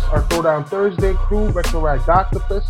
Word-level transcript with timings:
Universe, 0.00 0.12
our 0.12 0.22
Throwdown 0.28 0.68
Thursday 0.68 1.14
crew, 1.14 1.48
Retro 1.50 1.86
Octopus, 1.86 2.64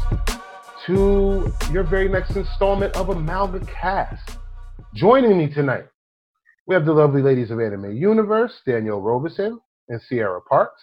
to 0.87 1.53
your 1.73 1.85
very 1.85 2.09
next 2.09 2.37
installment 2.37 2.95
of 2.97 3.09
Amalga 3.09 3.67
Cast. 3.69 4.39
Joining 4.95 5.37
me 5.37 5.53
tonight, 5.53 5.87
we 6.67 6.75
have 6.75 6.85
the 6.85 6.93
lovely 6.93 7.23
ladies 7.23 7.51
of 7.51 7.61
Anime 7.61 7.97
Universe, 7.97 8.61
Danielle 8.67 9.01
Robeson 9.01 9.61
and 9.89 10.01
Sierra 10.03 10.41
Parks. 10.43 10.81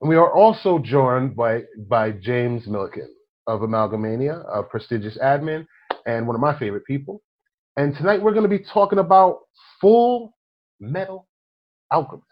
And 0.00 0.08
we 0.08 0.16
are 0.16 0.32
also 0.32 0.78
joined 0.78 1.36
by, 1.36 1.62
by 1.88 2.12
James 2.12 2.66
Milliken 2.66 3.08
of 3.46 3.60
Amalgamania, 3.60 4.44
a 4.52 4.62
prestigious 4.62 5.18
admin, 5.18 5.66
and 6.06 6.26
one 6.26 6.34
of 6.34 6.40
my 6.40 6.58
favorite 6.58 6.84
people. 6.86 7.22
And 7.76 7.94
tonight 7.96 8.22
we're 8.22 8.32
going 8.32 8.48
to 8.48 8.58
be 8.58 8.64
talking 8.72 8.98
about 8.98 9.40
Full 9.80 10.34
Metal 10.80 11.26
Alchemist. 11.92 12.26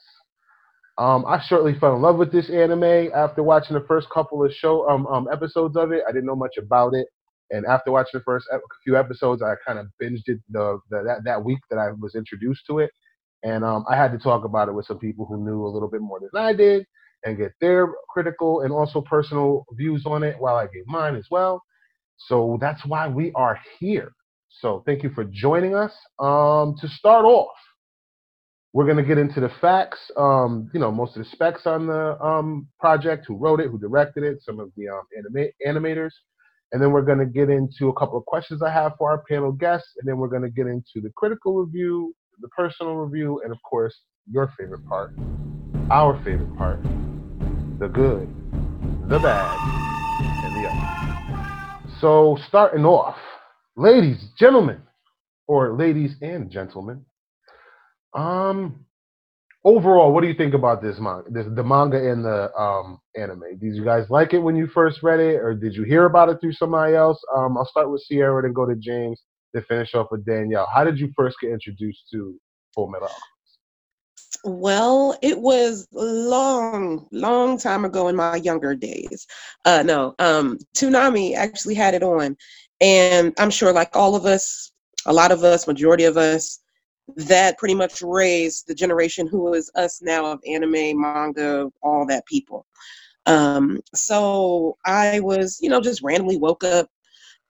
Um, 0.99 1.25
I 1.27 1.41
shortly 1.47 1.79
fell 1.79 1.97
in 1.97 2.03
love 2.03 2.17
with 2.17 2.33
this 2.33 2.51
anime 2.51 3.11
after 3.15 3.43
watching 3.43 3.75
the 3.75 3.85
first 3.89 4.09
couple 4.11 4.45
of 4.45 4.53
show 4.53 4.89
um, 4.89 5.07
um, 5.07 5.29
episodes 5.33 5.77
of 5.77 5.93
it. 5.93 6.03
I 6.09 6.13
didn't 6.13 6.27
know 6.27 6.37
much 6.37 6.57
about 6.59 6.95
it, 6.95 7.07
and 7.51 7.65
after 7.67 7.91
watching 7.91 8.21
the 8.21 8.25
first 8.25 8.47
few 8.85 8.97
episodes, 8.97 9.43
I 9.43 9.55
kind 9.67 9.79
of 9.79 9.87
binged 10.01 10.25
it 10.27 10.41
the, 10.51 10.79
the, 10.91 11.03
that 11.05 11.25
that 11.25 11.45
week 11.45 11.61
that 11.71 11.79
I 11.79 11.93
was 11.93 12.15
introduced 12.15 12.63
to 12.69 12.81
it, 12.81 12.91
and 13.43 13.65
um, 13.65 13.85
I 13.89 13.97
had 13.97 14.13
to 14.13 14.19
talk 14.19 14.45
about 14.45 14.69
it 14.69 14.73
with 14.73 14.87
some 14.87 14.99
people 14.99 15.25
who 15.27 15.43
knew 15.45 15.65
a 15.65 15.69
little 15.69 15.89
bit 15.89 16.03
more 16.03 16.21
than 16.21 16.41
I 16.41 16.53
did 16.53 16.85
and 17.25 17.39
get 17.39 17.53
their 17.61 17.89
critical 18.11 18.61
and 18.63 18.73
also 18.73 19.01
personal 19.01 19.65
views 19.73 20.05
on 20.07 20.23
it 20.23 20.37
while 20.39 20.57
I 20.57 20.67
gave 20.67 20.87
mine 20.87 21.17
as 21.17 21.27
well. 21.31 21.63
So 22.17 22.59
that's 22.61 22.85
why 22.85 23.09
we 23.09 23.33
are 23.35 23.59
here. 23.79 24.13
So 24.49 24.83
thank 24.87 25.03
you 25.03 25.11
for 25.11 25.25
joining 25.25 25.75
us. 25.75 25.93
Um, 26.19 26.77
to 26.81 26.89
start 26.89 27.25
off, 27.25 27.57
we're 28.73 28.87
going 28.87 28.97
to 28.97 29.03
get 29.03 29.19
into 29.19 29.41
the 29.41 29.51
facts, 29.61 29.99
um, 30.17 30.71
you 30.73 30.81
know, 30.81 30.91
most 30.91 31.17
of 31.17 31.23
the 31.23 31.29
specs 31.31 31.67
on 31.67 31.87
the 31.87 32.19
um, 32.23 32.67
project, 32.81 33.27
who 33.29 33.37
wrote 33.37 33.61
it, 33.61 33.69
who 33.69 33.79
directed 33.79 34.25
it, 34.25 34.43
some 34.43 34.59
of 34.59 34.71
the 34.77 34.89
um, 34.89 35.03
anima- 35.17 35.51
animators. 35.67 36.13
And 36.73 36.81
then 36.81 36.91
we're 36.91 37.03
going 37.03 37.19
to 37.19 37.27
get 37.27 37.51
into 37.51 37.89
a 37.89 37.93
couple 37.93 38.17
of 38.17 38.25
questions 38.25 38.63
I 38.63 38.73
have 38.73 38.93
for 38.97 39.11
our 39.11 39.23
panel 39.29 39.53
guests. 39.53 39.91
And 39.99 40.09
then 40.09 40.17
we're 40.17 40.29
going 40.29 40.43
to 40.43 40.51
get 40.51 40.67
into 40.67 41.03
the 41.03 41.11
critical 41.17 41.55
review, 41.57 42.15
the 42.41 42.49
personal 42.49 42.95
review, 42.95 43.43
and 43.45 43.53
of 43.53 43.59
course, 43.63 43.95
your 44.31 44.51
favorite 44.59 44.87
part, 44.87 45.13
our 45.91 46.17
favorite 46.25 46.57
part, 46.57 46.83
the 47.79 47.89
good, 47.89 48.27
the 49.11 49.19
bad, 49.19 49.59
and 50.45 50.65
the 50.65 50.71
ugly. 50.71 51.91
So, 52.01 52.39
starting 52.49 52.87
off, 52.87 53.17
ladies, 53.77 54.25
gentlemen, 54.39 54.81
or 55.47 55.77
ladies 55.77 56.15
and 56.23 56.51
gentlemen, 56.51 57.05
um, 58.15 58.85
overall, 59.65 60.13
what 60.13 60.23
do 60.23 60.29
you 60.29 60.35
think 60.35 60.55
about 60.55 60.83
this 60.83 60.99
manga, 60.99 61.31
this 61.31 61.47
the 61.55 61.65
manga 61.65 62.11
and 62.11 62.25
the 62.25 62.55
um 62.55 62.99
anime? 63.17 63.59
Did 63.61 63.75
you 63.75 63.85
guys 63.85 64.11
like 64.11 64.33
it 64.35 64.39
when 64.39 64.57
you 64.57 64.67
first 64.67 65.03
read 65.03 65.21
it, 65.21 65.37
or 65.37 65.55
did 65.55 65.75
you 65.75 65.85
hear 65.85 66.07
about 66.07 66.29
it 66.29 66.41
through 66.41 66.55
somebody 66.55 66.95
else? 66.95 67.23
Um, 67.37 67.57
I'll 67.57 67.67
start 67.67 67.91
with 67.91 68.03
Sierra, 68.03 68.43
then 68.43 68.53
go 68.53 68.67
to 68.67 68.77
James, 68.77 69.21
then 69.53 69.65
finish 69.69 69.95
off 69.95 70.09
with 70.11 70.25
Danielle. 70.25 70.69
How 70.73 70.85
did 70.85 70.99
you 70.99 71.13
first 71.17 71.37
get 71.41 71.51
introduced 71.51 72.05
to 72.13 72.39
Full 72.75 72.89
Metal 72.89 73.11
Well, 74.45 75.17
it 75.23 75.39
was 75.39 75.87
long, 75.93 77.07
long 77.13 77.59
time 77.59 77.85
ago 77.85 78.09
in 78.09 78.17
my 78.17 78.37
younger 78.37 78.75
days. 78.75 79.27
Uh, 79.65 79.83
no, 79.85 80.15
um, 80.19 80.59
Toonami 80.77 81.35
actually 81.35 81.75
had 81.75 81.95
it 81.95 82.03
on, 82.03 82.37
and 82.81 83.33
I'm 83.39 83.51
sure, 83.51 83.73
like 83.73 83.95
all 83.95 84.17
of 84.17 84.27
us, 84.27 84.73
a 85.07 85.13
lot 85.13 85.33
of 85.33 85.45
us, 85.45 85.67
majority 85.67 86.05
of 86.05 86.17
us, 86.17 86.62
that 87.17 87.59
pretty 87.59 87.75
much 87.75 88.03
raised 88.03 88.67
the 88.67 88.75
generation 88.75 89.27
who 89.27 89.55
is 89.55 89.71
us 89.75 90.01
now 90.03 90.27
of 90.27 90.41
anime, 90.47 91.01
manga, 91.01 91.71
all 91.83 92.07
that 92.07 92.27
people. 92.27 92.67
Um, 93.27 93.81
so 93.95 94.77
I 94.85 95.21
was, 95.21 95.59
you 95.61 95.69
know, 95.69 95.81
just 95.81 96.03
randomly 96.03 96.37
woke 96.37 96.65
up 96.65 96.89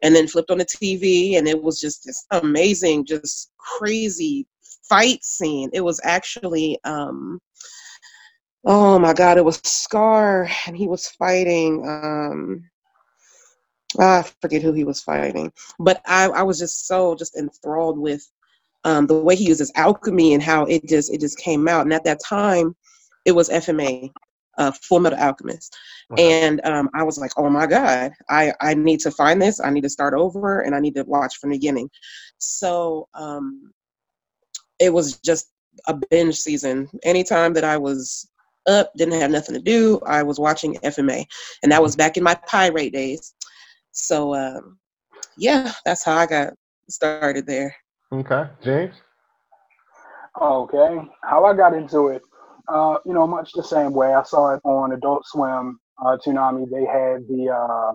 and 0.03 0.15
then 0.15 0.27
flipped 0.27 0.51
on 0.51 0.59
the 0.59 0.65
TV, 0.65 1.39
and 1.39 1.47
it 1.47 1.63
was 1.63 1.81
just 1.81 2.05
this 2.05 2.27
amazing, 2.33 3.07
just 3.07 3.53
crazy 3.57 4.47
fight 4.89 5.25
scene. 5.25 5.71
It 5.73 5.81
was 5.81 6.01
actually, 6.05 6.79
um, 6.85 7.41
oh 8.65 8.99
my 8.99 9.13
God, 9.13 9.39
it 9.39 9.45
was 9.45 9.61
Scar, 9.65 10.49
and 10.67 10.77
he 10.77 10.89
was 10.89 11.09
fighting. 11.09 11.87
Um, 11.89 12.69
I 14.01 14.25
forget 14.41 14.63
who 14.63 14.73
he 14.73 14.85
was 14.85 15.03
fighting, 15.03 15.53
but 15.79 16.01
I, 16.07 16.29
I 16.29 16.43
was 16.43 16.59
just 16.59 16.87
so 16.87 17.15
just 17.15 17.37
enthralled 17.37 17.99
with 17.99 18.29
um, 18.85 19.07
the 19.07 19.15
way 19.15 19.37
he 19.37 19.47
uses 19.47 19.73
alchemy 19.77 20.35
and 20.35 20.43
how 20.43 20.65
it 20.65 20.87
just 20.89 21.13
it 21.13 21.21
just 21.21 21.39
came 21.39 21.69
out. 21.69 21.83
And 21.83 21.93
at 21.93 22.05
that 22.05 22.21
time, 22.25 22.75
it 23.25 23.33
was 23.33 23.49
FMA, 23.49 24.11
uh, 24.59 24.73
Full 24.73 25.01
Metal 25.01 25.19
Alchemist, 25.19 25.77
and 26.19 26.61
um, 26.65 26.91
I 26.95 27.03
was 27.03 27.19
like, 27.19 27.33
oh 27.37 27.49
my 27.49 27.67
god, 27.67 28.13
I 28.29 28.53
I 28.61 28.75
need 28.75 29.01
to 29.01 29.11
find 29.11 29.41
this. 29.41 29.61
I 29.61 29.71
need 29.71 29.83
to 29.83 29.91
start 29.91 30.15
over, 30.15 30.61
and 30.61 30.75
I 30.75 30.81
need 30.81 30.95
to 30.97 31.05
watch 31.05 31.37
from 31.37 31.51
the 31.51 31.57
beginning. 31.57 31.89
So 32.39 33.09
um, 33.15 33.73
it 34.79 34.93
was 34.93 35.19
just 35.19 35.49
a 35.87 35.95
binge 36.11 36.37
season. 36.37 36.89
Anytime 37.05 37.53
that 37.55 37.65
I 37.65 37.77
was 37.77 38.29
up, 38.67 38.93
didn't 38.97 39.21
have 39.21 39.31
nothing 39.31 39.55
to 39.55 39.61
do, 39.61 40.01
I 40.07 40.23
was 40.23 40.39
watching 40.39 40.77
FMA, 40.77 41.25
and 41.63 41.73
that 41.73 41.83
was 41.83 41.97
back 41.97 42.17
in 42.17 42.23
my 42.25 42.35
pirate 42.47 42.93
days. 42.93 43.35
So 43.93 44.35
um, 44.35 44.79
yeah, 45.37 45.73
that's 45.85 46.05
how 46.05 46.17
I 46.17 46.27
got 46.27 46.55
started 46.89 47.47
there. 47.47 47.75
Okay, 48.13 48.45
James. 48.63 48.95
Okay, 50.41 50.99
how 51.23 51.45
I 51.47 51.55
got 51.55 51.75
into 51.75 52.09
it, 52.09 52.23
uh, 52.69 52.99
you 53.07 53.15
know, 53.15 53.27
much 53.27 53.53
the 53.53 53.63
same 53.63 53.93
way. 53.93 54.15
I 54.15 54.23
saw 54.23 54.55
it 54.55 54.61
on 54.65 54.93
Adult 54.93 55.25
Swim, 55.27 55.79
uh, 56.05 56.17
Toonami. 56.19 56.71
They 56.71 56.85
had 56.87 57.27
the 57.29 57.51
uh, 57.51 57.93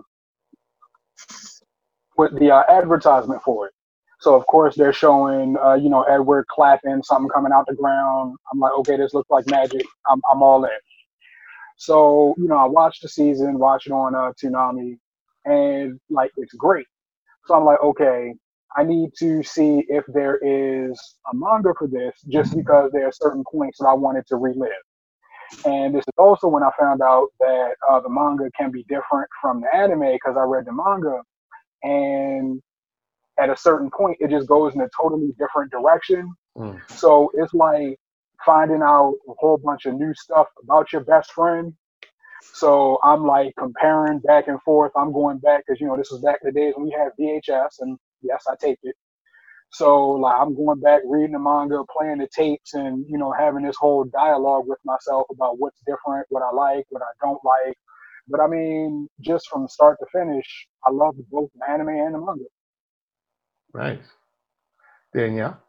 with 2.16 2.38
the 2.38 2.50
uh, 2.50 2.64
advertisement 2.68 3.42
for 3.42 3.68
it. 3.68 3.74
So 4.20 4.34
of 4.34 4.46
course 4.46 4.74
they're 4.76 4.92
showing, 4.92 5.56
uh, 5.64 5.74
you 5.74 5.88
know, 5.88 6.02
Edward 6.02 6.46
clapping, 6.48 7.02
something 7.04 7.30
coming 7.30 7.52
out 7.52 7.66
the 7.68 7.76
ground. 7.76 8.36
I'm 8.52 8.58
like, 8.58 8.72
okay, 8.80 8.96
this 8.96 9.14
looks 9.14 9.30
like 9.30 9.46
magic. 9.48 9.82
I'm 10.10 10.20
I'm 10.32 10.42
all 10.42 10.64
in. 10.64 10.70
So 11.76 12.34
you 12.38 12.48
know, 12.48 12.56
I 12.56 12.66
watched 12.66 13.02
the 13.02 13.08
season, 13.08 13.58
watched 13.58 13.86
it 13.86 13.92
on 13.92 14.14
uh, 14.14 14.32
Toonami, 14.42 14.98
and 15.44 16.00
like 16.10 16.32
it's 16.36 16.54
great. 16.54 16.86
So 17.46 17.54
I'm 17.54 17.64
like, 17.64 17.80
okay, 17.82 18.34
I 18.76 18.84
need 18.84 19.10
to 19.18 19.42
see 19.42 19.84
if 19.88 20.04
there 20.08 20.36
is 20.36 21.00
a 21.32 21.34
manga 21.34 21.72
for 21.78 21.88
this, 21.88 22.14
just 22.28 22.56
because 22.56 22.90
there 22.92 23.06
are 23.06 23.12
certain 23.12 23.44
points 23.50 23.78
that 23.78 23.86
I 23.86 23.94
wanted 23.94 24.26
to 24.28 24.36
relive. 24.36 24.70
And 25.64 25.94
this 25.94 26.02
is 26.02 26.14
also 26.18 26.48
when 26.48 26.62
I 26.62 26.70
found 26.78 27.00
out 27.00 27.28
that 27.40 27.74
uh, 27.88 28.00
the 28.00 28.10
manga 28.10 28.50
can 28.56 28.70
be 28.70 28.84
different 28.84 29.28
from 29.40 29.62
the 29.62 29.74
anime 29.74 30.12
because 30.12 30.36
I 30.36 30.42
read 30.42 30.66
the 30.66 30.72
manga, 30.72 31.22
and 31.82 32.60
at 33.38 33.50
a 33.50 33.56
certain 33.56 33.90
point, 33.90 34.18
it 34.20 34.30
just 34.30 34.48
goes 34.48 34.74
in 34.74 34.80
a 34.80 34.88
totally 35.00 35.32
different 35.38 35.70
direction. 35.70 36.32
Mm. 36.56 36.78
So 36.90 37.30
it's 37.34 37.54
like 37.54 37.98
finding 38.44 38.82
out 38.82 39.14
a 39.28 39.32
whole 39.38 39.58
bunch 39.58 39.86
of 39.86 39.94
new 39.94 40.12
stuff 40.14 40.48
about 40.62 40.92
your 40.92 41.02
best 41.02 41.32
friend. 41.32 41.72
So 42.42 42.98
I'm 43.02 43.24
like 43.24 43.54
comparing 43.58 44.20
back 44.20 44.48
and 44.48 44.60
forth. 44.62 44.92
I'm 44.96 45.12
going 45.12 45.38
back 45.38 45.64
because 45.66 45.80
you 45.80 45.86
know 45.86 45.96
this 45.96 46.10
was 46.10 46.20
back 46.20 46.40
in 46.42 46.52
the 46.52 46.60
days 46.60 46.74
when 46.76 46.86
we 46.86 46.92
had 46.92 47.10
VHS, 47.18 47.80
and 47.80 47.98
yes, 48.22 48.44
I 48.48 48.54
taped 48.60 48.84
it. 48.84 48.94
So 49.70 50.12
like 50.12 50.34
I'm 50.40 50.54
going 50.54 50.80
back, 50.80 51.02
reading 51.04 51.32
the 51.32 51.38
manga, 51.38 51.82
playing 51.96 52.18
the 52.18 52.28
tapes, 52.34 52.74
and 52.74 53.04
you 53.08 53.18
know 53.18 53.32
having 53.32 53.64
this 53.64 53.76
whole 53.76 54.04
dialogue 54.04 54.64
with 54.66 54.78
myself 54.84 55.26
about 55.30 55.58
what's 55.58 55.80
different, 55.86 56.26
what 56.30 56.42
I 56.42 56.54
like, 56.54 56.86
what 56.90 57.02
I 57.02 57.26
don't 57.26 57.40
like. 57.44 57.76
But 58.28 58.40
I 58.40 58.46
mean, 58.46 59.08
just 59.20 59.48
from 59.48 59.68
start 59.68 59.98
to 60.00 60.06
finish, 60.12 60.46
I 60.86 60.90
love 60.90 61.16
both 61.30 61.50
the 61.54 61.70
anime 61.70 61.88
and 61.88 62.14
the 62.14 62.18
manga. 62.18 62.44
Nice, 63.74 64.06
Danielle. 65.14 65.60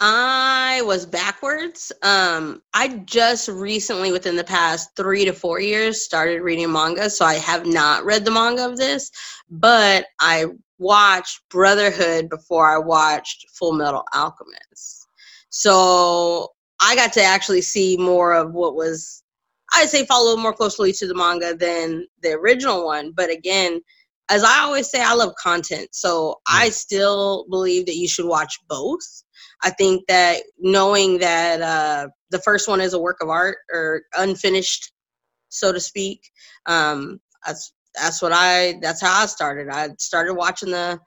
I 0.00 0.82
was 0.84 1.06
backwards. 1.06 1.92
Um, 2.02 2.60
I 2.74 2.88
just 3.06 3.48
recently, 3.48 4.12
within 4.12 4.36
the 4.36 4.44
past 4.44 4.90
three 4.96 5.24
to 5.24 5.32
four 5.32 5.60
years, 5.60 6.04
started 6.04 6.42
reading 6.42 6.70
manga. 6.70 7.08
So 7.08 7.24
I 7.24 7.34
have 7.34 7.64
not 7.64 8.04
read 8.04 8.24
the 8.24 8.30
manga 8.30 8.66
of 8.66 8.76
this, 8.76 9.10
but 9.48 10.06
I 10.20 10.46
watched 10.78 11.40
Brotherhood 11.50 12.28
before 12.28 12.68
I 12.68 12.78
watched 12.78 13.46
Full 13.58 13.72
Metal 13.72 14.04
Alchemist. 14.14 15.06
So 15.50 16.48
I 16.80 16.96
got 16.96 17.12
to 17.14 17.22
actually 17.22 17.62
see 17.62 17.96
more 17.96 18.32
of 18.32 18.52
what 18.52 18.74
was, 18.74 19.22
I'd 19.72 19.88
say, 19.88 20.04
follow 20.04 20.36
more 20.36 20.52
closely 20.52 20.92
to 20.94 21.06
the 21.06 21.14
manga 21.14 21.54
than 21.54 22.06
the 22.22 22.32
original 22.32 22.84
one. 22.84 23.12
But 23.16 23.30
again, 23.30 23.80
as 24.30 24.42
I 24.42 24.60
always 24.60 24.90
say, 24.90 25.02
I 25.02 25.14
love 25.14 25.34
content. 25.40 25.88
So 25.92 26.40
I 26.48 26.70
still 26.70 27.46
believe 27.50 27.86
that 27.86 27.96
you 27.96 28.08
should 28.08 28.26
watch 28.26 28.58
both. 28.68 29.04
I 29.62 29.70
think 29.70 30.04
that 30.08 30.42
knowing 30.58 31.18
that 31.18 31.60
uh, 31.60 32.08
the 32.30 32.40
first 32.40 32.68
one 32.68 32.80
is 32.80 32.94
a 32.94 32.98
work 32.98 33.18
of 33.20 33.28
art 33.28 33.58
or 33.72 34.02
unfinished, 34.16 34.92
so 35.50 35.72
to 35.72 35.80
speak, 35.80 36.20
um, 36.66 37.20
that's 37.46 37.73
that's 37.94 38.22
what 38.22 38.32
I 38.32 38.78
that's 38.80 39.00
how 39.00 39.22
I 39.22 39.26
started. 39.26 39.68
I 39.68 39.90
started 39.98 40.34
watching 40.34 40.70
the 40.70 40.98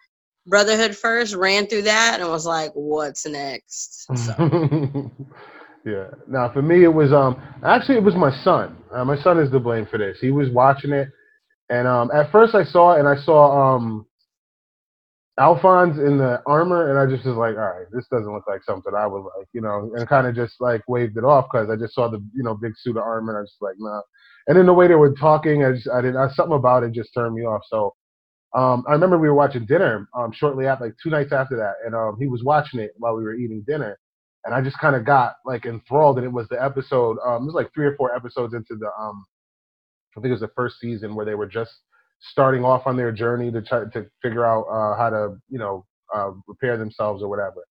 Brotherhood 0.45 0.95
first, 0.95 1.35
ran 1.35 1.67
through 1.67 1.83
that, 1.83 2.19
and 2.21 2.29
was 2.29 2.45
like, 2.45 2.71
"What's 2.73 3.25
next?" 3.25 4.07
So. 4.15 5.11
Yeah. 5.87 6.07
Now 6.27 6.51
for 6.51 6.61
me, 6.61 6.83
it 6.83 6.93
was 6.93 7.13
um 7.13 7.41
actually 7.63 7.95
it 7.95 8.03
was 8.03 8.15
my 8.15 8.31
son. 8.43 8.75
Uh, 8.93 9.05
my 9.05 9.21
son 9.23 9.39
is 9.39 9.49
to 9.51 9.59
blame 9.59 9.87
for 9.89 9.97
this. 9.97 10.17
He 10.19 10.31
was 10.31 10.49
watching 10.49 10.91
it, 10.91 11.07
and 11.69 11.87
um 11.87 12.11
at 12.13 12.29
first 12.29 12.55
I 12.55 12.65
saw 12.65 12.95
it 12.95 12.99
and 12.99 13.07
I 13.07 13.15
saw 13.23 13.75
um 13.75 14.05
Alphonse 15.39 15.97
in 15.97 16.17
the 16.17 16.41
armor, 16.45 16.89
and 16.89 16.99
I 16.99 17.15
just 17.15 17.25
was 17.25 17.37
like, 17.37 17.55
all 17.55 17.77
right, 17.77 17.85
this 17.93 18.05
doesn't 18.11 18.33
look 18.33 18.47
like 18.47 18.63
something 18.63 18.91
I 18.97 19.07
would 19.07 19.19
like, 19.19 19.47
you 19.53 19.61
know, 19.61 19.91
and 19.95 20.09
kind 20.09 20.27
of 20.27 20.35
just 20.35 20.55
like 20.59 20.81
waved 20.89 21.15
it 21.15 21.23
off 21.23 21.45
because 21.51 21.69
I 21.69 21.77
just 21.77 21.93
saw 21.95 22.09
the 22.09 22.19
you 22.33 22.43
know 22.43 22.55
big 22.55 22.73
suit 22.77 22.97
of 22.97 23.03
armor, 23.03 23.31
and 23.31 23.37
I 23.37 23.41
was 23.41 23.51
just 23.51 23.61
like, 23.61 23.75
nah. 23.77 24.01
And 24.47 24.57
then 24.57 24.65
the 24.65 24.73
way 24.73 24.87
they 24.87 24.95
were 24.95 25.13
talking, 25.13 25.63
I 25.63 25.73
just 25.73 25.89
I 25.89 26.01
didn't 26.01 26.17
I, 26.17 26.29
something 26.29 26.55
about 26.55 26.83
it 26.83 26.93
just 26.93 27.13
turned 27.13 27.35
me 27.35 27.43
off. 27.43 27.61
So 27.69 27.93
um, 28.55 28.85
I 28.87 28.93
remember 28.93 29.17
we 29.17 29.27
were 29.27 29.35
watching 29.35 29.65
dinner 29.65 30.07
um, 30.17 30.31
shortly 30.31 30.67
after, 30.67 30.85
like 30.85 30.95
two 31.01 31.09
nights 31.09 31.33
after 31.33 31.57
that, 31.57 31.75
and 31.85 31.93
um, 31.93 32.17
he 32.19 32.27
was 32.27 32.43
watching 32.43 32.79
it 32.79 32.91
while 32.97 33.15
we 33.15 33.23
were 33.23 33.35
eating 33.35 33.63
dinner, 33.67 33.99
and 34.45 34.55
I 34.55 34.61
just 34.61 34.79
kind 34.79 34.95
of 34.95 35.05
got 35.05 35.35
like 35.45 35.65
enthralled. 35.65 36.17
And 36.17 36.25
it 36.25 36.31
was 36.31 36.47
the 36.49 36.63
episode. 36.63 37.17
Um, 37.25 37.43
it 37.43 37.47
was 37.47 37.55
like 37.55 37.73
three 37.73 37.85
or 37.85 37.95
four 37.97 38.15
episodes 38.15 38.53
into 38.53 38.75
the 38.75 38.89
um, 38.99 39.25
I 40.15 40.21
think 40.21 40.29
it 40.29 40.31
was 40.31 40.41
the 40.41 40.51
first 40.55 40.79
season 40.79 41.13
where 41.13 41.25
they 41.25 41.35
were 41.35 41.47
just 41.47 41.71
starting 42.19 42.63
off 42.63 42.87
on 42.87 42.97
their 42.97 43.11
journey 43.11 43.51
to 43.51 43.61
try 43.61 43.83
to 43.93 44.05
figure 44.21 44.45
out 44.45 44.63
uh, 44.63 44.97
how 44.97 45.09
to 45.09 45.37
you 45.49 45.59
know 45.59 45.85
uh, 46.15 46.31
repair 46.47 46.77
themselves 46.77 47.21
or 47.21 47.29
whatever. 47.29 47.65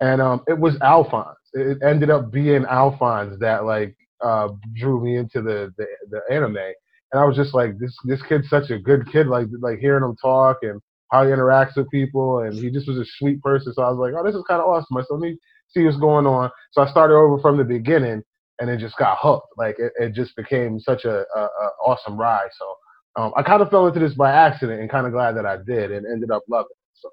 And 0.00 0.22
um, 0.22 0.42
it 0.46 0.58
was 0.58 0.76
Alphonse. 0.80 1.38
It 1.52 1.78
ended 1.82 2.10
up 2.10 2.30
being 2.30 2.64
Alphonse 2.64 3.38
that 3.40 3.64
like 3.64 3.96
uh, 4.22 4.48
drew 4.74 5.02
me 5.02 5.16
into 5.16 5.42
the, 5.42 5.72
the 5.76 5.86
the 6.10 6.20
anime 6.34 6.72
and 7.12 7.20
I 7.20 7.24
was 7.24 7.36
just 7.36 7.54
like, 7.54 7.78
this 7.78 7.96
this 8.04 8.22
kid's 8.22 8.48
such 8.48 8.70
a 8.70 8.78
good 8.78 9.10
kid. 9.10 9.26
Like 9.26 9.48
like 9.60 9.78
hearing 9.78 10.04
him 10.04 10.16
talk 10.16 10.58
and 10.62 10.80
how 11.10 11.24
he 11.24 11.30
interacts 11.30 11.76
with 11.76 11.90
people, 11.90 12.40
and 12.40 12.54
he 12.54 12.70
just 12.70 12.86
was 12.86 12.98
a 12.98 13.04
sweet 13.18 13.42
person. 13.42 13.72
So 13.72 13.82
I 13.82 13.90
was 13.90 13.98
like, 13.98 14.14
oh, 14.16 14.24
this 14.24 14.36
is 14.36 14.44
kind 14.46 14.60
of 14.60 14.68
awesome. 14.68 14.96
Said, 14.96 15.06
let 15.10 15.20
me 15.20 15.36
see 15.68 15.84
what's 15.84 15.96
going 15.96 16.26
on. 16.26 16.50
So 16.70 16.82
I 16.82 16.90
started 16.90 17.14
over 17.14 17.40
from 17.40 17.56
the 17.56 17.64
beginning, 17.64 18.22
and 18.60 18.70
it 18.70 18.78
just 18.78 18.96
got 18.96 19.18
hooked. 19.20 19.48
Like 19.56 19.76
it, 19.78 19.92
it 19.98 20.14
just 20.14 20.36
became 20.36 20.78
such 20.78 21.04
a, 21.04 21.24
a, 21.34 21.40
a 21.40 21.70
awesome 21.84 22.16
ride. 22.16 22.50
So 22.56 23.22
um, 23.22 23.32
I 23.36 23.42
kind 23.42 23.60
of 23.60 23.70
fell 23.70 23.88
into 23.88 23.98
this 23.98 24.14
by 24.14 24.30
accident, 24.30 24.80
and 24.80 24.88
kind 24.88 25.06
of 25.06 25.12
glad 25.12 25.36
that 25.36 25.46
I 25.46 25.56
did, 25.66 25.90
and 25.90 26.06
ended 26.06 26.30
up 26.30 26.42
loving 26.48 26.70
it. 26.70 26.98
So 27.00 27.10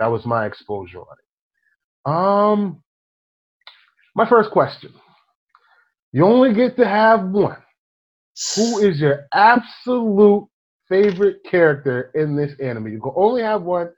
that 0.00 0.08
was 0.08 0.26
my 0.26 0.46
exposure 0.46 0.98
on 0.98 1.06
it. 1.20 2.10
Um, 2.10 2.82
my 4.16 4.28
first 4.28 4.50
question. 4.50 4.92
You 6.16 6.24
only 6.24 6.54
get 6.54 6.78
to 6.78 6.88
have 6.88 7.24
one. 7.28 7.58
Who 8.54 8.78
is 8.78 8.98
your 8.98 9.26
absolute 9.34 10.48
favorite 10.88 11.40
character 11.44 12.10
in 12.14 12.34
this 12.34 12.52
anime? 12.58 12.88
You 12.88 13.02
can 13.02 13.12
only 13.14 13.42
have 13.42 13.64
one. 13.64 13.90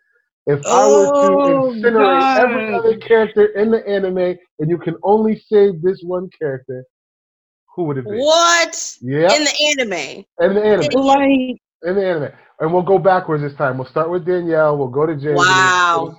If 0.49 0.67
I 0.67 0.89
were 0.89 1.07
to 1.07 1.13
Oh, 1.13 1.73
incinerate 1.75 2.35
God. 2.35 2.39
every 2.39 2.75
other 2.75 2.97
character 2.97 3.47
in 3.57 3.71
the 3.71 3.87
anime, 3.89 4.37
and 4.59 4.69
you 4.69 4.79
can 4.79 4.97
only 5.05 5.41
save 5.49 5.81
this 5.81 6.01
one 6.03 6.29
character, 6.37 6.83
who 7.77 7.85
would 7.85 7.99
it 7.99 8.05
be? 8.05 8.19
What? 8.19 8.97
Yeah, 9.01 9.35
In 9.37 9.45
the 9.45 9.55
anime. 9.69 10.25
in 10.41 10.55
the 10.55 10.65
anime. 10.65 11.01
Like, 11.01 11.61
In 11.85 11.95
the 11.95 12.05
anime. 12.05 12.33
And 12.59 12.73
we'll 12.73 12.83
go 12.83 12.99
backwards 12.99 13.45
this 13.45 13.55
time. 13.55 13.79
We'll 13.79 13.87
start 13.87 14.11
with 14.11 14.27
Danielle. 14.27 14.77
We'll 14.77 14.89
go 14.89 15.07
to 15.07 15.15
James. 15.15 15.37
Wow. 15.37 16.17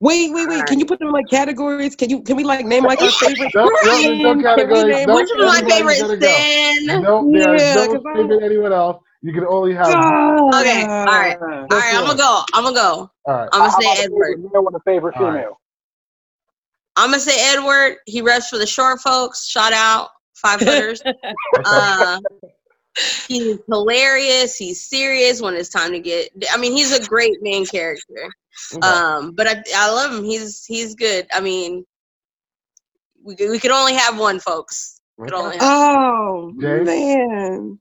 Finish 0.00 0.30
up 0.30 0.34
with- 0.34 0.34
wait, 0.34 0.48
wait, 0.48 0.48
wait. 0.48 0.66
Can 0.66 0.78
you 0.80 0.86
put 0.86 0.98
them 0.98 1.08
in 1.08 1.14
like 1.14 1.28
categories? 1.30 1.96
Can 1.96 2.10
you 2.10 2.22
can 2.22 2.36
we 2.36 2.44
like 2.44 2.64
name 2.66 2.84
like 2.84 3.00
our 3.02 3.10
favorite? 3.10 3.52
No, 3.54 3.64
no, 3.64 3.70
there's 3.82 4.18
no 4.20 4.42
categories. 4.42 4.84
name- 4.84 5.10
Which 5.14 5.28
was 5.34 5.38
my 5.38 5.58
everybody's 5.58 5.98
favorite 6.00 6.20
gonna 6.20 6.34
sin? 6.34 6.86
No, 7.02 7.30
there 7.32 7.56
Yeah, 7.56 7.62
is 7.80 7.86
'cause 7.86 8.02
no 8.04 8.10
I- 8.10 8.14
favorite 8.16 8.42
anyone 8.42 8.72
else. 8.72 9.02
You 9.22 9.34
can 9.34 9.44
only 9.46 9.74
have. 9.74 9.86
God. 9.92 10.54
Okay, 10.62 10.82
all 10.86 11.04
right. 11.04 11.36
All 11.38 11.48
right, 11.48 11.94
I'm 11.94 12.06
gonna 12.06 12.16
go. 12.16 12.42
I'm 12.54 12.64
gonna 12.64 12.74
go. 12.74 13.10
All 13.26 13.34
right. 13.34 13.48
I'm 13.52 13.60
gonna 13.60 13.70
How 13.70 13.80
say 13.80 13.86
a 13.92 13.94
favorite 13.96 14.32
Edward. 14.38 14.50
male 14.52 14.66
and 14.66 14.76
a 14.76 14.80
favorite 14.86 15.16
All 15.16 15.24
right. 15.26 15.32
female? 15.34 15.60
I'm 16.96 17.10
gonna 17.10 17.20
say 17.20 17.52
Edward. 17.52 17.96
He 18.06 18.22
rests 18.22 18.48
for 18.48 18.56
the 18.56 18.66
short 18.66 19.00
folks. 19.02 19.46
Shout 19.46 19.74
out 19.74 20.08
five 20.34 20.60
footers. 20.60 21.02
uh, 21.66 22.18
he's 23.28 23.58
hilarious. 23.68 24.56
He's 24.56 24.80
serious 24.86 25.40
when 25.40 25.54
it's 25.54 25.68
time 25.68 25.92
to 25.92 26.00
get. 26.00 26.30
I 26.52 26.56
mean, 26.58 26.72
he's 26.72 26.92
a 26.92 27.04
great 27.06 27.42
main 27.42 27.66
character. 27.66 28.30
Okay. 28.74 28.86
Um, 28.86 29.32
but 29.32 29.46
I, 29.46 29.62
I 29.74 29.90
love 29.90 30.12
him. 30.12 30.24
He's 30.24 30.64
he's 30.64 30.94
good. 30.94 31.26
I 31.32 31.40
mean, 31.40 31.84
we 33.22 33.36
could- 33.36 33.50
we 33.50 33.58
could 33.58 33.70
only 33.70 33.94
have 33.94 34.18
one, 34.18 34.40
folks. 34.40 35.00
Could 35.18 35.32
Okay. 35.34 35.42
only 35.42 35.56
have. 35.58 35.66
Oh 35.66 36.52
James? 36.60 36.86
man. 36.86 37.80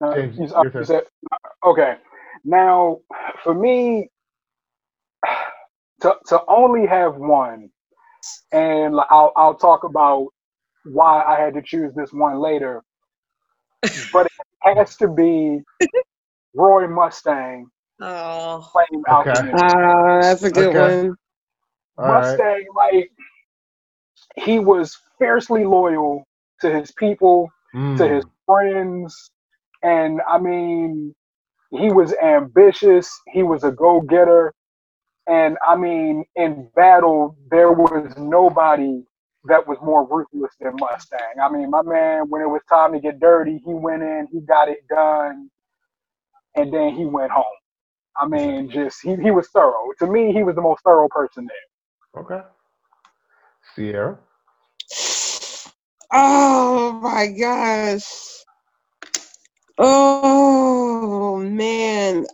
Uh, 0.00 0.14
James, 0.14 0.38
you- 0.38 0.46
your 0.48 0.84
you 0.84 1.02
okay. 1.64 1.96
Now, 2.44 2.98
for 3.44 3.54
me, 3.54 4.10
to 6.00 6.16
to 6.26 6.40
only 6.48 6.86
have 6.86 7.16
one, 7.16 7.70
and 8.52 8.96
I'll 9.10 9.32
I'll 9.36 9.54
talk 9.54 9.84
about 9.84 10.28
why 10.84 11.22
I 11.24 11.40
had 11.40 11.54
to 11.54 11.62
choose 11.62 11.94
this 11.94 12.12
one 12.12 12.40
later, 12.40 12.82
but 14.12 14.26
it 14.26 14.32
has 14.78 14.96
to 14.98 15.08
be 15.08 15.60
Roy 16.54 16.88
Mustang 16.88 17.68
Oh, 18.00 18.70
playing 18.72 19.04
Okay. 19.10 19.32
Alchemist. 19.32 19.54
Ah, 19.54 20.20
that's 20.22 20.44
a 20.44 20.50
good 20.50 20.70
Okay. 20.70 20.76
one. 20.76 21.16
All 21.98 22.04
right. 22.06 22.40
Mustang, 22.40 22.66
like 22.76 23.10
he 24.36 24.60
was 24.60 24.96
fiercely 25.18 25.64
loyal 25.64 26.24
to 26.60 26.70
his 26.72 26.92
people, 26.92 27.50
Mm. 27.74 27.98
to 27.98 28.08
his 28.08 28.24
friends, 28.46 29.30
and 29.82 30.20
I 30.28 30.38
mean, 30.38 31.14
he 31.70 31.90
was 31.92 32.14
ambitious. 32.22 33.10
He 33.32 33.42
was 33.42 33.64
a 33.64 33.72
go-getter, 33.72 34.52
and 35.28 35.58
I 35.66 35.76
mean, 35.76 36.24
in 36.36 36.70
battle, 36.76 37.36
there 37.50 37.72
was 37.72 38.14
nobody 38.18 39.02
that 39.46 39.66
was 39.66 39.78
more 39.82 40.06
ruthless 40.08 40.52
than 40.60 40.76
Mustang. 40.78 41.20
I 41.42 41.50
mean, 41.50 41.70
my 41.70 41.82
man, 41.82 42.28
when 42.30 42.42
it 42.42 42.48
was 42.48 42.62
time 42.68 42.92
to 42.92 43.00
get 43.00 43.20
dirty, 43.20 43.60
he 43.64 43.74
went 43.74 44.02
in, 44.02 44.28
he 44.32 44.40
got 44.40 44.68
it 44.68 44.86
done, 44.88 45.50
and 46.56 46.72
then 46.72 46.94
he 46.94 47.06
went 47.06 47.32
home. 47.32 47.44
I 48.20 48.28
mean, 48.28 48.70
just 48.74 48.98
he, 49.02 49.16
he 49.16 49.30
was 49.32 49.48
thorough. 49.50 49.88
To 50.00 50.06
me, 50.08 50.32
he 50.32 50.42
was 50.44 50.56
the 50.56 50.62
most 50.62 50.82
thorough 50.84 51.08
person 51.10 51.46
there. 51.46 52.22
Okay. 52.22 52.42
Sierra. 53.74 54.18
Oh 56.12 56.92
my 57.02 57.28
gosh. 57.28 58.04
Oh 59.78 61.38
man. 61.38 62.26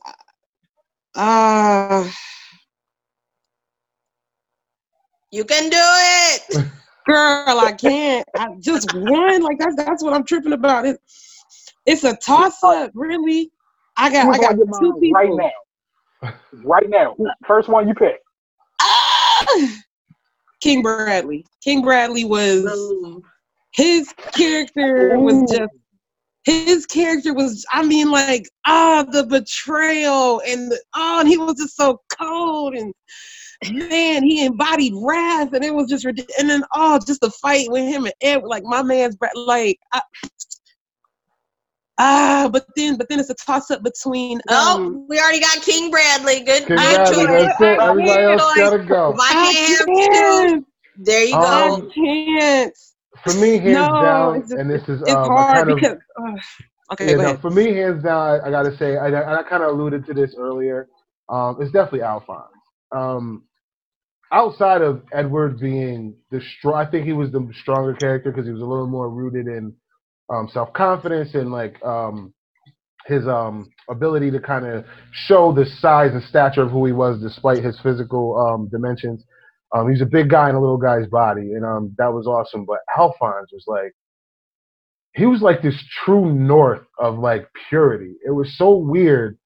Ah, 1.17 2.11
you 5.33 5.45
can 5.45 5.71
do 5.71 5.79
it. 5.79 6.59
girl, 7.09 7.59
I 7.59 7.73
can't. 7.73 8.29
I 8.37 8.49
just 8.61 8.95
one. 8.95 9.43
Like 9.43 9.59
that's 9.59 9.77
that's 9.77 10.03
what 10.03 10.13
I'm 10.13 10.25
tripping 10.25 10.53
about. 10.53 10.87
It, 10.87 11.01
it's 11.87 12.05
a 12.05 12.17
toss 12.17 12.63
up, 12.63 12.91
really. 12.95 13.51
I 13.97 14.13
got 14.13 14.33
I 14.33 14.39
got 14.39 14.57
two 14.81 14.95
people. 15.01 15.13
right 15.13 15.31
now. 15.33 16.33
Right 16.65 16.89
now. 16.89 17.17
First 17.47 17.69
one 17.69 17.89
you 17.89 17.95
pick. 17.95 18.21
Ah! 18.81 19.47
King 20.61 20.83
Bradley. 20.83 21.47
King 21.63 21.83
Bradley 21.83 22.25
was 22.25 22.65
his 23.73 24.13
character 24.33 25.19
was 25.19 25.51
just 25.51 25.73
his 26.45 26.87
character 26.87 27.35
was 27.35 27.65
I 27.73 27.85
mean 27.85 28.11
like 28.11 28.49
ah 28.67 29.05
the 29.11 29.25
betrayal 29.25 30.41
and 30.47 30.73
the, 30.73 30.81
oh 30.95 31.21
and 31.21 31.29
he 31.29 31.37
was 31.37 31.57
just 31.57 31.77
so 31.77 32.01
cold 32.19 32.75
and 32.75 32.93
man 33.73 34.23
he 34.23 34.45
embodied 34.47 34.93
wrath 34.97 35.53
and 35.53 35.65
it 35.65 35.75
was 35.75 35.89
just 35.89 36.05
ridiculous 36.05 36.39
and 36.41 36.49
then 36.49 36.63
oh 36.75 36.99
just 37.07 37.21
the 37.21 37.31
fight 37.31 37.67
with 37.71 37.83
him 37.85 38.05
and 38.05 38.15
Ed 38.21 38.43
like 38.45 38.63
my 38.65 38.83
man's 38.83 39.17
bra- 39.17 39.29
like 39.35 39.79
I, 39.93 40.01
ah 41.99 42.49
but 42.53 42.67
then 42.77 42.97
but 42.97 43.09
then 43.09 43.19
it's 43.19 43.31
a 43.31 43.35
toss 43.35 43.71
up 43.71 43.83
between 43.83 44.41
Oh, 44.49 44.77
um 44.77 45.07
we 45.09 45.19
already 45.19 45.41
got 45.41 45.61
King 45.63 45.91
Bradley. 45.91 46.41
Good. 46.45 46.67
King 46.67 46.77
good 46.77 46.77
Bradley, 46.77 47.27
that's 47.27 47.61
it. 47.61 47.81
Everybody 47.81 48.23
else 48.23 48.55
gotta 48.55 48.79
go. 48.85 49.11
If 49.15 49.21
I 49.21 49.25
I 49.25 49.53
can't 49.53 49.91
have 49.91 50.59
two, 50.59 50.67
there 50.99 51.25
you 51.25 51.35
Um, 51.35 51.43
go. 51.43 51.89
I 51.89 51.91
can't 51.95 52.75
For 53.25 53.33
me, 53.35 53.59
hands 53.59 53.75
No, 53.93 54.01
down, 54.01 54.41
just- 54.43 54.53
and 54.53 54.71
this 54.71 54.83
is 54.89 55.03
it's 55.03 55.11
um, 55.11 55.33
I 55.33 55.35
hard 55.35 55.57
kind 55.57 55.71
of 55.71 55.77
because 55.81 55.97
uh, 56.21 56.93
okay 56.93 57.11
yeah, 57.11 57.17
no, 57.17 57.37
for 57.39 57.51
me, 57.51 57.73
hands 57.75 58.05
down, 58.05 58.41
I, 58.41 58.47
I 58.47 58.51
gotta 58.53 58.77
say, 58.77 58.97
I, 58.97 59.09
I, 59.09 59.41
I 59.41 59.43
kind 59.43 59.65
of 59.65 59.71
alluded 59.71 60.07
to 60.07 60.15
this 60.15 60.37
earlier. 60.39 60.89
Um, 61.29 61.61
it's 61.61 61.73
definitely 61.73 62.03
Alphonse. 62.03 62.53
Um, 62.93 63.43
outside 64.33 64.83
of 64.83 65.03
Edward 65.13 65.61
being 65.61 66.15
the 66.31 66.41
strong, 66.59 66.75
I 66.75 66.91
think 66.91 67.07
he 67.07 67.13
was 67.13 67.31
the 67.31 67.49
stronger 67.63 67.95
character 67.95 68.31
because 68.31 68.47
he 68.47 68.53
was 68.53 68.63
a 68.63 68.67
little 68.67 68.87
more 68.87 69.11
rooted 69.11 69.47
in 69.47 69.75
um, 70.31 70.49
self 70.53 70.73
confidence 70.73 71.35
and 71.35 71.51
like 71.51 71.83
um, 71.83 72.33
his 73.07 73.27
um, 73.27 73.71
ability 73.91 74.31
to 74.31 74.41
kind 74.41 74.67
of 74.67 74.85
show 75.13 75.53
the 75.53 75.65
size 75.81 76.13
and 76.13 76.23
stature 76.25 76.63
of 76.63 76.71
who 76.71 76.85
he 76.85 76.93
was 76.93 77.21
despite 77.21 77.65
his 77.65 77.79
physical 77.83 78.37
um, 78.39 78.69
dimensions. 78.69 79.25
Um, 79.75 79.91
he's 79.91 80.03
a 80.03 80.07
big 80.07 80.31
guy 80.31 80.49
in 80.49 80.55
a 80.55 80.61
little 80.61 80.79
guy's 80.79 81.07
body, 81.09 81.53
and 81.53 81.65
um, 81.65 81.95
that 81.99 82.13
was 82.13 82.27
awesome. 82.27 82.65
But 82.65 82.79
Alphonse 82.97 83.51
was 83.53 83.65
like 83.67 83.95
he 85.15 85.27
was 85.27 85.43
like 85.43 85.63
this 85.63 85.75
true 86.05 86.33
north 86.33 86.83
of 86.99 87.19
like 87.19 87.49
purity. 87.69 88.15
It 88.27 88.31
was 88.31 88.57
so 88.57 88.77
weird. 88.77 89.39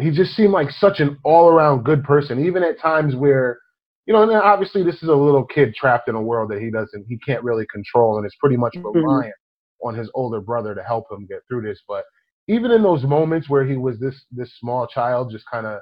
He 0.00 0.10
just 0.10 0.32
seemed 0.32 0.52
like 0.52 0.70
such 0.70 0.98
an 0.98 1.16
all 1.24 1.48
around 1.48 1.84
good 1.84 2.02
person, 2.02 2.44
even 2.44 2.64
at 2.64 2.80
times 2.80 3.14
where 3.14 3.58
you 4.06 4.12
know, 4.12 4.22
and 4.22 4.30
then 4.30 4.38
obviously 4.38 4.82
this 4.82 5.02
is 5.02 5.08
a 5.08 5.14
little 5.14 5.44
kid 5.44 5.74
trapped 5.74 6.08
in 6.08 6.14
a 6.14 6.20
world 6.22 6.50
that 6.50 6.60
he 6.60 6.70
doesn't, 6.70 7.06
he 7.08 7.18
can't 7.18 7.42
really 7.42 7.66
control, 7.72 8.16
and 8.18 8.26
is 8.26 8.36
pretty 8.40 8.56
much 8.56 8.74
Mhm. 8.76 8.94
reliant 8.94 9.34
on 9.82 9.94
his 9.94 10.10
older 10.14 10.40
brother 10.40 10.74
to 10.74 10.82
help 10.82 11.10
him 11.10 11.26
get 11.26 11.40
through 11.48 11.62
this. 11.62 11.82
But 11.88 12.04
even 12.48 12.70
in 12.70 12.82
those 12.82 13.04
moments 13.04 13.48
where 13.48 13.64
he 13.64 13.76
was 13.76 13.98
this 13.98 14.24
this 14.30 14.52
small 14.58 14.86
child, 14.86 15.30
just 15.30 15.44
kind 15.50 15.66
of 15.66 15.80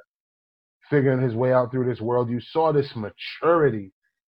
figuring 0.90 1.20
his 1.20 1.34
way 1.34 1.52
out 1.52 1.70
through 1.70 1.86
this 1.86 2.00
world, 2.00 2.28
you 2.30 2.40
saw 2.40 2.72
this 2.72 2.94
maturity 2.94 3.92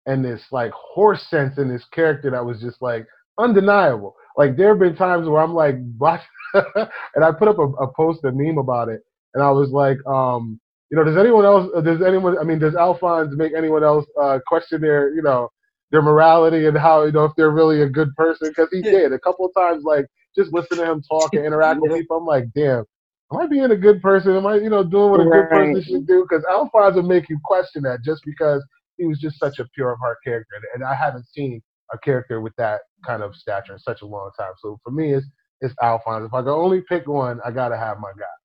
and 0.07 0.25
this 0.25 0.43
like 0.53 0.73
horse 0.73 1.23
sense 1.29 1.59
in 1.59 1.69
this 1.69 1.85
character 1.87 2.31
that 2.31 2.45
was 2.45 2.61
just 2.61 2.83
like 2.83 3.07
undeniable. 3.39 4.15
Like 4.37 4.57
there 4.57 4.69
have 4.69 4.79
been 4.79 4.97
times 4.97 5.29
where 5.29 5.43
I'm 5.43 5.55
like, 5.55 5.77
and 6.55 7.25
I 7.25 7.33
put 7.33 7.49
up 7.49 7.59
a, 7.59 7.63
a 7.83 7.93
post, 7.95 8.25
a 8.25 8.33
meme 8.33 8.59
about 8.59 8.89
it, 8.89 9.03
and 9.35 9.43
I 9.43 9.51
was 9.51 9.71
like, 9.71 9.99
um, 10.07 10.61
you 10.93 10.99
know, 10.99 11.05
does 11.05 11.17
anyone 11.17 11.47
else, 11.47 11.71
does 11.85 12.03
anyone, 12.03 12.39
I 12.39 12.45
mean, 12.45 12.59
does 12.59 12.75
Alphonse 12.75 13.35
make 13.35 13.55
anyone 13.57 13.83
else 13.83 14.05
uh, 14.21 14.41
question 14.47 14.83
their, 14.83 15.15
you 15.15 15.23
know, 15.23 15.49
their 15.91 16.03
morality 16.03 16.67
and 16.67 16.77
how, 16.77 17.05
you 17.05 17.13
know, 17.13 17.25
if 17.25 17.33
they're 17.35 17.51
really 17.51 17.81
a 17.81 17.89
good 17.89 18.15
person? 18.15 18.51
Because 18.51 18.69
he 18.71 18.83
did 18.83 19.11
a 19.11 19.19
couple 19.19 19.47
of 19.47 19.53
times, 19.57 19.85
like 19.85 20.05
just 20.37 20.53
listen 20.53 20.77
to 20.77 20.85
him 20.85 21.03
talk 21.11 21.31
and 21.33 21.47
interact 21.47 21.81
with 21.81 21.95
people. 21.95 22.19
I'm 22.19 22.27
like, 22.27 22.45
damn, 22.55 22.85
am 23.33 23.41
I 23.41 23.47
being 23.47 23.71
a 23.71 23.77
good 23.77 24.03
person? 24.03 24.37
Am 24.37 24.47
I, 24.47 24.57
you 24.57 24.69
know, 24.69 24.85
doing 24.85 25.11
what 25.11 25.21
a 25.21 25.25
good 25.25 25.49
person 25.49 25.83
should 25.83 26.07
do? 26.07 26.27
Because 26.29 26.45
Alphonse 26.45 26.97
would 26.97 27.07
make 27.07 27.31
you 27.31 27.39
question 27.43 27.83
that 27.85 28.01
just 28.05 28.23
because 28.27 28.63
he 28.99 29.07
was 29.07 29.19
just 29.19 29.39
such 29.39 29.61
a 29.61 29.69
pure 29.75 29.93
of 29.93 29.99
heart 29.99 30.19
character, 30.23 30.55
and, 30.57 30.65
and 30.75 30.85
I 30.85 30.95
haven't 30.95 31.27
seen 31.33 31.63
a 31.95 31.99
character 31.99 32.43
with 32.43 32.55
that 32.57 32.83
kind 33.07 33.23
of 33.23 33.35
stature 33.35 33.73
in 33.73 33.79
such 33.79 34.03
a 34.03 34.07
long 34.07 34.31
time. 34.39 34.53
So 34.61 34.79
for 34.85 34.91
me, 34.91 35.15
it's 35.15 35.27
it's 35.63 35.75
Alphonse. 35.83 36.27
If 36.27 36.35
I 36.35 36.43
could 36.43 36.55
only 36.55 36.83
pick 36.83 37.09
one, 37.09 37.41
I 37.47 37.51
gotta 37.51 37.79
have 37.79 37.99
my 37.99 38.13
guy. 38.19 38.42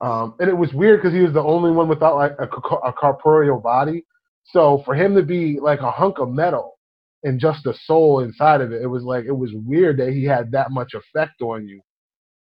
Um, 0.00 0.34
and 0.40 0.48
it 0.48 0.56
was 0.56 0.72
weird 0.72 1.00
because 1.00 1.14
he 1.14 1.22
was 1.22 1.32
the 1.32 1.42
only 1.42 1.70
one 1.70 1.88
without 1.88 2.16
like 2.16 2.32
a, 2.38 2.44
a 2.44 2.92
corporeal 2.92 3.60
body. 3.60 4.04
So 4.44 4.82
for 4.84 4.94
him 4.94 5.14
to 5.14 5.22
be 5.22 5.58
like 5.60 5.80
a 5.80 5.90
hunk 5.90 6.18
of 6.18 6.30
metal 6.30 6.78
and 7.22 7.38
just 7.38 7.66
a 7.66 7.74
soul 7.84 8.20
inside 8.20 8.62
of 8.62 8.72
it, 8.72 8.82
it 8.82 8.86
was 8.86 9.02
like 9.02 9.26
it 9.26 9.36
was 9.36 9.50
weird 9.54 9.98
that 9.98 10.12
he 10.12 10.24
had 10.24 10.50
that 10.52 10.70
much 10.70 10.94
effect 10.94 11.42
on 11.42 11.68
you. 11.68 11.80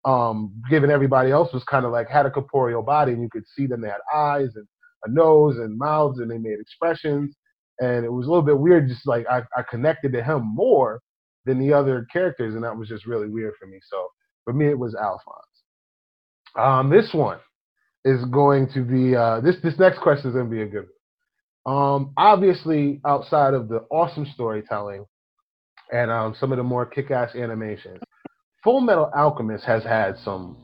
Um, 0.05 0.53
given 0.69 0.89
everybody 0.89 1.29
else 1.31 1.51
was 1.53 1.63
kind 1.65 1.85
of 1.85 1.91
like 1.91 2.09
had 2.09 2.25
a 2.25 2.31
corporeal 2.31 2.81
body 2.81 3.11
and 3.11 3.21
you 3.21 3.29
could 3.29 3.43
see 3.45 3.67
them. 3.67 3.81
They 3.81 3.89
had 3.89 3.97
eyes 4.13 4.55
and 4.55 4.65
a 5.03 5.11
nose 5.11 5.57
and 5.57 5.77
mouths 5.77 6.19
and 6.19 6.31
they 6.31 6.37
made 6.37 6.59
expressions. 6.59 7.35
And 7.81 8.05
it 8.05 8.11
was 8.11 8.25
a 8.25 8.29
little 8.29 8.45
bit 8.45 8.57
weird. 8.57 8.87
Just 8.87 9.05
like 9.05 9.25
I, 9.29 9.41
I 9.55 9.63
connected 9.69 10.13
to 10.13 10.23
him 10.23 10.43
more 10.45 11.01
than 11.45 11.59
the 11.59 11.73
other 11.73 12.05
characters, 12.11 12.55
and 12.55 12.63
that 12.63 12.75
was 12.75 12.89
just 12.89 13.05
really 13.05 13.29
weird 13.29 13.53
for 13.59 13.67
me. 13.67 13.79
So 13.89 14.07
for 14.43 14.53
me, 14.53 14.67
it 14.67 14.77
was 14.77 14.95
Alphonse. 14.95 15.45
Um, 16.57 16.89
this 16.89 17.13
one 17.13 17.39
is 18.09 18.25
going 18.25 18.67
to 18.73 18.81
be 18.81 19.15
uh, 19.15 19.39
this. 19.41 19.57
This 19.63 19.77
next 19.79 19.99
question 19.99 20.29
is 20.29 20.35
going 20.35 20.49
to 20.49 20.55
be 20.59 20.61
a 20.61 20.71
good 20.75 20.87
one. 21.63 21.77
Um, 21.77 22.13
obviously, 22.17 23.01
outside 23.05 23.53
of 23.53 23.67
the 23.67 23.79
awesome 23.91 24.25
storytelling 24.33 25.05
and 25.91 26.09
um, 26.09 26.35
some 26.39 26.51
of 26.51 26.57
the 26.57 26.63
more 26.63 26.85
kick-ass 26.85 27.35
animations, 27.35 27.99
Full 28.63 28.81
Metal 28.81 29.11
Alchemist 29.15 29.65
has 29.65 29.83
had 29.83 30.17
some. 30.25 30.57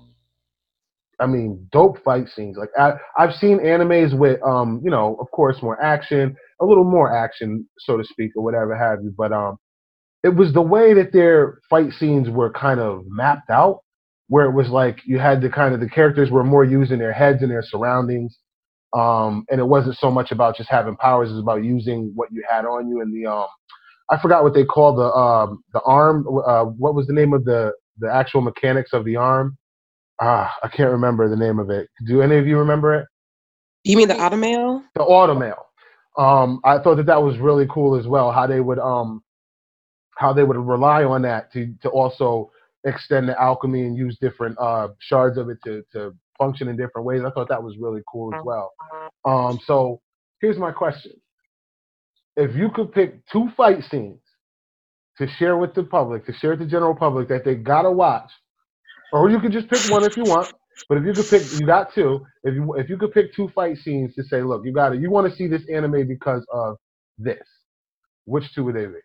I 1.17 1.27
mean, 1.27 1.69
dope 1.71 2.03
fight 2.03 2.27
scenes. 2.35 2.57
Like 2.57 2.71
I, 2.77 2.93
I've 3.17 3.35
seen 3.35 3.59
animes 3.59 4.17
with, 4.17 4.37
um, 4.43 4.81
you 4.83 4.91
know, 4.91 5.15
of 5.21 5.31
course, 5.31 5.61
more 5.61 5.81
action, 5.81 6.35
a 6.59 6.65
little 6.65 6.83
more 6.83 7.09
action, 7.15 7.49
so 7.79 7.95
to 7.95 8.03
speak, 8.03 8.31
or 8.35 8.43
whatever 8.43 8.75
have 8.75 8.99
you. 9.01 9.13
But 9.17 9.31
um, 9.31 9.57
it 10.25 10.35
was 10.35 10.51
the 10.51 10.61
way 10.61 10.93
that 10.93 11.13
their 11.13 11.59
fight 11.69 11.91
scenes 11.93 12.29
were 12.29 12.51
kind 12.51 12.81
of 12.81 13.05
mapped 13.07 13.49
out, 13.49 13.84
where 14.27 14.45
it 14.45 14.53
was 14.53 14.69
like 14.69 14.99
you 15.05 15.19
had 15.19 15.41
the 15.41 15.49
kind 15.49 15.73
of 15.73 15.79
the 15.79 15.89
characters 15.89 16.31
were 16.31 16.43
more 16.43 16.63
using 16.63 16.99
their 16.99 17.13
heads 17.13 17.41
and 17.41 17.51
their 17.51 17.63
surroundings, 17.63 18.37
um, 18.93 19.45
and 19.49 19.59
it 19.59 19.67
wasn't 19.67 19.97
so 19.97 20.09
much 20.09 20.31
about 20.31 20.57
just 20.57 20.69
having 20.69 20.95
powers; 20.95 21.29
it 21.29 21.33
was 21.33 21.41
about 21.41 21.63
using 21.63 22.11
what 22.15 22.29
you 22.31 22.43
had 22.49 22.65
on 22.65 22.89
you 22.89 23.01
and 23.01 23.13
the 23.13 23.29
um, 23.29 23.47
I 24.09 24.21
forgot 24.21 24.43
what 24.43 24.53
they 24.53 24.65
called 24.65 24.97
the 24.97 25.11
um 25.11 25.63
the 25.73 25.81
arm. 25.81 26.25
Uh, 26.27 26.65
what 26.65 26.95
was 26.95 27.07
the 27.07 27.13
name 27.13 27.33
of 27.33 27.43
the 27.45 27.73
the 27.99 28.11
actual 28.11 28.41
mechanics 28.41 28.93
of 28.93 29.05
the 29.05 29.15
arm? 29.15 29.57
Ah, 30.21 30.53
I 30.63 30.67
can't 30.67 30.91
remember 30.91 31.29
the 31.29 31.35
name 31.35 31.59
of 31.59 31.69
it. 31.69 31.89
Do 32.05 32.21
any 32.21 32.37
of 32.37 32.47
you 32.47 32.57
remember 32.57 32.95
it? 32.95 33.07
You 33.83 33.97
mean 33.97 34.07
the 34.07 34.15
automail? 34.15 34.83
the 34.95 35.03
automail. 35.03 35.61
Um, 36.17 36.61
I 36.63 36.79
thought 36.79 36.95
that 36.95 37.07
that 37.07 37.21
was 37.21 37.37
really 37.37 37.67
cool 37.69 37.99
as 37.99 38.07
well. 38.07 38.31
How 38.31 38.47
they 38.47 38.61
would 38.61 38.79
um, 38.79 39.21
how 40.17 40.33
they 40.33 40.43
would 40.43 40.57
rely 40.57 41.03
on 41.03 41.23
that 41.23 41.51
to 41.53 41.73
to 41.81 41.89
also 41.89 42.51
extend 42.85 43.29
the 43.29 43.41
alchemy 43.41 43.81
and 43.83 43.97
use 43.97 44.17
different 44.21 44.57
uh 44.59 44.89
shards 44.99 45.37
of 45.37 45.49
it 45.49 45.57
to 45.65 45.83
to 45.93 46.15
function 46.37 46.67
in 46.69 46.77
different 46.77 47.05
ways. 47.05 47.23
I 47.25 47.31
thought 47.31 47.49
that 47.49 47.63
was 47.63 47.77
really 47.79 48.01
cool 48.11 48.33
as 48.33 48.41
well. 48.43 48.73
Um, 49.25 49.59
so 49.65 50.01
here's 50.41 50.57
my 50.57 50.71
question: 50.71 51.13
If 52.37 52.55
you 52.55 52.69
could 52.73 52.93
pick 52.93 53.25
two 53.27 53.49
fight 53.57 53.83
scenes 53.91 54.21
to 55.17 55.27
share 55.39 55.57
with 55.57 55.75
the 55.75 55.83
public, 55.83 56.25
to 56.27 56.33
share 56.33 56.51
with 56.51 56.59
the 56.59 56.65
general 56.65 56.95
public 56.95 57.29
that 57.29 57.45
they 57.45 57.55
gotta 57.55 57.91
watch, 57.91 58.31
or 59.13 59.29
you 59.29 59.39
could 59.39 59.51
just 59.53 59.69
pick 59.69 59.85
one 59.85 60.03
if 60.03 60.17
you 60.17 60.25
want. 60.25 60.49
But 60.89 60.99
if 60.99 61.05
you 61.05 61.13
could 61.13 61.29
pick, 61.29 61.51
you 61.59 61.65
got 61.65 61.93
two. 61.95 62.25
If 62.43 62.55
you 62.55 62.75
if 62.75 62.89
you 62.89 62.97
could 62.97 63.13
pick 63.13 63.33
two 63.35 63.49
fight 63.55 63.77
scenes 63.79 64.15
to 64.15 64.23
say, 64.23 64.43
look, 64.43 64.63
you 64.65 64.73
got 64.73 64.93
it. 64.95 65.01
You 65.01 65.11
want 65.11 65.29
to 65.29 65.35
see 65.35 65.47
this 65.47 65.63
anime 65.73 66.07
because 66.07 66.45
of 66.53 66.77
this. 67.17 67.43
Which 68.25 68.53
two 68.55 68.65
would 68.65 68.75
they 68.75 68.87
be? 68.87 68.99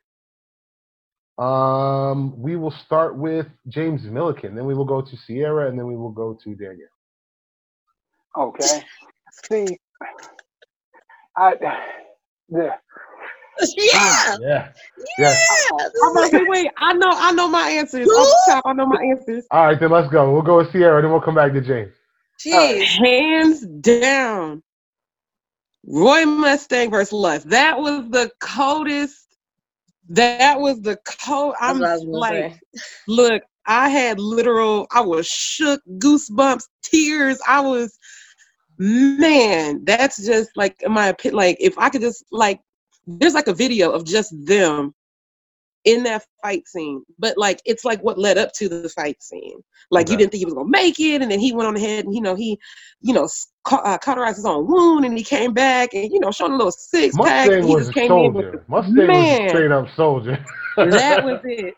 Um, 1.40 2.38
we 2.38 2.56
will 2.56 2.70
start 2.70 3.16
with 3.16 3.46
James 3.68 4.02
Milliken, 4.02 4.54
then 4.54 4.66
we 4.66 4.74
will 4.74 4.84
go 4.84 5.00
to 5.00 5.16
Sierra, 5.16 5.70
and 5.70 5.78
then 5.78 5.86
we 5.86 5.96
will 5.96 6.10
go 6.10 6.38
to 6.44 6.54
Daniel. 6.54 6.88
Okay. 8.36 8.82
See, 9.44 9.78
I 11.38 11.54
the 12.50 12.74
yeah. 13.62 14.36
Yeah. 14.40 14.72
Yes. 15.18 15.68
Yeah. 15.72 15.88
I'm 16.04 16.14
like, 16.14 16.32
wait, 16.32 16.48
wait, 16.48 16.70
I 16.76 16.92
know, 16.92 17.10
I 17.10 17.32
know 17.32 17.48
my 17.48 17.70
answers. 17.70 18.06
Off 18.06 18.62
I 18.66 18.72
know 18.74 18.86
my 18.86 19.02
answers. 19.02 19.46
All 19.50 19.64
right, 19.64 19.80
then 19.80 19.90
let's 19.90 20.08
go. 20.08 20.30
We'll 20.30 20.42
go 20.42 20.58
with 20.58 20.70
Sierra, 20.72 21.00
then 21.00 21.10
we'll 21.10 21.22
come 21.22 21.36
back 21.36 21.54
to 21.54 21.62
James. 21.62 21.94
Jeez. 22.44 22.84
Hands 22.84 23.66
down, 23.80 24.62
Roy 25.86 26.26
Mustang 26.26 26.90
versus 26.90 27.14
Lust. 27.14 27.48
That 27.48 27.78
was 27.78 28.10
the 28.10 28.30
coldest. 28.40 29.19
That 30.10 30.60
was 30.60 30.80
the 30.80 30.98
cold. 31.04 31.54
I'm 31.60 31.78
like, 31.78 32.50
say. 32.50 32.60
look, 33.06 33.42
I 33.66 33.88
had 33.88 34.18
literal. 34.18 34.88
I 34.90 35.00
was 35.02 35.26
shook, 35.26 35.80
goosebumps, 35.98 36.64
tears. 36.82 37.38
I 37.46 37.60
was, 37.60 37.96
man. 38.78 39.84
That's 39.84 40.24
just 40.24 40.50
like 40.56 40.82
in 40.82 40.92
my 40.92 41.08
opinion. 41.08 41.36
Like 41.36 41.56
if 41.60 41.78
I 41.78 41.90
could 41.90 42.00
just 42.00 42.24
like, 42.32 42.60
there's 43.06 43.34
like 43.34 43.46
a 43.46 43.54
video 43.54 43.92
of 43.92 44.04
just 44.04 44.34
them 44.44 44.94
in 45.84 46.02
that 46.04 46.24
fight 46.42 46.66
scene, 46.68 47.02
but 47.18 47.38
like 47.38 47.60
it's 47.64 47.84
like 47.84 48.02
what 48.02 48.18
led 48.18 48.38
up 48.38 48.52
to 48.54 48.68
the 48.68 48.88
fight 48.88 49.22
scene. 49.22 49.60
Like 49.90 50.08
you 50.10 50.16
didn't 50.16 50.32
think 50.32 50.40
he 50.40 50.44
was 50.44 50.54
gonna 50.54 50.68
make 50.68 51.00
it, 51.00 51.22
and 51.22 51.30
then 51.30 51.40
he 51.40 51.52
went 51.52 51.68
on 51.68 51.76
ahead 51.76 52.04
and 52.04 52.14
you 52.14 52.20
know 52.20 52.34
he, 52.34 52.58
you 53.00 53.14
know, 53.14 53.28
ca- 53.64 53.82
uh, 53.84 53.98
cauterized 53.98 54.36
his 54.36 54.44
own 54.46 54.66
wound, 54.66 55.04
and 55.04 55.16
he 55.16 55.24
came 55.24 55.52
back 55.54 55.94
and 55.94 56.10
you 56.12 56.20
know 56.20 56.30
showing 56.30 56.52
a 56.52 56.56
little 56.56 56.72
six 56.72 57.16
pack. 57.16 57.46
Mustang 57.48 57.58
and 57.60 57.68
He 57.68 57.74
was 57.74 57.86
just 57.86 57.96
a 57.96 58.00
came 58.00 58.12
in 58.12 58.32
with 58.34 58.44
soldier. 58.44 58.64
Mustang 58.68 58.96
was 58.96 59.06
Man. 59.06 59.46
a 59.46 59.48
straight 59.48 59.70
up 59.72 59.86
soldier. 59.96 60.44
that 60.76 61.24
was 61.24 61.40
it. 61.44 61.74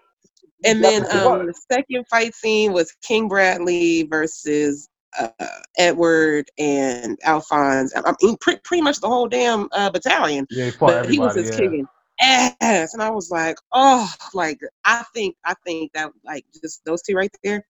And 0.65 0.83
then 0.83 1.03
um, 1.11 1.47
the 1.47 1.55
second 1.71 2.05
fight 2.09 2.35
scene 2.35 2.73
was 2.73 2.95
King 3.03 3.27
Bradley 3.29 4.05
versus 4.05 4.89
uh, 5.19 5.29
Edward 5.77 6.49
and 6.59 7.19
Alphonse. 7.25 7.93
I 7.97 8.15
mean, 8.23 8.37
pre- 8.41 8.61
pretty 8.63 8.83
much 8.83 9.01
the 9.01 9.09
whole 9.09 9.29
damn 9.29 9.69
uh, 9.73 9.91
battalion. 9.91 10.47
yeah, 10.51 10.67
he 10.67 10.73
But 10.79 11.11
he 11.11 11.19
was 11.19 11.35
just 11.35 11.53
yeah. 11.55 11.59
kicking 11.59 11.87
ass, 12.23 12.95
and 12.95 13.03
I 13.03 13.11
was 13.11 13.31
like, 13.31 13.59
oh, 13.73 14.09
like 14.35 14.61
I 14.85 15.05
think, 15.15 15.37
I 15.47 15.55
think 15.67 15.93
that 15.95 16.13
like 16.25 16.47
just 16.63 16.85
those 16.87 17.03
two 17.03 17.17
right 17.17 17.31
there, 17.45 17.65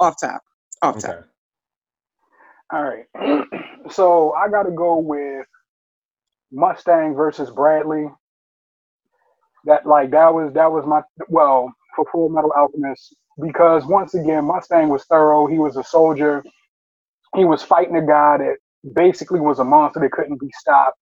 off 0.00 0.16
top, 0.20 0.42
off 0.82 0.98
top. 1.00 1.10
Okay. 1.10 1.20
all 2.72 2.84
right. 2.84 3.06
so 3.92 4.32
I 4.34 4.48
got 4.50 4.64
to 4.64 4.72
go 4.72 4.98
with 4.98 5.46
Mustang 6.52 7.14
versus 7.14 7.50
Bradley. 7.50 8.06
That 9.66 9.86
like 9.86 10.12
that 10.12 10.34
was 10.34 10.52
that 10.54 10.72
was 10.72 10.86
my 10.86 11.02
well 11.28 11.72
for 11.96 12.06
Full 12.12 12.30
Metal 12.30 12.52
Alchemist 12.56 13.16
because 13.42 13.84
once 13.86 14.14
again 14.14 14.46
Mustang 14.46 14.88
was 14.90 15.04
thorough. 15.06 15.46
He 15.46 15.58
was 15.58 15.76
a 15.76 15.84
soldier. 15.84 16.44
He 17.36 17.44
was 17.44 17.62
fighting 17.62 17.96
a 17.96 18.06
guy 18.06 18.38
that 18.38 18.56
basically 18.94 19.40
was 19.40 19.60
a 19.60 19.64
monster 19.64 20.00
that 20.00 20.12
couldn't 20.12 20.40
be 20.40 20.50
stopped, 20.60 20.98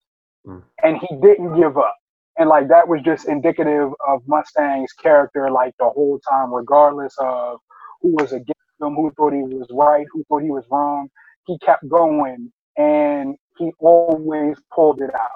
Mm. 0.47 0.63
and 0.83 0.99
he 0.99 1.09
didn't 1.23 1.57
give 1.61 1.79
up. 1.79 1.97
And 2.39 2.49
like 2.51 2.69
that 2.69 2.89
was 2.89 3.03
just 3.05 3.29
indicative 3.29 3.91
of 4.09 4.23
Mustang's 4.27 4.93
character, 4.95 5.51
like 5.51 5.75
the 5.79 5.89
whole 5.91 6.21
time, 6.31 6.53
regardless 6.55 7.15
of 7.21 7.59
who 8.03 8.11
was 8.15 8.33
against 8.33 8.53
him, 8.83 8.95
who 8.97 9.13
thought 9.17 9.35
he 9.35 9.43
was 9.43 9.69
right, 9.73 10.07
who 10.13 10.25
thought 10.29 10.43
he 10.43 10.51
was 10.51 10.67
wrong. 10.71 11.11
He 11.47 11.59
kept 11.61 11.89
going, 11.89 12.53
and 12.79 13.37
he 13.59 13.73
always 13.81 14.59
pulled 14.75 15.03
it 15.03 15.15
out. 15.15 15.31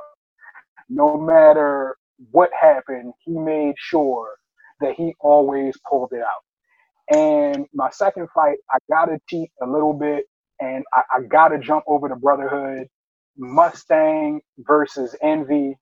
No 0.91 1.19
matter 1.19 1.97
what 2.33 2.51
happened, 2.59 3.15
he 3.25 3.33
made 3.39 3.75
sure 3.79 4.37
that 4.81 4.95
he 4.95 5.15
always 5.21 5.77
pulled 5.89 6.13
it 6.13 6.21
out. 6.23 6.29
And 7.17 7.67
my 7.75 7.91
second 7.91 8.29
fight, 8.35 8.59
I 8.71 8.79
gotta 8.91 9.19
cheat 9.29 9.51
a 9.63 9.67
little 9.67 9.95
bit, 9.95 10.27
and 10.61 10.85
I, 10.95 11.03
I 11.17 11.23
gotta 11.23 11.59
jump 11.59 11.85
over 11.87 12.09
to 12.09 12.17
Brotherhood. 12.17 12.89
Mustang 13.39 14.41
versus 14.59 15.15
Envy. 15.23 15.77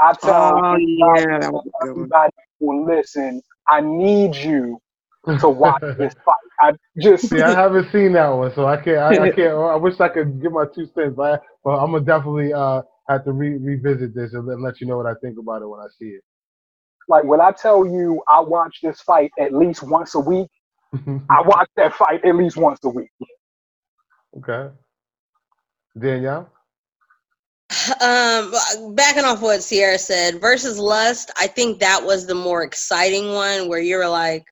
I 0.00 0.14
tell 0.14 0.58
Oh 0.58 0.76
everybody, 0.76 1.26
yeah, 1.26 1.38
that 1.40 1.52
was 1.52 1.64
a 1.66 1.70
good 1.84 1.96
one. 1.96 2.14
everybody 2.14 2.32
who 2.60 2.86
listen, 2.88 3.42
I 3.68 3.82
need 3.82 4.36
you 4.36 4.78
to 5.40 5.48
watch 5.50 5.82
this 5.98 6.14
fight. 6.24 6.34
I 6.60 6.72
just 7.00 7.32
See, 7.32 7.40
I 7.42 7.54
haven't 7.54 7.92
seen 7.92 8.12
that 8.14 8.28
one, 8.30 8.54
so 8.54 8.66
I 8.66 8.76
can't. 8.78 8.98
I, 8.98 9.24
I 9.24 9.28
can't. 9.28 9.54
I 9.54 9.76
wish 9.76 10.00
I 10.00 10.08
could 10.08 10.42
give 10.42 10.52
my 10.52 10.66
two 10.74 10.86
cents, 10.94 11.14
but, 11.16 11.40
I, 11.40 11.44
but 11.64 11.72
I'm 11.78 11.92
gonna 11.92 12.04
definitely 12.04 12.52
uh, 12.54 12.82
have 13.08 13.24
to 13.24 13.32
re- 13.32 13.58
revisit 13.58 14.14
this 14.14 14.34
and 14.34 14.46
let, 14.46 14.60
let 14.60 14.80
you 14.80 14.86
know 14.88 14.96
what 14.98 15.06
I 15.06 15.14
think 15.22 15.38
about 15.38 15.62
it 15.62 15.68
when 15.68 15.80
I 15.80 15.88
see 15.98 16.06
it. 16.18 16.22
like 17.08 17.24
when 17.24 17.40
I 17.40 17.52
tell 17.52 17.86
you 17.86 18.22
I 18.28 18.40
watch 18.40 18.78
this 18.82 19.00
fight 19.02 19.32
at 19.40 19.54
least 19.54 19.82
once 19.82 20.14
a 20.16 20.20
week, 20.20 20.48
I 21.30 21.42
watch 21.42 21.68
that 21.76 21.94
fight 21.94 22.24
at 22.24 22.36
least 22.36 22.56
once 22.56 22.80
a 22.84 22.90
week. 22.90 23.10
okay. 24.38 24.70
Danielle. 25.98 26.50
Um, 28.00 28.52
backing 28.94 29.24
off 29.24 29.42
what 29.42 29.62
Sierra 29.62 29.98
said, 29.98 30.40
versus 30.40 30.78
Lust, 30.78 31.30
I 31.38 31.46
think 31.46 31.78
that 31.78 32.02
was 32.04 32.26
the 32.26 32.34
more 32.34 32.62
exciting 32.62 33.32
one 33.32 33.68
where 33.68 33.78
you 33.78 33.96
were 33.96 34.08
like, 34.08 34.44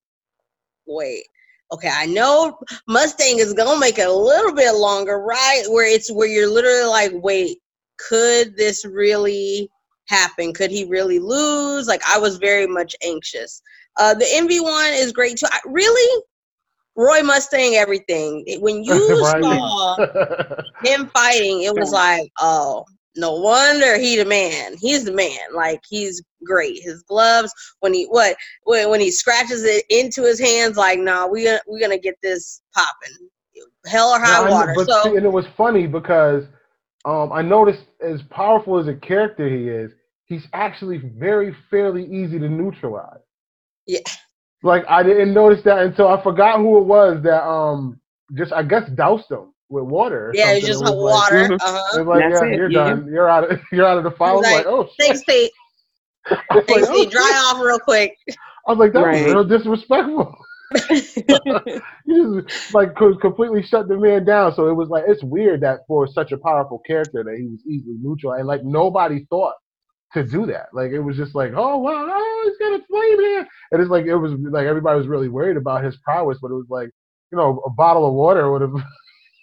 wait, 0.86 1.24
okay, 1.72 1.90
I 1.92 2.06
know 2.06 2.58
Mustang 2.86 3.38
is 3.38 3.54
gonna 3.54 3.78
make 3.78 3.98
it 3.98 4.06
a 4.08 4.12
little 4.12 4.54
bit 4.54 4.74
longer, 4.74 5.18
right? 5.18 5.64
Where 5.68 5.86
it's 5.86 6.12
where 6.12 6.28
you're 6.28 6.50
literally 6.50 6.88
like, 6.88 7.12
wait, 7.14 7.58
could 7.98 8.56
this 8.56 8.84
really 8.84 9.68
happen? 10.08 10.52
Could 10.52 10.70
he 10.70 10.84
really 10.84 11.18
lose? 11.18 11.88
Like, 11.88 12.02
I 12.08 12.18
was 12.18 12.38
very 12.38 12.66
much 12.66 12.94
anxious. 13.04 13.62
Uh, 13.98 14.14
the 14.14 14.26
Envy 14.32 14.60
one 14.60 14.92
is 14.92 15.12
great 15.12 15.36
too. 15.38 15.46
I, 15.50 15.60
really, 15.66 16.22
Roy 16.96 17.22
Mustang, 17.22 17.74
everything. 17.74 18.44
When 18.60 18.82
you 18.84 19.22
Right. 19.22 19.42
saw 19.42 19.96
him 20.84 21.08
fighting, 21.08 21.62
it 21.62 21.74
was 21.74 21.92
like, 21.92 22.30
oh, 22.38 22.84
no 23.18 23.32
wonder 23.32 23.98
he 23.98 24.16
the 24.16 24.24
man. 24.24 24.76
He's 24.78 25.04
the 25.04 25.12
man. 25.12 25.38
Like 25.52 25.80
he's 25.88 26.22
great. 26.44 26.80
His 26.82 27.02
gloves 27.02 27.52
when 27.80 27.92
he 27.92 28.04
what 28.04 28.36
when, 28.62 28.88
when 28.90 29.00
he 29.00 29.10
scratches 29.10 29.64
it 29.64 29.84
into 29.90 30.22
his 30.22 30.38
hands, 30.38 30.76
like, 30.76 31.00
nah, 31.00 31.26
we 31.26 31.44
gonna 31.44 31.60
we 31.68 31.80
gonna 31.80 31.98
get 31.98 32.14
this 32.22 32.62
popping. 32.72 33.28
Hell 33.86 34.10
or 34.10 34.20
high 34.20 34.48
water. 34.48 34.72
but 34.76 34.88
So 34.88 35.02
see, 35.02 35.16
and 35.16 35.26
it 35.26 35.32
was 35.32 35.46
funny 35.56 35.88
because 35.88 36.44
um, 37.04 37.32
I 37.32 37.42
noticed 37.42 37.82
as 38.00 38.20
powerful 38.30 38.78
as 38.78 38.86
a 38.86 38.94
character 38.94 39.48
he 39.48 39.68
is, 39.68 39.90
he's 40.26 40.46
actually 40.52 40.98
very 40.98 41.56
fairly 41.70 42.04
easy 42.04 42.38
to 42.38 42.48
neutralize. 42.48 43.18
Yeah. 43.86 43.98
Like 44.62 44.84
I 44.88 45.02
didn't 45.02 45.34
notice 45.34 45.64
that 45.64 45.78
until 45.78 46.06
I 46.06 46.22
forgot 46.22 46.58
who 46.58 46.78
it 46.78 46.84
was 46.84 47.20
that 47.24 47.42
um 47.42 48.00
just 48.36 48.52
I 48.52 48.62
guess 48.62 48.88
doused 48.90 49.28
him 49.28 49.52
with 49.70 49.84
water. 49.84 50.28
or 50.28 50.34
yeah, 50.34 50.52
it's 50.52 50.66
something. 50.66 50.86
just 50.86 50.92
It 50.92 50.96
was 50.96 51.12
like- 51.12 51.32
water. 51.32 51.48
Mhm. 51.48 51.58
uh-huh. 51.60 52.00
It 52.00 52.06
like, 52.06 52.20
That's 52.30 52.42
yeah, 52.42 52.48
it, 52.48 52.56
you're 52.56 52.70
yeah. 52.70 52.84
done. 52.90 53.06
You're 53.10 53.28
out 53.28 53.50
of 53.52 53.60
you're 53.72 53.86
out 53.86 53.98
of 53.98 54.04
the 54.04 54.10
fight. 54.12 54.30
I 54.30 54.32
was 54.34 54.42
Like, 54.44 54.54
like, 54.56 54.66
oh 54.66 54.84
shit. 54.84 55.06
Thanks, 55.06 55.24
Pete. 55.24 55.52
I 56.30 56.54
like, 56.54 56.66
Thanks, 56.66 56.88
oh, 56.88 56.92
Pete. 56.94 57.10
Dry 57.10 57.42
off 57.52 57.62
real 57.62 57.78
quick. 57.78 58.16
I 58.66 58.72
was 58.72 58.78
like, 58.78 58.92
that 58.92 59.00
Right. 59.00 59.24
was 59.24 59.34
real 59.34 59.44
disrespectful. 59.44 60.36
you 62.06 62.42
just 62.46 62.74
like 62.74 62.94
co- 62.96 63.16
completely 63.16 63.62
shut 63.62 63.88
the 63.88 63.96
man 63.96 64.24
down. 64.24 64.54
So 64.54 64.68
it 64.68 64.74
was 64.74 64.88
like 64.90 65.04
it's 65.06 65.22
weird 65.24 65.62
that 65.62 65.80
for 65.86 66.06
such 66.06 66.32
a 66.32 66.38
powerful 66.38 66.80
character 66.86 67.24
that 67.24 67.36
he 67.38 67.46
was 67.46 67.60
easily 67.66 67.96
neutral 68.00 68.34
and 68.34 68.46
like 68.46 68.64
nobody 68.64 69.24
thought 69.30 69.54
to 70.14 70.24
do 70.24 70.46
that. 70.46 70.66
Like 70.72 70.90
it 70.92 71.00
was 71.00 71.16
just 71.16 71.34
like, 71.34 71.52
oh 71.56 71.78
wow, 71.78 72.06
oh, 72.10 72.42
he's 72.44 72.58
got 72.58 72.78
a 72.80 72.84
flame 72.84 73.20
here, 73.20 73.46
and 73.72 73.80
it's 73.80 73.90
like 73.90 74.06
it 74.06 74.16
was 74.16 74.32
like 74.50 74.66
everybody 74.66 74.98
was 74.98 75.06
really 75.08 75.28
worried 75.28 75.56
about 75.56 75.84
his 75.84 75.96
prowess, 75.98 76.38
but 76.40 76.50
it 76.50 76.54
was 76.54 76.66
like 76.68 76.90
you 77.32 77.38
know 77.38 77.62
a 77.66 77.70
bottle 77.70 78.06
of 78.06 78.14
water 78.14 78.50
would 78.50 78.62
have. 78.62 78.72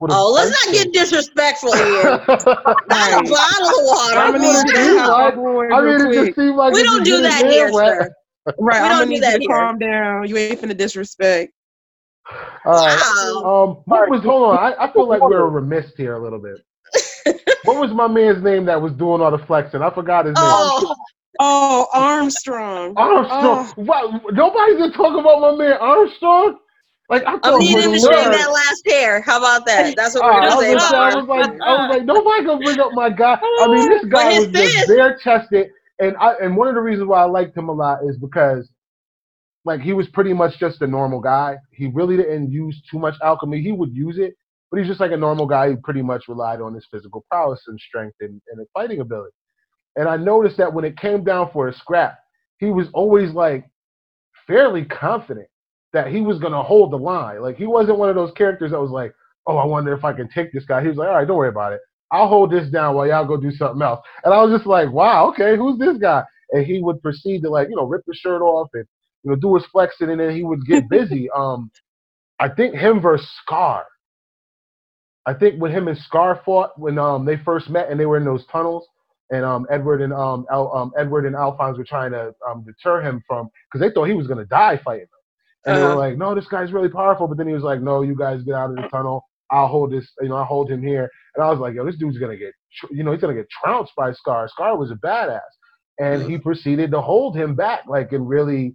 would 0.00 0.10
have 0.10 0.18
Oh, 0.20 0.32
let's 0.32 0.66
not 0.66 0.74
get 0.74 0.92
disrespectful 0.92 1.72
here. 1.74 2.04
Not 2.28 3.26
a 3.26 3.30
bottle 3.30 3.68
of 3.68 3.86
water. 3.86 4.18
I'm 4.18 4.32
gonna 4.32 4.46
What 4.46 4.66
the 4.72 4.80
hell? 4.80 5.32
calm 5.32 5.72
I 5.72 5.80
mean, 5.82 6.00
it 6.12 6.24
just 6.26 6.36
seemed 6.36 6.56
like 6.56 6.72
We 6.74 6.82
don't 6.82 7.04
do 7.04 7.20
that 7.22 7.44
here, 7.44 7.64
hand 7.64 7.74
wet- 7.74 7.98
sir. 7.98 8.10
Right, 8.58 8.82
We 8.82 8.88
I'm 8.88 8.98
don't 8.98 9.04
do 9.06 9.14
need 9.14 9.22
that 9.22 9.34
to 9.34 9.38
here. 9.40 9.48
calm 9.56 9.78
down. 9.78 10.28
You 10.28 10.36
ain't 10.36 10.60
finna 10.60 10.76
disrespect. 10.76 11.52
All 12.64 12.72
right. 12.74 12.98
Wow. 13.00 13.64
Um, 13.64 13.68
what 13.86 14.08
was? 14.10 14.22
Hold 14.22 14.50
on. 14.50 14.58
I, 14.58 14.84
I 14.84 14.92
feel 14.92 15.08
like 15.08 15.22
we 15.22 15.28
were 15.34 15.48
remiss 15.48 15.86
here 15.96 16.16
a 16.16 16.22
little 16.22 16.40
bit. 16.40 16.58
what 17.64 17.76
was 17.76 17.92
my 17.92 18.08
man's 18.08 18.42
name 18.42 18.64
that 18.66 18.80
was 18.82 18.92
doing 18.94 19.20
all 19.20 19.30
the 19.30 19.44
flexing? 19.46 19.80
I 19.82 19.90
forgot 19.94 20.26
his 20.26 20.34
name. 20.34 20.44
Oh, 20.44 20.96
Oh, 21.40 21.86
Armstrong. 21.94 22.94
Armstrong. 22.96 23.66
What? 23.76 24.22
Nobody's 24.32 24.76
gonna 24.78 24.92
talk 24.92 25.18
about 25.18 25.40
my 25.40 25.56
man 25.56 25.78
Armstrong. 25.80 26.58
Like 27.12 27.24
I 27.26 27.38
I'm 27.42 27.58
needing 27.58 27.92
to 27.92 28.00
Lord- 28.00 28.32
that 28.32 28.50
last 28.50 28.82
hair. 28.86 29.20
How 29.20 29.36
about 29.36 29.66
that? 29.66 29.94
That's 29.94 30.14
what 30.14 30.24
All 30.24 30.30
we're 30.30 30.48
gonna 30.48 30.80
say 30.80 30.96
I 30.96 31.14
was 31.14 31.26
like, 31.26 31.60
I 31.60 31.86
was 31.86 31.90
like, 31.90 32.04
nobody 32.06 32.42
gonna 32.46 32.64
bring 32.64 32.80
up 32.80 32.92
my 32.94 33.10
guy. 33.10 33.34
I 33.34 33.66
mean, 33.68 33.80
oh, 33.80 33.88
this 33.90 34.04
guy 34.06 34.38
was 34.38 34.46
just 34.48 34.74
fist. 34.74 34.88
bare 34.88 35.18
chested, 35.18 35.68
and 35.98 36.16
I 36.16 36.36
and 36.40 36.56
one 36.56 36.68
of 36.68 36.74
the 36.74 36.80
reasons 36.80 37.08
why 37.08 37.20
I 37.20 37.26
liked 37.26 37.54
him 37.54 37.68
a 37.68 37.72
lot 37.72 37.98
is 38.08 38.16
because, 38.16 38.70
like, 39.66 39.82
he 39.82 39.92
was 39.92 40.08
pretty 40.08 40.32
much 40.32 40.58
just 40.58 40.80
a 40.80 40.86
normal 40.86 41.20
guy. 41.20 41.58
He 41.70 41.88
really 41.88 42.16
didn't 42.16 42.50
use 42.50 42.80
too 42.90 42.98
much 42.98 43.16
alchemy. 43.22 43.60
He 43.60 43.72
would 43.72 43.94
use 43.94 44.16
it, 44.16 44.34
but 44.70 44.80
he's 44.80 44.88
just 44.88 45.00
like 45.00 45.12
a 45.12 45.16
normal 45.16 45.44
guy 45.44 45.68
who 45.68 45.76
pretty 45.76 46.00
much 46.00 46.28
relied 46.28 46.62
on 46.62 46.72
his 46.72 46.86
physical 46.90 47.26
prowess 47.30 47.60
and 47.66 47.78
strength 47.78 48.16
and, 48.20 48.40
and 48.48 48.58
his 48.58 48.68
fighting 48.72 49.00
ability. 49.00 49.34
And 49.96 50.08
I 50.08 50.16
noticed 50.16 50.56
that 50.56 50.72
when 50.72 50.86
it 50.86 50.96
came 50.96 51.24
down 51.24 51.50
for 51.52 51.68
a 51.68 51.74
scrap, 51.74 52.18
he 52.56 52.70
was 52.70 52.86
always 52.94 53.32
like 53.32 53.68
fairly 54.46 54.86
confident 54.86 55.48
that 55.92 56.08
he 56.08 56.20
was 56.20 56.38
gonna 56.38 56.62
hold 56.62 56.92
the 56.92 56.98
line. 56.98 57.42
Like 57.42 57.56
he 57.56 57.66
wasn't 57.66 57.98
one 57.98 58.08
of 58.08 58.14
those 58.14 58.32
characters 58.32 58.70
that 58.70 58.80
was 58.80 58.90
like, 58.90 59.14
"Oh, 59.46 59.56
I 59.56 59.66
wonder 59.66 59.92
if 59.92 60.04
I 60.04 60.12
can 60.12 60.28
take 60.28 60.52
this 60.52 60.64
guy." 60.64 60.82
He 60.82 60.88
was 60.88 60.96
like, 60.96 61.08
"All 61.08 61.14
right, 61.14 61.26
don't 61.26 61.36
worry 61.36 61.48
about 61.48 61.72
it. 61.72 61.80
I'll 62.10 62.28
hold 62.28 62.50
this 62.50 62.68
down 62.70 62.94
while 62.94 63.06
y'all 63.06 63.26
go 63.26 63.36
do 63.36 63.50
something 63.52 63.82
else." 63.82 64.00
And 64.24 64.32
I 64.32 64.42
was 64.42 64.52
just 64.56 64.66
like, 64.66 64.90
"Wow, 64.90 65.28
okay, 65.30 65.56
who's 65.56 65.78
this 65.78 65.98
guy?" 65.98 66.24
And 66.50 66.66
he 66.66 66.80
would 66.82 67.02
proceed 67.02 67.42
to 67.42 67.50
like, 67.50 67.68
you 67.68 67.76
know, 67.76 67.84
rip 67.86 68.02
the 68.06 68.14
shirt 68.14 68.42
off 68.42 68.68
and 68.74 68.84
you 69.22 69.30
know 69.30 69.36
do 69.36 69.54
his 69.54 69.66
flexing, 69.66 70.10
and 70.10 70.20
then 70.20 70.34
he 70.34 70.44
would 70.44 70.64
get 70.66 70.88
busy. 70.88 71.28
um, 71.36 71.70
I 72.38 72.48
think 72.48 72.74
him 72.74 73.00
versus 73.00 73.28
Scar. 73.42 73.84
I 75.26 75.34
think 75.34 75.60
when 75.60 75.70
him 75.70 75.88
and 75.88 75.96
Scar 75.98 76.40
fought 76.44 76.78
when 76.78 76.98
um 76.98 77.24
they 77.24 77.36
first 77.36 77.70
met 77.70 77.90
and 77.90 77.98
they 77.98 78.06
were 78.06 78.16
in 78.16 78.24
those 78.24 78.44
tunnels, 78.50 78.86
and 79.30 79.44
um 79.44 79.66
Edward 79.70 80.02
and 80.02 80.12
um, 80.12 80.46
Al, 80.50 80.74
um 80.74 80.92
Edward 80.98 81.26
and 81.26 81.36
Alphonse 81.36 81.78
were 81.78 81.84
trying 81.84 82.12
to 82.12 82.34
um 82.48 82.64
deter 82.64 83.00
him 83.00 83.22
from 83.26 83.48
because 83.70 83.86
they 83.86 83.92
thought 83.92 84.08
he 84.08 84.14
was 84.14 84.26
gonna 84.26 84.44
die 84.46 84.80
fighting 84.84 85.06
them, 85.06 85.21
and 85.66 85.76
they 85.76 85.80
were 85.80 85.88
Uh-huh. 85.88 85.96
like, 85.98 86.16
"No, 86.18 86.34
this 86.34 86.48
guy's 86.48 86.72
really 86.72 86.88
powerful," 86.88 87.26
but 87.28 87.36
then 87.38 87.46
he 87.48 87.54
was 87.54 87.62
like, 87.62 87.80
"No, 87.80 88.02
you 88.02 88.14
guys 88.16 88.42
get 88.42 88.54
out 88.54 88.70
of 88.70 88.76
the 88.76 88.84
tunnel. 88.90 89.24
I'll 89.50 89.68
hold 89.68 89.92
this. 89.92 90.10
You 90.20 90.28
know, 90.28 90.36
I'll 90.36 90.44
hold 90.44 90.70
him 90.70 90.82
here." 90.82 91.08
And 91.34 91.44
I 91.44 91.50
was 91.50 91.60
like, 91.60 91.74
"Yo, 91.74 91.84
this 91.84 91.96
dude's 91.96 92.18
gonna 92.18 92.36
get, 92.36 92.52
you 92.90 93.02
know, 93.04 93.12
he's 93.12 93.20
gonna 93.20 93.34
get 93.34 93.48
trounced 93.50 93.92
by 93.96 94.12
Scar. 94.12 94.48
Scar 94.48 94.76
was 94.76 94.90
a 94.90 94.96
badass." 94.96 95.40
And 96.00 96.22
he 96.22 96.38
proceeded 96.38 96.90
to 96.92 97.00
hold 97.00 97.36
him 97.36 97.54
back, 97.54 97.82
like, 97.86 98.12
and 98.12 98.28
really, 98.28 98.74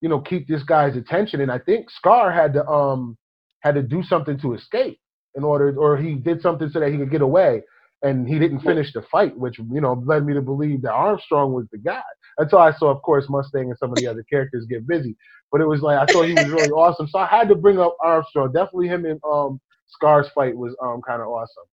you 0.00 0.08
know, 0.08 0.20
keep 0.20 0.46
this 0.48 0.62
guy's 0.62 0.96
attention. 0.96 1.40
And 1.40 1.50
I 1.50 1.58
think 1.58 1.90
Scar 1.90 2.30
had 2.30 2.52
to 2.54 2.66
um 2.68 3.16
had 3.60 3.74
to 3.74 3.82
do 3.82 4.02
something 4.02 4.38
to 4.38 4.54
escape 4.54 4.98
in 5.34 5.44
order, 5.44 5.74
or 5.78 5.96
he 5.96 6.14
did 6.14 6.40
something 6.42 6.68
so 6.70 6.80
that 6.80 6.90
he 6.92 6.98
could 6.98 7.10
get 7.10 7.22
away. 7.22 7.62
And 8.02 8.28
he 8.28 8.38
didn't 8.38 8.60
finish 8.60 8.92
the 8.92 9.02
fight, 9.02 9.36
which 9.38 9.58
you 9.58 9.80
know 9.80 9.94
led 10.04 10.26
me 10.26 10.34
to 10.34 10.42
believe 10.42 10.82
that 10.82 10.92
Armstrong 10.92 11.52
was 11.52 11.66
the 11.70 11.78
guy. 11.78 12.02
Until 12.38 12.58
I 12.58 12.72
saw, 12.72 12.90
of 12.90 13.02
course, 13.02 13.28
Mustang 13.28 13.68
and 13.68 13.78
some 13.78 13.92
of 13.92 13.98
the 13.98 14.06
other 14.06 14.24
characters 14.24 14.66
get 14.68 14.86
busy. 14.86 15.16
But 15.52 15.60
it 15.60 15.66
was 15.66 15.82
like 15.82 15.98
I 15.98 16.06
thought 16.06 16.26
he 16.26 16.34
was 16.34 16.48
really 16.48 16.70
awesome, 16.72 17.06
so 17.08 17.18
I 17.18 17.26
had 17.26 17.48
to 17.48 17.54
bring 17.54 17.78
up 17.78 17.96
Armstrong. 18.02 18.52
Definitely 18.52 18.88
him 18.88 19.04
and 19.04 19.20
um 19.30 19.60
Scar's 19.86 20.28
fight 20.34 20.56
was 20.56 20.74
um 20.82 21.00
kind 21.06 21.22
of 21.22 21.28
awesome. 21.28 21.64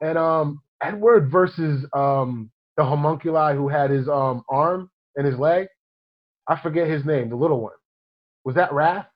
And 0.00 0.16
um 0.16 0.60
Edward 0.82 1.30
versus 1.30 1.84
um 1.94 2.50
the 2.76 2.84
homunculi 2.84 3.54
who 3.54 3.68
had 3.68 3.90
his 3.90 4.08
um 4.08 4.42
arm 4.48 4.90
and 5.16 5.26
his 5.26 5.38
leg. 5.38 5.66
I 6.48 6.60
forget 6.60 6.88
his 6.88 7.04
name, 7.04 7.28
the 7.28 7.36
little 7.36 7.60
one. 7.60 7.72
Was 8.44 8.54
that 8.54 8.72
Wrath? 8.72 9.06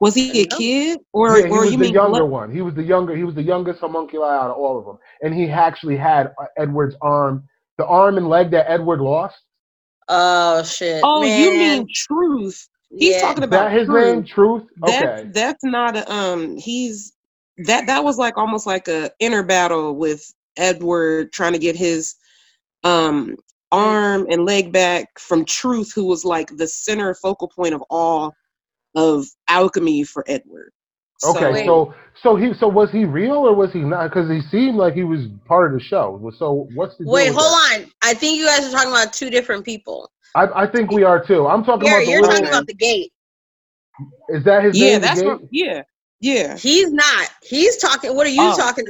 Was 0.00 0.14
he 0.14 0.42
a 0.42 0.46
No. 0.50 0.56
kid 0.56 0.98
or 1.12 1.38
yeah, 1.38 1.46
he 1.46 1.52
or 1.52 1.60
was 1.62 1.72
you 1.72 1.78
the 1.78 1.84
mean 1.84 1.94
younger 1.94 2.18
glo- 2.20 2.26
one. 2.26 2.50
He 2.50 2.62
was 2.62 2.74
the 2.74 2.82
younger. 2.82 3.14
He 3.16 3.24
was 3.24 3.34
the 3.34 3.42
youngest 3.42 3.80
homunculi 3.80 4.28
out 4.28 4.50
of 4.50 4.56
all 4.56 4.78
of 4.78 4.84
them, 4.86 4.98
and 5.22 5.34
he 5.34 5.48
actually 5.48 5.96
had 5.96 6.32
uh, 6.40 6.46
Edward's 6.56 6.96
arm, 7.02 7.44
the 7.78 7.86
arm 7.86 8.16
and 8.16 8.28
leg 8.28 8.50
that 8.52 8.70
Edward 8.70 9.00
lost. 9.00 9.36
Oh 10.08 10.62
shit. 10.62 11.02
Oh, 11.04 11.22
you 11.24 11.50
mean 11.52 11.86
Truth? 11.94 12.68
He's 12.90 13.14
Yeah. 13.16 13.20
talking 13.22 13.44
about 13.44 13.70
that 13.70 13.72
his 13.78 13.86
Truth. 13.88 14.04
name? 14.14 14.24
Truth. 14.24 14.62
That's 14.84 15.02
Okay. 15.02 15.30
that's 15.34 15.64
not 15.64 15.96
a 15.96 16.12
um. 16.12 16.56
He's 16.56 17.12
that 17.66 17.86
that 17.86 18.04
was 18.04 18.18
like 18.18 18.36
almost 18.38 18.66
like 18.66 18.88
a 18.88 19.10
inner 19.20 19.42
battle 19.42 19.96
with 19.96 20.24
Edward 20.56 21.32
trying 21.32 21.52
to 21.52 21.58
get 21.58 21.76
his 21.76 22.14
um 22.84 23.36
arm 23.72 24.26
and 24.30 24.44
leg 24.44 24.72
back 24.72 25.08
from 25.18 25.44
Truth, 25.44 25.92
who 25.94 26.04
was 26.06 26.24
like 26.24 26.56
the 26.56 26.68
center 26.68 27.12
focal 27.14 27.48
point 27.48 27.74
of 27.74 27.82
all 27.90 28.32
of 28.96 29.26
alchemy 29.48 30.02
for 30.04 30.24
Edward. 30.26 30.72
Okay, 31.24 31.52
Wait. 31.52 31.66
so 31.66 31.94
so 32.22 32.36
he 32.36 32.52
so 32.58 32.68
was 32.68 32.90
he 32.90 33.04
real 33.04 33.34
or 33.36 33.54
was 33.54 33.72
he 33.72 33.80
not? 33.80 34.08
Because 34.10 34.28
he 34.30 34.40
seemed 34.50 34.76
like 34.76 34.94
he 34.94 35.04
was 35.04 35.20
part 35.46 35.72
of 35.72 35.78
the 35.78 35.84
show. 35.84 36.30
So 36.38 36.68
what's 36.74 36.96
the 36.98 37.04
Wait, 37.06 37.28
hold 37.28 37.36
that? 37.38 37.80
on. 37.84 37.92
I 38.02 38.14
think 38.14 38.38
you 38.38 38.46
guys 38.46 38.66
are 38.66 38.70
talking 38.72 38.90
about 38.90 39.12
two 39.12 39.30
different 39.30 39.64
people. 39.64 40.10
I, 40.34 40.64
I 40.64 40.66
think 40.70 40.90
we 40.90 41.04
are 41.04 41.24
too. 41.24 41.46
I'm 41.46 41.64
talking 41.64 41.88
Here, 41.88 41.98
about 41.98 42.06
the 42.06 42.12
you're 42.12 42.22
talking 42.22 42.42
one. 42.42 42.52
about 42.52 42.66
the 42.66 42.74
gate. 42.74 43.12
Is 44.28 44.44
that 44.44 44.64
his 44.64 44.74
name? 44.78 44.82
yeah, 44.84 44.92
name? 44.92 45.00
that's 45.00 45.20
the 45.20 45.26
what. 45.26 45.40
Yeah, 45.50 45.82
yeah. 46.20 46.56
He's 46.58 46.92
not. 46.92 47.30
He's 47.42 47.78
talking. 47.78 48.14
What 48.14 48.26
are 48.26 48.30
you 48.30 48.42
Oh. 48.42 48.56
talking? 48.56 48.84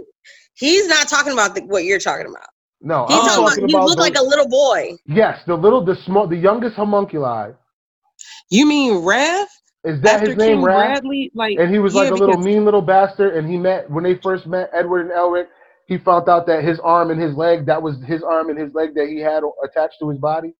He's 0.54 0.88
not 0.88 1.06
talking 1.08 1.32
about 1.32 1.54
the, 1.54 1.62
what 1.62 1.84
you're 1.84 2.00
talking 2.00 2.26
about. 2.26 2.48
No, 2.80 3.06
He's 3.06 3.16
I'm 3.18 3.26
talking 3.26 3.42
about 3.44 3.48
talking 3.50 3.68
he 3.68 3.74
about 3.74 3.86
looked 3.86 4.00
like 4.00 4.18
a 4.18 4.22
little 4.22 4.48
boy. 4.48 4.96
yes, 5.06 5.38
the 5.46 5.54
little, 5.54 5.84
the 5.84 5.96
small, 6.04 6.26
the 6.26 6.36
youngest 6.36 6.76
homunculi. 6.76 7.52
You 8.50 8.66
mean 8.66 9.04
Wrath? 9.04 9.48
Is 9.86 10.00
that 10.00 10.14
After 10.14 10.30
his 10.30 10.36
name, 10.36 10.56
King 10.56 10.62
Wrath? 10.64 11.00
Bradley, 11.00 11.30
like 11.34 11.58
And 11.60 11.70
he 11.72 11.78
was 11.78 11.94
yeah, 11.94 12.02
like 12.02 12.10
a 12.10 12.14
little 12.14 12.38
mean 12.38 12.64
little 12.64 12.82
bastard. 12.82 13.36
And 13.36 13.48
he 13.48 13.56
met 13.56 13.88
when 13.88 14.02
they 14.02 14.16
first 14.16 14.46
met 14.46 14.68
Edward 14.74 15.02
and 15.02 15.10
Elric. 15.12 15.46
He 15.86 15.96
found 15.96 16.28
out 16.28 16.46
that 16.48 16.64
his 16.64 16.80
arm 16.80 17.12
and 17.12 17.20
his 17.20 17.36
leg, 17.36 17.66
that 17.66 17.80
was 17.80 18.02
his 18.04 18.24
arm 18.24 18.50
and 18.50 18.58
his 18.58 18.74
leg 18.74 18.94
that 18.96 19.06
he 19.08 19.20
had 19.20 19.44
attached 19.64 20.00
to 20.00 20.08
his 20.10 20.18
body. 20.18 20.54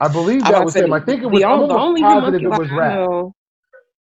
I 0.00 0.06
believe 0.06 0.42
that 0.42 0.50
about 0.50 0.64
was 0.66 0.76
him. 0.76 0.92
I 0.92 1.00
think 1.00 1.22
it 1.22 1.26
was. 1.26 1.42
I'm 1.42 1.66
the 1.66 1.74
only 1.76 2.00
positive 2.02 2.44
it 2.44 2.48
was 2.56 2.70
I 2.70 2.94
know- 2.94 3.34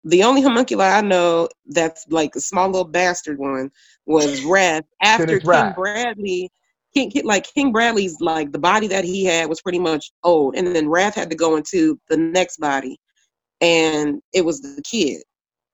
The 0.04 0.22
only 0.22 0.42
homunculi 0.42 0.84
I 0.84 1.00
know 1.00 1.48
that's 1.68 2.06
like 2.10 2.36
a 2.36 2.40
small 2.40 2.66
little 2.66 2.84
bastard 2.84 3.38
one 3.38 3.70
was 4.04 4.44
Wrath. 4.44 4.84
After 5.00 5.40
King. 5.40 5.72
Bradley, 5.74 6.52
King, 6.96 7.12
like 7.24 7.46
King 7.52 7.72
Bradley's 7.72 8.18
like 8.20 8.52
the 8.52 8.58
body 8.58 8.86
that 8.86 9.04
he 9.04 9.24
had 9.24 9.50
was 9.50 9.60
pretty 9.60 9.78
much 9.78 10.10
old, 10.24 10.56
and 10.56 10.74
then 10.74 10.88
Wrath 10.88 11.14
had 11.14 11.28
to 11.28 11.36
go 11.36 11.56
into 11.56 12.00
the 12.08 12.16
next 12.16 12.58
body, 12.58 12.98
and 13.60 14.22
it 14.32 14.44
was 14.44 14.62
the 14.62 14.80
kid. 14.82 15.22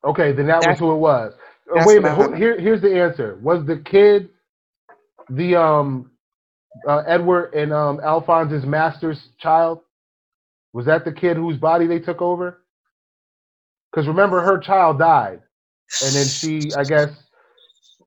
Okay, 0.04 0.32
then 0.32 0.48
that 0.48 0.66
was 0.66 0.78
who 0.80 0.92
it 0.92 0.96
was. 0.96 1.32
Uh, 1.70 1.84
Wait 1.86 1.98
a 1.98 2.00
minute. 2.00 2.16
Who, 2.16 2.32
here, 2.32 2.58
here's 2.58 2.82
the 2.82 3.00
answer. 3.00 3.38
Was 3.40 3.64
the 3.66 3.76
kid 3.76 4.30
the 5.30 5.54
um 5.54 6.10
uh, 6.88 7.04
Edward 7.06 7.54
and 7.54 7.72
um 7.72 8.00
Alphonse's 8.02 8.66
master's 8.66 9.28
child? 9.38 9.80
Was 10.72 10.86
that 10.86 11.04
the 11.04 11.12
kid 11.12 11.36
whose 11.36 11.56
body 11.56 11.86
they 11.86 12.00
took 12.00 12.20
over? 12.20 12.64
Because 13.92 14.08
remember, 14.08 14.40
her 14.40 14.58
child 14.58 14.98
died, 14.98 15.40
and 16.02 16.14
then 16.16 16.26
she, 16.26 16.72
I 16.76 16.82
guess, 16.82 17.10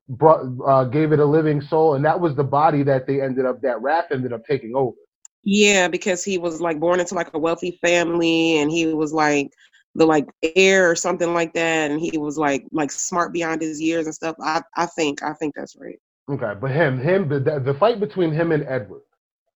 brought 0.08 0.46
uh, 0.66 0.84
gave 0.84 1.12
it 1.12 1.20
a 1.20 1.24
living 1.24 1.60
soul, 1.60 1.94
and 1.94 2.04
that 2.04 2.20
was 2.20 2.34
the 2.34 2.44
body 2.44 2.82
that 2.84 3.06
they 3.06 3.20
ended 3.20 3.46
up 3.46 3.60
that 3.62 3.80
Wrath 3.82 4.06
ended 4.12 4.32
up 4.32 4.44
taking 4.46 4.74
over. 4.74 4.96
Yeah, 5.42 5.88
because 5.88 6.24
he 6.24 6.38
was 6.38 6.60
like 6.60 6.80
born 6.80 7.00
into 7.00 7.14
like 7.14 7.30
a 7.34 7.38
wealthy 7.38 7.78
family, 7.82 8.58
and 8.58 8.70
he 8.70 8.86
was 8.86 9.12
like 9.12 9.50
the 9.94 10.06
like 10.06 10.26
heir 10.56 10.90
or 10.90 10.96
something 10.96 11.34
like 11.34 11.52
that, 11.54 11.90
and 11.90 12.00
he 12.00 12.18
was 12.18 12.38
like 12.38 12.64
like 12.72 12.90
smart 12.90 13.32
beyond 13.32 13.62
his 13.62 13.80
years 13.80 14.06
and 14.06 14.14
stuff. 14.14 14.36
I 14.40 14.62
I 14.76 14.86
think 14.86 15.22
I 15.22 15.32
think 15.34 15.54
that's 15.56 15.76
right. 15.76 15.98
Okay, 16.28 16.54
but 16.60 16.70
him, 16.72 16.98
him, 16.98 17.28
the 17.28 17.38
the 17.40 17.76
fight 17.78 18.00
between 18.00 18.32
him 18.32 18.50
and 18.52 18.64
Edward, 18.64 19.02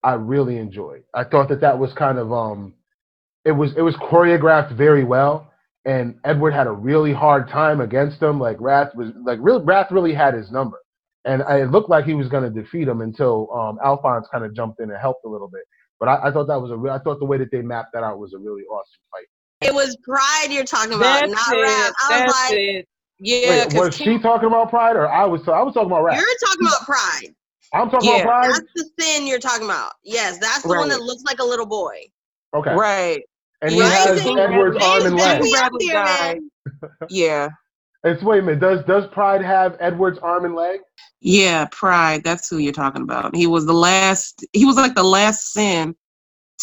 I 0.02 0.12
really 0.12 0.56
enjoyed. 0.56 1.02
I 1.14 1.24
thought 1.24 1.48
that 1.48 1.60
that 1.60 1.78
was 1.78 1.92
kind 1.92 2.18
of 2.18 2.32
um, 2.32 2.74
it 3.44 3.52
was 3.52 3.76
it 3.76 3.82
was 3.82 3.96
choreographed 3.96 4.76
very 4.76 5.04
well, 5.04 5.49
and 5.84 6.14
Edward 6.24 6.52
had 6.52 6.66
a 6.66 6.72
really 6.72 7.12
hard 7.12 7.48
time 7.48 7.80
against 7.80 8.22
him. 8.22 8.38
Like 8.38 8.56
Wrath 8.60 8.94
was 8.94 9.12
like 9.24 9.38
real 9.40 9.62
Wrath 9.62 9.90
really 9.90 10.12
had 10.14 10.34
his 10.34 10.50
number, 10.50 10.78
and 11.24 11.42
I, 11.42 11.62
it 11.62 11.70
looked 11.70 11.88
like 11.90 12.04
he 12.04 12.14
was 12.14 12.28
going 12.28 12.44
to 12.44 12.50
defeat 12.62 12.86
him 12.88 13.00
until 13.00 13.48
um 13.52 13.78
Alphonse 13.84 14.26
kind 14.32 14.44
of 14.44 14.54
jumped 14.54 14.80
in 14.80 14.90
and 14.90 15.00
helped 15.00 15.24
a 15.24 15.28
little 15.28 15.48
bit. 15.48 15.62
But 15.98 16.08
I, 16.08 16.28
I 16.28 16.32
thought 16.32 16.46
that 16.48 16.60
was 16.60 16.70
a 16.70 16.76
real. 16.76 16.92
I 16.92 16.98
thought 16.98 17.18
the 17.18 17.26
way 17.26 17.38
that 17.38 17.50
they 17.50 17.62
mapped 17.62 17.92
that 17.94 18.02
out 18.02 18.18
was 18.18 18.32
a 18.34 18.38
really 18.38 18.62
awesome 18.62 19.00
fight. 19.10 19.26
It 19.60 19.74
was 19.74 19.96
Pride 20.02 20.46
you're 20.50 20.64
talking 20.64 20.94
about, 20.94 21.20
That's 21.20 21.32
not 21.32 21.56
it. 21.56 21.62
Rap. 21.62 21.92
I 22.08 22.24
was 22.24 22.32
That's 22.32 22.50
like, 22.50 22.58
it. 22.58 22.88
Yeah, 23.18 23.48
Wait, 23.50 23.68
because 23.68 23.86
was 23.88 23.96
she 23.96 24.18
talking 24.18 24.46
about 24.46 24.70
Pride 24.70 24.96
or 24.96 25.06
I 25.06 25.26
was? 25.26 25.46
I 25.46 25.60
was 25.62 25.74
talking 25.74 25.88
about 25.90 26.04
Wrath. 26.04 26.16
you're 26.16 26.48
talking 26.48 26.66
about 26.66 26.86
Pride. 26.86 27.34
I'm 27.74 27.90
talking 27.90 28.08
Yeah. 28.08 28.22
about 28.22 28.44
Pride. 28.44 28.52
That's 28.54 28.72
the 28.74 29.04
sin 29.04 29.26
you're 29.26 29.38
talking 29.38 29.66
about. 29.66 29.92
Yes, 30.02 30.38
that's 30.38 30.62
the 30.62 30.68
one 30.68 30.88
that 30.88 31.02
looks 31.02 31.22
like 31.24 31.38
a 31.40 31.44
little 31.44 31.66
boy. 31.66 32.00
Okay, 32.54 32.74
right. 32.74 33.20
And 33.62 33.72
he 33.72 33.78
Yeah, 33.78 33.88
has 33.88 34.26
Edward's 34.26 34.76
arm 34.82 35.06
and 35.06 35.16
leg. 35.16 35.42
me 35.42 35.52
up 35.54 35.60
Bradley 35.60 35.84
here, 35.84 35.92
died. 35.94 36.38
man. 36.82 37.00
Yeah, 37.08 37.48
It's 38.04 38.22
wait 38.22 38.38
a 38.40 38.42
minute. 38.42 38.60
Does 38.60 38.84
does 38.84 39.06
Pride 39.08 39.42
have 39.42 39.76
Edward's 39.80 40.18
arm 40.18 40.44
and 40.44 40.54
leg? 40.54 40.80
yeah. 41.20 41.66
Pride. 41.70 42.22
That's 42.24 42.48
who 42.48 42.58
you're 42.58 42.72
talking 42.72 43.02
about. 43.02 43.34
He 43.36 43.46
was 43.46 43.66
the 43.66 43.74
last. 43.74 44.44
He 44.52 44.64
was 44.64 44.76
like 44.76 44.94
the 44.94 45.02
last 45.02 45.52
sin 45.52 45.94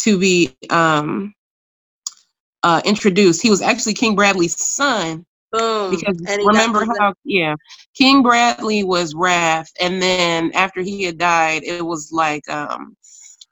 to 0.00 0.18
be 0.18 0.56
um 0.70 1.34
uh 2.62 2.80
introduced. 2.84 3.42
He 3.42 3.50
was 3.50 3.62
actually 3.62 3.94
King 3.94 4.16
Bradley's 4.16 4.60
son 4.60 5.24
Boom. 5.52 5.90
because 5.92 6.20
And 6.26 6.42
remember 6.46 6.80
possessed. 6.80 7.00
how 7.00 7.14
yeah 7.24 7.54
king 7.96 8.22
bradley 8.22 8.84
was 8.84 9.14
wrath 9.14 9.70
and 9.80 10.02
then 10.02 10.50
after 10.54 10.82
he 10.82 11.04
had 11.04 11.16
died 11.16 11.62
it 11.64 11.82
was 11.84 12.10
like 12.12 12.46
um 12.50 12.94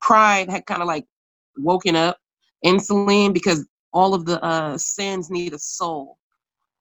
pride 0.02 0.50
had 0.50 0.66
kind 0.66 0.82
of 0.82 0.88
like 0.88 1.06
woken 1.56 1.96
up 1.96 2.18
in 2.66 2.81
Selim 2.81 3.33
because 3.33 3.66
all 3.92 4.12
of 4.14 4.26
the 4.26 4.42
uh 4.44 4.76
sins 4.76 5.31
need 5.31 5.55
a 5.55 5.59
soul 5.59 6.18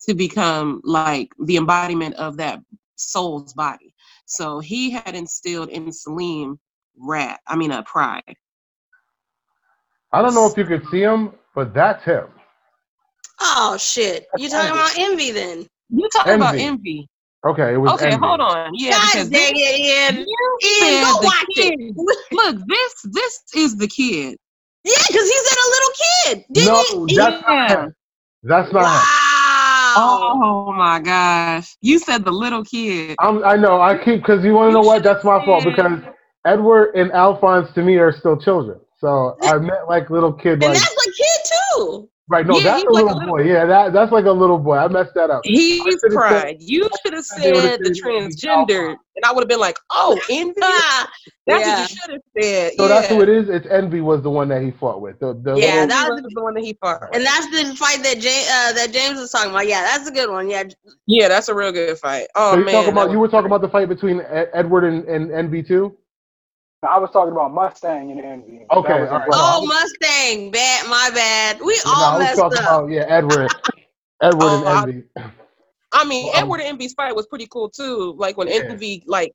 to 0.01 0.13
become 0.13 0.81
like 0.83 1.29
the 1.45 1.57
embodiment 1.57 2.15
of 2.15 2.37
that 2.37 2.59
soul's 2.95 3.53
body 3.53 3.93
so 4.25 4.59
he 4.59 4.89
had 4.89 5.15
instilled 5.15 5.69
in 5.69 5.91
Selim 5.91 6.59
wrath 6.97 7.39
i 7.47 7.55
mean 7.55 7.71
uh 7.71 7.81
pride 7.83 8.23
I 10.11 10.21
don't 10.21 10.33
know 10.33 10.47
if 10.49 10.57
you 10.57 10.63
could 10.63 10.87
see 10.89 11.01
him, 11.01 11.33
but 11.53 11.73
that's 11.73 12.01
him. 12.05 12.27
Oh 13.41 13.75
shit! 13.77 14.25
You 14.37 14.47
talking 14.49 14.69
about 14.71 14.97
envy 14.97 15.31
then? 15.31 15.67
you 15.89 16.07
talking 16.13 16.35
about 16.35 16.55
Envy. 16.55 16.63
envy 16.63 17.09
Okay, 17.45 17.73
it 17.73 17.77
was. 17.77 17.91
okay 17.93 18.11
Envy. 18.11 18.25
hold 18.25 18.39
on 18.39 18.71
yeah 18.75 18.91
God 18.91 19.29
dang 19.31 19.53
it, 19.55 19.79
Ian! 19.79 20.25
you 20.25 20.59
Ian, 20.63 21.03
go 21.03 21.19
watch 21.21 21.45
kid- 21.53 21.73
it. 21.79 21.95
look 22.31 22.57
this 22.67 22.93
this 23.11 23.41
is 23.55 23.75
the 23.77 23.87
kid 23.87 24.37
Yeah, 24.85 24.93
because 25.07 25.27
he 25.27 25.37
said 25.45 25.57
a 25.57 25.69
little 25.69 25.91
kid. 26.03 26.45
Didn't 26.53 26.73
No, 26.91 27.07
he? 27.07 27.15
that's 27.15 27.41
not 27.47 27.69
Yeah. 27.69 27.83
him. 27.85 27.95
That's 28.43 28.71
not 28.71 28.81
him. 28.81 28.91
wow. 28.91 29.93
Oh 29.97 30.73
my 30.73 30.99
gosh. 30.99 31.75
You 31.81 31.97
said 31.99 32.23
the 32.23 32.31
little 32.31 32.63
kid. 32.63 33.15
I'm, 33.19 33.43
I 33.43 33.55
know. 33.55 33.81
I 33.81 33.97
keep 33.97 34.21
because 34.21 34.43
you 34.45 34.53
want 34.53 34.69
to 34.69 34.73
know 34.73 34.81
what? 34.81 35.03
That's 35.03 35.23
my 35.23 35.43
fault 35.43 35.63
because 35.65 35.99
Edward 36.45 36.95
and 36.95 37.11
Alphonse 37.13 37.73
to 37.73 37.81
me 37.81 37.95
are 37.95 38.11
still 38.11 38.37
children. 38.37 38.79
So 38.99 39.37
I 39.41 39.57
meant 39.57 39.87
like 39.89 40.09
little 40.09 40.33
kid, 40.33 40.53
and 40.53 40.61
like 40.61 40.77
that's 40.77 41.07
a 41.07 41.11
kid 41.11 41.51
too. 41.77 42.09
Right. 42.27 42.45
No, 42.45 42.57
Yeah, 42.57 42.63
that's 42.63 42.81
he's 42.83 42.89
a 42.89 42.91
like 42.93 43.01
a 43.01 43.05
little 43.05 43.17
little- 43.19 43.33
boy. 43.37 43.43
Yeah, 43.43 43.65
that 43.65 43.93
that's 43.93 44.11
like 44.11 44.25
a 44.25 44.31
little 44.31 44.57
boy. 44.57 44.77
I 44.77 44.87
messed 44.87 45.13
that 45.15 45.29
up. 45.29 45.41
He's 45.43 45.77
should've 45.81 45.99
said- 45.99 46.11
pride. 46.11 46.57
You 46.59 46.89
should 47.03 47.13
have 47.13 47.25
They 47.37 47.53
said 47.53 47.55
the 47.55 47.61
said 47.61 47.79
he 47.83 47.89
was 47.89 48.01
transgender. 48.01 48.95
And 49.17 49.23
I 49.23 49.31
would 49.31 49.41
have 49.41 49.47
been 49.47 49.59
like, 49.61 49.77
oh, 49.91 50.19
envy. 50.29 50.53
That's 50.59 51.09
yeah. 51.47 51.81
what 51.81 51.89
you 51.89 51.95
should 51.95 52.11
have 52.11 52.21
said. 52.41 52.71
So 52.77 52.83
yeah. 52.83 52.87
that's 52.89 53.07
who 53.07 53.21
it 53.21 53.29
is. 53.29 53.47
It's 53.49 53.65
Envy 53.67 54.01
was 54.01 54.21
the 54.21 54.29
one 54.29 54.49
that 54.49 54.61
he 54.61 54.71
fought 54.71 54.99
with. 54.99 55.19
The, 55.19 55.33
the 55.41 55.55
Yeah, 55.55 55.85
that 55.85 56.09
was 56.09 56.21
the 56.33 56.41
one 56.43 56.53
that 56.55 56.63
he 56.63 56.73
fought. 56.81 56.99
with. 57.01 57.11
and 57.15 57.23
that's 57.25 57.45
the 57.47 57.75
fight 57.77 58.03
that 58.03 58.19
James 58.19 58.47
uh, 58.49 58.73
that 58.73 58.91
James 58.91 59.19
was 59.19 59.31
talking 59.31 59.51
about. 59.51 59.67
Yeah, 59.67 59.83
that's 59.83 60.09
a 60.09 60.11
good 60.11 60.29
one. 60.29 60.49
Yeah, 60.49 60.63
yeah, 61.07 61.27
that's 61.29 61.47
a 61.47 61.55
real 61.55 61.71
good 61.71 61.97
fight. 61.99 62.27
Oh 62.35 62.53
so 62.53 62.59
you 62.59 62.65
man. 62.65 62.73
talking 62.73 62.91
about 62.91 63.11
you 63.11 63.19
were 63.19 63.27
talking 63.29 63.45
about 63.45 63.61
the 63.61 63.69
fight 63.69 63.87
between 63.87 64.19
Ed- 64.21 64.49
Edward 64.53 64.83
and, 64.83 65.05
and 65.05 65.31
Envy 65.31 65.63
too. 65.63 65.95
I 66.85 66.97
was 66.99 67.09
talking 67.11 67.31
about 67.31 67.53
Mustang 67.53 68.11
and 68.11 68.19
Envy. 68.21 68.59
That 68.69 68.77
Okay, 68.77 69.01
was 69.01 69.09
all 69.09 69.19
right. 69.19 69.27
Oh, 69.31 69.65
Mustang. 69.65 70.51
Bad, 70.51 70.87
my 70.89 71.09
bad. 71.13 71.59
We 71.61 71.79
No, 71.85 71.91
all 71.91 72.03
I 72.03 72.17
was 72.17 72.23
messed 72.27 72.39
talking 72.39 72.57
up. 72.59 72.63
about 72.63 72.89
yeah, 72.91 73.05
Edward, 73.07 73.51
Edward 74.21 74.43
Oh, 74.43 74.65
and 74.67 74.89
Envy. 74.89 75.07
I 75.91 76.03
mean, 76.05 76.25
Well, 76.25 76.35
um, 76.35 76.43
Edward 76.43 76.59
and 76.61 76.69
Envy's 76.69 76.93
fight 76.93 77.15
was 77.15 77.25
pretty 77.27 77.47
cool 77.49 77.69
too. 77.69 78.15
Like 78.17 78.37
when 78.37 78.47
Yeah. 78.47 78.61
Envy 78.69 79.03
like 79.07 79.33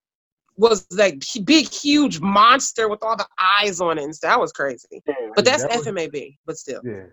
was 0.57 0.87
like 0.91 1.23
big, 1.45 1.69
huge 1.69 2.21
monster 2.21 2.89
with 2.89 3.03
all 3.03 3.17
the 3.17 3.27
eyes 3.63 3.81
on 3.81 3.99
it 3.99 4.05
and 4.05 4.15
stuff. 4.15 4.31
That 4.33 4.41
was 4.41 4.53
crazy. 4.53 5.01
Yeah. 5.07 5.15
But 5.35 5.45
that's 5.45 5.63
That 5.63 5.77
was- 5.79 5.87
FMAB, 5.87 6.37
but 6.47 6.57
still. 6.59 6.81
Yeah. 6.85 7.07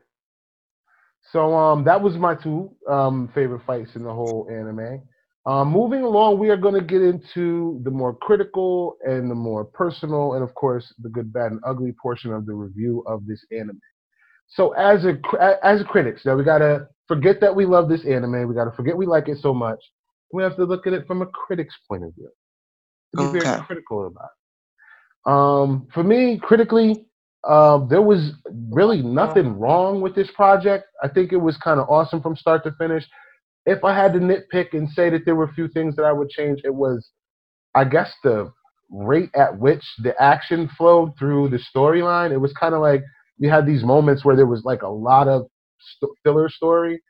So 1.31 1.53
um, 1.55 1.83
that 1.83 2.01
was 2.01 2.17
my 2.17 2.35
two 2.35 2.71
um 2.89 3.29
favorite 3.33 3.61
fights 3.65 3.95
in 3.95 4.03
the 4.03 4.13
whole 4.13 4.47
anime. 4.51 5.01
Um, 5.47 5.69
moving 5.69 6.01
along, 6.03 6.39
we 6.39 6.49
are 6.49 6.57
going 6.57 6.73
to 6.73 6.81
get 6.81 7.01
into 7.01 7.79
the 7.85 7.89
more 7.89 8.13
critical 8.13 8.97
and 9.05 9.31
the 9.31 9.35
more 9.35 9.63
personal, 9.63 10.33
and 10.33 10.43
of 10.43 10.53
course, 10.55 10.93
the 10.99 11.07
good, 11.07 11.31
bad, 11.31 11.53
and 11.53 11.61
ugly 11.65 11.93
portion 12.01 12.33
of 12.33 12.45
the 12.45 12.53
review 12.53 13.01
of 13.07 13.25
this 13.25 13.45
anime. 13.57 13.79
So, 14.49 14.73
as 14.73 15.05
a 15.05 15.17
as 15.63 15.79
a 15.79 15.85
critics, 15.85 16.25
now 16.25 16.35
we 16.35 16.43
gotta 16.43 16.89
forget 17.07 17.39
that 17.39 17.55
we 17.55 17.65
love 17.65 17.87
this 17.87 18.05
anime. 18.05 18.45
We 18.45 18.55
gotta 18.55 18.73
forget 18.73 18.97
we 18.97 19.05
like 19.05 19.29
it 19.29 19.37
so 19.41 19.53
much. 19.53 19.79
We 20.33 20.43
have 20.43 20.57
to 20.57 20.65
look 20.65 20.85
at 20.85 20.91
it 20.91 21.07
from 21.07 21.21
a 21.21 21.25
critic's 21.27 21.75
point 21.87 22.03
of 22.03 22.13
view. 22.15 22.29
To 23.15 23.31
be 23.31 23.39
very 23.39 23.61
critical 23.65 24.05
about. 24.07 24.29
it. 25.25 25.31
Um, 25.31 25.87
for 25.93 26.03
me, 26.03 26.39
critically, 26.43 27.05
uh, 27.45 27.85
there 27.87 28.01
was 28.01 28.33
really 28.69 29.01
nothing 29.01 29.57
wrong 29.57 30.01
with 30.01 30.13
this 30.13 30.29
project. 30.31 30.87
I 31.01 31.07
think 31.07 31.31
it 31.31 31.37
was 31.37 31.55
kind 31.57 31.79
of 31.79 31.89
awesome 31.89 32.21
from 32.21 32.35
start 32.35 32.65
to 32.65 32.73
finish. 32.73 33.07
If 33.67 33.83
I 33.83 33.93
had 33.93 34.13
to 34.13 34.19
nitpick 34.19 34.73
and 34.73 34.89
say 34.89 35.09
that 35.11 35.25
there 35.25 35.35
were 35.35 35.43
a 35.43 35.53
few 35.53 35.67
things 35.67 35.97
that 35.97 36.03
I 36.05 36.13
would 36.13 36.29
change, 36.29 36.61
it 36.63 36.73
was, 36.73 37.09
I 37.75 37.83
guess, 37.83 38.13
the 38.23 38.51
rate 38.89 39.29
at 39.35 39.59
which 39.59 39.83
the 39.99 40.19
action 40.21 40.69
flowed 40.77 41.11
through 41.19 41.49
the 41.49 41.59
storyline. 41.75 42.31
It 42.31 42.37
was 42.39 42.53
kind 42.53 42.73
of 42.73 42.81
like 42.81 43.03
you 43.37 43.49
had 43.49 43.67
these 43.67 43.83
moments 43.83 44.25
where 44.25 44.37
there 44.37 44.47
was 44.47 44.63
like 44.65 44.83
a 44.83 44.87
lot 44.89 45.27
of 45.27 45.47
st- 45.79 46.13
filler 46.23 46.49
story 46.49 47.03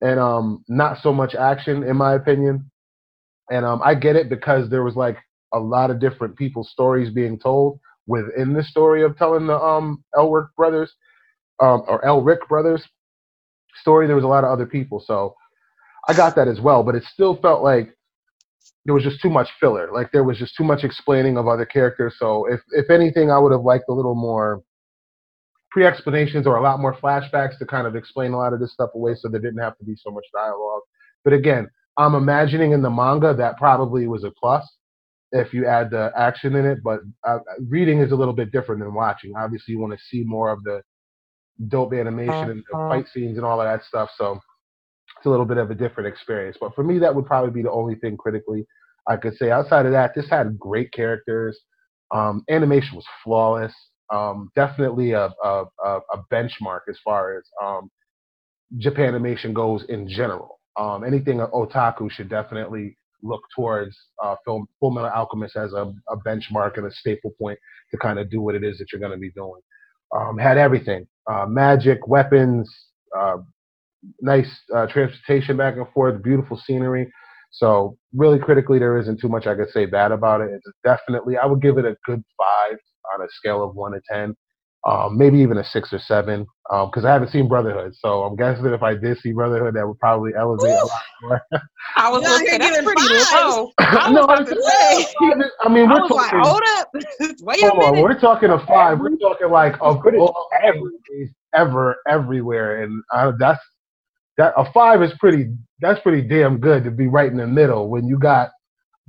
and 0.00 0.18
um, 0.18 0.64
not 0.68 0.98
so 1.02 1.12
much 1.12 1.34
action, 1.34 1.84
in 1.84 1.96
my 1.96 2.14
opinion. 2.14 2.70
And 3.50 3.66
um, 3.66 3.82
I 3.84 3.94
get 3.94 4.16
it 4.16 4.30
because 4.30 4.70
there 4.70 4.84
was 4.84 4.96
like 4.96 5.18
a 5.52 5.60
lot 5.60 5.90
of 5.90 6.00
different 6.00 6.36
people's 6.36 6.70
stories 6.70 7.12
being 7.12 7.38
told 7.38 7.80
within 8.06 8.54
the 8.54 8.64
story 8.64 9.02
of 9.04 9.16
telling 9.18 9.46
the 9.46 9.56
um 9.58 10.02
Elric 10.16 10.48
brothers 10.56 10.92
um 11.60 11.82
or 11.88 12.00
Elric 12.02 12.48
brothers 12.48 12.82
story. 13.80 14.06
There 14.06 14.16
was 14.16 14.24
a 14.24 14.28
lot 14.28 14.44
of 14.44 14.50
other 14.50 14.66
people, 14.66 15.02
so 15.06 15.34
I 16.08 16.14
got 16.14 16.34
that 16.36 16.48
as 16.48 16.60
well. 16.60 16.82
But 16.82 16.94
it 16.94 17.04
still 17.04 17.36
felt 17.36 17.62
like 17.62 17.94
there 18.84 18.94
was 18.94 19.04
just 19.04 19.20
too 19.20 19.30
much 19.30 19.48
filler. 19.60 19.90
Like 19.92 20.10
there 20.12 20.24
was 20.24 20.38
just 20.38 20.56
too 20.56 20.64
much 20.64 20.84
explaining 20.84 21.36
of 21.36 21.48
other 21.48 21.66
characters. 21.66 22.16
So 22.18 22.46
if 22.46 22.60
if 22.70 22.90
anything, 22.90 23.30
I 23.30 23.38
would 23.38 23.52
have 23.52 23.62
liked 23.62 23.84
a 23.88 23.92
little 23.92 24.14
more 24.14 24.62
pre-explanations 25.70 26.46
or 26.46 26.56
a 26.56 26.62
lot 26.62 26.80
more 26.80 26.96
flashbacks 26.96 27.58
to 27.58 27.66
kind 27.66 27.86
of 27.86 27.94
explain 27.94 28.32
a 28.32 28.36
lot 28.36 28.52
of 28.52 28.60
this 28.60 28.72
stuff 28.72 28.90
away, 28.94 29.14
so 29.14 29.28
there 29.28 29.40
didn't 29.40 29.60
have 29.60 29.78
to 29.78 29.84
be 29.84 29.94
so 29.96 30.10
much 30.10 30.24
dialogue. 30.34 30.82
But 31.22 31.32
again, 31.32 31.68
I'm 31.96 32.14
imagining 32.14 32.72
in 32.72 32.82
the 32.82 32.90
manga 32.90 33.34
that 33.34 33.56
probably 33.56 34.08
was 34.08 34.24
a 34.24 34.32
plus 34.32 34.68
if 35.32 35.52
you 35.54 35.66
add 35.66 35.90
the 35.90 36.10
action 36.16 36.56
in 36.56 36.66
it. 36.66 36.82
But 36.82 37.00
uh, 37.26 37.38
reading 37.68 38.00
is 38.00 38.12
a 38.12 38.16
little 38.16 38.34
bit 38.34 38.50
different 38.50 38.80
than 38.80 38.94
watching. 38.94 39.32
Obviously, 39.36 39.74
you 39.74 39.80
want 39.80 39.92
to 39.92 39.98
see 40.10 40.24
more 40.24 40.50
of 40.50 40.64
the 40.64 40.82
dope 41.68 41.92
animation 41.92 42.50
and 42.50 42.64
the 42.70 42.78
fight 42.88 43.06
scenes 43.12 43.36
and 43.36 43.44
all 43.44 43.60
of 43.60 43.66
that 43.66 43.84
stuff. 43.86 44.10
So 44.16 44.40
it's 45.20 45.26
a 45.26 45.30
little 45.30 45.44
bit 45.44 45.58
of 45.58 45.70
a 45.70 45.74
different 45.74 46.08
experience. 46.08 46.56
But 46.58 46.74
for 46.74 46.82
me, 46.82 46.98
that 46.98 47.14
would 47.14 47.26
probably 47.26 47.50
be 47.50 47.62
the 47.62 47.70
only 47.70 47.94
thing 47.94 48.16
critically 48.16 48.66
I 49.06 49.16
could 49.16 49.36
say. 49.36 49.50
Outside 49.50 49.84
of 49.84 49.92
that, 49.92 50.14
this 50.14 50.30
had 50.30 50.58
great 50.58 50.92
characters. 50.92 51.58
Um, 52.10 52.42
animation 52.48 52.96
was 52.96 53.04
flawless. 53.22 53.74
Um, 54.10 54.50
definitely 54.56 55.12
a, 55.12 55.30
a, 55.44 55.64
a 55.84 56.18
benchmark 56.32 56.80
as 56.88 56.98
far 57.04 57.36
as 57.36 57.44
um, 57.62 57.90
Japanimation 58.78 59.52
goes 59.52 59.84
in 59.88 60.08
general. 60.08 60.58
Um, 60.78 61.04
anything 61.04 61.38
otaku 61.38 62.10
should 62.10 62.30
definitely 62.30 62.96
look 63.22 63.42
towards 63.54 63.96
uh, 64.22 64.36
Film 64.44 64.66
Full 64.80 64.90
Metal 64.90 65.10
Alchemist 65.10 65.56
as 65.56 65.74
a, 65.74 65.92
a, 66.08 66.16
benchmark 66.16 66.78
and 66.78 66.86
a 66.86 66.90
staple 66.90 67.32
point 67.38 67.58
to 67.90 67.98
kind 67.98 68.18
of 68.18 68.30
do 68.30 68.40
what 68.40 68.54
it 68.54 68.64
is 68.64 68.78
that 68.78 68.86
you're 68.90 69.00
going 69.00 69.12
to 69.12 69.18
be 69.18 69.30
doing. 69.32 69.60
Um, 70.16 70.38
had 70.38 70.56
everything: 70.56 71.06
uh, 71.30 71.46
magic, 71.46 72.08
weapons, 72.08 72.72
uh, 73.16 73.36
nice 74.20 74.48
uh, 74.74 74.86
transportation 74.86 75.56
back 75.56 75.76
and 75.76 75.86
forth, 75.92 76.22
beautiful 76.22 76.56
scenery. 76.56 77.10
So 77.52 77.96
really 78.14 78.38
critically, 78.38 78.78
there 78.78 78.98
isn't 78.98 79.20
too 79.20 79.28
much 79.28 79.46
I 79.46 79.54
could 79.54 79.70
say 79.70 79.86
bad 79.86 80.12
about 80.12 80.40
it. 80.40 80.50
It's 80.52 80.66
definitely 80.84 81.36
I 81.36 81.46
would 81.46 81.60
give 81.60 81.78
it 81.78 81.84
a 81.84 81.96
good 82.04 82.22
five 82.38 82.78
on 83.12 83.22
a 83.22 83.28
scale 83.30 83.64
of 83.64 83.74
one 83.74 83.92
to 83.92 84.00
ten, 84.10 84.36
um, 84.86 85.18
maybe 85.18 85.38
even 85.38 85.58
a 85.58 85.64
six 85.64 85.92
or 85.92 85.98
seven, 85.98 86.46
because 86.68 87.04
um, 87.04 87.06
I 87.06 87.12
haven't 87.12 87.32
seen 87.32 87.48
Brotherhood. 87.48 87.92
So 87.98 88.22
I'm 88.22 88.36
guessing 88.36 88.62
that 88.64 88.72
if 88.72 88.84
I 88.84 88.94
did 88.94 89.18
see 89.18 89.32
Brotherhood, 89.32 89.74
that 89.74 89.86
would 89.86 89.98
probably 89.98 90.30
elevate 90.38 90.70
Ooh. 90.70 90.84
a 90.84 90.86
lot 90.86 91.02
more. 91.22 91.42
I 91.96 92.08
was 92.08 92.22
going 92.22 92.44
to 92.44 92.50
say 92.50 92.58
that's 92.58 92.84
pretty 92.84 93.02
low. 93.02 93.72
I 93.78 94.10
no, 94.12 94.26
I, 94.28 94.44
say, 94.44 95.50
I 95.60 95.68
mean, 95.68 95.88
we're 95.88 95.96
I 95.96 96.08
talking. 96.08 96.16
Like, 96.16 96.46
hold 96.46 96.62
up, 96.76 96.88
wait 97.40 97.60
hold 97.62 97.82
on, 97.82 98.00
we're 98.00 98.20
talking 98.20 98.50
a 98.50 98.64
five. 98.64 99.00
We're 99.00 99.16
talking 99.16 99.50
like 99.50 99.74
a 99.74 99.78
all 99.80 100.48
ever 101.52 101.96
everywhere, 102.08 102.84
and 102.84 103.02
uh, 103.12 103.32
that's 103.38 103.60
that 104.40 104.54
a 104.56 104.64
five 104.72 105.02
is 105.02 105.12
pretty 105.20 105.50
that's 105.80 106.00
pretty 106.00 106.26
damn 106.26 106.58
good 106.58 106.82
to 106.84 106.90
be 106.90 107.06
right 107.06 107.30
in 107.30 107.36
the 107.36 107.46
middle 107.46 107.90
when 107.90 108.06
you 108.06 108.18
got 108.18 108.48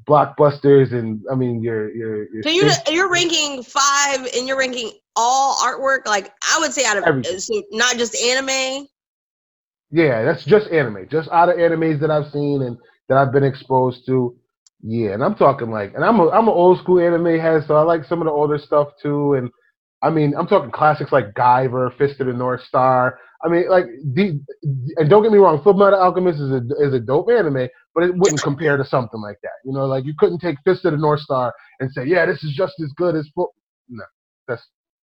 blockbusters 0.05 0.91
and 0.91 1.21
I 1.31 1.35
mean 1.35 1.63
you're 1.63 1.89
you're, 1.95 2.27
you're 2.33 2.43
so 2.43 2.49
you're 2.49 2.69
you're 2.89 3.09
ranking 3.09 3.63
five 3.63 4.27
and 4.35 4.45
you're 4.45 4.57
ranking 4.57 4.91
all 5.15 5.55
artwork 5.57 6.05
like 6.05 6.33
I 6.53 6.59
would 6.59 6.73
say 6.73 6.85
out 6.85 6.97
of 6.97 7.25
so 7.25 7.63
not 7.71 7.95
just 7.95 8.13
anime. 8.15 8.87
Yeah, 9.93 10.23
that's 10.23 10.43
just 10.45 10.69
anime, 10.69 11.07
just 11.09 11.29
out 11.31 11.49
of 11.49 11.55
animes 11.55 11.99
that 12.01 12.11
I've 12.11 12.31
seen 12.31 12.61
and 12.61 12.77
that 13.09 13.17
I've 13.17 13.31
been 13.31 13.43
exposed 13.43 14.05
to. 14.07 14.37
Yeah, 14.83 15.11
and 15.11 15.23
I'm 15.23 15.35
talking 15.35 15.69
like, 15.69 15.93
and 15.93 16.03
I'm 16.03 16.19
a 16.19 16.29
I'm 16.29 16.47
an 16.47 16.53
old 16.53 16.79
school 16.79 16.99
anime 16.99 17.39
head, 17.39 17.63
so 17.67 17.75
I 17.75 17.83
like 17.83 18.03
some 18.05 18.19
of 18.21 18.25
the 18.25 18.31
older 18.31 18.57
stuff 18.57 18.89
too. 19.01 19.35
And 19.35 19.49
I 20.01 20.09
mean, 20.09 20.33
I'm 20.35 20.47
talking 20.47 20.71
classics 20.71 21.11
like 21.11 21.33
Guyver, 21.33 21.95
Fist 21.97 22.19
of 22.19 22.27
the 22.27 22.33
North 22.33 22.63
Star. 22.63 23.19
I 23.43 23.49
mean, 23.49 23.69
like, 23.69 23.85
the, 24.13 24.39
and 24.97 25.09
don't 25.09 25.23
get 25.23 25.31
me 25.31 25.37
wrong, 25.39 25.61
Full 25.63 25.73
Metal 25.73 25.99
Alchemist 25.99 26.39
is 26.39 26.51
a 26.51 26.61
is 26.79 26.93
a 26.93 26.99
dope 26.99 27.29
anime, 27.29 27.67
but 27.95 28.03
it 28.03 28.15
wouldn't 28.15 28.41
compare 28.41 28.77
to 28.77 28.85
something 28.85 29.19
like 29.19 29.37
that. 29.43 29.51
You 29.65 29.73
know, 29.73 29.85
like 29.85 30.05
you 30.05 30.13
couldn't 30.17 30.39
take 30.39 30.57
Fist 30.63 30.85
of 30.85 30.91
the 30.91 30.97
North 30.97 31.21
Star 31.21 31.53
and 31.79 31.91
say, 31.91 32.05
yeah, 32.05 32.25
this 32.25 32.43
is 32.43 32.53
just 32.53 32.73
as 32.83 32.91
good 32.95 33.15
as 33.15 33.27
Full. 33.33 33.53
No, 33.89 34.03
that's 34.47 34.63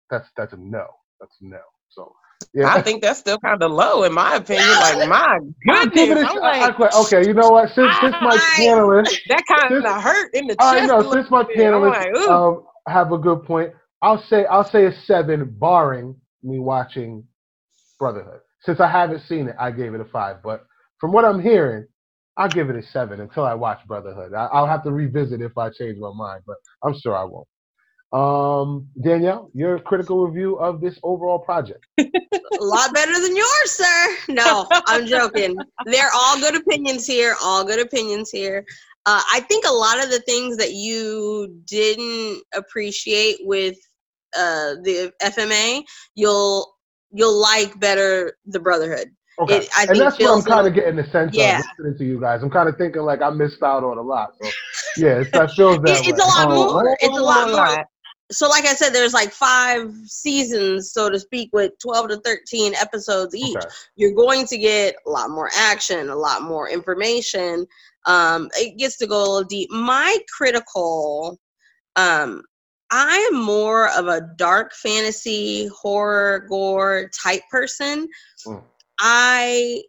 that's 0.09 0.27
that's 0.37 0.53
a 0.53 0.57
no. 0.57 0.85
That's 1.19 1.35
a 1.41 1.45
no. 1.45 1.59
So. 1.89 2.13
Yeah. 2.53 2.73
I 2.73 2.81
think 2.81 3.03
that's 3.03 3.19
still 3.19 3.37
kind 3.37 3.61
of 3.61 3.71
low 3.71 4.03
in 4.03 4.13
my 4.13 4.35
opinion. 4.35 4.67
Like 4.67 5.07
my 5.65 5.85
goodness, 5.93 6.25
I'm 6.27 6.37
like, 6.37 6.79
like, 6.79 6.95
okay, 6.95 7.25
you 7.25 7.35
know 7.35 7.51
what? 7.51 7.69
Since 7.69 7.93
since 8.01 8.15
my 8.19 8.35
panelists 8.57 9.19
that 9.29 9.43
kind 9.47 9.85
of 9.85 10.01
hurt 10.01 10.33
in 10.33 10.47
the 10.47 10.55
chest. 10.55 10.59
I 10.59 10.85
know. 10.87 11.13
Since 11.13 11.29
my 11.29 11.43
panelists 11.43 12.13
like, 12.13 12.29
um, 12.29 12.63
have 12.87 13.11
a 13.11 13.17
good 13.19 13.43
point, 13.43 13.71
I'll 14.01 14.23
say 14.23 14.45
I'll 14.45 14.69
say 14.69 14.85
a 14.85 14.91
seven, 15.05 15.55
barring 15.59 16.15
me 16.43 16.59
watching 16.59 17.23
Brotherhood. 18.01 18.39
Since 18.63 18.79
I 18.79 18.87
haven't 18.87 19.21
seen 19.29 19.47
it, 19.47 19.55
I 19.59 19.69
gave 19.69 19.93
it 19.93 20.01
a 20.01 20.05
five. 20.05 20.37
But 20.43 20.65
from 20.99 21.11
what 21.11 21.23
I'm 21.23 21.39
hearing, 21.39 21.85
I'll 22.35 22.49
give 22.49 22.71
it 22.71 22.75
a 22.75 22.81
seven 22.81 23.21
until 23.21 23.45
I 23.45 23.53
watch 23.53 23.85
Brotherhood. 23.87 24.33
I, 24.33 24.59
will 24.59 24.65
have 24.65 24.83
to 24.85 24.91
revisit 24.91 25.39
if 25.39 25.55
I 25.55 25.69
change 25.69 25.99
my 25.99 26.11
mind, 26.11 26.41
but 26.47 26.55
I'm 26.83 26.97
sure 26.99 27.15
I 27.15 27.23
won't. 27.23 27.47
Um, 28.11 28.87
Danielle, 28.99 29.51
your 29.53 29.77
critical 29.77 30.25
review 30.25 30.55
of 30.55 30.81
this 30.81 30.97
overall 31.03 31.37
project. 31.37 31.85
a 31.99 32.09
lot 32.59 32.91
better 32.95 33.13
than 33.21 33.35
yours, 33.35 33.71
sir. 33.71 34.17
No, 34.29 34.67
I'm 34.87 35.05
joking. 35.05 35.55
They're 35.85 36.09
all 36.13 36.39
good 36.39 36.55
opinions 36.55 37.05
here. 37.05 37.35
All 37.43 37.63
good 37.63 37.79
opinions 37.79 38.31
here. 38.31 38.65
Uh, 39.05 39.21
I 39.31 39.41
think 39.41 39.65
a 39.65 39.71
lot 39.71 40.03
of 40.03 40.09
the 40.09 40.21
things 40.21 40.57
that 40.57 40.73
you 40.73 41.55
didn't 41.65 42.41
appreciate 42.55 43.37
with 43.41 43.77
uh, 44.35 44.81
the 44.83 45.13
FMA, 45.21 45.83
you'll 46.15 46.73
you'll 47.11 47.39
like 47.39 47.79
better 47.79 48.37
the 48.45 48.59
Brotherhood. 48.59 49.11
Okay, 49.39 49.57
it, 49.57 49.69
and 49.89 49.99
that's 49.99 50.19
what 50.19 50.37
I'm 50.37 50.43
kind 50.43 50.67
of 50.67 50.73
getting 50.73 50.97
the 50.97 51.05
sense 51.05 51.35
yeah. 51.35 51.59
of 51.59 51.65
listening 51.79 51.97
to 51.97 52.05
you 52.05 52.19
guys. 52.19 52.43
I'm 52.43 52.49
kind 52.49 52.69
of 52.69 52.77
thinking 52.77 53.01
like 53.01 53.21
I 53.21 53.29
missed 53.29 53.63
out 53.63 53.83
on 53.83 53.97
a 53.97 54.01
lot. 54.01 54.33
So 54.41 54.49
yeah, 54.97 55.19
it's, 55.19 55.31
that 55.31 55.51
feels 55.51 55.77
that 55.83 56.01
it, 56.01 56.09
It's 56.09 56.21
a 56.21 56.27
lot 56.27 56.47
oh, 56.47 56.73
more. 56.73 56.97
It's 56.99 57.17
a 57.17 57.21
lot 57.21 57.49
more. 57.49 57.85
So, 58.31 58.47
like 58.47 58.65
I 58.65 58.73
said, 58.73 58.91
there's 58.91 59.13
like 59.13 59.31
five 59.31 59.93
seasons, 60.05 60.93
so 60.93 61.09
to 61.09 61.19
speak, 61.19 61.49
with 61.51 61.73
12 61.79 62.09
to 62.09 62.17
13 62.17 62.73
episodes 62.75 63.35
each. 63.35 63.57
Okay. 63.57 63.67
You're 63.97 64.13
going 64.13 64.47
to 64.47 64.57
get 64.57 64.95
a 65.05 65.09
lot 65.09 65.29
more 65.29 65.49
action, 65.53 66.09
a 66.09 66.15
lot 66.15 66.43
more 66.43 66.69
information. 66.69 67.65
Um, 68.05 68.49
it 68.53 68.77
gets 68.77 68.97
to 68.97 69.07
go 69.07 69.17
a 69.17 69.27
little 69.27 69.43
deep. 69.43 69.69
My 69.69 70.17
critical 70.37 71.39
um, 71.97 72.43
I 72.91 73.29
am 73.31 73.41
more 73.41 73.89
of 73.91 74.07
a 74.07 74.27
dark 74.35 74.73
fantasy, 74.73 75.67
horror, 75.67 76.45
gore 76.49 77.09
type 77.23 77.41
person. 77.49 78.07
Mm. 78.45 78.63
I, 78.99 79.81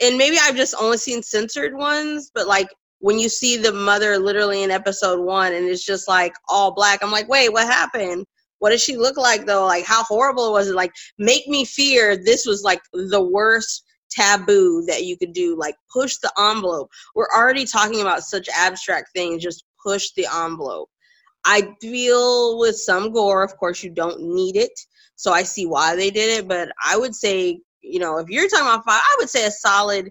and 0.00 0.16
maybe 0.16 0.38
I've 0.40 0.56
just 0.56 0.76
only 0.80 0.98
seen 0.98 1.22
censored 1.22 1.74
ones, 1.74 2.30
but 2.32 2.46
like 2.46 2.68
when 3.00 3.18
you 3.18 3.28
see 3.28 3.56
the 3.56 3.72
mother 3.72 4.18
literally 4.18 4.62
in 4.62 4.70
episode 4.70 5.20
one 5.20 5.52
and 5.52 5.66
it's 5.66 5.84
just 5.84 6.06
like 6.06 6.32
all 6.48 6.72
black, 6.72 7.02
I'm 7.02 7.10
like, 7.10 7.28
wait, 7.28 7.52
what 7.52 7.66
happened? 7.66 8.24
What 8.60 8.70
does 8.70 8.82
she 8.82 8.96
look 8.96 9.16
like 9.16 9.44
though? 9.44 9.64
Like, 9.66 9.84
how 9.84 10.04
horrible 10.04 10.52
was 10.52 10.68
it? 10.68 10.74
Like, 10.74 10.92
make 11.18 11.46
me 11.48 11.64
fear 11.64 12.16
this 12.16 12.46
was 12.46 12.62
like 12.62 12.80
the 12.92 13.22
worst 13.22 13.84
taboo 14.10 14.84
that 14.86 15.04
you 15.04 15.16
could 15.16 15.32
do. 15.32 15.56
Like, 15.56 15.76
push 15.92 16.16
the 16.18 16.32
envelope. 16.38 16.88
We're 17.14 17.28
already 17.36 17.64
talking 17.64 18.00
about 18.00 18.22
such 18.22 18.48
abstract 18.48 19.10
things, 19.14 19.42
just 19.42 19.64
push 19.84 20.10
the 20.16 20.26
envelope. 20.32 20.88
I 21.44 21.74
feel 21.80 22.58
with 22.58 22.76
some 22.76 23.12
gore, 23.12 23.42
of 23.42 23.56
course, 23.56 23.82
you 23.82 23.90
don't 23.90 24.20
need 24.20 24.56
it. 24.56 24.72
So 25.16 25.32
I 25.32 25.42
see 25.42 25.66
why 25.66 25.96
they 25.96 26.10
did 26.10 26.38
it. 26.38 26.48
But 26.48 26.70
I 26.84 26.96
would 26.96 27.14
say, 27.14 27.60
you 27.80 27.98
know, 27.98 28.18
if 28.18 28.28
you're 28.28 28.48
talking 28.48 28.66
about 28.66 28.84
five, 28.84 29.00
I 29.00 29.16
would 29.18 29.30
say 29.30 29.46
a 29.46 29.50
solid 29.50 30.10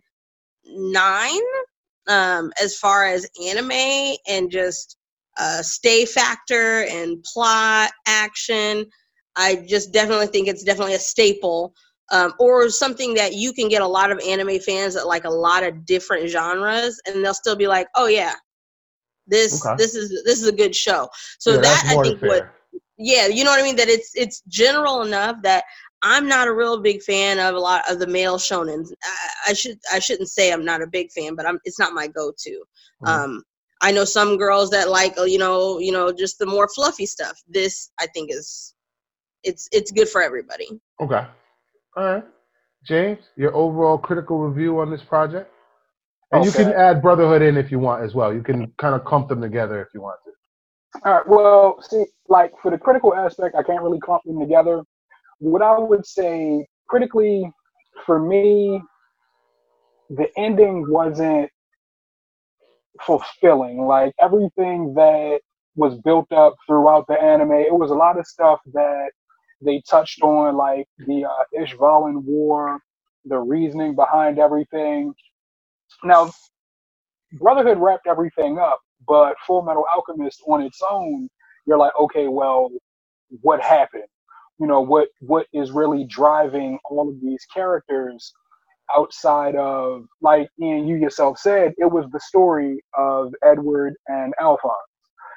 nine 0.65 1.41
um, 2.07 2.51
as 2.61 2.77
far 2.77 3.05
as 3.05 3.27
anime 3.45 4.15
and 4.27 4.49
just 4.49 4.97
uh, 5.37 5.61
stay 5.61 6.05
factor 6.05 6.83
and 6.83 7.23
plot 7.23 7.91
action. 8.07 8.85
I 9.35 9.63
just 9.67 9.93
definitely 9.93 10.27
think 10.27 10.47
it's 10.47 10.63
definitely 10.63 10.95
a 10.95 10.99
staple. 10.99 11.73
Um, 12.09 12.33
or 12.39 12.69
something 12.69 13.13
that 13.15 13.33
you 13.33 13.51
can 13.51 13.67
get 13.67 13.81
a 13.81 13.87
lot 13.87 14.11
of 14.13 14.21
anime 14.25 14.59
fans 14.59 14.93
that 14.93 15.07
like 15.07 15.25
a 15.25 15.29
lot 15.29 15.63
of 15.63 15.85
different 15.85 16.29
genres 16.29 17.01
and 17.05 17.21
they'll 17.23 17.33
still 17.33 17.57
be 17.57 17.67
like 17.67 17.85
oh 17.97 18.07
yeah 18.07 18.33
this 19.27 19.65
okay. 19.65 19.75
this 19.77 19.95
is 19.95 20.23
this 20.25 20.41
is 20.41 20.47
a 20.47 20.51
good 20.51 20.75
show. 20.75 21.09
So 21.39 21.55
yeah, 21.55 21.61
that 21.61 21.83
I 21.87 22.01
think 22.01 22.21
what 22.21 22.49
yeah, 22.97 23.27
you 23.27 23.43
know 23.43 23.51
what 23.51 23.59
I 23.59 23.63
mean 23.63 23.75
that 23.75 23.89
it's 23.89 24.11
it's 24.15 24.41
general 24.47 25.01
enough 25.03 25.37
that 25.43 25.63
I'm 26.01 26.27
not 26.27 26.47
a 26.47 26.53
real 26.53 26.81
big 26.81 27.01
fan 27.01 27.39
of 27.39 27.55
a 27.55 27.59
lot 27.59 27.89
of 27.89 27.99
the 27.99 28.07
male 28.07 28.37
shonen. 28.37 28.85
I, 29.03 29.51
I 29.51 29.53
should 29.53 29.79
I 29.91 29.99
shouldn't 29.99 30.29
say 30.29 30.51
I'm 30.51 30.65
not 30.65 30.81
a 30.81 30.87
big 30.87 31.11
fan, 31.11 31.35
but 31.35 31.45
I'm 31.45 31.59
it's 31.63 31.79
not 31.79 31.93
my 31.93 32.07
go-to. 32.07 32.63
Mm-hmm. 33.03 33.07
Um, 33.07 33.43
I 33.81 33.91
know 33.91 34.05
some 34.05 34.37
girls 34.37 34.69
that 34.71 34.89
like 34.89 35.17
uh, 35.17 35.23
you 35.23 35.37
know 35.37 35.79
you 35.79 35.91
know 35.91 36.11
just 36.11 36.39
the 36.39 36.45
more 36.45 36.67
fluffy 36.67 37.05
stuff. 37.05 37.37
This 37.47 37.91
I 37.99 38.07
think 38.07 38.31
is 38.31 38.73
it's 39.43 39.67
it's 39.71 39.91
good 39.91 40.09
for 40.09 40.21
everybody. 40.21 40.67
Okay, 40.99 41.25
all 41.95 42.03
right, 42.03 42.25
James, 42.83 43.19
your 43.35 43.55
overall 43.55 43.97
critical 43.97 44.39
review 44.39 44.79
on 44.79 44.91
this 44.91 45.03
project. 45.03 45.51
And 46.31 46.41
okay. 46.41 46.47
you 46.47 46.65
can 46.65 46.73
add 46.73 47.01
Brotherhood 47.01 47.41
in 47.41 47.57
if 47.57 47.71
you 47.71 47.79
want 47.79 48.03
as 48.03 48.13
well. 48.13 48.33
You 48.33 48.43
can 48.43 48.71
kind 48.77 48.95
of 48.95 49.05
clump 49.05 49.29
them 49.29 49.41
together 49.41 49.81
if 49.81 49.87
you 49.93 50.01
want 50.01 50.19
to. 50.25 51.01
All 51.05 51.13
right. 51.13 51.27
Well, 51.27 51.81
see, 51.81 52.05
like 52.27 52.51
for 52.61 52.71
the 52.71 52.77
critical 52.77 53.15
aspect, 53.15 53.55
I 53.55 53.63
can't 53.63 53.81
really 53.81 53.99
clump 53.99 54.23
them 54.25 54.39
together. 54.39 54.83
What 55.39 55.61
I 55.61 55.77
would 55.77 56.05
say 56.05 56.65
critically, 56.87 57.49
for 58.05 58.19
me, 58.19 58.81
the 60.09 60.27
ending 60.37 60.85
wasn't 60.89 61.49
fulfilling. 63.01 63.85
Like 63.85 64.13
everything 64.19 64.93
that 64.95 65.39
was 65.75 65.95
built 66.03 66.31
up 66.31 66.55
throughout 66.65 67.05
the 67.07 67.21
anime, 67.21 67.51
it 67.51 67.73
was 67.73 67.91
a 67.91 67.95
lot 67.95 68.17
of 68.17 68.25
stuff 68.25 68.59
that 68.73 69.11
they 69.61 69.81
touched 69.89 70.21
on, 70.21 70.55
like 70.55 70.87
the 71.05 71.25
uh, 71.25 71.61
Ishvalan 71.61 72.23
War, 72.23 72.79
the 73.25 73.37
reasoning 73.37 73.95
behind 73.95 74.39
everything. 74.39 75.13
Now, 76.03 76.31
Brotherhood 77.33 77.77
wrapped 77.79 78.07
everything 78.07 78.59
up, 78.59 78.79
but 79.07 79.35
Full 79.45 79.63
Metal 79.63 79.85
Alchemist 79.93 80.41
on 80.47 80.61
its 80.61 80.81
own, 80.89 81.29
you're 81.67 81.77
like, 81.77 81.93
okay, 81.99 82.27
well, 82.27 82.69
what 83.41 83.61
happened? 83.61 84.03
You 84.59 84.67
know, 84.67 84.81
what 84.81 85.09
what 85.21 85.47
is 85.53 85.71
really 85.71 86.05
driving 86.05 86.79
all 86.89 87.09
of 87.09 87.21
these 87.21 87.45
characters 87.53 88.33
outside 88.95 89.55
of 89.55 90.05
like 90.21 90.49
Ian, 90.61 90.87
you 90.87 90.97
yourself 90.97 91.39
said, 91.39 91.73
it 91.77 91.91
was 91.91 92.05
the 92.11 92.19
story 92.21 92.83
of 92.97 93.33
Edward 93.43 93.95
and 94.07 94.33
Alphonse. 94.41 94.75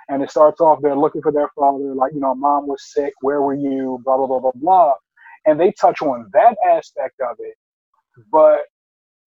And 0.08 0.22
it 0.22 0.30
starts 0.30 0.60
off 0.60 0.80
they're 0.82 0.96
looking 0.96 1.22
for 1.22 1.32
their 1.32 1.50
father, 1.56 1.94
like, 1.94 2.12
you 2.14 2.20
know, 2.20 2.34
mom 2.34 2.66
was 2.66 2.82
sick, 2.92 3.14
where 3.22 3.42
were 3.42 3.54
you? 3.54 4.00
Blah 4.04 4.18
blah 4.18 4.26
blah 4.26 4.40
blah 4.40 4.52
blah. 4.54 4.94
And 5.46 5.60
they 5.60 5.72
touch 5.80 6.02
on 6.02 6.30
that 6.34 6.56
aspect 6.68 7.20
of 7.20 7.36
it. 7.40 7.56
But 8.32 8.60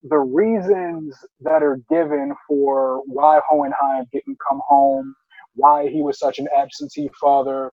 the 0.03 0.19
reasons 0.19 1.17
that 1.41 1.63
are 1.63 1.79
given 1.89 2.33
for 2.47 3.01
why 3.07 3.41
Hohenheim 3.49 4.05
didn't 4.13 4.37
come 4.47 4.61
home, 4.67 5.15
why 5.55 5.89
he 5.89 6.01
was 6.01 6.19
such 6.19 6.39
an 6.39 6.47
absentee 6.57 7.09
father, 7.21 7.71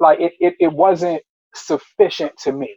like 0.00 0.20
it, 0.20 0.34
it, 0.40 0.54
it 0.60 0.72
wasn't 0.72 1.22
sufficient 1.54 2.32
to 2.44 2.52
me. 2.52 2.76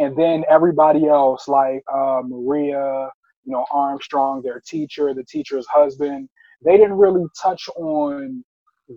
And 0.00 0.16
then 0.16 0.44
everybody 0.50 1.08
else, 1.08 1.48
like 1.48 1.82
uh, 1.92 2.22
Maria, 2.26 3.10
you 3.44 3.52
know, 3.52 3.66
Armstrong, 3.72 4.42
their 4.42 4.62
teacher, 4.66 5.14
the 5.14 5.24
teacher's 5.24 5.66
husband, 5.68 6.28
they 6.64 6.76
didn't 6.78 6.98
really 6.98 7.26
touch 7.42 7.68
on 7.76 8.44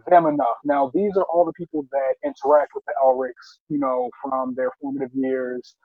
them 0.08 0.28
enough. 0.28 0.58
Now, 0.66 0.92
these 0.94 1.14
are 1.18 1.26
all 1.26 1.46
the 1.46 1.54
people 1.54 1.86
that 1.92 2.16
interact 2.26 2.72
with 2.76 2.86
the 2.88 2.94
Elrics, 3.04 3.60
you 3.70 3.80
know, 3.80 4.12
from 4.24 4.56
their 4.56 4.72
formative 4.82 5.12
years. 5.16 5.76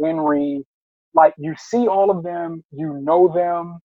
Winry, 0.00 0.64
like 1.14 1.34
you 1.38 1.54
see 1.58 1.88
all 1.88 2.10
of 2.10 2.24
them, 2.24 2.64
you 2.72 2.94
know 3.02 3.32
them, 3.34 3.80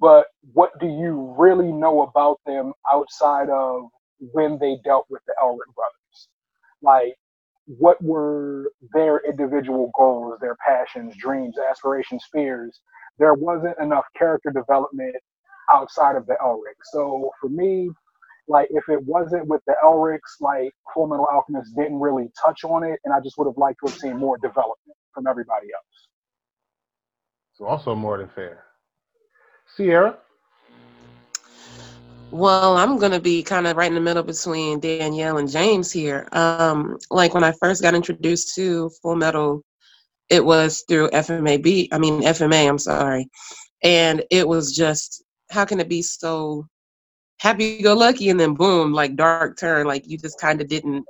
but 0.00 0.26
what 0.54 0.78
do 0.80 0.86
you 0.86 1.34
really 1.38 1.72
know 1.72 2.02
about 2.02 2.40
them 2.46 2.72
outside 2.92 3.50
of 3.50 3.84
when 4.18 4.58
they 4.60 4.78
dealt 4.84 5.06
with 5.10 5.22
the 5.26 5.34
Elric 5.42 5.74
brothers? 5.74 6.28
Like, 6.82 7.14
what 7.66 8.02
were 8.02 8.72
their 8.94 9.20
individual 9.28 9.90
goals, 9.96 10.38
their 10.40 10.56
passions, 10.66 11.14
dreams, 11.18 11.56
aspirations, 11.58 12.24
fears? 12.32 12.80
There 13.18 13.34
wasn't 13.34 13.78
enough 13.80 14.04
character 14.18 14.50
development 14.50 15.16
outside 15.72 16.16
of 16.16 16.26
the 16.26 16.36
Elric. 16.44 16.76
So 16.92 17.30
for 17.40 17.48
me, 17.50 17.90
like 18.48 18.68
if 18.72 18.88
it 18.88 19.02
wasn't 19.04 19.48
with 19.48 19.62
the 19.66 19.74
Elrics, 19.84 20.40
like 20.40 20.72
Full 20.94 21.08
Metal 21.08 21.28
Alchemist 21.32 21.74
didn't 21.76 22.00
really 22.00 22.30
touch 22.44 22.64
on 22.64 22.84
it, 22.84 23.00
and 23.04 23.14
I 23.14 23.20
just 23.20 23.38
would 23.38 23.46
have 23.46 23.58
liked 23.58 23.80
to 23.84 23.90
have 23.90 23.98
seen 24.00 24.18
more 24.18 24.38
development 24.38 24.96
from 25.14 25.26
everybody 25.28 25.68
else. 25.74 26.09
So 27.60 27.66
also 27.66 27.94
more 27.94 28.16
than 28.16 28.28
fair. 28.28 28.64
Sierra? 29.76 30.16
Well, 32.30 32.78
I'm 32.78 32.98
gonna 32.98 33.20
be 33.20 33.42
kind 33.42 33.66
of 33.66 33.76
right 33.76 33.88
in 33.88 33.94
the 33.94 34.00
middle 34.00 34.22
between 34.22 34.80
Danielle 34.80 35.36
and 35.36 35.50
James 35.50 35.92
here. 35.92 36.26
Um, 36.32 36.96
like 37.10 37.34
when 37.34 37.44
I 37.44 37.52
first 37.60 37.82
got 37.82 37.94
introduced 37.94 38.54
to 38.54 38.90
Full 39.02 39.14
Metal, 39.14 39.62
it 40.30 40.42
was 40.42 40.84
through 40.88 41.10
FMAB. 41.10 41.88
I 41.92 41.98
mean 41.98 42.22
FMA. 42.22 42.66
I'm 42.66 42.78
sorry, 42.78 43.28
and 43.82 44.24
it 44.30 44.48
was 44.48 44.74
just 44.74 45.22
how 45.50 45.66
can 45.66 45.80
it 45.80 45.88
be 45.88 46.00
so 46.00 46.66
happy 47.40 47.82
go 47.82 47.92
lucky 47.94 48.30
and 48.30 48.40
then 48.40 48.54
boom, 48.54 48.94
like 48.94 49.16
dark 49.16 49.58
turn. 49.58 49.86
Like 49.86 50.08
you 50.08 50.16
just 50.16 50.40
kind 50.40 50.62
of 50.62 50.68
didn't, 50.68 51.04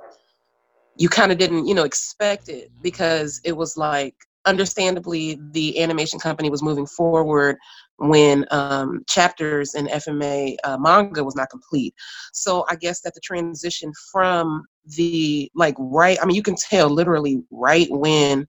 you 0.97 1.07
kind 1.07 1.31
of 1.31 1.37
didn't, 1.37 1.67
you 1.67 1.75
know, 1.75 1.83
expect 1.83 2.49
it 2.49 2.71
because 2.81 3.39
it 3.45 3.55
was 3.55 3.77
like 3.77 4.15
understandably 4.45 5.39
the 5.51 5.81
animation 5.81 6.19
company 6.19 6.49
was 6.49 6.63
moving 6.63 6.85
forward 6.85 7.57
when 7.97 8.45
um, 8.51 9.03
chapters 9.07 9.75
in 9.75 9.87
FMA 9.87 10.55
uh, 10.63 10.77
manga 10.77 11.23
was 11.23 11.35
not 11.35 11.49
complete. 11.49 11.93
So 12.33 12.65
I 12.69 12.75
guess 12.75 13.01
that 13.01 13.13
the 13.13 13.21
transition 13.21 13.91
from 14.11 14.65
the 14.97 15.51
like 15.53 15.75
right, 15.77 16.17
I 16.21 16.25
mean, 16.25 16.35
you 16.35 16.43
can 16.43 16.55
tell 16.55 16.89
literally 16.89 17.43
right 17.51 17.87
when 17.91 18.47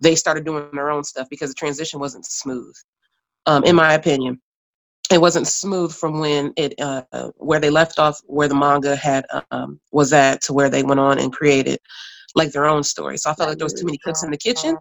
they 0.00 0.14
started 0.14 0.44
doing 0.44 0.68
their 0.72 0.90
own 0.90 1.04
stuff 1.04 1.28
because 1.28 1.50
the 1.50 1.54
transition 1.54 2.00
wasn't 2.00 2.24
smooth, 2.24 2.74
um, 3.46 3.64
in 3.64 3.76
my 3.76 3.94
opinion. 3.94 4.40
It 5.12 5.20
wasn't 5.20 5.48
smooth 5.48 5.92
from 5.92 6.20
when 6.20 6.52
it 6.56 6.74
uh, 6.80 7.02
where 7.36 7.58
they 7.60 7.68
left 7.68 7.98
off, 7.98 8.20
where 8.26 8.48
the 8.48 8.54
manga 8.54 8.94
had 8.96 9.26
um, 9.50 9.80
was 9.90 10.12
at, 10.12 10.40
to 10.42 10.52
where 10.52 10.70
they 10.70 10.84
went 10.84 11.00
on 11.00 11.18
and 11.18 11.32
created 11.32 11.80
like 12.36 12.52
their 12.52 12.66
own 12.66 12.84
story. 12.84 13.18
So 13.18 13.28
I 13.28 13.34
felt 13.34 13.48
like 13.48 13.58
there 13.58 13.66
was 13.66 13.74
too 13.74 13.84
many 13.84 13.98
cooks 13.98 14.22
in 14.22 14.30
the 14.30 14.38
kitchen 14.38 14.78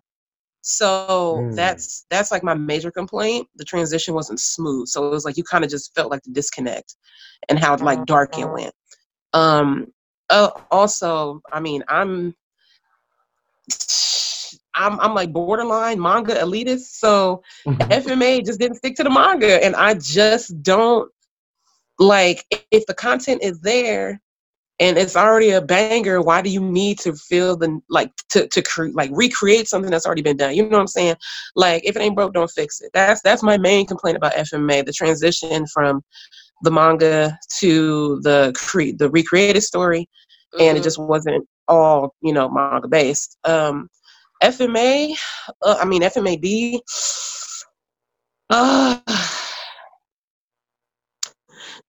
so 0.62 1.38
mm. 1.39 1.56
that's 1.56 2.06
that's 2.10 2.32
like 2.32 2.43
my 2.43 2.54
major 2.54 2.91
complaint. 2.91 3.48
The 3.56 3.63
transition 3.63 4.13
wasn't 4.13 4.39
smooth. 4.39 4.88
So 4.88 5.08
it 5.08 5.10
was 5.10 5.26
like 5.26 5.38
you 5.38 5.43
kind 5.43 5.63
of 5.63 5.69
just 5.69 5.93
felt 5.95 6.12
like 6.12 6.24
the 6.24 6.32
disconnect 6.32 6.95
and 7.48 7.58
how 7.58 7.78
like 7.78 8.06
dark 8.06 8.38
it 8.38 8.43
uh-huh. 8.43 8.54
went. 8.54 8.74
Um 9.34 9.88
uh, 10.30 10.52
also, 10.69 11.41
I 11.52 11.60
mean, 11.60 11.84
I'm 11.88 12.36
I'm 14.76 15.00
I'm 15.00 15.13
like 15.13 15.34
borderline 15.34 16.00
manga 16.00 16.36
elitist, 16.36 16.98
so 17.00 17.41
FMA 17.67 18.45
just 18.45 18.60
didn't 18.60 18.78
stick 18.78 18.95
to 18.95 19.04
the 19.04 19.10
manga 19.10 19.63
and 19.63 19.76
I 19.76 19.95
just 19.95 20.62
don't 20.62 21.12
like 21.98 22.45
if 22.72 22.86
the 22.86 22.93
content 22.93 23.43
is 23.43 23.60
there 23.62 24.22
and 24.80 24.98
it's 24.98 25.15
already 25.15 25.52
a 25.52 25.62
banger 25.62 26.22
why 26.22 26.42
do 26.42 26.50
you 26.50 26.62
need 26.62 26.98
to 27.00 27.13
feel 27.13 27.58
the 27.58 27.80
like 27.89 28.12
to 28.30 28.48
to 28.48 28.62
cre- 28.62 28.89
like 28.94 29.10
recreate 29.13 29.68
something 29.68 29.92
that's 29.92 30.06
already 30.06 30.22
been 30.22 30.38
done 30.38 30.56
you 30.56 30.63
know 30.63 30.70
what 30.70 30.80
i'm 30.80 30.88
saying 30.88 31.15
like 31.56 31.84
if 31.86 31.96
it 31.96 32.02
ain't 32.02 32.15
broke 32.15 32.34
don't 32.34 32.52
fix 32.52 32.82
it 32.82 32.89
that's 32.94 33.22
that's 33.22 33.44
my 33.44 33.58
main 33.58 33.86
complaint 33.86 34.18
about 34.18 34.34
fma 34.34 34.86
the 34.86 34.94
transition 34.94 35.65
from 35.74 36.02
the 36.63 36.72
manga 36.72 37.38
to 37.58 38.20
the 38.22 38.54
cre- 38.56 38.96
the 38.98 39.10
recreated 39.12 39.63
story 39.63 40.02
mm-hmm. 40.54 40.62
and 40.62 40.70
it 40.70 40.80
mm-hmm. 40.80 40.84
just 40.84 41.00
wasn't 41.00 41.46
all 41.68 42.13
you 42.22 42.34
know 42.34 42.50
manga 42.50 42.88
based 42.88 43.38
um 43.44 43.88
fma 44.44 45.13
uh, 45.63 45.78
i 45.80 45.86
mean 45.86 46.02
fmab 46.02 46.80
uh 48.50 49.00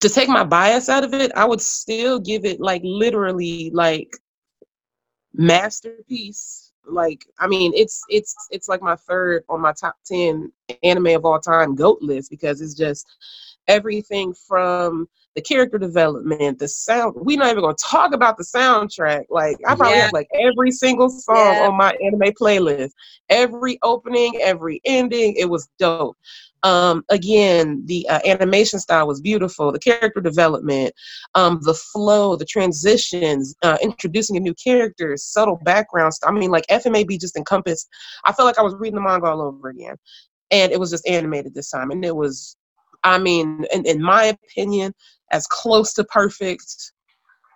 to 0.01 0.09
take 0.09 0.29
my 0.29 0.45
bias 0.45 0.89
out 0.89 1.05
of 1.05 1.15
it, 1.15 1.31
I 1.37 1.45
would 1.45 1.61
still 1.61 2.19
give 2.19 2.45
it 2.45 2.61
like 2.61 2.83
literally 2.85 3.71
like 3.73 4.17
masterpiece. 5.35 6.73
Like 6.87 7.25
I 7.39 7.47
mean, 7.47 7.73
it's 7.75 8.03
it's 8.09 8.35
it's 8.51 8.69
like 8.69 8.83
my 8.83 8.97
third 8.97 9.45
on 9.49 9.61
my 9.61 9.73
top 9.73 9.97
ten 10.05 10.51
anime 10.83 11.09
of 11.09 11.25
all 11.25 11.39
time 11.39 11.75
goat 11.75 11.99
list 12.01 12.31
because 12.31 12.61
it's 12.61 12.75
just 12.75 13.07
everything 13.69 14.35
from 14.35 15.09
the 15.37 15.43
character 15.43 15.79
development, 15.79 16.59
the 16.59 16.67
sound. 16.67 17.15
We're 17.17 17.39
not 17.39 17.51
even 17.51 17.63
gonna 17.63 17.75
talk 17.75 18.13
about 18.13 18.37
the 18.37 18.45
soundtrack. 18.45 19.27
Like 19.29 19.59
I 19.67 19.77
probably 19.77 19.97
yeah. 19.97 20.05
have 20.05 20.13
like 20.13 20.29
every 20.35 20.73
single 20.73 21.09
song 21.09 21.37
yeah. 21.37 21.69
on 21.69 21.77
my 21.77 21.93
anime 22.05 22.33
playlist. 22.33 22.91
Every 23.29 23.79
opening, 23.83 24.37
every 24.43 24.81
ending, 24.85 25.37
it 25.37 25.49
was 25.49 25.69
dope. 25.79 26.17
Um, 26.63 27.05
again, 27.09 27.83
the 27.87 28.09
uh, 28.09 28.21
animation 28.25 28.81
style 28.81 29.07
was 29.07 29.21
beautiful. 29.21 29.73
The 29.73 29.79
character 29.79 30.21
development, 30.21 30.93
um, 31.35 31.61
the 31.63 31.75
flow, 31.75 32.37
the 32.37 32.45
transitions, 32.45 33.55
uh, 33.63 33.79
introducing 33.83 34.37
a 34.37 34.41
new 34.41 34.55
character, 34.55 35.17
subtle 35.17 35.59
backgrounds. 35.65 36.19
I 36.25 36.33
mean, 36.33 36.51
like 36.51 36.67
FMAB 36.69 37.21
just 37.21 37.37
encompassed. 37.37 37.89
I 38.25 38.33
felt 38.33 38.47
like 38.47 38.59
I 38.59 38.63
was 38.63 38.75
reading 38.75 38.97
the 38.97 39.03
manga 39.03 39.27
all 39.27 39.41
over 39.41 39.69
again, 39.69 39.97
and 40.51 40.73
it 40.73 40.81
was 40.81 40.91
just 40.91 41.09
animated 41.09 41.55
this 41.55 41.71
time, 41.71 41.91
and 41.91 42.05
it 42.05 42.15
was, 42.15 42.57
I 43.05 43.19
mean, 43.19 43.65
in, 43.73 43.87
in 43.87 44.03
my 44.03 44.25
opinion, 44.25 44.93
as 45.33 45.47
close 45.47 45.95
to 45.95 46.05
perfect 46.05 46.93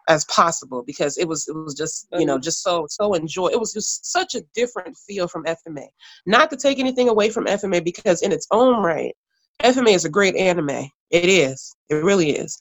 as 0.08 0.24
possible 0.26 0.82
because 0.82 1.16
it 1.16 1.26
was 1.26 1.48
it 1.48 1.54
was 1.54 1.74
just 1.74 2.06
you 2.12 2.26
know 2.26 2.38
just 2.38 2.62
so 2.62 2.86
so 2.90 3.14
enjoy 3.14 3.46
it 3.48 3.58
was 3.58 3.72
just 3.72 4.10
such 4.10 4.34
a 4.34 4.42
different 4.54 4.96
feel 4.96 5.26
from 5.28 5.44
FMA. 5.44 5.86
Not 6.26 6.50
to 6.50 6.56
take 6.56 6.78
anything 6.78 7.08
away 7.08 7.30
from 7.30 7.46
FMA 7.46 7.82
because 7.82 8.22
in 8.22 8.32
its 8.32 8.46
own 8.50 8.82
right, 8.82 9.14
FMA 9.62 9.94
is 9.94 10.04
a 10.04 10.10
great 10.10 10.36
anime. 10.36 10.90
It 11.10 11.28
is. 11.28 11.74
It 11.88 11.96
really 11.96 12.30
is. 12.30 12.58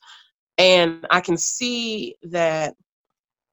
And 0.57 1.05
I 1.09 1.19
can 1.21 1.37
see 1.37 2.15
that 2.23 2.75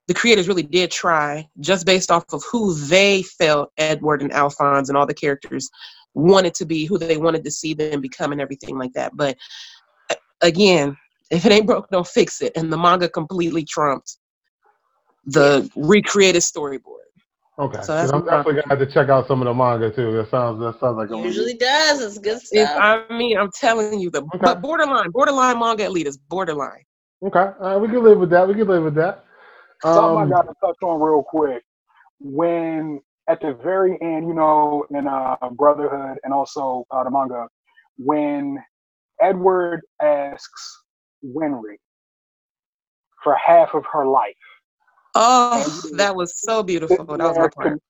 the 0.06 0.14
creators 0.14 0.48
really 0.48 0.62
did 0.62 0.90
try 0.90 1.48
just 1.60 1.86
based 1.86 2.10
off 2.10 2.24
of 2.32 2.42
who 2.50 2.74
they 2.74 3.22
felt 3.22 3.70
Edward 3.78 4.22
and 4.22 4.32
Alphonse 4.32 4.88
and 4.88 4.98
all 4.98 5.06
the 5.06 5.14
characters 5.14 5.70
wanted 6.14 6.54
to 6.54 6.66
be, 6.66 6.84
who 6.84 6.98
they 6.98 7.16
wanted 7.16 7.44
to 7.44 7.50
see 7.50 7.74
them 7.74 8.00
become 8.00 8.32
and 8.32 8.40
everything 8.40 8.76
like 8.76 8.92
that. 8.94 9.16
But 9.16 9.36
uh, 10.10 10.16
again, 10.40 10.96
if 11.30 11.46
it 11.46 11.52
ain't 11.52 11.66
broke, 11.66 11.88
don't 11.90 12.06
fix 12.06 12.42
it. 12.42 12.52
And 12.56 12.72
the 12.72 12.76
manga 12.78 13.08
completely 13.08 13.64
trumped 13.64 14.16
the 15.26 15.70
recreated 15.76 16.42
storyboard. 16.42 16.96
Okay, 17.58 17.76
So 17.82 17.92
so 17.92 18.06
that's 18.06 18.12
I'm 18.12 18.24
definitely 18.24 18.54
gonna 18.54 18.68
have 18.70 18.78
to 18.78 18.86
check 18.86 19.08
out 19.10 19.28
some 19.28 19.42
of 19.42 19.46
the 19.46 19.54
manga 19.54 19.90
too. 19.90 20.12
That 20.12 20.30
sounds 20.30 20.60
that 20.60 20.80
sounds 20.80 20.96
like 20.96 21.10
a 21.10 21.16
Usually 21.16 21.54
does. 21.54 22.00
It's 22.00 22.18
good 22.18 22.40
If, 22.50 22.68
stuff. 22.68 22.80
I 22.80 23.14
mean, 23.14 23.36
I'm 23.36 23.50
telling 23.52 24.00
you, 24.00 24.10
the 24.10 24.22
Okay. 24.22 24.38
but 24.40 24.62
borderline, 24.62 25.10
borderline 25.10 25.58
manga 25.58 25.84
elite 25.84 26.06
is 26.06 26.16
borderline. 26.16 26.84
Okay, 27.22 27.50
uh, 27.60 27.78
we 27.78 27.88
can 27.88 28.02
live 28.02 28.18
with 28.18 28.30
that. 28.30 28.48
We 28.48 28.54
can 28.54 28.66
live 28.66 28.82
with 28.82 28.94
that. 28.94 29.24
Something 29.84 30.16
Um, 30.16 30.32
I 30.32 30.36
got 30.36 30.42
to 30.42 30.54
touch 30.64 30.76
on 30.82 31.00
real 31.00 31.22
quick. 31.22 31.62
When 32.18 33.00
at 33.28 33.40
the 33.42 33.52
very 33.62 33.98
end, 34.00 34.26
you 34.26 34.34
know, 34.34 34.86
in 34.90 35.06
uh, 35.06 35.36
Brotherhood 35.52 36.18
and 36.24 36.32
also 36.32 36.84
uh, 36.90 37.04
the 37.04 37.10
manga, 37.10 37.46
when 37.98 38.58
Edward 39.20 39.82
asks 40.02 40.79
Winry 41.24 41.76
for 43.22 43.34
half 43.36 43.74
of 43.74 43.84
her 43.92 44.06
life, 44.06 44.34
Oh, 45.14 45.82
that 45.94 46.14
was 46.16 46.38
so 46.38 46.62
beautiful. 46.62 47.04
That 47.06 47.28
was 47.28 47.38
my 47.38 47.48
part. 47.48 47.80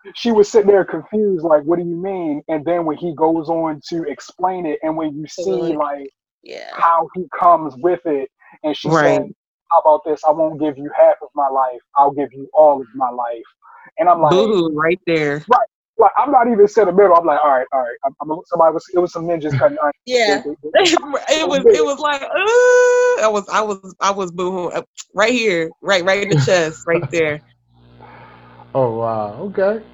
she 0.14 0.32
was 0.32 0.50
sitting 0.50 0.68
there 0.68 0.84
confused, 0.84 1.44
like, 1.44 1.62
"What 1.64 1.78
do 1.78 1.84
you 1.84 1.96
mean?" 1.96 2.42
And 2.48 2.64
then 2.64 2.84
when 2.86 2.96
he 2.98 3.14
goes 3.14 3.48
on 3.48 3.80
to 3.90 4.04
explain 4.04 4.66
it, 4.66 4.78
and 4.82 4.96
when 4.96 5.16
you 5.16 5.26
see 5.28 5.44
Totally. 5.44 5.76
like 5.76 6.10
yeah. 6.42 6.70
how 6.74 7.08
he 7.14 7.26
comes 7.38 7.74
with 7.78 8.00
it, 8.06 8.30
and 8.64 8.76
she 8.76 8.90
Right. 8.90 9.20
said, 9.20 9.34
"How 9.70 9.80
about 9.80 10.02
this? 10.04 10.24
I 10.24 10.30
won't 10.30 10.60
give 10.60 10.78
you 10.78 10.90
half 10.96 11.16
of 11.22 11.28
my 11.34 11.48
life. 11.48 11.80
I'll 11.96 12.12
give 12.12 12.32
you 12.32 12.48
all 12.54 12.80
of 12.80 12.86
my 12.94 13.10
life." 13.10 13.44
And 13.98 14.08
I'm 14.08 14.20
like, 14.22 14.34
Boo 14.34 14.70
right 14.74 15.00
there. 15.06 15.44
Like 16.02 16.12
I'm 16.18 16.30
not 16.30 16.48
even 16.48 16.68
sentimental. 16.68 17.16
I'm 17.16 17.24
like, 17.26 17.40
all 17.42 17.50
right, 17.50 17.66
all 17.72 17.80
right. 17.80 17.96
I'm, 18.04 18.14
I'm 18.20 18.40
somebody 18.46 18.74
was 18.74 18.84
it 18.94 18.98
was 18.98 19.12
some 19.12 19.24
ninjas 19.24 19.58
cutting. 19.58 19.78
Yeah. 20.04 20.42
it 20.44 21.48
was 21.48 21.64
it 21.64 21.84
was 21.84 21.98
like 22.00 22.22
uh, 22.22 23.24
I 23.24 23.28
was 23.28 23.48
I 23.48 23.62
was 23.62 23.94
I 24.00 24.10
was 24.10 24.32
boohoo 24.32 24.70
right 25.14 25.32
here, 25.32 25.70
right 25.80 26.04
right 26.04 26.22
in 26.24 26.30
the 26.30 26.44
chest, 26.44 26.82
right 26.86 27.08
there. 27.10 27.40
Oh 28.74 28.98
wow. 28.98 29.34
Okay. 29.44 29.84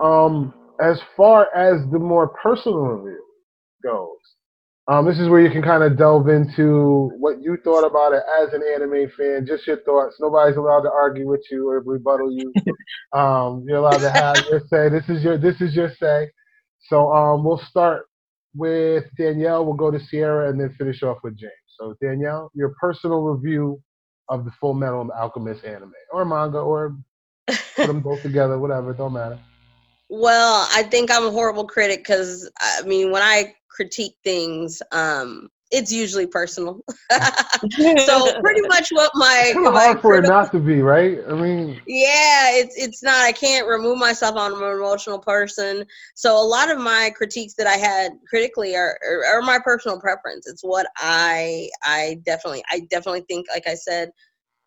Um, 0.00 0.54
as 0.80 1.00
far 1.16 1.48
as 1.54 1.82
the 1.92 1.98
more 1.98 2.28
personal 2.28 2.78
review 2.78 3.22
goes, 3.84 4.16
um, 4.88 5.06
this 5.06 5.18
is 5.18 5.28
where 5.28 5.40
you 5.40 5.50
can 5.50 5.62
kind 5.62 5.84
of 5.84 5.96
delve 5.96 6.28
into 6.28 7.10
what 7.16 7.40
you 7.40 7.56
thought 7.62 7.86
about 7.86 8.12
it 8.12 8.22
as 8.42 8.52
an 8.52 8.62
anime 8.74 9.08
fan. 9.16 9.46
Just 9.46 9.66
your 9.66 9.78
thoughts. 9.82 10.16
Nobody's 10.18 10.56
allowed 10.56 10.82
to 10.82 10.90
argue 10.90 11.28
with 11.28 11.42
you 11.50 11.68
or 11.68 11.80
rebuttal 11.80 12.32
you. 12.32 12.52
um, 13.18 13.64
you're 13.66 13.78
allowed 13.78 13.98
to 13.98 14.10
have 14.10 14.36
your 14.50 14.60
say. 14.68 14.88
This 14.88 15.08
is 15.08 15.22
your 15.22 15.38
this 15.38 15.60
is 15.60 15.74
your 15.74 15.92
say. 16.00 16.28
So 16.88 17.12
um, 17.12 17.44
we'll 17.44 17.62
start 17.70 18.06
with 18.56 19.04
Danielle. 19.16 19.64
We'll 19.64 19.74
go 19.74 19.92
to 19.92 20.00
Sierra 20.00 20.50
and 20.50 20.60
then 20.60 20.74
finish 20.76 21.02
off 21.04 21.18
with 21.22 21.36
James. 21.38 21.52
So 21.78 21.94
Danielle, 22.02 22.50
your 22.54 22.74
personal 22.80 23.22
review 23.22 23.80
of 24.28 24.44
the 24.44 24.50
Full 24.60 24.74
Metal 24.74 25.08
Alchemist 25.16 25.64
anime 25.64 25.92
or 26.12 26.24
manga 26.24 26.58
or 26.58 26.96
put 27.76 27.86
them 27.86 28.00
both 28.00 28.22
together, 28.22 28.58
whatever. 28.58 28.92
Don't 28.92 29.12
matter. 29.12 29.38
Well, 30.14 30.68
I 30.74 30.82
think 30.82 31.10
I'm 31.10 31.24
a 31.24 31.30
horrible 31.30 31.64
critic 31.64 32.00
because 32.00 32.50
I 32.60 32.82
mean, 32.82 33.12
when 33.12 33.22
I 33.22 33.54
critique 33.74 34.16
things, 34.24 34.82
um, 34.92 35.48
it's 35.72 35.90
usually 35.90 36.26
personal. 36.26 36.80
so 37.10 38.40
pretty 38.40 38.60
much 38.68 38.90
what 38.90 39.10
my, 39.14 39.44
It's 39.46 39.58
my 39.58 39.70
hard 39.70 40.00
for 40.00 40.16
it 40.16 40.22
not 40.28 40.52
to 40.52 40.60
be, 40.60 40.82
right? 40.82 41.18
I 41.28 41.32
mean, 41.32 41.80
yeah, 41.86 42.50
it's 42.52 42.76
it's 42.76 43.02
not. 43.02 43.20
I 43.22 43.32
can't 43.32 43.66
remove 43.66 43.98
myself. 43.98 44.36
I'm 44.36 44.54
an 44.54 44.62
emotional 44.62 45.18
person, 45.18 45.84
so 46.14 46.38
a 46.38 46.44
lot 46.44 46.70
of 46.70 46.78
my 46.78 47.10
critiques 47.16 47.54
that 47.54 47.66
I 47.66 47.76
had 47.76 48.12
critically 48.28 48.76
are, 48.76 48.98
are 49.08 49.24
are 49.38 49.42
my 49.42 49.58
personal 49.64 49.98
preference. 49.98 50.46
It's 50.46 50.62
what 50.62 50.86
I 50.98 51.70
I 51.82 52.20
definitely 52.24 52.62
I 52.70 52.80
definitely 52.90 53.24
think. 53.28 53.46
Like 53.50 53.66
I 53.66 53.74
said, 53.74 54.10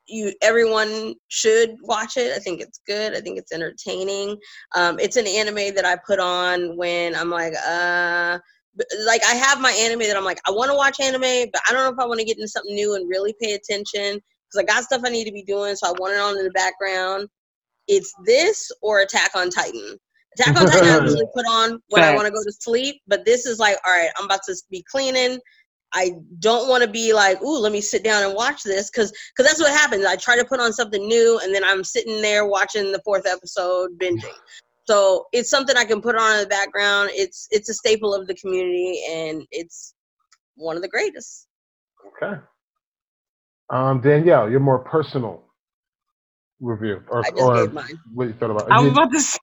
you 0.07 0.33
everyone 0.41 1.13
should 1.27 1.75
watch 1.83 2.17
it. 2.17 2.33
I 2.35 2.39
think 2.39 2.61
it's 2.61 2.81
good. 2.87 3.15
I 3.15 3.21
think 3.21 3.37
it's 3.37 3.53
entertaining. 3.53 4.37
Um, 4.75 4.99
it's 4.99 5.17
an 5.17 5.27
anime 5.27 5.75
that 5.75 5.85
I 5.85 5.97
put 6.05 6.19
on 6.19 6.75
when 6.75 7.15
I'm 7.15 7.29
like 7.29 7.53
uh. 7.67 8.39
Like 9.05 9.21
I 9.25 9.35
have 9.35 9.61
my 9.61 9.71
anime 9.71 9.99
that 9.99 10.17
I'm 10.17 10.25
like 10.25 10.41
I 10.47 10.51
want 10.51 10.69
to 10.69 10.75
watch 10.75 10.99
anime, 10.99 11.49
but 11.51 11.61
I 11.67 11.73
don't 11.73 11.83
know 11.83 11.91
if 11.91 11.99
I 11.99 12.07
want 12.07 12.19
to 12.19 12.25
get 12.25 12.37
into 12.37 12.47
something 12.47 12.75
new 12.75 12.95
and 12.95 13.09
really 13.09 13.33
pay 13.41 13.53
attention 13.53 14.19
because 14.19 14.59
I 14.59 14.63
got 14.63 14.83
stuff 14.83 15.01
I 15.05 15.09
need 15.09 15.25
to 15.25 15.31
be 15.31 15.43
doing, 15.43 15.75
so 15.75 15.87
I 15.87 15.91
want 15.91 16.13
it 16.13 16.19
on 16.19 16.37
in 16.37 16.43
the 16.43 16.51
background. 16.51 17.27
It's 17.87 18.13
this 18.25 18.71
or 18.81 19.01
Attack 19.01 19.31
on 19.35 19.49
Titan. 19.49 19.97
Attack 20.37 20.59
on 20.59 20.67
Titan 20.67 20.89
I 20.89 20.99
usually 21.03 21.27
put 21.33 21.45
on 21.47 21.79
when 21.89 22.03
I 22.03 22.15
want 22.15 22.25
to 22.25 22.31
go 22.31 22.43
to 22.43 22.51
sleep, 22.51 23.01
but 23.07 23.25
this 23.25 23.45
is 23.45 23.59
like, 23.59 23.77
all 23.85 23.93
right, 23.93 24.09
I'm 24.17 24.25
about 24.25 24.41
to 24.47 24.55
be 24.69 24.83
cleaning. 24.89 25.39
I 25.93 26.11
don't 26.39 26.67
want 26.67 26.83
to 26.83 26.89
be 26.89 27.13
like, 27.13 27.41
ooh, 27.41 27.59
let 27.59 27.71
me 27.71 27.79
sit 27.79 28.03
down 28.03 28.23
and 28.23 28.33
watch 28.33 28.63
this, 28.63 28.89
because 28.89 29.11
because 29.35 29.49
that's 29.49 29.61
what 29.61 29.71
happens. 29.71 30.03
I 30.05 30.17
try 30.17 30.35
to 30.35 30.43
put 30.43 30.59
on 30.59 30.73
something 30.73 31.07
new, 31.07 31.39
and 31.41 31.55
then 31.55 31.63
I'm 31.63 31.83
sitting 31.83 32.21
there 32.21 32.45
watching 32.45 32.91
the 32.91 33.01
fourth 33.05 33.25
episode, 33.25 33.97
binging. 33.97 34.33
So 34.87 35.25
it's 35.31 35.49
something 35.49 35.75
I 35.77 35.85
can 35.85 36.01
put 36.01 36.15
on 36.15 36.35
in 36.35 36.41
the 36.41 36.47
background. 36.47 37.09
It's 37.13 37.47
it's 37.51 37.69
a 37.69 37.73
staple 37.73 38.13
of 38.13 38.27
the 38.27 38.35
community, 38.35 39.01
and 39.09 39.43
it's 39.51 39.95
one 40.55 40.75
of 40.75 40.81
the 40.81 40.87
greatest. 40.87 41.47
okay. 42.07 42.39
Um, 43.69 43.99
Danielle, 44.01 44.49
your 44.49 44.59
more 44.59 44.79
personal 44.79 45.43
review, 46.59 47.01
or, 47.09 47.25
I 47.25 47.31
just 47.31 47.41
or 47.41 47.55
gave 47.55 47.73
mine. 47.73 47.97
what 48.13 48.27
you 48.27 48.33
thought 48.33 48.51
about? 48.51 48.71
I 48.71 48.79
was 48.79 48.91
about 48.91 49.11
to 49.11 49.19
say, 49.19 49.39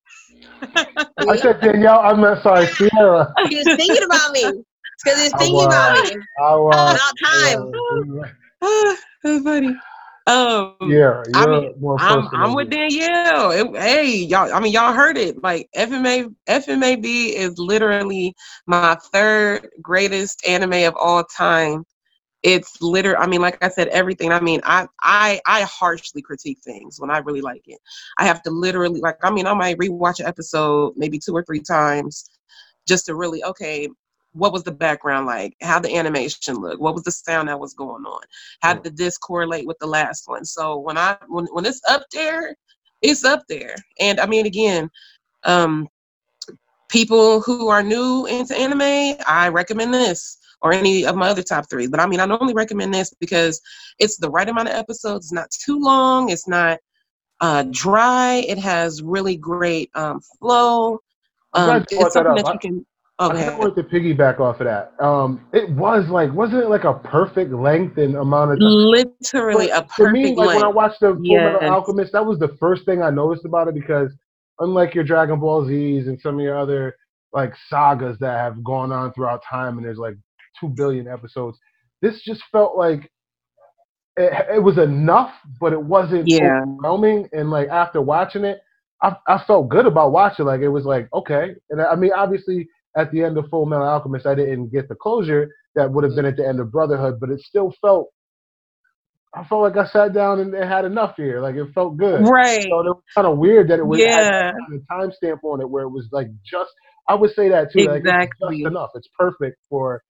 I 1.29 1.37
said 1.37 1.61
Danielle. 1.61 2.01
I 2.01 2.15
meant 2.15 2.43
sorry, 2.43 2.67
Sierra. 2.69 3.35
He 3.49 3.57
was 3.57 3.67
thinking 3.77 4.05
about 4.05 4.33
me. 4.33 4.63
Because 5.05 5.21
he's 5.21 5.33
I 5.35 5.39
thinking 5.39 5.55
was. 5.55 5.67
about 5.67 6.05
me. 6.05 6.23
I 6.41 6.55
was. 6.55 7.01
About 7.01 7.15
time. 7.25 8.35
ah, 8.63 8.97
that's 9.25 9.45
funny. 9.45 9.77
Um, 10.27 10.77
Yeah, 10.83 11.23
I 11.35 11.47
mean, 11.47 11.75
I'm. 11.99 12.29
I'm 12.35 12.55
with 12.55 12.71
Danielle. 12.71 13.51
It- 13.53 13.77
hey, 13.81 14.17
y'all. 14.17 14.53
I 14.53 14.61
mean, 14.61 14.73
y'all 14.73 14.93
heard 14.93 15.17
it. 15.19 15.43
Like 15.43 15.69
FMA 15.77 16.35
FMAB 16.49 17.05
is 17.35 17.59
literally 17.59 18.35
my 18.67 18.97
third 19.13 19.69
greatest 19.83 20.47
anime 20.47 20.85
of 20.89 20.95
all 20.97 21.25
time. 21.25 21.85
It's 22.43 22.81
literally. 22.83 23.19
I 23.19 23.27
mean, 23.27 23.41
like 23.41 23.63
I 23.65 23.69
said, 23.69 23.89
everything. 23.89 24.33
I 24.33 24.41
mean, 24.41 24.61
I 24.65 24.87
I 25.01 25.41
I 25.47 25.63
harshly 25.63 26.23
critique 26.23 26.59
things 26.65 27.01
when 27.01 27.11
I 27.11 27.19
really 27.19 27.41
like 27.41 27.63
it. 27.67 27.79
I 28.19 28.27
have 28.27 28.43
to 28.45 28.51
literally 28.51 29.01
like. 29.01 29.17
I 29.23 29.31
mean, 29.31 29.47
I 29.47 29.55
might 29.55 29.79
rewatch 29.79 30.21
an 30.21 30.27
episode 30.27 30.95
maybe 30.97 31.19
two 31.19 31.35
or 31.35 31.45
three 31.45 31.61
times 31.61 32.31
just 32.87 33.07
to 33.07 33.15
really 33.15 33.45
okay. 33.45 33.89
What 34.33 34.53
was 34.53 34.65
the 34.65 34.73
background 34.73 35.27
like? 35.27 35.57
How 35.61 35.79
the 35.79 35.95
animation 35.95 36.57
look? 36.57 36.81
What 36.81 36.95
was 36.95 37.05
the 37.05 37.13
sound 37.13 37.49
that 37.49 37.61
was 37.61 37.75
going 37.75 38.05
on? 38.05 38.23
How 38.61 38.75
did 38.75 38.97
this 38.97 39.19
correlate 39.19 39.67
with 39.67 39.79
the 39.79 39.87
last 39.87 40.27
one? 40.27 40.45
So 40.45 40.79
when 40.79 40.97
I 40.97 41.17
when 41.29 41.47
when 41.53 41.67
it's 41.67 41.83
up 41.89 42.05
there, 42.13 42.57
it's 43.03 43.25
up 43.25 43.43
there. 43.49 43.75
And 44.01 44.19
I 44.21 44.27
mean 44.27 44.47
again, 44.47 44.91
um 45.45 45.89
people 46.89 47.41
who 47.41 47.69
are 47.69 47.83
new 47.83 48.27
into 48.27 48.57
anime, 48.57 49.17
I 49.27 49.49
recommend 49.49 49.93
this 49.95 50.39
or 50.61 50.73
any 50.73 51.05
of 51.05 51.17
my 51.17 51.29
other 51.29 51.43
top 51.43 51.69
three. 51.69 51.87
But 51.87 52.01
I 52.01 52.07
mean 52.07 52.21
I 52.21 52.27
normally 52.27 52.55
recommend 52.55 52.95
this 52.95 53.13
because 53.21 53.61
it's 53.99 54.17
the 54.17 54.31
right 54.31 54.49
amount 54.49 54.69
of 54.69 54.75
episodes, 54.75 55.27
it's 55.27 55.33
not 55.33 55.51
too 55.51 55.79
long, 55.79 56.31
it's 56.31 56.49
not 56.49 56.79
uh 57.41 57.65
dry, 57.71 58.45
it 58.49 58.59
has 58.59 59.03
really 59.03 59.37
great 59.37 59.91
um 59.95 60.21
flow. 60.39 61.01
Um 61.53 61.67
glad 61.67 61.87
you 61.91 61.99
brought 61.99 62.07
it's 62.07 62.15
that 62.15 62.25
something 62.25 62.39
up. 62.39 62.45
that 62.47 62.53
you 62.55 62.59
can 62.59 62.87
I 63.23 63.27
okay. 63.27 63.39
kind 63.39 63.51
of 63.51 63.59
wanted 63.59 63.77
to 63.77 63.83
piggyback 63.85 64.41
off 64.41 64.61
of 64.61 64.67
that. 64.67 64.93
Um, 65.05 65.47
it 65.53 65.71
was 65.71 66.09
like, 66.09 66.33
wasn't 66.33 66.63
it 66.63 66.69
like 66.69 66.85
a 66.85 66.95
perfect 66.95 67.53
length 67.53 67.99
and 67.99 68.17
amount 68.17 68.53
of 68.53 68.59
time? 68.59 68.69
Literally 68.69 69.71
a 69.71 69.83
to 69.83 69.87
perfect 69.89 70.13
me, 70.13 70.35
like 70.35 70.57
when 70.57 70.65
I 70.65 70.69
watched 70.69 71.01
the 71.01 71.15
Full 71.15 71.41
Metal 71.41 71.71
Alchemist, 71.71 72.13
that 72.13 72.25
was 72.25 72.39
the 72.39 72.57
first 72.59 72.85
thing 72.85 73.03
I 73.03 73.11
noticed 73.11 73.45
about 73.45 73.69
it 73.69 73.75
because 73.75 74.11
unlike 74.59 74.95
your 74.95 75.05
Dragon 75.05 75.39
Ball 75.41 75.67
Z's 75.67 76.09
and 76.09 76.21
some 76.21 76.37
of 76.37 76.41
your 76.41 76.59
other 76.59 76.97
like 77.33 77.55
sagas 77.69 78.19
that 78.19 78.39
have 78.39 78.63
gone 78.63 78.93
on 78.93 79.13
throughout 79.13 79.43
time 79.49 79.79
and 79.79 79.87
there's 79.87 79.99
like 79.99 80.17
two 80.61 80.69
billion 80.69 81.09
episodes, 81.09 81.59
this 82.01 82.21
just 82.23 82.43
felt 82.51 82.77
like 82.77 83.11
it, 84.17 84.57
it 84.57 84.63
was 84.63 84.79
enough, 84.79 85.33
but 85.61 85.73
it 85.73 85.83
wasn't 85.83 86.27
Yeah. 86.27 86.63
overwhelming. 86.63 87.29
And 87.33 87.51
like 87.51 87.69
after 87.69 88.01
watching 88.03 88.45
it, 88.45 88.61
I, 89.03 89.17
I 89.27 89.43
felt 89.47 89.69
good 89.69 89.87
about 89.87 90.13
watching. 90.13 90.47
Like 90.47 90.61
it 90.61 90.69
was 90.69 90.85
like 90.85 91.09
okay, 91.13 91.55
and 91.71 91.81
I 91.81 91.95
mean 91.97 92.13
obviously 92.13 92.69
at 92.97 93.11
the 93.13 93.23
end 93.23 93.39
of 93.39 93.49
Full 93.49 93.67
Metal 93.67 93.87
Alchemist, 93.87 94.27
I 94.27 94.35
didn't 94.35 94.71
get 94.73 94.89
the 94.89 94.95
closure 94.95 95.49
that 95.75 95.91
would 95.91 96.05
have 96.05 96.15
been 96.15 96.27
at 96.27 96.37
the 96.37 96.47
end 96.47 96.61
of 96.61 96.71
Brotherhood, 96.71 97.19
but 97.21 97.31
it 97.31 97.41
still 97.41 97.75
felt. 97.81 98.09
I 99.35 99.45
felt 99.45 99.63
like 99.63 99.79
I 99.79 99.87
sat 99.89 100.13
down 100.13 100.41
and, 100.41 100.55
and 100.55 100.69
had 100.69 100.85
enough 100.85 101.15
here. 101.17 101.41
Like 101.41 101.55
it 101.55 101.73
felt 101.75 101.97
good. 101.97 102.21
Right. 102.29 102.63
So 102.69 102.81
it 102.81 102.85
was 102.85 103.03
kind 103.15 103.27
of 103.27 103.39
weird 103.39 103.69
that 103.71 103.79
it 103.79 103.87
was 103.87 103.99
Yeah. 103.99 104.53
a 104.53 104.93
timestamp 104.93 105.39
on 105.43 105.61
it 105.63 105.69
where 105.71 105.85
it 105.85 105.89
was 105.91 106.09
like 106.13 106.29
just. 106.45 106.71
I 107.09 107.15
would 107.17 107.33
say 107.35 107.49
that 107.49 107.73
too. 107.73 107.81
Like, 107.81 108.03
it's 108.05 108.07
Exactly. 108.07 108.59
just 108.59 108.67
enough. 108.71 108.91
It's 108.95 109.09
perfect 109.19 109.57
for 109.69 110.03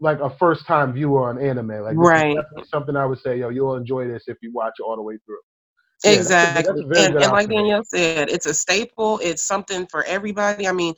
like 0.00 0.20
a 0.20 0.30
first 0.38 0.66
time 0.66 0.92
viewer 0.92 1.28
on 1.28 1.40
anime. 1.40 1.82
Like 1.82 1.96
Right. 1.96 2.36
something 2.70 2.94
I 2.94 3.06
would 3.06 3.18
say, 3.20 3.38
yo, 3.38 3.48
you'll 3.48 3.74
enjoy 3.76 4.06
this 4.06 4.24
if 4.26 4.36
you 4.42 4.52
watch 4.52 4.74
it 4.78 4.82
all 4.82 4.96
the 4.96 5.02
way 5.02 5.18
through. 5.24 5.38
Yeah, 6.04 6.12
that's 6.12 6.30
a- 6.30 6.34
exactly. 6.34 6.82
that's 6.84 6.98
a 6.98 7.04
and, 7.04 7.22
and 7.22 7.32
like. 7.32 7.48
Danielle 7.48 7.84
said, 7.84 8.30
it's 8.30 8.46
a 8.46 8.54
staple. 8.54 9.18
It's 9.22 9.42
something 9.42 9.86
for 9.86 10.04
everybody. 10.04 10.68
I 10.68 10.72
mean, 10.72 10.94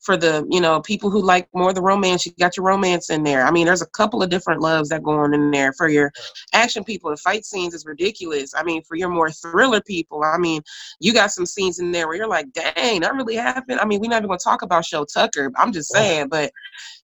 for 0.00 0.16
the 0.16 0.46
you 0.50 0.60
know 0.60 0.80
people 0.82 1.10
who 1.10 1.22
like 1.22 1.48
more 1.54 1.72
the 1.72 1.82
romance, 1.82 2.26
you 2.26 2.32
got 2.38 2.56
your 2.56 2.66
romance 2.66 3.10
in 3.10 3.24
there. 3.24 3.44
I 3.44 3.50
mean, 3.50 3.66
there's 3.66 3.82
a 3.82 3.86
couple 3.86 4.22
of 4.22 4.30
different 4.30 4.60
loves 4.60 4.90
that 4.90 5.02
go 5.02 5.12
on 5.12 5.34
in 5.34 5.50
there. 5.50 5.72
For 5.72 5.88
your 5.88 6.12
action 6.52 6.84
people, 6.84 7.10
the 7.10 7.16
fight 7.16 7.44
scenes 7.44 7.74
is 7.74 7.84
ridiculous. 7.86 8.54
I 8.54 8.62
mean, 8.62 8.82
for 8.82 8.96
your 8.96 9.08
more 9.08 9.30
thriller 9.30 9.80
people, 9.80 10.22
I 10.22 10.38
mean, 10.38 10.62
you 11.00 11.12
got 11.12 11.32
some 11.32 11.46
scenes 11.46 11.78
in 11.78 11.90
there 11.90 12.06
where 12.06 12.16
you're 12.16 12.28
like, 12.28 12.52
dang, 12.52 13.00
that 13.00 13.14
really 13.14 13.36
happened. 13.36 13.80
I 13.80 13.86
mean, 13.86 14.00
we're 14.00 14.10
not 14.10 14.18
even 14.18 14.28
gonna 14.28 14.38
talk 14.38 14.62
about 14.62 14.84
Shou 14.84 15.06
Tucker. 15.12 15.50
I'm 15.56 15.72
just 15.72 15.90
saying, 15.92 16.28
but 16.28 16.52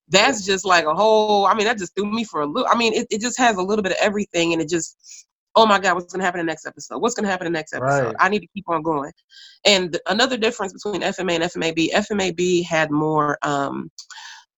that's 0.08 0.44
just 0.44 0.64
like 0.64 0.84
a 0.84 0.94
whole. 0.94 1.46
I 1.46 1.54
mean, 1.54 1.64
that 1.66 1.78
just 1.78 1.94
threw 1.96 2.04
me 2.06 2.24
for 2.24 2.42
a 2.42 2.46
loop. 2.46 2.66
I 2.70 2.76
mean, 2.76 2.92
it, 2.92 3.06
it 3.10 3.20
just 3.20 3.38
has 3.38 3.56
a 3.56 3.62
little 3.62 3.82
bit 3.82 3.92
of 3.92 3.98
everything, 4.00 4.52
and 4.52 4.60
it 4.60 4.68
just 4.68 5.26
oh 5.56 5.66
my 5.66 5.78
god 5.78 5.94
what's 5.94 6.12
going 6.12 6.20
to 6.20 6.24
happen 6.24 6.40
in 6.40 6.46
the 6.46 6.50
next 6.50 6.66
episode? 6.66 6.98
What's 6.98 7.14
going 7.14 7.24
to 7.24 7.30
happen 7.30 7.46
in 7.46 7.52
the 7.52 7.58
next 7.58 7.72
episode? 7.74 8.06
Right. 8.06 8.16
i 8.20 8.28
need 8.28 8.40
to 8.40 8.48
keep 8.54 8.68
on 8.68 8.82
going. 8.82 9.12
And 9.66 9.98
another 10.08 10.36
difference 10.36 10.72
between 10.72 11.02
fma 11.02 11.34
and 11.34 11.44
fmab 11.44 11.90
fmab 11.92 12.64
had 12.64 12.90
more 12.90 13.38
um 13.42 13.90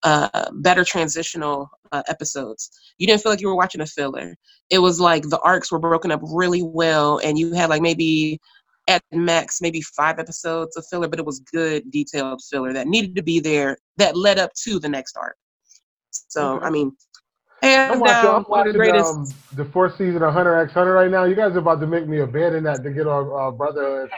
uh 0.03 0.51
better 0.55 0.83
transitional 0.83 1.69
uh, 1.91 2.03
episodes. 2.07 2.69
You 2.97 3.07
didn't 3.07 3.21
feel 3.21 3.31
like 3.31 3.41
you 3.41 3.47
were 3.47 3.55
watching 3.55 3.81
a 3.81 3.85
filler. 3.85 4.35
It 4.69 4.79
was 4.79 4.99
like 4.99 5.23
the 5.29 5.39
arcs 5.39 5.71
were 5.71 5.79
broken 5.79 6.11
up 6.11 6.21
really 6.23 6.63
well 6.63 7.19
and 7.19 7.37
you 7.37 7.53
had 7.53 7.69
like 7.69 7.81
maybe 7.81 8.39
at 8.89 9.01
max 9.13 9.61
maybe 9.61 9.81
five 9.81 10.19
episodes 10.19 10.75
of 10.75 10.85
filler 10.89 11.07
but 11.07 11.17
it 11.17 11.25
was 11.25 11.39
good 11.39 11.89
detailed 11.89 12.41
filler 12.51 12.73
that 12.73 12.85
needed 12.85 13.15
to 13.15 13.23
be 13.23 13.39
there 13.39 13.77
that 13.95 14.17
led 14.17 14.37
up 14.37 14.51
to 14.55 14.77
the 14.79 14.89
next 14.89 15.15
arc. 15.17 15.37
So 16.11 16.55
Okay. 16.57 16.65
i 16.65 16.69
mean 16.69 16.91
I'm 17.63 17.99
watching, 17.99 18.13
down 18.13 18.35
I'm 18.35 18.45
watching 18.49 18.73
the 18.73 18.77
greatest 18.77 19.09
um, 19.09 19.33
the 19.55 19.65
fourth 19.65 19.93
season 19.97 20.21
of 20.23 20.33
Hunter 20.33 20.59
x 20.59 20.73
Hunter 20.73 20.93
right 20.93 21.09
now. 21.09 21.23
You 21.23 21.35
guys 21.35 21.55
are 21.55 21.59
about 21.59 21.79
to 21.81 21.87
make 21.87 22.07
me 22.07 22.19
abandon 22.19 22.63
that 22.65 22.83
to 22.83 22.91
get 22.91 23.07
our 23.07 23.47
uh, 23.47 23.51
Brotherhood. 23.51 24.09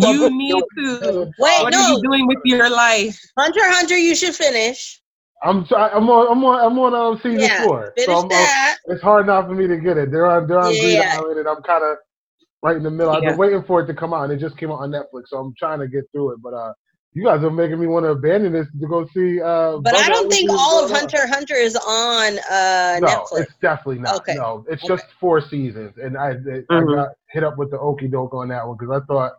You 0.00 0.30
need 0.30 0.64
to. 0.78 0.98
Wait, 1.38 1.62
What 1.62 1.74
are 1.74 1.80
no, 1.80 1.88
you 1.96 2.02
doing 2.02 2.26
with 2.26 2.38
your 2.44 2.70
life? 2.70 3.20
Hunter 3.38 3.60
x 3.60 3.76
Hunter, 3.76 3.98
you 3.98 4.14
should 4.14 4.34
finish. 4.34 5.00
I'm 5.42 5.66
try- 5.66 5.90
I'm 5.90 6.08
on 6.08 6.30
I'm 6.30 6.44
on 6.44 6.64
I'm 6.64 6.78
on 6.78 6.94
um, 6.94 7.16
season 7.22 7.40
Yeah, 7.40 7.64
four. 7.64 7.92
Finish 7.96 8.06
So 8.06 8.14
I'm, 8.20 8.26
uh, 8.26 8.28
that. 8.30 8.78
it's 8.86 9.02
hard 9.02 9.24
enough 9.24 9.46
for 9.46 9.54
me 9.54 9.66
to 9.66 9.76
get 9.76 9.98
it. 9.98 10.10
They're 10.10 10.26
on 10.26 10.46
they're 10.46 10.58
on 10.60 10.70
Greed 10.78 10.94
Yeah. 10.94 11.18
Island 11.18 11.40
and 11.40 11.48
I'm 11.48 11.62
kind 11.62 11.84
of 11.84 11.96
right 12.62 12.76
in 12.76 12.84
the 12.84 12.90
middle. 12.90 13.12
I've 13.12 13.22
been 13.24 13.36
waiting 13.36 13.62
for 13.64 13.80
it 13.82 13.86
to 13.88 13.94
come 13.94 14.14
out 14.14 14.22
and 14.24 14.32
it 14.32 14.38
just 14.38 14.56
came 14.56 14.70
out 14.70 14.78
on 14.80 14.90
Netflix. 14.92 15.24
So 15.28 15.38
I'm 15.38 15.52
trying 15.58 15.80
to 15.80 15.88
get 15.88 16.04
through 16.12 16.34
it. 16.34 16.42
But 16.42 16.54
uh, 16.54 16.72
you 17.14 17.24
guys 17.24 17.42
are 17.44 17.50
making 17.50 17.78
me 17.78 17.86
want 17.86 18.04
to 18.04 18.10
abandon 18.10 18.52
this 18.52 18.66
to 18.80 18.86
go 18.86 19.06
see. 19.14 19.40
Uh, 19.40 19.78
But 19.78 19.94
I 19.94 20.08
don't 20.08 20.30
think 20.30 20.50
all 20.50 20.84
of 20.84 20.90
what's 20.90 20.92
going 20.92 21.04
on. 21.04 21.10
Hunter 21.10 21.26
Hunter 21.26 21.54
is 21.54 21.76
on 21.76 22.38
uh, 22.50 23.00
No, 23.00 23.06
Netflix. 23.06 23.40
it's 23.40 23.52
definitely 23.60 24.00
not. 24.00 24.16
Okay. 24.16 24.34
No, 24.34 24.64
it's 24.68 24.82
Okay. 24.82 24.94
just 24.94 25.04
four 25.20 25.40
seasons, 25.40 25.92
and 25.98 26.16
I 26.16 26.30
I 26.30 26.34
Mhm. 26.70 26.94
got 26.94 27.08
hit 27.30 27.44
up 27.44 27.58
with 27.58 27.70
the 27.70 27.78
okey 27.78 28.08
doke 28.08 28.34
on 28.34 28.48
that 28.48 28.66
one 28.66 28.76
because 28.78 29.00
I 29.02 29.04
thought 29.06 29.32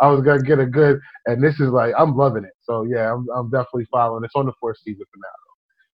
I 0.00 0.08
was 0.08 0.22
gonna 0.22 0.42
get 0.42 0.58
a 0.58 0.66
good, 0.66 1.00
and 1.26 1.42
this 1.42 1.60
is 1.60 1.70
like 1.70 1.94
I'm 1.96 2.16
loving 2.16 2.44
it. 2.44 2.54
So 2.62 2.82
yeah, 2.82 3.12
I'm 3.12 3.26
I'm 3.34 3.50
definitely 3.50 3.86
following. 3.92 4.24
It's 4.24 4.34
on 4.34 4.46
the 4.46 4.52
fourth 4.60 4.78
season 4.78 5.04
for 5.12 5.18
now. 5.18 5.28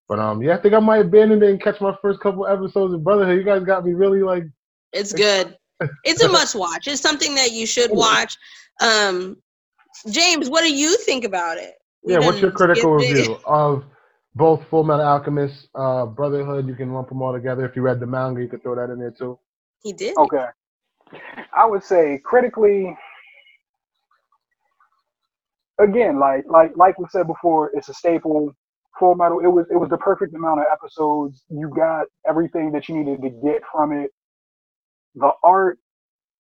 But 0.09 0.19
um, 0.21 0.43
yeah, 0.43 0.57
I 0.57 0.61
think 0.63 0.75
I 0.75 0.79
might 0.79 1.01
abandon 1.01 1.43
it 1.43 1.51
and 1.51 1.61
catch 1.63 1.81
my 1.81 1.95
first 2.01 2.21
couple 2.21 2.47
episodes 2.47 2.95
of 2.95 3.03
Brotherhood. 3.03 3.37
You 3.37 3.45
guys 3.45 3.65
got 3.65 3.85
me 3.85 3.93
really 3.93 4.23
like 4.23 4.45
It's 4.93 5.13
good. 5.13 5.57
It's 6.05 6.23
a 6.23 6.29
must 6.33 6.55
watch. 6.55 6.87
It's 6.87 7.01
something 7.03 7.35
that 7.35 7.53
you 7.53 7.67
should 7.67 7.91
watch. 7.91 8.37
Um, 8.81 9.37
James, 10.11 10.49
what 10.49 10.63
do 10.63 10.75
you 10.75 10.97
think 10.99 11.25
about 11.25 11.59
it? 11.59 11.75
We 12.03 12.13
yeah. 12.13 12.21
What's 12.21 12.41
your 12.41 12.51
critical 12.51 12.99
skipped 12.99 13.19
it. 13.19 13.21
review 13.21 13.39
of 13.47 13.85
both 14.35 14.67
Full 14.69 14.85
Metal 14.85 15.05
Alchemist, 15.05 15.69
uh, 15.75 16.07
Brotherhood? 16.07 16.69
You 16.69 16.75
can 16.75 16.93
lump 16.93 17.09
them 17.09 17.23
all 17.23 17.33
together. 17.33 17.65
If 17.65 17.75
you 17.77 17.83
read 17.83 18.01
the 18.01 18.07
manga, 18.07 18.41
you 18.41 18.49
could 18.49 18.63
throw 18.63 18.75
that 18.77 18.91
in 18.93 18.99
there 18.99 19.11
too. 19.11 19.39
He 19.83 19.93
did. 19.93 20.17
Okay. 20.17 20.47
I 21.57 21.65
would 21.65 21.83
say 21.85 22.21
critically, 22.25 22.97
again, 25.79 26.19
like 26.19 26.45
like 26.49 26.77
like 26.77 26.99
we 26.99 27.07
said 27.11 27.27
before, 27.27 27.71
it's 27.75 27.89
a 27.89 27.95
staple. 27.95 28.53
Full 28.99 29.15
Metal. 29.15 29.41
It 29.41 29.49
was 29.49 29.67
it 29.71 29.77
was 29.77 29.91
the 29.91 29.99
perfect 29.99 30.35
amount 30.35 30.61
of 30.61 30.67
episodes. 30.73 31.45
You 31.51 31.71
got 31.77 32.07
everything 32.27 32.73
that 32.73 32.89
you 32.89 32.97
needed 32.97 33.21
to 33.23 33.29
get 33.29 33.63
from 33.71 33.93
it. 33.93 34.11
The 35.17 35.33
art, 35.45 35.79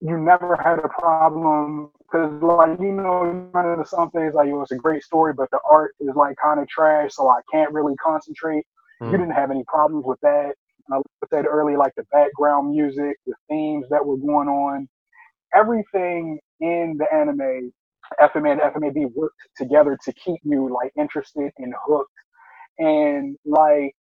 you 0.00 0.18
never 0.18 0.56
had 0.56 0.78
a 0.78 0.88
problem 0.88 1.90
because 2.00 2.30
like 2.42 2.78
you 2.80 2.92
know, 2.92 3.48
run 3.52 3.72
into 3.72 3.86
some 3.86 4.10
things 4.10 4.34
like 4.34 4.48
yo, 4.48 4.62
it's 4.62 4.72
a 4.72 4.76
great 4.76 5.02
story, 5.02 5.32
but 5.32 5.50
the 5.50 5.58
art 5.68 5.94
is 6.00 6.14
like 6.14 6.36
kind 6.42 6.60
of 6.60 6.68
trash, 6.68 7.14
so 7.14 7.28
I 7.28 7.40
can't 7.50 7.72
really 7.72 7.94
concentrate. 7.96 8.64
Hmm. 9.00 9.06
You 9.06 9.18
didn't 9.18 9.34
have 9.34 9.50
any 9.50 9.64
problems 9.66 10.04
with 10.06 10.20
that. 10.20 10.52
I 10.92 11.00
said 11.30 11.46
earlier, 11.46 11.78
like 11.78 11.94
the 11.96 12.04
background 12.12 12.70
music, 12.70 13.16
the 13.26 13.34
themes 13.48 13.86
that 13.90 14.04
were 14.04 14.16
going 14.16 14.48
on, 14.48 14.88
everything 15.54 16.38
in 16.60 16.96
the 16.98 17.12
anime, 17.12 17.72
FMA 18.20 18.52
and 18.52 18.60
FMAB 18.60 19.12
worked 19.14 19.40
together 19.56 19.98
to 20.04 20.12
keep 20.12 20.40
you 20.44 20.72
like 20.72 20.92
interested 20.96 21.50
and 21.58 21.74
hooked. 21.84 22.10
And 22.78 23.36
like 23.44 23.94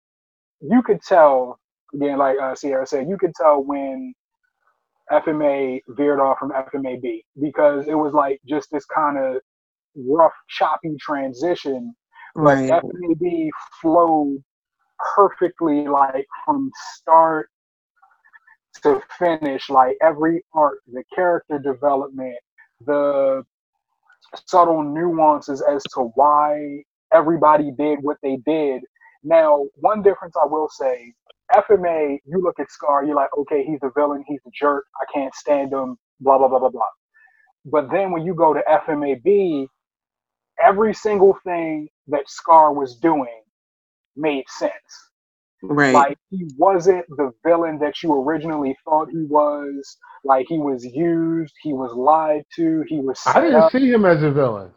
you 0.61 0.83
could 0.83 1.01
tell, 1.03 1.59
again, 1.95 2.19
like 2.19 2.37
uh, 2.41 2.55
Sierra 2.55 2.87
said, 2.87 3.09
you 3.09 3.17
could 3.17 3.33
tell 3.35 3.63
when 3.63 4.15
FMA 5.11 5.81
veered 5.89 6.21
off 6.21 6.39
from 6.39 6.51
FMAB 6.51 7.23
because 7.41 7.89
it 7.89 7.95
was 7.95 8.13
like 8.15 8.41
just 8.47 8.71
this 8.71 8.85
kind 8.87 9.19
of 9.19 9.41
rough, 9.97 10.33
choppy 10.49 10.97
transition 11.01 11.95
Right. 12.35 12.71
FMAB 12.71 13.49
flowed 13.81 14.43
perfectly, 15.15 15.87
like 15.87 16.27
from 16.45 16.71
start 16.95 17.49
to 18.83 19.01
finish. 19.19 19.71
Like 19.71 19.97
every 20.03 20.45
arc, 20.53 20.79
the 20.93 21.05
character 21.15 21.59
development, 21.59 22.37
the 22.85 23.45
subtle 24.47 24.83
nuances 24.83 25.63
as 25.63 25.83
to 25.95 26.11
why 26.15 26.83
everybody 27.13 27.71
did 27.79 28.01
what 28.03 28.17
they 28.23 28.39
did. 28.45 28.83
Now, 29.23 29.67
one 29.77 30.03
difference 30.03 30.35
I 30.37 30.47
will 30.47 30.69
say, 30.69 31.13
FMA, 31.55 32.19
you 32.27 32.43
look 32.43 32.61
at 32.61 32.71
Scar, 32.71 33.05
you're 33.05 33.17
like, 33.17 33.31
okay, 33.39 33.65
he's 33.65 33.81
a 33.85 33.91
villain, 33.97 34.25
he's 34.29 34.41
a 34.47 34.51
jerk, 34.55 34.85
I 35.01 35.07
can't 35.13 35.35
stand 35.35 35.73
him, 35.73 35.97
blah 36.21 36.39
blah 36.39 36.49
blah 36.49 36.61
blah 36.61 36.71
blah. 36.71 36.89
But 37.67 37.91
then 37.93 38.13
when 38.13 38.25
you 38.25 38.35
go 38.35 38.55
to 38.55 38.63
FMAB, 38.69 39.69
every 40.63 40.95
single 40.95 41.39
thing 41.45 41.89
that 42.09 42.29
Scar 42.31 42.73
was 42.75 42.97
doing 42.97 43.43
made 44.17 44.45
sense. 44.49 44.73
Right. 45.63 45.93
Like 45.93 46.19
he 46.31 46.47
wasn't 46.59 47.07
the 47.09 47.33
villain 47.47 47.79
that 47.81 48.03
you 48.03 48.13
originally 48.15 48.77
thought 48.85 49.09
he 49.11 49.25
was. 49.29 49.97
Like 50.25 50.47
he 50.49 50.59
was 50.59 50.85
used, 50.85 51.55
he 51.63 51.73
was 51.75 51.93
lied 51.95 52.45
to, 52.57 52.85
he 52.89 53.01
was 53.01 53.21
I 53.27 53.41
didn't 53.41 53.63
up 53.63 53.71
see 53.71 53.91
him 53.91 54.05
as 54.07 54.23
a 54.23 54.33
villain. 54.33 54.73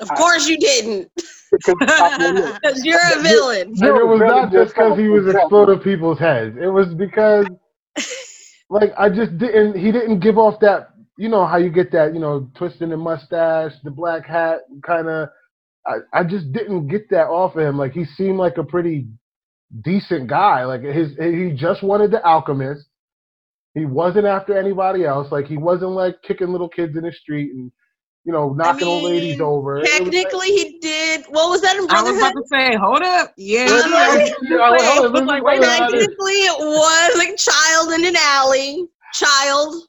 Of 0.00 0.08
course 0.16 0.48
you 0.48 0.58
didn't, 0.58 1.10
because 1.50 2.80
you're 2.84 3.00
a 3.00 3.22
villain. 3.22 3.68
And 3.68 3.82
it 3.82 4.06
was 4.06 4.20
not 4.20 4.52
just 4.52 4.74
because 4.74 4.98
he 4.98 5.08
was 5.08 5.26
exactly. 5.26 5.42
exploding 5.42 5.78
people's 5.80 6.18
heads. 6.18 6.56
It 6.60 6.68
was 6.68 6.94
because, 6.94 7.46
like, 8.70 8.92
I 8.98 9.08
just 9.08 9.38
didn't. 9.38 9.76
He 9.78 9.90
didn't 9.90 10.20
give 10.20 10.38
off 10.38 10.60
that. 10.60 10.90
You 11.16 11.28
know 11.28 11.46
how 11.46 11.56
you 11.56 11.70
get 11.70 11.90
that. 11.92 12.14
You 12.14 12.20
know, 12.20 12.48
twisting 12.56 12.90
the 12.90 12.96
mustache, 12.96 13.72
the 13.82 13.90
black 13.90 14.26
hat, 14.26 14.60
kind 14.86 15.08
of. 15.08 15.28
I, 15.86 15.96
I 16.12 16.24
just 16.24 16.52
didn't 16.52 16.88
get 16.88 17.08
that 17.10 17.28
off 17.28 17.56
of 17.56 17.62
him. 17.62 17.78
Like 17.78 17.92
he 17.92 18.04
seemed 18.04 18.36
like 18.36 18.58
a 18.58 18.64
pretty 18.64 19.08
decent 19.82 20.28
guy. 20.28 20.64
Like 20.64 20.82
his 20.82 21.16
he 21.16 21.52
just 21.56 21.82
wanted 21.82 22.10
the 22.10 22.24
alchemist. 22.24 22.84
He 23.74 23.84
wasn't 23.84 24.26
after 24.26 24.58
anybody 24.58 25.04
else. 25.04 25.30
Like 25.30 25.46
he 25.46 25.56
wasn't 25.56 25.92
like 25.92 26.20
kicking 26.22 26.48
little 26.48 26.68
kids 26.68 26.96
in 26.96 27.04
the 27.04 27.12
street 27.12 27.52
and 27.52 27.70
you 28.28 28.34
know 28.34 28.52
knocking 28.52 28.86
old 28.86 29.04
ladies 29.04 29.40
over. 29.40 29.78
It 29.78 29.80
was 29.80 29.90
like- 29.90 30.02
Technically, 30.12 30.48
he 30.48 30.78
did. 30.80 31.24
What 31.30 31.48
was 31.48 31.62
that 31.62 31.76
in 31.76 31.86
Brotherhood? 31.86 32.08
I 32.08 32.10
was 32.12 32.18
about 32.18 32.32
Brotherhood? 32.34 32.70
to 32.70 32.72
say, 32.72 32.76
hold 32.76 33.02
up. 33.02 33.32
Yeah. 33.38 33.66
Yeah, 33.66 33.80
I'm 33.84 33.90
like- 33.90 34.32
uh-huh. 34.34 35.00
hold 35.00 35.16
on, 35.16 35.26
like, 35.26 35.42
wait 35.42 35.58
a 35.58 35.60
minute. 35.62 35.78
Technically, 35.78 36.32
it 36.44 36.58
was 36.58 37.16
a 37.16 37.36
child 37.36 37.92
in 37.94 38.04
an 38.04 38.16
alley. 38.20 38.86
Child. 39.14 39.82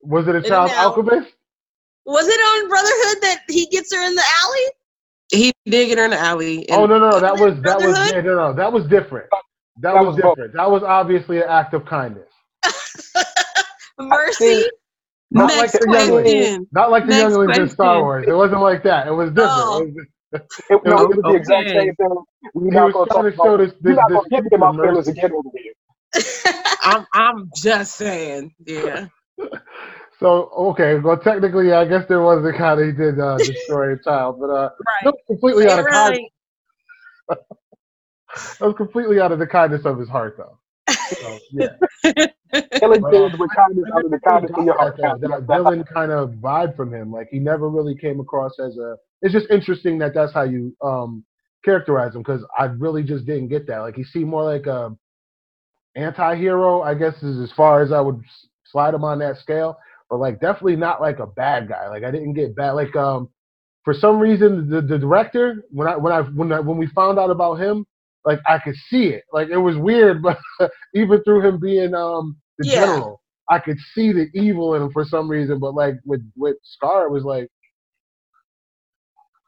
Was 0.00 0.26
it 0.28 0.34
a 0.34 0.40
child 0.40 0.70
alchemist? 0.70 1.30
Was 2.06 2.26
it 2.26 2.40
on 2.40 2.68
Brotherhood 2.70 3.22
that 3.22 3.42
he 3.50 3.66
gets 3.66 3.94
her 3.94 4.02
in 4.08 4.14
the 4.14 4.24
alley? 4.42 4.64
He 5.30 5.52
did 5.66 5.88
get 5.88 5.98
her 5.98 6.04
in 6.06 6.12
the 6.12 6.18
alley. 6.18 6.66
Oh 6.70 6.86
no, 6.86 6.98
no, 6.98 7.10
no, 7.10 7.20
that 7.20 7.34
was 7.38 7.60
that 7.60 7.76
was 7.78 8.12
yeah, 8.12 8.22
no, 8.22 8.34
no, 8.34 8.52
that 8.54 8.72
was 8.72 8.86
different. 8.86 9.28
That, 9.30 9.92
That 9.92 9.94
was, 10.06 10.14
was 10.14 10.22
both. 10.22 10.36
different. 10.36 10.54
That 10.54 10.70
was 10.70 10.82
obviously 10.82 11.36
an 11.36 11.48
act 11.50 11.74
of 11.74 11.84
kindness. 11.84 12.30
Mercy. 13.98 14.64
Not 15.30 15.56
Next 15.56 15.56
like 15.56 15.78
the 15.78 15.88
younglings. 15.90 16.48
question. 16.48 16.68
Not 16.72 16.90
like 16.90 17.06
the 17.06 17.14
Next 17.14 17.16
younglings 17.16 17.56
in 17.58 17.68
Star. 17.68 18.00
Wars. 18.00 18.26
It 18.28 18.34
wasn't 18.34 18.62
like 18.62 18.82
that. 18.84 19.08
It 19.08 19.12
was 19.12 19.30
different. 19.32 19.70
Oh. 19.70 19.74
It 19.74 19.94
was, 19.94 20.06
it, 20.70 20.82
no, 20.86 21.02
it 21.02 21.16
was 21.16 21.26
the 21.26 21.34
Okay. 21.34 21.36
exact 21.36 21.70
same 21.70 21.94
thing. 21.96 22.24
We're 22.54 22.72
not 22.72 22.92
gonna 22.92 23.10
trying 23.10 23.24
talk 23.24 23.32
to 23.32 23.38
show 23.38 23.56
about. 23.56 23.58
this 23.58 23.72
We're 23.86 23.94
this, 23.94 23.96
not 23.96 24.10
this 24.10 24.22
gonna 24.30 24.30
get 24.30 24.44
truth 24.50 24.52
about 24.54 24.74
of 24.74 24.76
mercy. 24.76 24.96
fillers 24.96 25.08
again 25.08 25.32
over 25.32 25.50
here. 25.54 25.72
I'm, 26.82 27.06
I'm 27.14 27.50
just 27.54 27.96
saying. 27.96 28.54
Yeah. 28.66 29.08
So 30.20 30.50
okay, 30.72 30.96
well 30.98 31.18
technically, 31.18 31.72
I 31.72 31.84
guess 31.86 32.06
there 32.08 32.22
was 32.22 32.44
a 32.44 32.56
kind 32.56 32.80
of 32.80 32.86
he 32.86 32.92
did 32.92 33.20
uh, 33.20 33.40
destroy 33.40 33.94
a 33.94 33.98
child, 34.02 34.38
but 34.40 34.50
uh, 34.50 34.70
that 35.02 35.12
was 35.14 35.22
completely 35.28 35.68
out 35.68 35.80
of 35.80 35.88
Right. 35.90 35.90
context. 35.90 36.32
That 38.60 38.66
was 38.68 38.76
completely 38.76 39.20
out 39.20 39.32
of 39.32 39.38
the 39.40 39.46
kindness 39.46 39.84
of 39.86 39.98
his 39.98 40.08
heart, 40.08 40.36
though. 40.38 40.58
So, 41.20 41.40
yeah. 41.52 41.76
Killing 42.78 43.04
uh, 43.04 43.36
with 43.38 43.50
kindness 43.54 43.84
out 43.94 44.04
of 44.04 44.10
the 44.10 44.20
kindness 44.20 44.50
of 44.56 44.64
your 44.64 44.76
heart. 44.76 44.96
that, 44.98 45.20
that 45.20 45.46
villain 45.46 45.84
kind 45.84 46.12
of 46.12 46.30
vibe 46.32 46.76
from 46.76 46.92
him. 46.92 47.12
Like 47.12 47.28
he 47.30 47.38
never 47.38 47.68
really 47.68 47.94
came 47.94 48.20
across 48.20 48.58
as 48.58 48.76
a. 48.78 48.96
It's 49.22 49.32
just 49.32 49.50
interesting 49.50 49.98
that 49.98 50.14
that's 50.14 50.32
how 50.32 50.42
you 50.42 50.76
um 50.82 51.24
characterize 51.64 52.14
him 52.14 52.22
because 52.22 52.44
I 52.58 52.64
really 52.64 53.02
just 53.02 53.26
didn't 53.26 53.48
get 53.48 53.66
that. 53.66 53.78
Like 53.78 53.96
he 53.96 54.04
seemed 54.04 54.28
more 54.28 54.44
like 54.44 54.66
a 54.66 54.96
anti-hero, 55.96 56.82
I 56.82 56.94
guess, 56.94 57.14
is 57.22 57.40
as 57.40 57.52
far 57.56 57.82
as 57.82 57.92
I 57.92 58.00
would 58.00 58.22
slide 58.64 58.94
him 58.94 59.04
on 59.04 59.18
that 59.18 59.38
scale. 59.38 59.78
But 60.08 60.18
like 60.18 60.40
definitely 60.40 60.76
not 60.76 61.00
like 61.00 61.18
a 61.18 61.26
bad 61.26 61.68
guy. 61.68 61.88
Like 61.88 62.04
I 62.04 62.10
didn't 62.10 62.34
get 62.34 62.56
bad. 62.56 62.72
Like 62.72 62.94
um, 62.96 63.28
for 63.84 63.92
some 63.92 64.18
reason 64.18 64.68
the, 64.70 64.80
the 64.80 64.98
director 64.98 65.64
when 65.70 65.88
I 65.88 65.96
when 65.96 66.12
I 66.12 66.20
when 66.20 66.52
I, 66.52 66.60
when 66.60 66.78
we 66.78 66.86
found 66.88 67.18
out 67.18 67.30
about 67.30 67.56
him, 67.56 67.86
like 68.24 68.40
I 68.48 68.58
could 68.58 68.76
see 68.90 69.08
it. 69.08 69.24
Like 69.32 69.48
it 69.50 69.58
was 69.58 69.76
weird, 69.76 70.22
but 70.24 70.38
even 70.94 71.22
through 71.24 71.46
him 71.46 71.60
being 71.60 71.94
um 71.94 72.36
the 72.58 72.64
Yeah. 72.64 72.66
general, 72.66 73.22
I 73.50 73.58
could 73.60 73.78
see 73.94 74.12
the 74.12 74.28
evil 74.34 74.74
in 74.74 74.82
him 74.82 74.92
for 74.92 75.04
some 75.04 75.28
reason. 75.30 75.60
But 75.60 75.74
like 75.74 75.96
with 76.06 76.22
with 76.36 76.56
Scar, 76.64 77.06
it 77.06 77.12
was 77.12 77.24
like, 77.24 77.48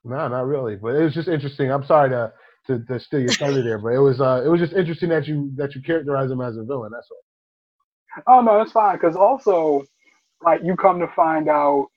no, 0.04 0.28
not 0.28 0.46
really. 0.46 0.76
But 0.76 0.96
it 0.96 1.04
was 1.04 1.14
just 1.14 1.28
interesting. 1.28 1.72
I'm 1.72 1.84
sorry 1.86 2.10
to 2.10 2.32
to, 2.68 2.84
to 2.86 3.00
steal 3.00 3.20
your 3.20 3.36
thunder 3.36 3.62
there, 3.62 3.78
but 3.78 3.94
it 3.94 4.00
was 4.00 4.20
uh 4.20 4.42
it 4.44 4.48
was 4.48 4.60
just 4.60 4.74
interesting 4.74 5.10
that 5.10 5.26
you 5.28 5.52
that 5.56 5.74
you 5.74 5.82
characterize 5.82 6.30
him 6.30 6.40
as 6.42 6.56
a 6.56 6.64
villain. 6.64 6.92
That's 6.94 7.08
all. 7.10 7.18
Oh 8.28 8.42
no, 8.42 8.58
that's 8.58 8.72
fine. 8.72 8.96
Because 8.96 9.16
also, 9.16 9.84
like, 10.44 10.62
you 10.64 10.76
come 10.76 11.00
to 11.00 11.08
find 11.08 11.48
out 11.48 11.88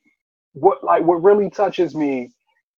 what, 0.54 0.84
like, 0.84 1.04
what 1.04 1.24
really 1.24 1.50
touches 1.50 1.96
me 1.96 2.32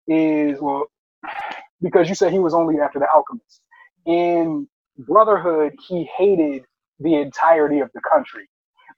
is 0.09 0.61
well, 0.61 0.87
because 1.83 2.09
you 2.09 2.17
said 2.17 2.33
he 2.33 2.41
was 2.41 2.55
only 2.55 2.81
after 2.81 3.01
the 3.01 3.09
alchemist. 3.15 3.63
In 4.07 4.69
Brotherhood, 4.99 5.75
he 5.89 6.09
hated 6.17 6.65
the 7.01 7.17
entirety 7.17 7.81
of 7.81 7.91
the 7.95 8.01
country. 8.03 8.49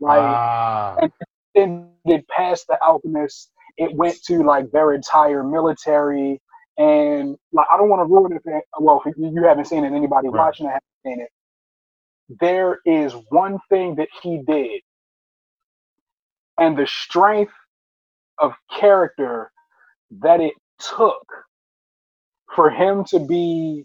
Like, 0.00 0.42
ah, 0.42 0.96
and 1.00 1.12
then 1.54 1.90
it 2.06 2.26
passed 2.28 2.66
the 2.68 2.78
alchemist. 2.82 3.50
It 3.78 3.94
went 3.94 4.22
to 4.26 4.42
like 4.44 4.70
their 4.72 4.94
entire 4.94 5.44
military, 5.44 6.40
and 6.78 7.36
like 7.52 7.66
I 7.72 7.76
don't 7.76 7.88
want 7.90 8.00
to 8.00 8.12
ruin 8.12 8.32
it. 8.44 8.64
Well, 8.80 9.02
if 9.06 9.16
you 9.18 9.32
you 9.34 9.44
haven't 9.44 9.66
seen 9.66 9.84
it, 9.84 9.92
anybody 9.94 10.28
Right. 10.30 10.38
watching 10.38 10.66
it 10.66 10.70
hasn't 10.70 10.84
seen 11.04 11.20
it. 11.22 11.30
There 12.40 12.80
is 12.86 13.14
one 13.30 13.58
thing 13.70 13.96
that 13.96 14.08
he 14.22 14.42
did, 14.46 14.82
and 16.58 16.78
the 16.78 16.86
strength 16.86 17.52
of 18.38 18.54
character 18.78 19.50
that 20.22 20.40
it 20.40 20.54
took 20.78 21.26
for 22.54 22.70
him 22.70 23.04
to 23.06 23.20
be 23.20 23.84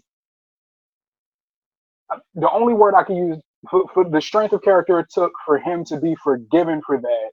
the 2.34 2.50
only 2.50 2.74
word 2.74 2.94
I 2.94 3.04
can 3.04 3.16
use 3.16 3.38
for, 3.70 3.84
for 3.94 4.08
the 4.08 4.20
strength 4.20 4.52
of 4.52 4.62
character 4.62 4.98
it 5.00 5.06
took 5.12 5.32
for 5.46 5.58
him 5.58 5.84
to 5.86 6.00
be 6.00 6.16
forgiven 6.22 6.80
for 6.86 7.00
that 7.00 7.30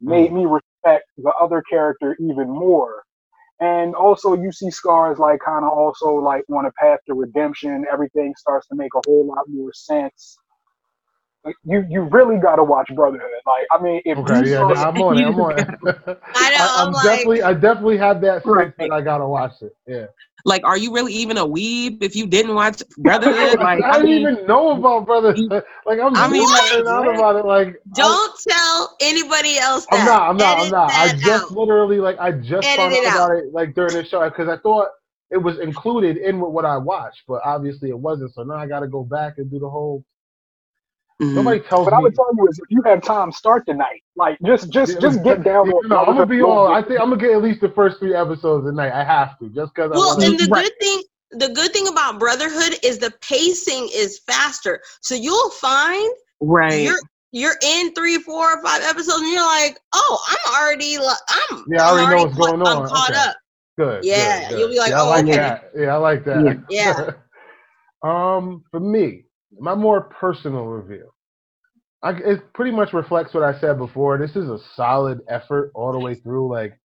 made 0.00 0.30
mm. 0.30 0.34
me 0.34 0.46
respect 0.46 1.04
the 1.18 1.32
other 1.40 1.62
character 1.68 2.16
even 2.20 2.48
more. 2.48 3.02
And 3.60 3.94
also, 3.94 4.34
you 4.34 4.52
see 4.52 4.70
Scar 4.70 5.12
as 5.12 5.18
like 5.18 5.40
kind 5.44 5.64
of 5.64 5.70
also 5.72 6.14
like 6.14 6.44
on 6.50 6.64
a 6.66 6.72
path 6.72 7.00
to 7.06 7.14
redemption. 7.14 7.84
Everything 7.92 8.32
starts 8.38 8.66
to 8.68 8.74
make 8.74 8.90
a 8.96 9.02
whole 9.06 9.26
lot 9.26 9.44
more 9.48 9.72
sense. 9.74 10.36
Like, 11.44 11.56
You 11.64 11.86
you 11.88 12.02
really 12.02 12.36
got 12.38 12.56
to 12.56 12.64
watch 12.64 12.88
Brotherhood. 12.94 13.30
Like 13.46 13.66
I 13.72 13.82
mean, 13.82 14.02
if 14.04 14.18
okay, 14.18 14.40
you 14.40 14.52
yeah, 14.52 14.58
saw, 14.74 14.88
I'm 14.88 15.00
on 15.00 15.18
it. 15.18 15.24
I'm 15.26 15.40
on 15.40 15.58
it. 15.58 15.68
I 15.86 15.90
know, 16.04 16.18
I, 16.34 16.74
I'm 16.82 16.86
am 16.88 16.92
like- 16.92 17.02
definitely, 17.04 17.42
I 17.42 17.54
definitely 17.54 17.96
had 17.96 18.20
that 18.20 18.42
sense 18.44 18.74
that 18.78 18.92
I 18.92 19.00
gotta 19.00 19.26
watch 19.26 19.52
it. 19.62 19.74
Yeah, 19.86 20.06
Like, 20.44 20.66
are 20.66 20.76
you 20.76 20.92
really 20.94 21.14
even 21.14 21.38
a 21.38 21.46
weeb 21.46 22.02
if 22.02 22.14
you 22.14 22.26
didn't 22.26 22.54
watch 22.54 22.82
Brotherhood? 22.98 23.58
Like, 23.60 23.82
I 23.82 23.88
I 23.88 23.92
didn't 23.94 24.06
mean, 24.10 24.20
even 24.20 24.46
know 24.46 24.72
about 24.72 25.06
Brotherhood. 25.06 25.64
Like 25.86 25.98
I'm 25.98 26.14
I 26.14 26.28
mean, 26.28 26.42
just 26.46 26.74
like, 26.74 26.86
out 26.86 27.08
about 27.14 27.36
it. 27.36 27.46
Like 27.46 27.80
Don't 27.94 28.38
tell 28.46 28.96
anybody 29.00 29.56
else 29.58 29.86
that. 29.90 30.00
I'm 30.00 30.06
not. 30.06 30.22
I'm 30.30 30.36
not. 30.36 30.58
I'm 30.60 30.70
not. 30.70 30.90
I 30.92 31.12
just 31.16 31.44
out. 31.44 31.52
literally 31.52 32.00
like 32.00 32.18
I 32.18 32.32
just 32.32 32.66
Edit 32.68 32.76
found 32.76 32.92
out 32.92 32.98
it 32.98 33.06
out. 33.06 33.14
about 33.30 33.36
it 33.38 33.52
like 33.54 33.74
during 33.74 33.94
the 33.94 34.04
show 34.04 34.28
because 34.28 34.48
I 34.48 34.58
thought 34.58 34.88
it 35.30 35.38
was 35.38 35.58
included 35.58 36.18
in 36.18 36.38
what 36.38 36.66
I 36.66 36.76
watched, 36.76 37.22
but 37.26 37.40
obviously 37.46 37.88
it 37.88 37.98
wasn't. 37.98 38.34
So 38.34 38.42
now 38.42 38.56
I 38.56 38.66
got 38.66 38.80
to 38.80 38.88
go 38.88 39.04
back 39.04 39.38
and 39.38 39.50
do 39.50 39.58
the 39.58 39.70
whole. 39.70 40.04
Mhm. 41.20 41.34
Nobody 41.34 41.60
tells 41.60 41.84
what 41.84 41.94
I 41.94 41.98
would 42.00 42.14
tell 42.14 42.28
you 42.36 42.48
is 42.48 42.58
if 42.58 42.64
you 42.70 42.82
have 42.82 43.02
time, 43.02 43.30
start 43.32 43.66
tonight. 43.66 44.02
Like 44.16 44.38
just 44.44 44.70
just 44.70 45.00
just 45.00 45.22
get 45.22 45.42
down. 45.44 45.66
You 45.66 45.80
know, 45.88 45.98
I'm 46.00 46.14
gonna 46.14 46.26
be 46.26 46.38
a 46.40 46.46
little 46.46 46.58
all. 46.58 46.72
I 46.72 46.82
think 46.82 47.00
I'm 47.00 47.10
gonna 47.10 47.20
get 47.20 47.32
at 47.32 47.42
least 47.42 47.60
the 47.60 47.68
first 47.70 47.98
three 47.98 48.14
episodes 48.14 48.66
a 48.66 48.72
night. 48.72 48.92
I 48.92 49.04
have 49.04 49.38
to 49.38 49.48
just 49.50 49.74
because. 49.74 49.90
Well, 49.90 50.20
I 50.20 50.26
and 50.26 50.38
the 50.38 50.48
Right. 50.50 50.64
good 50.64 50.72
thing, 50.80 51.02
the 51.32 51.48
good 51.50 51.72
thing 51.72 51.88
about 51.88 52.18
Brotherhood 52.18 52.78
is 52.82 52.98
the 52.98 53.12
pacing 53.20 53.88
is 53.94 54.18
faster. 54.26 54.80
So 55.02 55.14
you'll 55.14 55.50
find 55.50 56.10
right. 56.40 56.82
you're 56.82 56.98
you're 57.32 57.54
in 57.62 57.92
three, 57.94 58.18
four, 58.18 58.58
or 58.58 58.62
five 58.62 58.82
episodes, 58.82 59.18
and 59.20 59.30
you're 59.32 59.40
like, 59.46 59.78
oh, 59.92 60.18
I'm 60.28 60.54
already, 60.62 60.98
li- 60.98 61.04
I'm, 61.50 61.64
Yeah, 61.68 61.84
I 61.86 61.90
I'm 61.90 61.94
already 61.94 62.16
know 62.16 62.22
what's 62.24 62.36
caught- 62.36 62.50
going 62.50 62.62
on. 62.62 62.82
I'm 62.82 62.88
caught 62.88 63.10
Okay. 63.10 63.20
up. 63.20 63.36
good. 63.78 64.04
Yeah, 64.04 64.48
good, 64.48 64.58
you'll 64.58 64.68
be 64.70 64.78
like, 64.78 64.90
yeah, 64.90 65.00
I 65.00 65.04
oh, 65.06 65.08
like 65.10 65.24
okay. 65.26 65.36
that. 65.36 65.70
Yeah, 65.76 65.94
I 65.94 65.96
like 65.98 66.24
that. 66.24 66.64
Yeah. 66.68 67.10
um, 68.02 68.64
for 68.72 68.80
me, 68.80 69.24
my 69.60 69.74
more 69.74 70.02
personal 70.02 70.66
review. 70.66 71.10
I, 72.02 72.12
it 72.12 72.52
pretty 72.54 72.70
much 72.70 72.92
reflects 72.94 73.34
what 73.34 73.42
I 73.42 73.60
said 73.60 73.76
before. 73.76 74.18
This 74.18 74.34
is 74.34 74.48
a 74.48 74.58
solid 74.74 75.20
effort 75.28 75.70
all 75.74 75.92
the 75.92 75.98
way 75.98 76.14
through. 76.14 76.50
Like, 76.50 76.80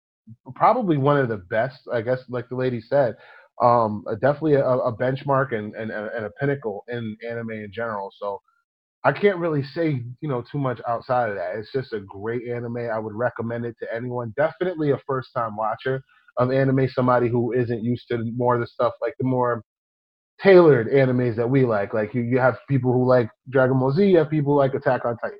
probably 0.55 0.97
one 0.97 1.17
of 1.17 1.27
the 1.27 1.37
best, 1.37 1.81
I 1.91 2.01
guess, 2.01 2.19
like 2.29 2.47
the 2.49 2.55
lady 2.55 2.81
said. 2.81 3.15
Um, 3.61 4.05
definitely 4.21 4.55
a, 4.55 4.65
a 4.65 4.95
benchmark 4.95 5.53
and, 5.53 5.75
and, 5.75 5.91
and 5.91 6.25
a 6.25 6.31
pinnacle 6.39 6.83
in 6.87 7.17
anime 7.29 7.51
in 7.51 7.71
general. 7.73 8.09
So 8.19 8.41
I 9.03 9.11
can't 9.11 9.37
really 9.37 9.63
say, 9.63 10.03
you 10.21 10.29
know, 10.29 10.43
too 10.49 10.59
much 10.59 10.79
outside 10.87 11.29
of 11.29 11.35
that. 11.35 11.55
It's 11.55 11.71
just 11.71 11.93
a 11.93 11.99
great 11.99 12.47
anime. 12.47 12.77
I 12.77 12.99
would 12.99 13.13
recommend 13.13 13.65
it 13.65 13.75
to 13.81 13.93
anyone. 13.93 14.33
Definitely 14.37 14.91
a 14.91 14.99
first 15.05 15.29
time 15.35 15.55
watcher 15.55 16.01
of 16.37 16.51
anime, 16.51 16.87
somebody 16.87 17.27
who 17.27 17.51
isn't 17.51 17.83
used 17.83 18.07
to 18.09 18.23
more 18.35 18.55
of 18.55 18.61
the 18.61 18.67
stuff 18.67 18.93
like 19.01 19.13
the 19.19 19.25
more 19.25 19.63
tailored 20.41 20.89
animes 20.89 21.35
that 21.35 21.49
we 21.49 21.65
like. 21.65 21.93
Like 21.93 22.13
you, 22.13 22.21
you 22.21 22.39
have 22.39 22.57
people 22.67 22.91
who 22.91 23.07
like 23.07 23.29
Dragon 23.49 23.79
Ball 23.79 23.91
Z, 23.93 24.05
you 24.05 24.17
have 24.17 24.29
people 24.29 24.53
who 24.53 24.59
like 24.59 24.73
Attack 24.73 25.05
on 25.05 25.17
Titan. 25.17 25.37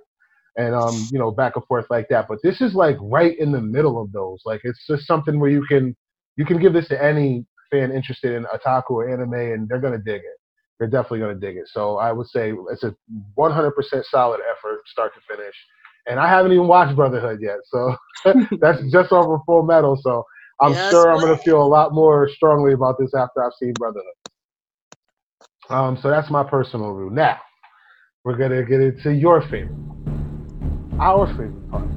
And 0.57 0.75
um, 0.75 1.07
you 1.11 1.17
know, 1.19 1.31
back 1.31 1.55
and 1.55 1.65
forth 1.65 1.85
like 1.89 2.07
that. 2.09 2.27
But 2.27 2.39
this 2.43 2.61
is 2.61 2.75
like 2.75 2.97
right 3.01 3.37
in 3.39 3.51
the 3.51 3.61
middle 3.61 4.01
of 4.01 4.11
those. 4.11 4.41
Like 4.45 4.61
it's 4.63 4.85
just 4.85 5.07
something 5.07 5.39
where 5.39 5.49
you 5.49 5.65
can 5.65 5.95
you 6.35 6.45
can 6.45 6.59
give 6.59 6.73
this 6.73 6.89
to 6.89 7.01
any 7.01 7.45
fan 7.71 7.91
interested 7.91 8.33
in 8.33 8.45
otaku 8.45 8.91
or 8.91 9.09
anime 9.09 9.33
and 9.33 9.69
they're 9.69 9.79
gonna 9.79 9.97
dig 9.97 10.21
it. 10.21 10.37
They're 10.77 10.89
definitely 10.89 11.19
gonna 11.19 11.35
dig 11.35 11.55
it. 11.55 11.69
So 11.69 11.97
I 11.97 12.11
would 12.11 12.27
say 12.27 12.53
it's 12.69 12.83
a 12.83 12.93
100% 13.37 13.71
solid 14.05 14.41
effort, 14.51 14.79
start 14.87 15.13
to 15.15 15.35
finish. 15.35 15.55
And 16.07 16.19
I 16.19 16.27
haven't 16.27 16.51
even 16.51 16.67
watched 16.67 16.95
Brotherhood 16.95 17.39
yet, 17.41 17.59
so 17.65 17.95
that's 18.59 18.81
just 18.91 19.11
over 19.11 19.37
Full 19.45 19.63
Metal. 19.63 19.97
So 20.01 20.25
I'm 20.59 20.73
Yes, 20.73 20.89
sure 20.89 21.11
I'm 21.11 21.21
gonna 21.21 21.37
feel 21.37 21.61
a 21.61 21.63
lot 21.63 21.93
more 21.93 22.27
strongly 22.29 22.73
about 22.73 22.97
this 22.99 23.13
after 23.15 23.43
I've 23.45 23.53
seen 23.59 23.73
Brotherhood. 23.73 24.05
Um, 25.71 25.97
so 26.01 26.09
that's 26.09 26.29
my 26.29 26.43
personal 26.43 26.91
rule. 26.91 27.09
Now 27.09 27.39
we're 28.23 28.37
gonna 28.37 28.63
get 28.65 28.81
into 28.81 29.13
your 29.13 29.41
favorite, 29.41 29.71
our 30.99 31.27
favorite 31.27 31.71
part: 31.71 31.87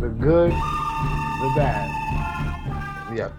the 0.00 0.08
good, 0.08 0.52
the 1.42 1.50
bad, 1.56 1.90
the 3.10 3.22
ugly. 3.24 3.38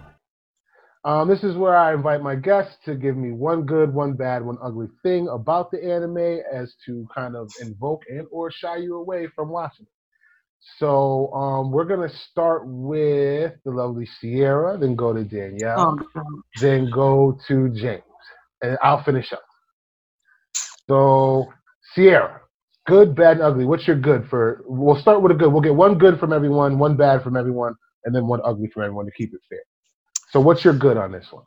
Um, 1.04 1.28
this 1.28 1.44
is 1.44 1.56
where 1.56 1.76
I 1.76 1.94
invite 1.94 2.20
my 2.20 2.34
guests 2.34 2.74
to 2.84 2.96
give 2.96 3.16
me 3.16 3.30
one 3.30 3.62
good, 3.62 3.94
one 3.94 4.14
bad, 4.14 4.44
one 4.44 4.58
ugly 4.60 4.88
thing 5.04 5.28
about 5.28 5.70
the 5.70 5.82
anime, 5.82 6.40
as 6.52 6.74
to 6.86 7.06
kind 7.14 7.36
of 7.36 7.48
invoke 7.62 8.02
and 8.08 8.26
or 8.32 8.50
shy 8.50 8.78
you 8.78 8.96
away 8.96 9.28
from 9.34 9.48
watching 9.48 9.86
it. 9.86 9.92
So 10.78 11.32
um, 11.32 11.70
we're 11.70 11.84
gonna 11.84 12.12
start 12.30 12.62
with 12.66 13.52
the 13.64 13.70
lovely 13.70 14.06
Sierra, 14.20 14.76
then 14.76 14.96
go 14.96 15.12
to 15.12 15.22
Danielle, 15.22 15.96
Oh, 15.96 16.22
then 16.60 16.90
go 16.90 17.38
to 17.46 17.68
James, 17.70 18.02
and 18.62 18.78
I'll 18.82 19.02
finish 19.02 19.32
up. 19.32 19.42
So, 20.88 21.46
Sierra, 21.94 22.40
good, 22.86 23.14
bad, 23.14 23.32
and 23.38 23.42
ugly. 23.42 23.64
What's 23.64 23.86
your 23.86 23.96
good 23.96 24.26
for? 24.28 24.62
We'll 24.66 25.00
start 25.00 25.22
with 25.22 25.32
a 25.32 25.34
good. 25.34 25.52
We'll 25.52 25.62
get 25.62 25.74
one 25.74 25.98
good 25.98 26.18
from 26.18 26.32
everyone, 26.32 26.78
one 26.78 26.96
bad 26.96 27.22
from 27.22 27.36
everyone, 27.36 27.74
and 28.04 28.14
then 28.14 28.26
one 28.26 28.40
ugly 28.44 28.70
from 28.72 28.84
everyone 28.84 29.06
to 29.06 29.12
keep 29.12 29.32
it 29.34 29.40
fair. 29.48 29.60
So, 30.30 30.40
what's 30.40 30.64
your 30.64 30.74
good 30.74 30.96
on 30.96 31.12
this 31.12 31.26
one? 31.30 31.44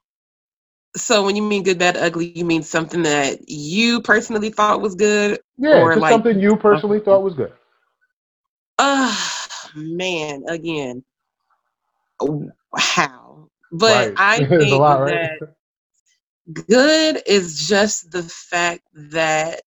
So 0.97 1.25
when 1.25 1.37
you 1.37 1.41
mean 1.41 1.63
good, 1.63 1.79
bad, 1.79 1.95
ugly, 1.95 2.33
you 2.37 2.43
mean 2.43 2.63
something 2.63 3.03
that 3.03 3.47
you 3.47 4.01
personally 4.01 4.49
thought 4.49 4.81
was 4.81 4.93
good? 4.93 5.39
Yeah, 5.57 5.79
Or 5.79 5.91
just 5.91 6.01
like- 6.01 6.11
something 6.11 6.37
you 6.37 6.57
personally 6.57 6.99
thought 6.99 7.23
was 7.23 7.33
good. 7.33 7.53
Uh 8.77 9.15
man, 9.73 10.43
again. 10.49 11.03
How? 12.75 13.47
But 13.71 14.09
Right. 14.09 14.13
I 14.17 14.45
think 14.45 14.71
lot, 14.73 14.99
right? 15.01 15.39
that 15.39 15.55
good 16.53 17.21
is 17.25 17.67
just 17.67 18.11
the 18.11 18.23
fact 18.23 18.83
that 18.93 19.61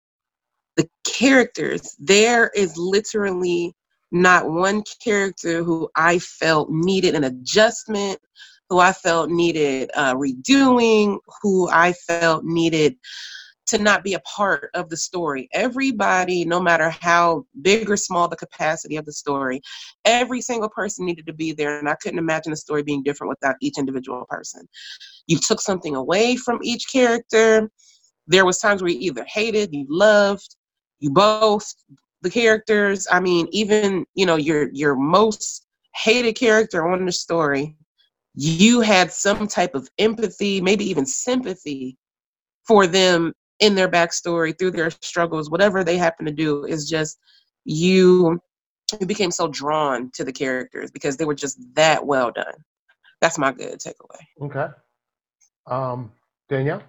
the 0.75 0.87
characters, 1.05 1.95
there 1.99 2.49
is 2.55 2.77
literally 2.77 3.73
not 4.11 4.49
one 4.49 4.83
character 5.03 5.63
who 5.63 5.89
I 5.95 6.19
felt 6.19 6.69
needed 6.69 7.15
an 7.15 7.23
adjustment, 7.23 8.19
who 8.69 8.79
I 8.79 8.93
felt 8.93 9.29
needed 9.29 9.91
uh, 9.93 10.15
redoing, 10.15 11.19
who 11.41 11.69
I 11.69 11.93
felt 11.93 12.43
needed 12.43 12.95
to 13.65 13.77
not 13.77 14.03
be 14.03 14.13
a 14.13 14.19
part 14.21 14.69
of 14.73 14.89
the 14.89 14.97
story. 14.97 15.49
Everybody, 15.53 16.45
no 16.45 16.59
matter 16.59 16.89
how 16.89 17.45
big 17.61 17.89
or 17.89 17.97
small 17.97 18.27
the 18.27 18.35
capacity 18.35 18.97
of 18.97 19.05
the 19.05 19.13
story, 19.13 19.61
every 20.05 20.41
single 20.41 20.69
person 20.69 21.05
needed 21.05 21.25
to 21.27 21.33
be 21.33 21.53
there. 21.53 21.79
And 21.79 21.89
I 21.89 21.95
couldn't 21.95 22.19
imagine 22.19 22.51
the 22.51 22.57
story 22.57 22.83
being 22.83 23.03
different 23.03 23.29
without 23.29 23.55
each 23.61 23.77
individual 23.77 24.25
person. 24.29 24.67
You 25.27 25.37
took 25.37 25.61
something 25.61 25.95
away 25.95 26.35
from 26.35 26.59
each 26.61 26.91
character. 26.91 27.71
There 28.27 28.45
was 28.45 28.59
times 28.59 28.81
where 28.81 28.91
you 28.91 28.99
either 28.99 29.25
hated, 29.27 29.73
you 29.73 29.85
loved, 29.89 30.55
you 30.99 31.09
both 31.09 31.73
the 32.21 32.29
characters. 32.29 33.07
I 33.11 33.19
mean, 33.19 33.47
even 33.51 34.05
you 34.15 34.25
know 34.25 34.35
your 34.35 34.69
your 34.73 34.95
most 34.95 35.65
hated 35.95 36.33
character 36.33 36.89
on 36.89 37.05
the 37.05 37.11
story, 37.11 37.75
you 38.35 38.81
had 38.81 39.11
some 39.11 39.47
type 39.47 39.75
of 39.75 39.89
empathy, 39.99 40.59
maybe 40.59 40.89
even 40.89 41.05
sympathy 41.05 41.97
for 42.65 42.87
them 42.87 43.33
in 43.59 43.75
their 43.75 43.89
backstory, 43.89 44.57
through 44.57 44.71
their 44.71 44.89
struggles, 44.89 45.49
whatever 45.49 45.83
they 45.83 45.97
happen 45.97 46.25
to 46.25 46.31
do, 46.31 46.65
is 46.65 46.89
just 46.89 47.17
you 47.65 48.39
you 48.99 49.07
became 49.07 49.31
so 49.31 49.47
drawn 49.47 50.11
to 50.11 50.23
the 50.23 50.31
characters 50.31 50.91
because 50.91 51.17
they 51.17 51.25
were 51.25 51.33
just 51.35 51.57
that 51.75 52.05
well 52.05 52.31
done. 52.31 52.53
That's 53.21 53.37
my 53.37 53.51
good 53.51 53.79
takeaway. 53.79 54.19
Okay. 54.41 54.67
Um, 55.65 56.11
Danielle? 56.49 56.83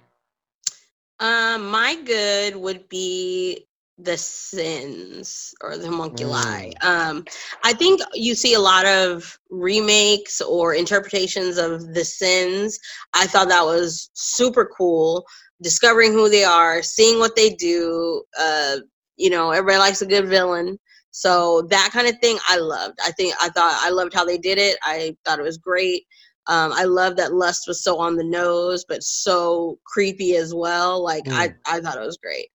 Um, 1.21 1.71
my 1.71 1.97
good 2.05 2.57
would 2.57 2.89
be 2.89 3.67
the 3.99 4.17
sins 4.17 5.55
or 5.61 5.77
the 5.77 5.87
homunculi. 5.87 6.73
Mm. 6.83 6.85
Um, 6.85 7.25
I 7.63 7.73
think 7.73 8.01
you 8.13 8.35
see 8.35 8.55
a 8.55 8.61
lot 8.61 8.87
of 8.87 9.39
remakes 9.51 10.41
or 10.41 10.75
interpretations 10.75 11.59
of 11.59 11.95
the 11.95 12.05
sins. 12.05 12.79
I 13.15 13.27
thought 13.27 13.49
that 13.49 13.65
was 13.65 14.11
super 14.15 14.69
cool. 14.77 15.25
Discovering 15.63 16.13
who 16.13 16.29
they 16.29 16.45
are, 16.45 16.83
seeing 16.83 17.21
what 17.21 17.37
they 17.37 17.51
do. 17.51 18.25
Uh, 18.39 18.79
you 19.17 19.31
know, 19.31 19.53
everybody 19.53 19.79
likes 19.79 20.03
a 20.03 20.07
good 20.07 20.29
villain. 20.29 20.79
So 21.13 21.63
that 21.71 21.91
kind 21.93 22.09
of 22.09 22.19
thing 22.21 22.39
I 22.49 22.59
loved. 22.59 22.99
I 23.05 23.13
think 23.13 23.35
I 23.41 23.49
thought 23.51 23.79
I 23.81 23.91
loved 23.91 24.13
how 24.13 24.25
they 24.25 24.39
did 24.39 24.59
it. 24.59 24.77
I 24.83 25.17
thought 25.25 25.39
it 25.39 25.45
was 25.45 25.59
great. 25.59 26.03
Um, 26.49 26.73
I 26.73 26.85
love 26.85 27.17
that 27.17 27.33
Lust 27.33 27.69
was 27.69 27.83
so 27.83 27.99
on 27.99 28.17
the 28.17 28.25
nose, 28.25 28.85
but 28.87 29.03
so 29.03 29.79
creepy 29.87 30.35
as 30.35 30.53
well. 30.53 31.03
Like 31.03 31.25
mm. 31.25 31.33
I, 31.33 31.55
I 31.67 31.81
thought 31.81 31.97
it 31.97 32.05
was 32.05 32.19
great. 32.19 32.49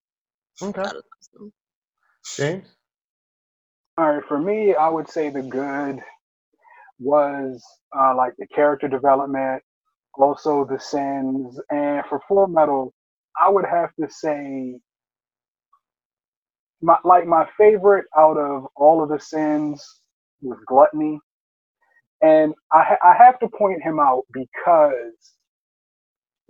Okay. 0.61 0.83
James? 2.37 2.67
All 3.97 4.11
right, 4.13 4.23
for 4.27 4.39
me, 4.39 4.75
I 4.75 4.89
would 4.89 5.09
say 5.09 5.29
the 5.29 5.43
good 5.43 6.01
was 6.99 7.63
uh, 7.97 8.15
like 8.15 8.33
the 8.39 8.47
character 8.47 8.87
development, 8.87 9.63
also 10.15 10.65
the 10.65 10.79
sins, 10.79 11.59
and 11.71 12.03
for 12.09 12.21
Full 12.27 12.47
Metal, 12.47 12.93
I 13.41 13.49
would 13.49 13.65
have 13.65 13.91
to 14.01 14.09
say 14.09 14.79
my 16.81 16.97
like 17.05 17.27
my 17.27 17.47
favorite 17.57 18.05
out 18.17 18.37
of 18.37 18.67
all 18.75 19.03
of 19.03 19.09
the 19.09 19.19
sins 19.19 19.83
was 20.41 20.59
gluttony, 20.67 21.19
and 22.21 22.53
I 22.73 22.97
I 23.03 23.15
have 23.17 23.39
to 23.39 23.49
point 23.49 23.83
him 23.83 23.99
out 23.99 24.23
because 24.33 25.33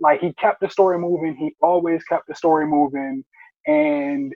like 0.00 0.20
he 0.20 0.32
kept 0.34 0.60
the 0.60 0.70
story 0.70 0.98
moving. 0.98 1.36
He 1.36 1.54
always 1.62 2.04
kept 2.04 2.28
the 2.28 2.34
story 2.34 2.66
moving, 2.66 3.24
and 3.66 4.32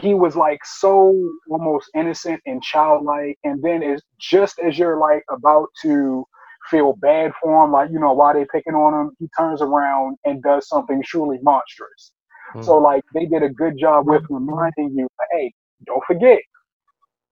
he 0.00 0.14
was 0.14 0.36
like 0.36 0.60
so 0.64 1.14
almost 1.50 1.90
innocent 1.94 2.40
and 2.46 2.62
childlike 2.62 3.38
and 3.44 3.62
then 3.62 3.82
it's 3.82 4.02
just 4.18 4.58
as 4.58 4.78
you're 4.78 4.98
like 4.98 5.22
about 5.30 5.68
to 5.82 6.24
feel 6.70 6.94
bad 7.00 7.32
for 7.40 7.64
him 7.64 7.72
like 7.72 7.90
you 7.90 7.98
know 7.98 8.12
why 8.12 8.32
they 8.32 8.46
picking 8.50 8.74
on 8.74 8.98
him 8.98 9.16
he 9.18 9.28
turns 9.36 9.60
around 9.60 10.16
and 10.24 10.42
does 10.42 10.68
something 10.68 11.02
truly 11.04 11.38
monstrous 11.42 12.12
mm. 12.54 12.64
so 12.64 12.78
like 12.78 13.02
they 13.14 13.26
did 13.26 13.42
a 13.42 13.48
good 13.48 13.78
job 13.78 14.06
with 14.06 14.22
reminding 14.30 14.90
you 14.94 15.06
hey 15.32 15.52
don't 15.86 16.04
forget 16.06 16.40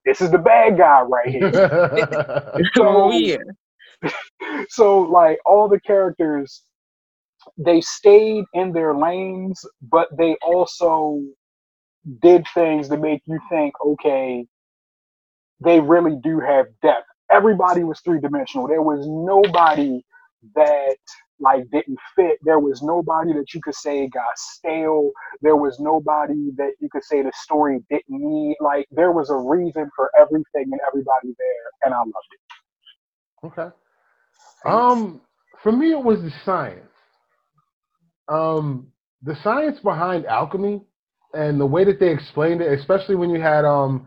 this 0.04 0.20
is 0.20 0.30
the 0.30 0.38
bad 0.38 0.76
guy 0.76 1.00
right 1.02 1.28
here 1.28 1.50
so, 2.74 3.10
yeah. 3.12 3.36
so 4.68 5.00
like 5.00 5.38
all 5.46 5.68
the 5.68 5.80
characters 5.80 6.62
they 7.56 7.80
stayed 7.80 8.44
in 8.54 8.72
their 8.72 8.94
lanes 8.94 9.64
but 9.90 10.08
they 10.16 10.36
also 10.42 11.20
did 12.20 12.46
things 12.55 12.88
to 12.88 12.96
make 12.96 13.22
you 13.26 13.38
think, 13.50 13.74
okay, 13.84 14.46
they 15.61 15.80
really 15.80 16.16
do 16.22 16.40
have 16.40 16.66
depth. 16.82 17.07
Everybody 17.30 17.84
was 17.84 18.00
three 18.00 18.20
dimensional. 18.20 18.66
There 18.68 18.82
was 18.82 19.07
nobody 19.09 20.05
that 20.55 20.96
like 21.40 21.68
didn't 21.70 21.98
fit. 22.14 22.38
There 22.42 22.59
was 22.59 22.82
nobody 22.82 23.32
that 23.32 23.55
you 23.55 23.61
could 23.62 23.74
say 23.74 24.09
got 24.09 24.36
stale. 24.36 25.11
There 25.40 25.57
was 25.57 25.78
nobody 25.80 26.50
that 26.57 26.72
you 26.80 26.88
could 26.90 27.05
say 27.05 27.22
the 27.22 27.32
story 27.34 27.80
didn't 27.90 28.05
need. 28.09 28.57
Like 28.61 28.86
there 28.90 29.12
was 29.12 29.30
a 29.30 29.36
reason 29.36 29.90
for 29.96 30.11
everything 30.18 30.70
and 30.70 30.80
everybody 30.86 31.34
there, 31.38 31.70
and 31.84 31.94
I 31.94 31.98
loved 31.98 32.14
it. 32.32 33.46
Okay. 33.46 33.74
Um, 34.64 35.20
for 35.62 35.72
me, 35.72 35.90
it 35.92 36.03
was 36.03 36.22
the 36.22 36.32
science. 36.44 36.86
Um, 38.28 38.88
the 39.22 39.36
science 39.42 39.80
behind 39.80 40.26
alchemy 40.26 40.82
and 41.35 41.61
the 41.61 41.66
way 41.66 41.85
that 41.85 42.01
they 42.01 42.11
explained 42.11 42.61
it, 42.61 42.78
especially 42.78 43.14
when 43.14 43.30
you 43.30 43.41
had 43.41 43.64
um 43.64 44.07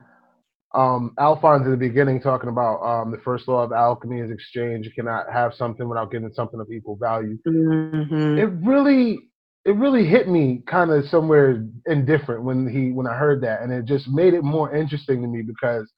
um 0.74 1.14
Alphonse 1.20 1.66
in 1.66 1.72
the 1.72 1.78
beginning 1.78 2.22
talking 2.22 2.50
about 2.50 2.82
um 2.82 3.12
the 3.12 3.18
first 3.20 3.48
law 3.48 3.64
of 3.64 3.72
alchemy 3.72 4.20
is 4.20 4.32
exchange. 4.32 4.86
You 4.86 4.92
cannot 4.92 5.32
have 5.32 5.54
something 5.54 5.88
without 5.88 6.12
giving 6.12 6.32
something 6.34 6.60
of 6.60 6.72
equal 6.72 6.98
value. 6.98 7.38
Mm-hmm. 7.48 8.38
It 8.38 8.68
really 8.68 9.30
it 9.66 9.76
really 9.76 10.06
hit 10.06 10.30
me 10.30 10.62
kind 10.68 10.92
of 10.92 11.06
somewhere 11.06 11.66
indifferent 11.88 12.44
when 12.44 12.68
he 12.68 12.92
when 12.92 13.08
I 13.08 13.16
heard 13.16 13.42
that, 13.42 13.62
and 13.62 13.72
it 13.72 13.86
just 13.86 14.08
made 14.08 14.34
it 14.34 14.44
more 14.44 14.76
interesting 14.76 15.22
to 15.22 15.28
me 15.28 15.42
because 15.42 15.92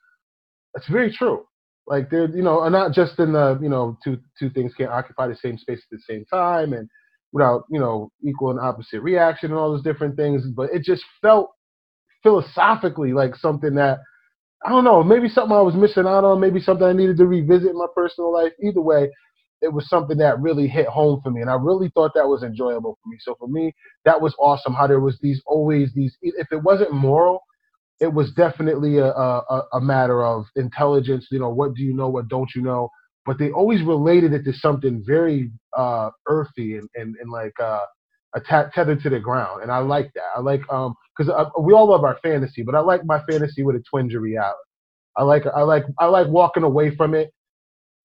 it's 0.75 0.87
very 0.87 1.11
true. 1.11 1.45
Like 1.85 2.09
there, 2.09 2.29
you 2.29 2.43
know, 2.43 2.67
not 2.69 2.93
just 2.93 3.19
in 3.19 3.33
the 3.33 3.59
you 3.61 3.69
know 3.69 3.97
two 4.03 4.17
two 4.39 4.49
things 4.49 4.73
can't 4.73 4.91
occupy 4.91 5.27
the 5.27 5.35
same 5.35 5.57
space 5.57 5.79
at 5.79 5.97
the 5.97 6.03
same 6.07 6.25
time, 6.25 6.73
and 6.73 6.89
without 7.33 7.63
you 7.69 7.79
know 7.79 8.09
equal 8.23 8.51
and 8.51 8.59
opposite 8.59 9.01
reaction 9.01 9.51
and 9.51 9.59
all 9.59 9.71
those 9.71 9.83
different 9.83 10.15
things 10.15 10.43
but 10.55 10.69
it 10.73 10.83
just 10.83 11.03
felt 11.21 11.51
philosophically 12.23 13.13
like 13.13 13.35
something 13.35 13.75
that 13.75 13.99
i 14.65 14.69
don't 14.69 14.83
know 14.83 15.03
maybe 15.03 15.27
something 15.27 15.55
i 15.55 15.61
was 15.61 15.75
missing 15.75 16.07
out 16.07 16.23
on 16.23 16.39
maybe 16.39 16.59
something 16.59 16.87
i 16.87 16.93
needed 16.93 17.17
to 17.17 17.27
revisit 17.27 17.69
in 17.69 17.77
my 17.77 17.87
personal 17.95 18.33
life. 18.33 18.51
Either 18.63 18.81
way 18.81 19.09
it 19.61 19.73
was 19.73 19.89
something 19.89 20.17
that 20.17 20.39
really 20.39 20.67
hit 20.67 20.87
home 20.87 21.19
for 21.23 21.31
me 21.31 21.41
and 21.41 21.49
i 21.49 21.55
really 21.55 21.89
thought 21.93 22.13
that 22.13 22.27
was 22.27 22.43
enjoyable 22.43 22.97
for 23.03 23.09
me. 23.09 23.17
So 23.21 23.35
for 23.39 23.47
me 23.47 23.73
that 24.05 24.19
was 24.21 24.33
awesome 24.39 24.73
how 24.73 24.87
there 24.87 24.99
was 24.99 25.17
these 25.21 25.41
always 25.45 25.93
these 25.93 26.15
if 26.21 26.47
it 26.51 26.63
wasn't 26.63 26.93
moral 26.93 27.41
it 27.99 28.13
was 28.13 28.31
definitely 28.33 28.99
a, 28.99 29.07
a, 29.07 29.63
a 29.73 29.81
matter 29.81 30.23
of 30.23 30.45
intelligence 30.55 31.27
you 31.31 31.39
know 31.39 31.49
what 31.49 31.73
do 31.73 31.83
you 31.83 31.93
know 31.93 32.07
what 32.09 32.27
don't 32.27 32.51
you 32.55 32.61
know 32.61 32.89
but 33.27 33.37
they 33.37 33.51
always 33.51 33.83
related 33.83 34.33
it 34.33 34.45
to 34.45 34.53
something 34.53 35.03
very 35.05 35.51
uh, 35.77 36.09
earthy 36.27 36.77
and, 36.77 36.89
and, 36.95 37.15
and 37.21 37.29
like 37.29 37.53
uh, 37.59 37.81
tethered 38.73 39.01
to 39.03 39.09
the 39.09 39.19
ground. 39.19 39.61
And 39.61 39.71
I 39.71 39.79
like 39.79 40.09
that. 40.15 40.29
I 40.35 40.39
like 40.39 40.61
um 40.71 40.95
because 41.15 41.31
uh, 41.31 41.49
we 41.59 41.73
all 41.73 41.89
love 41.89 42.03
our 42.03 42.17
fantasy, 42.23 42.63
but 42.63 42.73
I 42.73 42.79
like 42.79 43.05
my 43.05 43.21
fantasy 43.29 43.63
with 43.63 43.75
a 43.75 43.83
twinge 43.89 44.15
of 44.15 44.21
reality. 44.21 44.55
I 45.17 45.23
like 45.23 45.45
I 45.45 45.61
like 45.61 45.83
I 45.99 46.05
like 46.05 46.27
walking 46.27 46.63
away 46.63 46.95
from 46.95 47.13
it, 47.13 47.31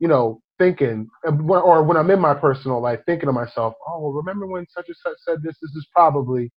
you 0.00 0.08
know, 0.08 0.40
thinking 0.58 1.08
or 1.24 1.82
when 1.84 1.96
I'm 1.96 2.10
in 2.10 2.20
my 2.20 2.34
personal 2.34 2.80
life, 2.82 3.00
thinking 3.06 3.28
to 3.28 3.32
myself, 3.32 3.74
oh, 3.86 4.10
remember 4.12 4.46
when 4.46 4.66
such 4.74 4.86
and 4.88 4.96
such 5.04 5.16
said 5.26 5.38
this? 5.42 5.54
This 5.62 5.70
is 5.76 5.86
probably 5.94 6.50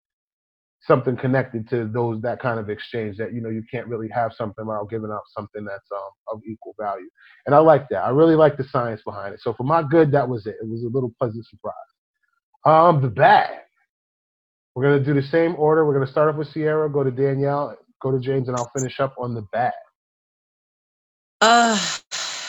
something 0.86 1.16
connected 1.16 1.68
to 1.70 1.86
those 1.88 2.20
that 2.22 2.40
kind 2.40 2.60
of 2.60 2.70
exchange 2.70 3.16
that 3.16 3.32
you 3.32 3.40
know 3.40 3.48
you 3.48 3.62
can't 3.70 3.86
really 3.86 4.08
have 4.08 4.32
something 4.34 4.66
without 4.66 4.90
giving 4.90 5.10
up 5.10 5.22
something 5.36 5.64
that's 5.64 5.90
um, 5.92 6.10
of 6.36 6.40
equal 6.46 6.74
value. 6.78 7.08
And 7.46 7.54
i 7.54 7.58
like 7.58 7.88
that. 7.90 8.04
I 8.04 8.10
really 8.10 8.36
like 8.36 8.56
the 8.56 8.64
science 8.64 9.00
behind 9.04 9.34
it. 9.34 9.40
So 9.42 9.54
for 9.54 9.64
my 9.64 9.82
good 9.82 10.12
that 10.12 10.28
was 10.28 10.46
it. 10.46 10.56
It 10.60 10.68
was 10.68 10.82
a 10.82 10.88
little 10.88 11.12
pleasant 11.18 11.46
surprise. 11.46 11.74
Um 12.64 13.02
the 13.02 13.08
bad 13.08 13.60
we're 14.74 14.84
going 14.84 14.98
to 14.98 15.04
do 15.04 15.14
the 15.20 15.26
same 15.28 15.54
order. 15.56 15.86
We're 15.86 15.94
going 15.94 16.06
to 16.06 16.12
start 16.12 16.30
off 16.30 16.36
with 16.36 16.48
sierra 16.52 16.90
go 16.90 17.04
to 17.04 17.10
danielle 17.10 17.76
go 18.02 18.10
to 18.12 18.18
james 18.18 18.48
and 18.48 18.56
i'll 18.56 18.70
finish 18.76 19.00
up 19.00 19.14
on 19.18 19.34
the 19.34 19.42
bad 19.52 19.72
uh 21.40 21.78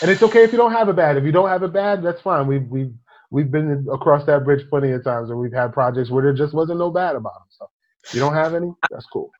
and 0.01 0.11
it's 0.11 0.23
okay 0.23 0.43
if 0.43 0.51
you 0.51 0.57
don't 0.57 0.73
have 0.73 0.89
a 0.89 0.93
bad 0.93 1.17
if 1.17 1.23
you 1.23 1.31
don't 1.31 1.49
have 1.49 1.63
a 1.63 1.67
bad 1.67 2.03
that's 2.03 2.21
fine. 2.21 2.47
We've 2.47 2.67
we've 2.69 2.93
we've 3.31 3.51
been 3.51 3.87
across 3.91 4.25
that 4.25 4.43
bridge 4.45 4.67
plenty 4.69 4.91
of 4.91 5.03
times 5.03 5.29
and 5.29 5.39
we've 5.39 5.53
had 5.53 5.73
projects 5.73 6.09
where 6.09 6.23
there 6.23 6.33
just 6.33 6.53
wasn't 6.53 6.79
no 6.79 6.89
bad 6.91 7.15
about 7.15 7.33
them 7.33 7.47
so 7.49 7.69
you 8.11 8.19
don't 8.19 8.33
have 8.33 8.53
any? 8.53 8.71
That's 8.91 9.05
cool. 9.07 9.31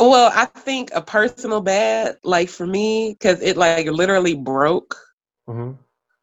Well, 0.00 0.30
I 0.32 0.44
think 0.44 0.90
a 0.94 1.02
personal 1.02 1.60
bad, 1.60 2.18
like 2.22 2.48
for 2.48 2.66
me, 2.66 3.12
because 3.12 3.42
it 3.42 3.56
like 3.56 3.86
literally 3.86 4.34
broke, 4.34 4.96
mm-hmm. 5.48 5.72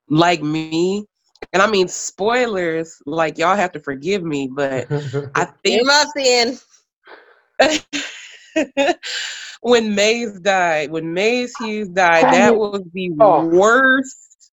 like 0.09 0.41
me. 0.41 1.05
And 1.51 1.61
I 1.61 1.69
mean, 1.69 1.89
spoilers, 1.89 3.01
like 3.05 3.37
y'all 3.37 3.57
have 3.57 3.73
to 3.73 3.79
forgive 3.79 4.23
me, 4.23 4.49
but 4.51 4.87
I 5.35 5.45
think. 5.63 5.87
in. 6.17 6.57
when 9.61 9.95
Maes 9.95 10.39
died, 10.39 10.91
when 10.91 11.13
Maes 11.13 11.53
Hughes 11.57 11.89
died, 11.89 12.33
that 12.33 12.55
was 12.55 12.81
the 12.93 13.11
oh. 13.19 13.45
worst. 13.45 14.51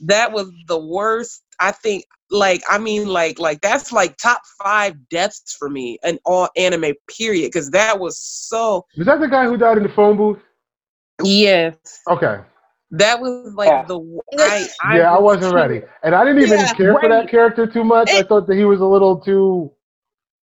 That 0.00 0.32
was 0.32 0.50
the 0.66 0.78
worst 0.78 1.42
I 1.60 1.72
think 1.72 2.04
like 2.30 2.62
I 2.68 2.78
mean 2.78 3.08
like 3.08 3.38
like 3.38 3.60
that's 3.62 3.90
like 3.92 4.16
top 4.18 4.42
five 4.62 4.94
deaths 5.08 5.56
for 5.58 5.68
me 5.70 5.98
in 6.04 6.18
all 6.24 6.48
anime 6.56 6.92
period 7.16 7.46
because 7.48 7.70
that 7.70 7.98
was 7.98 8.18
so 8.18 8.84
Was 8.96 9.06
that 9.06 9.20
the 9.20 9.28
guy 9.28 9.44
who 9.46 9.56
died 9.56 9.76
in 9.78 9.82
the 9.82 9.88
phone 9.88 10.16
booth? 10.16 10.38
yes 11.24 11.76
Okay. 12.08 12.38
that 12.92 13.20
was 13.20 13.54
like 13.54 13.68
Yeah. 13.68 13.84
the 13.84 13.98
I, 14.38 14.68
I 14.84 14.98
yeah, 14.98 15.10
I 15.14 15.18
was 15.18 15.38
wasn't 15.38 15.54
ready, 15.54 15.82
and 16.02 16.14
I 16.14 16.24
didn't 16.24 16.42
even 16.42 16.60
Yeah, 16.60 16.74
care 16.74 16.98
for 17.00 17.08
that 17.08 17.28
character 17.28 17.66
too 17.66 17.84
much. 17.84 18.08
I 18.10 18.22
thought 18.22 18.46
that 18.46 18.56
he 18.56 18.64
was 18.64 18.80
a 18.80 18.86
little 18.86 19.16
too. 19.18 19.72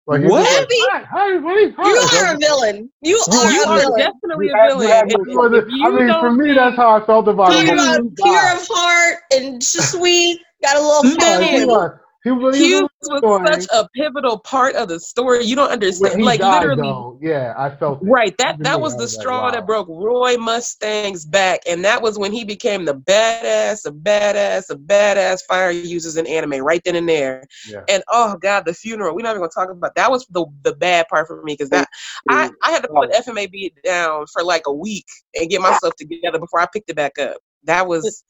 Like, 0.05 0.21
What? 0.23 0.43
just 0.43 0.51
Heavy. 0.59 0.81
Like, 0.93 1.05
hi, 1.05 1.29
hi, 1.31 1.37
buddy, 1.39 1.71
hi. 1.77 1.89
You 1.89 1.95
are 2.27 2.35
a 2.35 2.37
villain. 2.37 2.91
You 3.01 3.23
You 3.31 3.37
are 3.39 3.51
you 3.51 3.63
a 3.63 3.67
are 3.69 3.79
villain. 3.79 3.99
definitely 3.99 4.49
a 4.49 4.67
villain. 4.67 4.87
you 4.87 4.93
have 4.93 5.05
If- 5.07 5.13
to- 5.15 5.23
he 5.29 5.37
wasn't- 5.37 5.67
if 5.67 5.73
I 5.85 5.89
mean, 5.91 6.13
for 6.19 6.31
me, 6.31 6.53
that's 6.53 6.75
how 6.75 6.89
I 7.01 7.05
felt 7.05 7.27
about 7.29 7.53
him. 7.53 7.63
Pure, 7.65 7.99
of- 7.99 8.03
was 8.03 8.13
pure 8.21 8.35
fine. 8.41 8.65
heart 8.69 9.17
and 9.31 9.61
just 9.61 9.91
sweet. 9.91 10.41
Got 10.63 10.77
a 10.77 10.81
little 10.81 11.17
Man. 11.17 11.41
Like, 11.41 11.49
he 11.49 11.65
was. 11.65 11.99
He 12.23 12.31
was, 12.31 12.55
Hughes 12.55 12.89
was 13.01 13.49
such 13.49 13.67
a 13.73 13.85
pivotal 13.89 14.39
part 14.39 14.75
of 14.75 14.87
the 14.87 14.97
story. 14.97 15.43
You 15.43 15.57
don't 15.57 15.71
understand. 15.71 16.23
Like 16.23 16.39
died, 16.39 16.61
literally, 16.61 16.81
though, 16.81 17.19
yeah, 17.21 17.53
I 17.57 17.69
felt 17.69 18.01
it. 18.01 18.05
right? 18.05 18.33
That 18.37 18.59
that 18.59 18.79
was 18.79 18.95
the 18.95 19.09
straw 19.09 19.43
wow. 19.43 19.51
that 19.51 19.67
broke 19.67 19.89
Roy 19.89 20.37
Mustang's 20.37 21.25
back, 21.25 21.59
and 21.67 21.83
that 21.83 22.01
was 22.01 22.17
when 22.17 22.31
he 22.31 22.45
became 22.45 22.85
the 22.85 22.95
badass, 22.95 23.85
a 23.85 23.91
badass, 23.91 24.69
a 24.69 24.77
badass 24.77 25.41
fire 25.49 25.71
users 25.71 26.15
in 26.15 26.25
anime 26.25 26.63
right 26.63 26.81
then 26.85 26.95
and 26.95 27.09
there. 27.09 27.43
Yeah. 27.69 27.81
And 27.89 28.01
oh 28.09 28.37
god, 28.37 28.65
the 28.65 28.73
funeral. 28.73 29.13
We're 29.13 29.23
not 29.23 29.31
even 29.31 29.41
gonna 29.41 29.51
talk 29.53 29.69
about 29.69 29.93
that. 29.95 30.09
Was 30.09 30.25
the 30.29 30.45
the 30.61 30.75
bad 30.75 31.09
part 31.09 31.27
for 31.27 31.43
me 31.43 31.55
because 31.55 31.71
that 31.71 31.89
I 32.29 32.49
I 32.63 32.71
had 32.71 32.83
to 32.83 32.87
put 32.87 33.11
FMAB 33.11 33.73
down 33.83 34.27
for 34.31 34.45
like 34.45 34.63
a 34.65 34.73
week 34.73 35.07
and 35.35 35.49
get 35.49 35.59
ah. 35.59 35.71
myself 35.71 35.93
together 35.97 36.39
before 36.39 36.61
I 36.61 36.67
picked 36.71 36.89
it 36.89 36.95
back 36.95 37.19
up. 37.19 37.35
That 37.65 37.85
was 37.85 38.23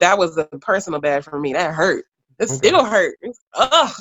that 0.00 0.18
was 0.18 0.38
a 0.38 0.46
personal 0.60 1.00
bad 1.00 1.24
for 1.24 1.38
me. 1.38 1.54
That 1.54 1.74
hurt. 1.74 2.04
It 2.38 2.50
Okay. 2.50 2.54
still 2.68 2.84
hurt. 2.84 3.16
Ugh. 3.54 3.94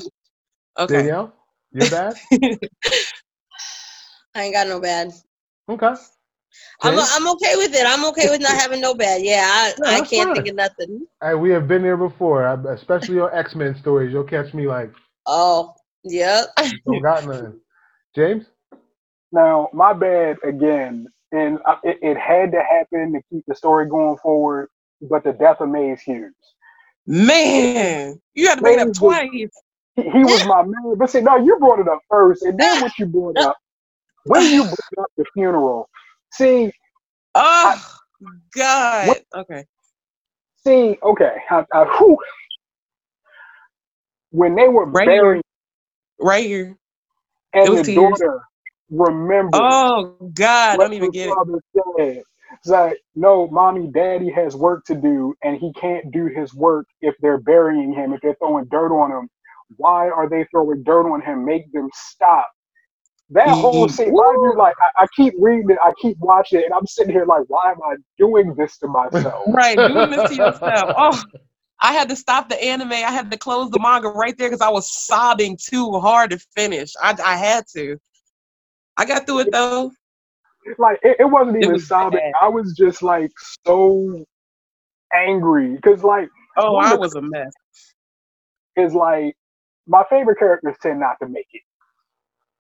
Okay. 0.79 0.93
Danielle, 0.99 1.33
you're 1.71 1.87
bad. 1.87 2.15
I 4.35 4.43
ain't 4.43 4.53
got 4.55 4.67
no 4.67 4.79
bad. 4.79 5.11
okay. 5.69 5.95
I'm, 6.81 6.95
James? 6.95 7.09
I'm 7.15 7.27
okay 7.33 7.55
with 7.57 7.75
it. 7.75 7.85
I'm 7.87 8.05
okay 8.07 8.29
with 8.29 8.41
not 8.41 8.51
having 8.53 8.81
no 8.81 8.93
bad. 8.95 9.21
Yeah, 9.23 9.43
I, 9.47 9.73
Yeah, 9.85 9.97
I 9.97 10.01
can't 10.01 10.29
fine. 10.29 10.35
think 10.35 10.47
of 10.49 10.55
nothing. 10.55 11.07
Hey, 11.23 11.35
we 11.35 11.51
have 11.51 11.67
been 11.67 11.83
there 11.83 11.97
before, 11.97 12.45
I- 12.47 12.73
especially 12.73 13.19
on 13.19 13.31
X 13.33 13.55
Men 13.55 13.75
stories. 13.75 14.13
You'll 14.13 14.23
catch 14.25 14.53
me 14.53 14.67
like, 14.67 14.91
Oh, 15.27 15.73
yep. 16.03 16.47
don't 16.85 17.01
got 17.01 17.25
nothing. 17.25 17.59
James, 18.15 18.45
Now, 19.31 19.69
my 19.73 19.93
bad 19.93 20.37
again, 20.43 21.07
and 21.33 21.59
I- 21.65 21.79
it, 21.83 21.99
it 22.01 22.17
had 22.17 22.51
to 22.53 22.63
happen 22.63 23.13
to 23.13 23.21
keep 23.31 23.43
the 23.47 23.55
story 23.55 23.87
going 23.89 24.17
forward. 24.19 24.69
But 25.09 25.23
the 25.25 25.33
death 25.33 25.61
of 25.61 25.69
Maes 25.69 26.01
Hughes, 26.01 26.33
Man, 27.07 28.19
you 28.35 28.47
had 28.49 28.57
to 28.57 28.61
bring 28.63 28.75
it 28.79 28.81
up 28.81 28.89
Maes 28.89 28.99
was- 29.01 29.17
twice. 29.17 29.29
he, 29.95 30.03
he 30.03 30.25
was 30.25 30.43
my 30.45 30.63
man. 30.63 30.95
But 30.97 31.09
see, 31.11 31.21
no, 31.21 31.37
you 31.37 31.57
brought 31.59 31.79
it 31.79 31.87
up 31.87 32.01
first, 32.09 32.43
and 32.43 32.59
then 32.59 32.79
what 32.81 32.91
you 32.99 33.05
brought 33.07 33.37
up 33.39 33.57
when 34.25 34.49
you 34.51 34.63
brought 34.65 35.05
up 35.05 35.11
the 35.17 35.25
funeral. 35.33 35.89
See, 36.33 36.71
Oh 37.35 37.81
God. 38.55 39.07
What- 39.07 39.23
Okay. 39.35 39.65
see, 40.65 40.97
okay, 41.03 41.37
I, 41.49 41.65
I, 41.73 41.85
whew. 41.97 42.17
when 44.31 44.55
they 44.55 44.67
were 44.69 44.85
Right 44.91 45.07
burying, 45.07 45.43
Right 46.19 46.45
here. 46.45 46.77
and 47.53 47.71
was 47.71 47.81
the 47.81 47.83
tears. 47.83 47.95
daughter 47.95 48.41
remembered. 48.89 49.53
Oh 49.53 50.31
God. 50.33 50.75
I 50.75 50.77
don't 50.77 50.93
even 50.93 51.11
get 51.11 51.29
it. 51.31 51.39
said. 51.97 52.23
It's 52.65 52.71
like, 52.71 52.97
no, 53.13 53.47
mommy, 53.49 53.91
daddy 53.93 54.31
has 54.31 54.55
work 54.55 54.85
to 54.85 54.95
do, 54.95 55.35
and 55.43 55.55
he 55.55 55.71
can't 55.73 56.11
do 56.11 56.25
his 56.25 56.51
work 56.55 56.87
if 56.99 57.13
they're 57.19 57.37
burying 57.37 57.93
him, 57.93 58.11
if 58.11 58.21
they're 58.21 58.35
throwing 58.39 58.65
dirt 58.71 58.91
on 58.91 59.11
him. 59.11 59.29
Why 59.77 60.09
are 60.09 60.27
they 60.27 60.47
throwing 60.49 60.81
dirt 60.81 61.07
on 61.07 61.21
him? 61.21 61.45
Make 61.45 61.71
them 61.73 61.89
stop. 61.93 62.49
That 63.29 63.51
whole 63.51 63.83
Ye- 63.83 63.89
scene, 63.89 64.11
mind 64.15 64.37
you, 64.41 64.55
like, 64.57 64.73
I, 64.81 65.03
I 65.03 65.07
keep 65.15 65.35
reading 65.39 65.69
it, 65.69 65.77
I 65.83 65.91
keep 66.01 66.17
watching 66.17 66.59
it, 66.59 66.65
and 66.65 66.73
I'm 66.73 66.87
sitting 66.87 67.13
here 67.13 67.27
like, 67.27 67.43
why 67.49 67.69
am 67.69 67.77
I 67.83 67.97
doing 68.17 68.55
this 68.57 68.79
to 68.79 68.87
myself? 68.87 69.43
Right, 69.53 69.77
doing 69.79 70.09
this 70.09 70.27
to 70.29 70.35
yourself. 70.35 70.89
Oh, 70.97 71.21
I 71.81 71.93
had 71.93 72.09
to 72.09 72.15
stop 72.15 72.49
the 72.49 72.59
anime. 72.63 72.93
I 72.93 73.11
had 73.11 73.29
to 73.29 73.37
close 73.37 73.69
the 73.69 73.79
manga 73.79 74.09
right 74.09 74.35
there 74.39 74.49
because 74.49 74.61
I 74.61 74.69
was 74.69 74.91
sobbing 74.91 75.55
too 75.63 75.91
hard 75.99 76.31
to 76.31 76.39
finish. 76.55 76.93
I, 76.99 77.15
I 77.23 77.37
had 77.37 77.65
to. 77.75 77.99
I 78.97 79.05
got 79.05 79.27
through 79.27 79.41
it 79.41 79.51
though. 79.51 79.91
Like, 80.79 80.99
it, 81.03 81.17
it 81.21 81.25
wasn't 81.25 81.57
It 81.59 81.67
even 81.67 81.73
was 81.73 81.83
sobbing. 81.87 82.21
bad. 82.21 82.33
I 82.41 82.49
was 82.49 82.75
just 82.77 83.03
like 83.03 83.31
so 83.67 84.25
angry 85.13 85.75
because, 85.75 86.03
like, 86.03 86.29
oh, 86.57 86.77
I 86.77 86.93
was 86.95 87.15
a 87.15 87.21
mess. 87.21 87.53
is 88.77 88.95
like 88.95 89.35
my 89.87 90.03
favorite 90.09 90.39
characters 90.39 90.77
tend 90.81 91.01
not 91.01 91.17
to 91.23 91.29
make 91.29 91.47
it. 91.53 91.63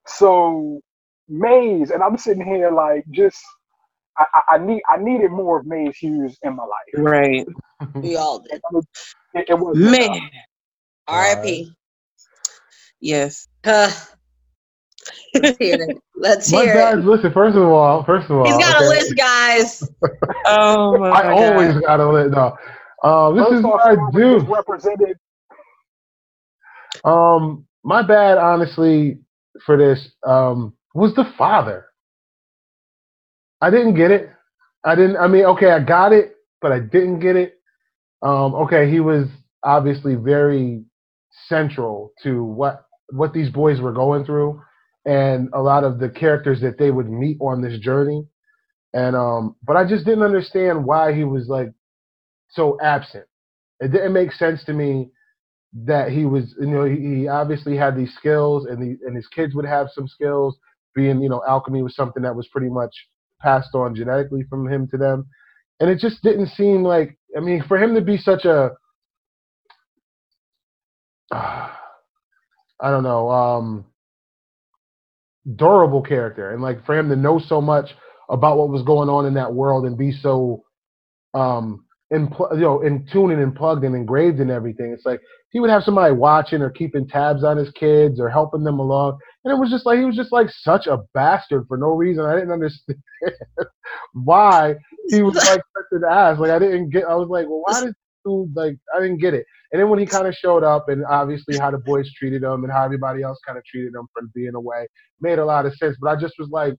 So 0.07 0.81
Maes, 1.29 1.91
and 1.91 2.03
I'm 2.03 2.17
sitting 2.17 2.45
here 2.45 2.71
like 2.71 3.05
just 3.11 3.39
I, 4.17 4.25
I, 4.33 4.55
I 4.55 4.59
need 4.59 4.81
I 4.89 4.97
needed 4.97 5.31
more 5.31 5.59
of 5.59 5.67
Maes 5.67 5.97
Hughes 5.97 6.37
in 6.43 6.55
my 6.55 6.63
life. 6.63 6.97
Right, 6.97 7.47
We 8.01 8.17
all 8.17 8.39
did. 8.39 8.61
It, 9.35 9.47
it 9.49 9.59
was 9.59 9.79
man. 9.89 10.21
R.I.P. 11.07 11.73
Yes. 13.01 13.47
Uh, 13.65 13.91
let's 15.41 15.57
hear 15.57 15.77
it. 15.81 15.97
Let's 16.15 16.51
my 16.51 16.63
hear 16.63 16.73
guys, 16.73 16.97
it. 16.99 17.05
listen. 17.05 17.31
First 17.33 17.57
of 17.57 17.63
all, 17.63 18.03
first 18.05 18.29
of 18.29 18.37
all, 18.37 18.45
He's 18.45 18.57
got 18.57 18.81
a 18.81 18.85
list, 18.87 19.15
guys. 19.17 19.83
Oh 20.45 20.97
my 20.97 21.11
god. 21.11 21.23
I 21.23 21.23
God. 21.23 21.31
always 21.33 21.75
got 21.81 21.99
a 21.99 22.09
list. 22.11 22.31
No, 22.31 22.55
uh, 23.03 23.31
this 23.33 23.47
First 23.47 23.59
is 23.59 23.63
what 23.63 23.85
I 23.87 23.95
do. 24.11 24.39
represented. 24.47 25.17
Um, 27.03 27.65
my 27.83 28.01
bad, 28.01 28.37
honestly, 28.37 29.19
for 29.65 29.77
this 29.77 30.07
um, 30.25 30.73
was 30.93 31.13
the 31.15 31.25
father. 31.37 31.85
I 33.61 33.69
didn't 33.69 33.95
get 33.95 34.11
it. 34.11 34.29
I 34.83 34.95
didn't. 34.95 35.17
I 35.17 35.27
mean, 35.27 35.45
okay, 35.45 35.71
I 35.71 35.79
got 35.79 36.13
it, 36.13 36.35
but 36.61 36.71
I 36.71 36.79
didn't 36.79 37.19
get 37.19 37.35
it. 37.35 37.55
Um, 38.21 38.55
okay, 38.55 38.89
he 38.89 38.99
was 38.99 39.27
obviously 39.63 40.15
very 40.15 40.83
central 41.47 42.11
to 42.23 42.43
what 42.43 42.85
what 43.11 43.33
these 43.33 43.49
boys 43.49 43.81
were 43.81 43.91
going 43.93 44.25
through, 44.25 44.61
and 45.05 45.49
a 45.53 45.61
lot 45.61 45.83
of 45.83 45.99
the 45.99 46.09
characters 46.09 46.61
that 46.61 46.77
they 46.77 46.91
would 46.91 47.09
meet 47.09 47.37
on 47.39 47.61
this 47.61 47.79
journey. 47.79 48.25
And 48.93 49.15
um, 49.15 49.55
but 49.63 49.75
I 49.75 49.87
just 49.87 50.05
didn't 50.05 50.23
understand 50.23 50.85
why 50.85 51.13
he 51.13 51.23
was 51.23 51.47
like 51.47 51.71
so 52.49 52.77
absent. 52.81 53.25
It 53.79 53.91
didn't 53.91 54.13
make 54.13 54.31
sense 54.31 54.63
to 54.65 54.73
me 54.73 55.11
that 55.83 56.09
he 56.09 56.25
was 56.25 56.55
you 56.59 56.67
know 56.67 56.85
he, 56.85 57.27
obviously 57.27 57.75
had 57.75 57.97
these 57.97 58.13
skills 58.15 58.65
and 58.65 58.81
the, 58.81 58.97
and 59.05 59.15
his 59.15 59.27
kids 59.27 59.53
would 59.53 59.65
have 59.65 59.87
some 59.93 60.07
skills 60.07 60.57
being 60.93 61.21
you 61.21 61.27
know 61.27 61.43
alchemy 61.47 61.83
was 61.83 61.95
something 61.95 62.23
that 62.23 62.35
was 62.35 62.47
pretty 62.47 62.69
much 62.69 62.93
passed 63.41 63.75
on 63.75 63.93
genetically 63.93 64.43
from 64.49 64.71
him 64.71 64.87
to 64.87 64.97
them 64.97 65.27
and 65.81 65.89
it 65.89 65.99
just 65.99 66.23
didn't 66.23 66.47
seem 66.47 66.81
like 66.81 67.17
i 67.35 67.41
mean 67.41 67.61
for 67.67 67.77
him 67.77 67.93
to 67.93 67.99
be 67.99 68.17
such 68.17 68.45
a 68.45 68.71
i 71.33 71.69
don't 72.81 73.03
know 73.03 73.29
um 73.29 73.85
durable 75.55 76.01
character 76.01 76.51
and 76.51 76.61
like 76.61 76.83
for 76.85 76.97
him 76.97 77.09
to 77.09 77.15
know 77.15 77.39
so 77.39 77.61
much 77.61 77.91
about 78.29 78.57
what 78.57 78.69
was 78.69 78.81
going 78.83 79.09
on 79.09 79.25
in 79.25 79.33
that 79.35 79.53
world 79.53 79.85
and 79.85 79.97
be 79.97 80.11
so 80.11 80.63
um 81.35 81.85
in 82.11 82.33
you 82.53 82.59
know 82.59 82.81
in 82.81 83.05
tune 83.11 83.31
and 83.31 83.55
plugged 83.55 83.83
and 83.83 83.95
engraved 83.95 84.39
in 84.39 84.49
everything 84.49 84.91
it's 84.91 85.05
like 85.05 85.21
he 85.55 85.61
would 85.61 85.69
have 85.69 85.83
somebody 85.83 86.13
watching 86.13 86.61
or 86.61 86.69
keeping 86.69 87.07
tabs 87.07 87.41
on 87.45 87.55
his 87.55 87.71
kids 87.71 88.19
or 88.19 88.29
helping 88.29 88.65
them 88.65 88.77
along. 88.77 89.17
And 89.45 89.53
it 89.53 89.57
was 89.57 89.69
just 89.69 89.85
like 89.85 89.97
he 89.97 90.03
was 90.03 90.17
just 90.17 90.33
like 90.33 90.49
such 90.49 90.85
a 90.85 90.99
bastard 91.13 91.63
for 91.69 91.77
no 91.77 91.91
reason. 91.91 92.25
I 92.25 92.35
didn't 92.35 92.51
understand 92.51 92.99
why 94.13 94.75
he 95.07 95.21
was 95.21 95.35
like 95.49 95.61
such 95.73 95.85
an 95.93 96.03
ass. 96.11 96.39
Like 96.39 96.51
I 96.51 96.59
didn't 96.59 96.89
get. 96.89 97.05
I 97.05 97.15
was 97.15 97.29
like, 97.29 97.47
well, 97.47 97.61
why 97.63 97.85
did 97.85 97.93
dude 98.25 98.55
like? 98.55 98.77
I 98.95 98.99
didn't 98.99 99.19
get 99.19 99.33
it. 99.33 99.45
And 99.71 99.81
then 99.81 99.89
when 99.89 99.99
he 99.99 100.05
kind 100.05 100.27
of 100.27 100.33
showed 100.35 100.63
up, 100.63 100.89
and 100.89 101.03
obviously 101.05 101.57
how 101.57 101.71
the 101.71 101.77
boys 101.79 102.11
treated 102.13 102.43
him 102.43 102.63
and 102.63 102.71
how 102.71 102.83
everybody 102.85 103.21
else 103.23 103.39
kind 103.45 103.57
of 103.57 103.65
treated 103.65 103.93
him 103.93 104.07
from 104.13 104.31
being 104.33 104.55
away 104.55 104.87
made 105.21 105.39
a 105.39 105.45
lot 105.45 105.65
of 105.65 105.75
sense. 105.75 105.97
But 105.99 106.09
I 106.11 106.15
just 106.19 106.35
was 106.39 106.49
like, 106.49 106.75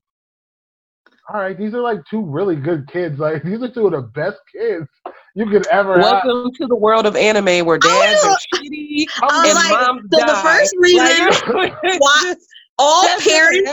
all 1.33 1.39
right, 1.41 1.57
these 1.57 1.73
are 1.73 1.81
like 1.81 1.99
two 2.09 2.23
really 2.25 2.55
good 2.55 2.87
kids. 2.91 3.19
Like 3.19 3.43
these 3.45 3.61
are 3.61 3.69
two 3.69 3.87
of 3.87 3.91
the 3.91 4.01
best 4.01 4.37
kids 4.55 4.87
you 5.35 5.45
could 5.47 5.67
ever 5.67 5.99
have. 5.99 6.23
Welcome 6.25 6.51
to 6.53 6.67
the 6.67 6.75
world 6.75 7.05
of 7.05 7.15
anime 7.15 7.65
where 7.65 7.77
dads 7.77 8.23
are 8.25 8.37
shitty 8.55 9.05
I 9.21 9.47
and 9.47 9.55
like, 9.55 9.87
moms 9.87 10.01
so 10.11 10.25
the 10.25 10.41
first 10.41 10.75
reason 10.79 11.55
Like, 11.55 11.73
why 11.99 12.33
all 12.79 13.03
that's- 13.03 13.27
parents, 13.27 13.71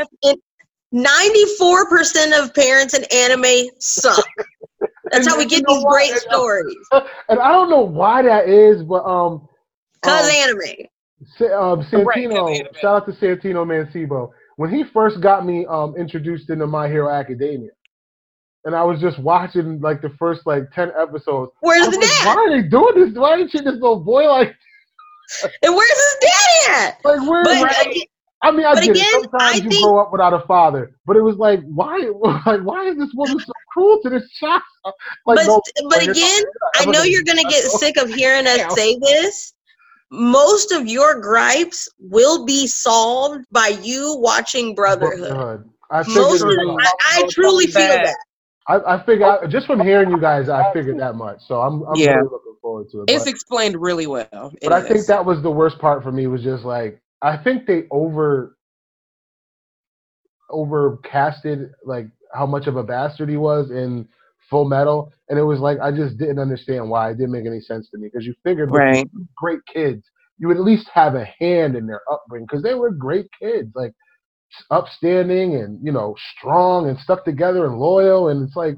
ninety-four 0.93 1.89
percent 1.89 2.35
of 2.35 2.53
parents 2.55 2.95
in 2.95 3.05
anime 3.13 3.69
suck. 3.81 4.25
That's 5.11 5.27
how 5.29 5.37
we 5.39 5.47
get 5.47 5.65
these 5.67 5.85
great 5.85 6.11
And, 6.11 6.17
uh, 6.19 6.21
stories. 6.21 6.77
and 7.29 7.39
I 7.41 7.53
don't 7.53 7.71
know 7.71 7.81
why 7.83 8.23
that 8.23 8.49
is, 8.49 8.83
but 8.83 9.05
um, 9.05 9.49
Cause 10.03 10.25
um, 10.25 10.31
anime. 10.31 10.87
Sa- 11.39 11.73
um, 11.73 11.79
Right, 11.81 11.91
'cause 11.91 12.07
Santino, 12.15 12.55
anime. 12.55 12.75
shout 12.81 12.97
out 13.03 13.07
to 13.07 13.13
Santino 13.13 13.65
Mancebo. 13.67 14.31
When 14.57 14.71
he 14.71 14.85
first 14.85 15.21
got 15.21 15.45
me 15.47 15.67
um, 15.67 15.95
introduced 15.97 16.49
into 16.51 16.67
My 16.67 16.89
Hero 16.89 17.11
Academia, 17.11 17.71
and 18.65 18.75
I 18.75 18.83
was 18.83 19.01
just 19.01 19.19
watching 19.19 19.81
like 19.81 20.01
the 20.01 20.11
first 20.19 20.47
like 20.47 20.71
ten 20.73 20.91
episodes. 20.99 21.53
Where's 21.61 21.87
was 21.87 21.97
the 21.97 22.01
like, 22.01 22.09
dad? 22.11 22.27
why 22.27 22.35
are 22.37 22.51
they 22.63 22.69
doing 22.69 22.95
this? 22.95 23.15
Why 23.19 23.31
are 23.33 23.37
they 23.39 23.49
treating 23.49 23.65
this 23.71 23.75
little 23.81 24.01
boy 24.01 24.29
like? 24.29 24.55
and 25.63 25.75
where's 25.75 25.91
his 25.91 26.17
daddy 26.21 26.81
at? 26.83 26.99
Like 27.05 27.29
where? 27.29 27.45
But 27.45 27.63
right? 27.65 27.87
again, 27.87 28.03
I 28.43 28.51
mean, 28.51 28.67
I 28.67 28.75
but 28.75 28.83
get 28.83 28.91
again, 28.91 29.05
it. 29.07 29.23
Sometimes 29.23 29.33
I 29.61 29.65
you 29.65 29.71
think- 29.71 29.83
grow 29.85 30.01
up 30.03 30.13
without 30.13 30.35
a 30.35 30.41
father, 30.47 30.95
but 31.07 31.17
it 31.17 31.23
was 31.23 31.37
like, 31.37 31.61
why? 31.65 31.99
Like, 32.47 32.61
why 32.61 32.85
is 32.89 32.97
this 32.99 33.11
woman 33.15 33.39
so 33.41 33.53
cruel 33.75 34.01
to 34.03 34.11
this 34.11 34.31
child? 34.39 34.63
Like, 35.27 35.37
but 35.37 35.47
no, 35.47 35.61
but 35.89 35.99
like, 35.99 36.09
again, 36.11 36.43
I 36.77 36.87
know 36.87 37.03
you're 37.03 37.25
gonna 37.25 37.43
get 37.43 37.65
sick 37.65 37.97
of 37.97 38.09
hearing 38.09 38.47
us 38.47 38.75
say 38.75 38.97
this. 39.01 39.53
Most 40.11 40.73
of 40.73 40.87
your 40.87 41.21
gripes 41.21 41.89
will 41.99 42.45
be 42.45 42.67
solved 42.67 43.45
by 43.51 43.69
you 43.83 44.17
watching 44.19 44.75
Brotherhood. 44.75 45.31
Brotherhood. 45.31 45.71
I. 45.91 46.05
Most 46.09 46.43
of 46.43 46.49
them. 46.49 46.77
I, 46.79 46.93
I 47.17 47.29
truly 47.31 47.67
feel 47.67 47.89
Bad. 47.89 48.07
that. 48.07 48.17
I, 48.67 48.77
I 48.95 49.05
figured 49.05 49.29
I, 49.29 49.47
just 49.47 49.67
from 49.67 49.81
hearing 49.81 50.11
you 50.11 50.19
guys, 50.19 50.49
I 50.49 50.73
figured 50.73 50.99
that 50.99 51.17
much. 51.17 51.41
So 51.47 51.61
I'm, 51.61 51.83
I'm 51.83 52.01
Yeah. 52.01 52.15
really 52.15 52.31
looking 52.31 52.57
forward 52.63 52.89
to 52.93 53.03
it. 53.03 53.11
It's 53.11 53.25
But, 53.25 53.31
explained 53.31 53.81
really 53.81 54.07
well. 54.07 54.53
It 54.63 54.69
but 54.69 54.73
I 54.73 54.89
think 54.89 55.07
that 55.07 55.25
was 55.25 55.43
the 55.43 55.51
worst 55.51 55.79
part 55.79 56.03
for 56.03 56.13
me. 56.13 56.27
Was 56.27 56.43
just 56.43 56.65
like 56.65 57.01
I 57.21 57.37
think 57.37 57.67
they 57.67 57.85
over 57.91 58.57
overcasted 60.51 61.71
like 61.85 62.07
how 62.35 62.47
much 62.47 62.67
of 62.67 62.77
a 62.77 62.83
bastard 62.83 63.29
he 63.29 63.37
was 63.37 63.71
in 63.71 64.09
Full 64.51 64.67
Metal, 64.67 65.13
and 65.29 65.39
it 65.39 65.43
was 65.43 65.61
like 65.61 65.79
I 65.81 65.91
just 65.91 66.19
didn't 66.19 66.39
understand 66.39 66.89
why. 66.91 67.11
It 67.11 67.19
didn't 67.19 67.33
make 67.33 67.47
any 67.47 67.61
sense 67.61 67.89
to 67.91 67.99
me 67.99 68.09
because 68.13 68.27
you 68.27 68.35
figured 68.45 68.71
with 68.71 68.81
right. 68.81 69.09
great 69.37 69.61
kids, 69.73 70.05
you 70.39 70.49
would 70.49 70.57
at 70.57 70.65
least 70.65 70.89
have 70.93 71.15
a 71.15 71.25
hand 71.39 71.77
in 71.77 71.87
their 71.87 72.03
upbringing 72.11 72.47
because 72.47 72.63
they 72.63 72.75
were 72.75 72.91
great 72.91 73.27
kids, 73.41 73.71
like 73.75 73.93
upstanding 74.71 75.57
and 75.57 75.79
you 75.85 75.93
know 75.93 76.15
strong 76.37 76.89
and 76.89 76.99
stuck 76.99 77.25
together 77.25 77.67
and 77.67 77.79
loyal. 77.79 78.29
And 78.29 78.47
it's 78.47 78.57
like, 78.57 78.77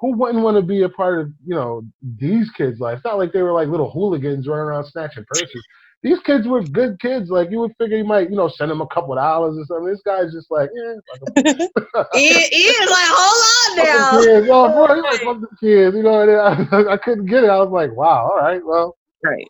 who 0.00 0.16
wouldn't 0.16 0.42
want 0.42 0.56
to 0.56 0.62
be 0.62 0.82
a 0.82 0.88
part 0.88 1.20
of 1.20 1.28
you 1.46 1.54
know 1.54 1.82
these 2.18 2.50
kids' 2.50 2.80
life? 2.80 2.96
It's 2.96 3.04
not 3.04 3.18
like 3.18 3.32
they 3.32 3.42
were 3.42 3.52
like 3.52 3.68
little 3.68 3.90
hooligans 3.90 4.48
running 4.48 4.64
around 4.64 4.86
snatching 4.86 5.24
purses. 5.28 5.62
These 6.04 6.20
kids 6.20 6.46
were 6.46 6.62
good 6.62 7.00
kids. 7.00 7.30
Like 7.30 7.50
you 7.50 7.60
would 7.60 7.72
figure 7.80 7.96
you 7.96 8.04
might 8.04 8.28
you 8.28 8.36
know 8.36 8.46
send 8.46 8.70
them 8.70 8.82
a 8.82 8.86
couple 8.88 9.14
of 9.14 9.18
dollars 9.18 9.56
or 9.58 9.64
something. 9.64 9.90
This 9.90 10.02
guy's 10.04 10.32
just 10.34 10.50
like, 10.50 10.68
eh. 10.68 11.34
He, 12.12 12.28
he 12.28 12.64
is 12.68 12.90
like, 12.90 13.10
hold 13.10 13.80
on 13.80 13.86
now. 13.86 14.20
kids. 14.20 14.48
Oh, 14.52 14.86
bro, 14.86 14.96
you 14.96 15.02
like 15.02 15.20
them 15.20 15.46
kids. 15.58 15.96
You 15.96 16.02
know, 16.02 16.20
I, 16.20 16.92
I 16.92 16.96
couldn't 16.98 17.24
get 17.24 17.44
it. 17.44 17.48
I 17.48 17.56
was 17.56 17.70
like, 17.72 17.96
wow, 17.96 18.30
all 18.30 18.36
right, 18.36 18.60
well. 18.64 18.96
Right. 19.24 19.48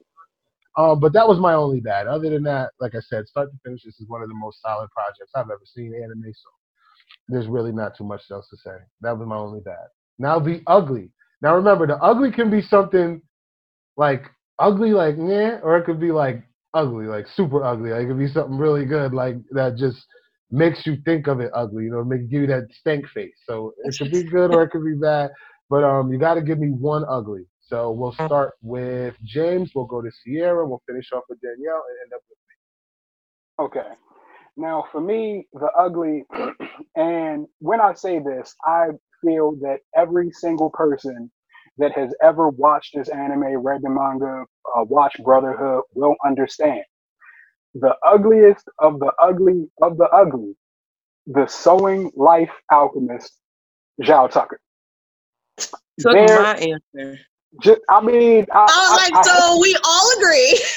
Um, 0.77 1.01
but 1.01 1.13
that 1.13 1.27
was 1.27 1.41
my 1.41 1.55
only 1.55 1.81
bad. 1.81 2.07
Other 2.07 2.31
than 2.31 2.45
that, 2.45 2.71
like 2.81 2.95
I 2.95 3.01
said, 3.01 3.27
start 3.27 3.51
to 3.51 3.59
finish, 3.65 3.83
this 3.83 4.01
is 4.01 4.09
one 4.09 4.23
of 4.23 4.29
the 4.29 4.35
most 4.35 4.63
solid 4.63 4.89
projects 4.91 5.33
I've 5.35 5.51
ever 5.51 5.61
seen 5.65 5.93
anime. 5.93 6.33
So 6.33 6.51
there's 7.29 7.49
really 7.49 7.73
not 7.73 7.97
too 7.97 8.05
much 8.05 8.23
else 8.31 8.49
to 8.51 8.57
say. 8.57 8.77
That 9.01 9.19
was 9.19 9.27
my 9.27 9.37
only 9.37 9.61
bad. 9.61 9.89
Now 10.21 10.39
the 10.39 10.63
ugly. 10.69 11.11
Now 11.43 11.57
remember, 11.57 11.87
the 11.87 11.97
ugly 11.97 12.31
can 12.31 12.49
be 12.49 12.63
something 12.63 13.21
like 13.97 14.25
ugly, 14.59 14.93
like 14.93 15.17
yeah, 15.19 15.61
or 15.63 15.77
it 15.79 15.85
could 15.85 16.01
be 16.01 16.13
like 16.13 16.43
ugly, 16.75 17.07
like 17.07 17.27
super 17.29 17.65
ugly. 17.65 17.91
Like 17.91 18.03
it 18.03 18.09
could 18.09 18.19
be 18.19 18.29
something 18.29 18.57
really 18.57 18.85
good, 18.85 19.15
like 19.15 19.37
that 19.53 19.77
just 19.77 20.05
makes 20.51 20.87
you 20.87 20.97
think 21.05 21.27
of 21.27 21.41
it 21.41 21.51
ugly. 21.55 21.85
You 21.85 21.91
know, 21.91 22.05
make 22.05 22.31
give 22.31 22.43
you 22.43 22.47
that 22.49 22.69
stank 22.73 23.07
face. 23.09 23.35
So 23.47 23.75
it 23.85 23.97
could 23.99 24.11
be 24.11 24.25
good 24.25 24.55
or 24.55 24.63
it 24.63 24.71
could 24.71 24.85
be 24.85 24.95
bad. 24.95 25.31
But 25.71 25.85
um, 25.85 26.13
you 26.13 26.19
got 26.19 26.35
to 26.35 26.43
give 26.43 26.59
me 26.59 26.69
one 26.69 27.05
ugly. 27.09 27.47
So 27.61 27.91
we'll 27.91 28.13
start 28.13 28.53
with 28.63 29.15
James. 29.25 29.73
We'll 29.75 29.87
go 29.87 30.03
to 30.03 30.11
Sierra. 30.23 30.67
We'll 30.69 30.83
finish 30.87 31.11
off 31.13 31.25
with 31.29 31.41
Danielle 31.41 31.83
and 31.89 31.99
end 32.05 32.13
up 32.15 32.21
with 32.29 32.39
me. 32.49 33.81
Okay. 33.81 33.95
Now, 34.57 34.85
for 34.93 35.01
me, 35.01 35.47
the 35.55 35.69
ugly, 35.79 36.25
and 36.97 37.47
when 37.59 37.81
I 37.81 37.95
say 37.95 38.19
this, 38.19 38.55
I 38.65 38.89
feel 39.25 39.57
that 39.63 39.79
every 39.97 40.31
single 40.31 40.71
person 40.71 41.31
that 41.79 41.93
has 41.93 42.15
ever 42.23 42.49
watched 42.51 42.95
this 42.95 43.09
anime, 43.09 43.45
read 43.63 43.83
the 43.83 43.91
manga, 43.91 44.45
uh, 44.77 44.85
watched 44.85 45.23
Brotherhood 45.25 45.83
will 45.95 46.17
understand. 46.25 46.83
The 47.75 47.95
ugliest 48.07 48.65
of 48.81 49.01
the 49.01 49.13
ugly 49.21 49.69
of 49.83 49.99
the 49.99 50.07
ugly, 50.11 50.55
the 51.27 51.47
sewing 51.47 52.11
life 52.17 52.51
alchemist, 52.73 53.33
Shou 54.03 54.29
Tucker. 54.29 54.61
Took 56.01 56.13
There- 56.15 56.29
my 56.29 56.55
answer. 56.57 57.21
Just, 57.63 57.81
I 57.89 58.01
mean, 58.01 58.47
I, 58.53 58.59
I 58.69 58.91
was 58.91 59.13
like, 59.13 59.25
so 59.25 59.61
we 59.61 59.77
all 59.85 60.19
agree. 60.19 60.61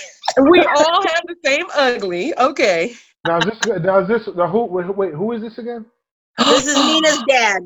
We 0.50 0.66
all 0.66 1.02
have 1.08 1.24
the 1.28 1.36
same 1.44 1.66
ugly. 1.76 2.38
Okay. 2.38 2.94
now. 3.26 3.40
Is 3.40 3.46
this 3.46 3.60
now 3.84 4.00
is 4.00 4.08
this 4.08 4.28
now 4.36 4.48
who 4.48 4.66
wait, 4.66 4.96
wait 4.96 5.14
who 5.14 5.34
is 5.34 5.42
this 5.42 5.58
again? 5.58 5.86
This 6.46 6.68
is 6.68 6.78
Nina's 6.84 7.24
dad, 7.28 7.62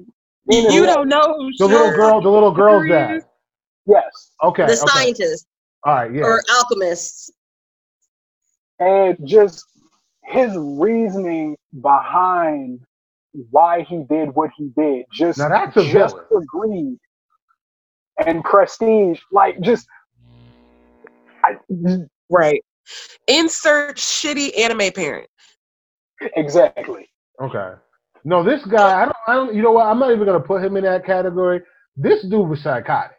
Nina's 0.51 0.73
You 0.73 0.85
don't 0.85 1.07
know 1.09 1.35
who 1.37 1.51
The 1.57 1.65
little 1.67 1.91
girl. 1.91 2.21
The 2.21 2.29
little 2.29 2.51
girl's 2.51 2.83
Tucker 2.83 2.89
dad. 3.17 3.21
yes, 3.87 4.31
Okay. 4.43 4.65
the 4.65 4.73
okay. 4.73 4.87
scientist 4.91 5.45
All 5.83 5.95
right. 5.95 6.13
Yeah. 6.13 6.23
or 6.23 6.43
alchemists. 6.49 7.31
and 8.79 9.17
just 9.25 9.65
his 10.25 10.51
reasoning 10.57 11.57
behind 11.81 12.79
why 13.49 13.81
he 13.83 14.03
did 14.09 14.29
what 14.35 14.49
he 14.57 14.69
did 14.77 15.05
just 15.13 15.37
Now 15.39 15.49
that's 15.49 15.75
a 15.77 15.83
just 15.83 16.13
villain. 16.15 16.25
for 16.29 16.41
greed 16.45 16.97
and 18.25 18.43
prestige 18.43 19.19
like 19.31 19.59
just 19.61 19.87
I, 21.43 21.55
Right. 22.29 22.61
Insert 23.27 23.97
shitty 23.97 24.57
anime 24.59 24.91
parent. 24.93 25.27
exactly 26.35 27.09
Okay. 27.41 27.73
No, 28.23 28.43
this 28.43 28.63
guy. 28.65 29.01
I 29.01 29.05
don't. 29.05 29.17
I 29.27 29.33
don't. 29.33 29.55
You 29.55 29.61
know 29.61 29.71
what? 29.71 29.85
I'm 29.87 29.99
not 29.99 30.11
even 30.11 30.25
gonna 30.25 30.39
put 30.39 30.63
him 30.63 30.77
in 30.77 30.83
that 30.83 31.05
category. 31.05 31.61
This 31.95 32.21
dude 32.23 32.47
was 32.47 32.61
psychotic. 32.61 33.17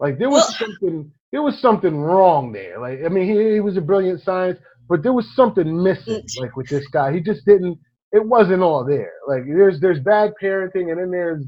Like 0.00 0.18
there 0.18 0.30
was 0.30 0.42
Well- 0.60 0.68
something. 0.68 1.12
There 1.32 1.42
was 1.42 1.58
something 1.60 1.96
wrong 1.98 2.52
there. 2.52 2.78
Like 2.78 3.00
I 3.04 3.08
mean, 3.08 3.26
he, 3.26 3.54
he 3.54 3.60
was 3.60 3.76
a 3.78 3.80
brilliant 3.80 4.20
science, 4.22 4.58
but 4.88 5.02
there 5.02 5.14
was 5.14 5.26
something 5.34 5.82
missing. 5.82 6.22
Mm. 6.22 6.40
Like 6.40 6.56
with 6.56 6.68
this 6.68 6.86
guy, 6.88 7.12
he 7.12 7.20
just 7.20 7.44
didn't. 7.46 7.78
It 8.12 8.26
wasn't 8.26 8.62
all 8.62 8.84
there. 8.84 9.12
Like 9.26 9.44
there's 9.46 9.80
there's 9.80 10.00
bad 10.00 10.34
parenting, 10.42 10.90
and 10.90 10.98
then 11.00 11.10
there's 11.10 11.44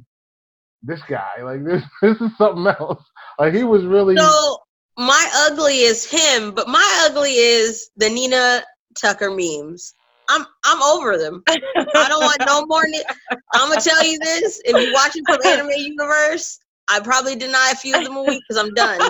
this 0.83 1.01
guy. 1.09 1.43
Like 1.43 1.65
this 1.67 1.83
this 2.01 2.19
is 2.21 2.31
something 2.39 2.67
else. 2.67 3.03
Like 3.39 3.53
he 3.53 3.65
was 3.65 3.85
really. 3.85 4.17
So 4.17 4.59
my 4.97 5.31
ugly 5.51 5.81
is 5.81 6.05
him, 6.11 6.53
but 6.53 6.69
my 6.69 7.07
ugly 7.11 7.33
is 7.33 7.91
the 7.97 8.09
Nina 8.09 8.63
Tucker 8.99 9.31
memes. 9.31 9.93
I'm 10.29 10.47
I'm 10.65 10.83
over 10.83 11.19
them. 11.19 11.43
I 11.47 12.09
don't 12.09 12.23
want 12.23 12.41
no 12.47 12.67
more. 12.67 12.85
Ni- 12.87 13.03
I'm 13.55 13.69
gonna 13.69 13.81
tell 13.81 14.05
you 14.05 14.19
this: 14.19 14.61
if 14.65 14.77
you're 14.81 14.93
watching 14.93 15.25
from 15.27 15.39
Anime 15.47 15.71
Universe, 15.77 16.59
I 16.89 17.01
probably 17.01 17.37
deny 17.37 17.71
a 17.73 17.77
few 17.77 17.97
of 17.97 18.05
them 18.05 18.17
a 18.17 18.23
week 18.23 18.43
because 18.49 18.63
I'm 18.63 18.73
done. 18.75 19.01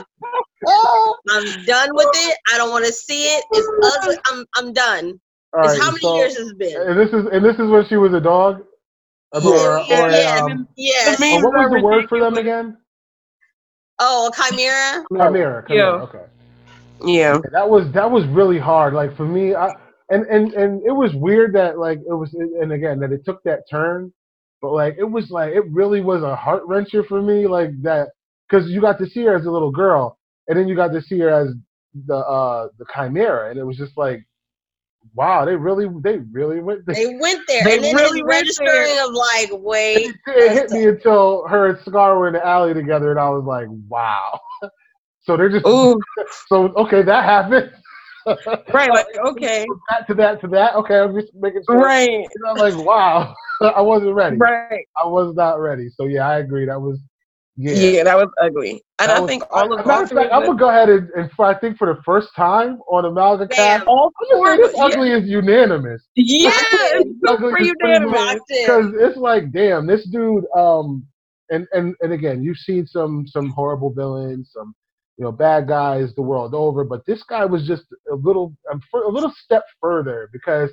I'm 1.31 1.65
done 1.65 1.91
with 1.95 2.09
it. 2.15 2.39
I 2.53 2.59
don't 2.59 2.71
want 2.71 2.85
to 2.87 2.93
see 2.93 3.25
it. 3.25 3.45
It's 3.53 3.97
ugly. 4.03 4.17
I'm 4.27 4.45
I'm 4.57 4.73
done. 4.73 5.21
all 5.53 5.65
It's 5.69 5.79
how 5.81 5.91
many 5.91 6.01
so- 6.01 6.17
years 6.17 6.37
it's 6.37 6.53
been? 6.55 6.81
And 6.81 6.99
this 6.99 7.11
is 7.13 7.27
and 7.33 7.45
this 7.45 7.55
is 7.59 7.69
when 7.71 7.87
she 7.87 7.97
was 7.97 8.13
a 8.15 8.21
dog. 8.21 8.63
Or, 9.33 9.41
or, 9.43 9.85
Yeah, 9.89 10.05
or, 10.07 10.11
yeah. 10.11 10.41
um, 10.45 10.69
Yes. 10.77 11.21
Or 11.21 11.43
what 11.43 11.55
was 11.55 11.71
the 11.73 11.81
word 11.83 12.09
for 12.09 12.21
them 12.21 12.35
again? 12.37 12.77
Oh, 13.99 14.29
a 14.29 14.33
chimera. 14.51 15.05
Chimera. 15.11 15.65
Chimera. 15.67 15.67
Yeah. 15.69 16.03
Okay. 16.05 16.25
Yeah. 17.05 17.39
that 17.53 17.69
was 17.69 17.91
that 17.93 18.09
was 18.11 18.25
really 18.29 18.59
hard 18.59 18.95
like 18.95 19.15
for 19.17 19.27
me 19.27 19.55
i 19.55 19.75
and 20.11 20.27
and 20.27 20.53
and 20.55 20.83
it 20.87 20.93
was 20.93 21.15
weird 21.15 21.55
that 21.55 21.79
like 21.79 21.99
it 21.99 22.15
was 22.15 22.33
and 22.35 22.73
again 22.73 23.01
that 23.01 23.13
it 23.13 23.25
took 23.25 23.43
that 23.45 23.61
turn 23.71 24.13
but 24.61 24.73
like 24.73 24.97
it 24.99 25.05
was 25.05 25.31
like 25.31 25.53
it 25.55 25.65
really 25.71 26.01
was 26.01 26.23
a 26.23 26.37
heart 26.37 26.63
wrencher 26.67 27.07
for 27.07 27.23
me 27.23 27.47
like 27.47 27.71
that 27.83 28.09
because 28.49 28.69
you 28.71 28.81
got 28.81 28.99
to 28.99 29.09
see 29.09 29.25
her 29.25 29.35
as 29.35 29.47
a 29.47 29.51
little 29.51 29.71
girl 29.71 30.19
and 30.49 30.59
then 30.59 30.69
you 30.69 30.75
got 30.77 30.93
to 30.93 31.01
see 31.03 31.19
her 31.19 31.31
as 31.31 31.49
the 32.07 32.17
uh 32.17 32.69
the 32.79 32.85
chimera 32.95 33.51
and 33.51 33.59
it 33.59 33.65
was 33.65 33.77
just 33.77 33.97
like 33.97 34.27
wow 35.15 35.45
they 35.45 35.55
really 35.55 35.87
they 36.03 36.19
really 36.33 36.61
went 36.61 36.85
They 36.87 37.15
went 37.15 37.43
there, 37.47 37.65
They 37.65 37.75
and 37.77 37.85
then 37.85 37.95
really 37.95 38.23
registering 38.23 38.99
of 39.07 39.13
like, 39.13 39.51
wait, 39.53 40.15
it 40.27 40.53
hit 40.53 40.71
me 40.71 40.87
until 40.87 41.47
her 41.47 41.69
and 41.69 41.79
Scar 41.87 42.19
were 42.19 42.27
in 42.27 42.35
the 42.35 42.45
alley 42.47 42.75
together 42.75 43.11
and 43.11 43.21
i 43.21 43.29
was 43.29 43.45
like 43.45 43.69
wow. 43.89 44.41
So 45.23 45.39
they're 45.39 45.49
just 45.49 45.67
Ooh. 45.67 45.99
so 46.49 46.67
okay 46.75 47.03
that 47.03 47.25
happened 47.25 47.73
Right. 48.73 48.91
Like, 48.91 49.07
okay. 49.27 49.67
that 49.91 50.07
to 50.09 50.15
that 50.15 50.41
to 50.41 50.49
that 50.49 50.75
okay 50.77 50.99
i'm 50.99 51.15
just 51.19 51.35
making 51.35 51.63
sure 51.69 51.79
Right. 51.79 52.09
And 52.09 52.27
I'm 52.49 52.57
like, 52.57 52.77
wow, 52.85 53.35
I 53.61 53.81
wasn't 53.81 54.15
ready. 54.15 54.37
Right. 54.37 54.87
I 55.03 55.07
was 55.07 55.35
not 55.35 55.61
ready. 55.61 55.89
So 55.97 56.07
yeah, 56.07 56.29
I 56.29 56.39
agree. 56.39 56.67
That 56.67 56.81
was 56.81 56.99
yeah. 57.57 57.73
Yeah. 57.75 58.05
that 58.05 58.17
was 58.17 58.29
ugly. 58.43 58.83
And 58.99 59.09
That 59.11 59.17
I 59.19 59.21
was- 59.21 59.29
think 59.31 59.45
all 59.51 59.73
I- 59.77 59.81
of 59.81 59.87
matter 59.87 60.03
of 60.05 60.11
fact, 60.11 60.33
I'm 60.33 60.45
gonna 60.45 60.59
go 60.59 60.69
ahead 60.71 60.89
and, 60.89 61.09
and 61.17 61.31
for, 61.33 61.45
I 61.47 61.55
think 61.59 61.77
for 61.79 61.95
the 61.95 62.03
first 62.03 62.29
time 62.35 62.79
on 62.91 63.05
Amalga 63.05 63.49
Damn. 63.49 63.81
Cast, 63.81 63.87
all 63.87 64.11
four. 64.33 64.57
this 64.57 64.75
ugly 64.79 65.13
is 65.13 65.29
unanimous 65.29 66.03
Yeah. 66.17 66.51
It's 66.55 67.11
super 67.27 67.61
unanimous. 67.61 68.41
because 68.49 68.93
it's 68.99 69.17
like, 69.17 69.53
damn, 69.53 69.87
this 69.87 70.05
dude. 70.07 70.45
Um, 70.57 71.07
and 71.51 71.67
and 71.73 71.95
and 72.01 72.13
again, 72.13 72.43
you've 72.43 72.59
seen 72.59 72.87
some 72.87 73.27
some 73.29 73.51
horrible 73.51 73.91
villains, 73.93 74.51
some 74.53 74.75
you 75.17 75.25
know 75.25 75.33
bad 75.33 75.69
guys 75.69 76.15
the 76.15 76.23
world 76.23 76.55
over, 76.55 76.85
but 76.85 77.05
this 77.07 77.23
guy 77.23 77.45
was 77.45 77.67
just 77.67 77.85
a 78.11 78.15
little 78.15 78.55
um, 78.73 78.81
a 78.95 79.09
little 79.09 79.33
step 79.45 79.65
further 79.81 80.29
because 80.33 80.71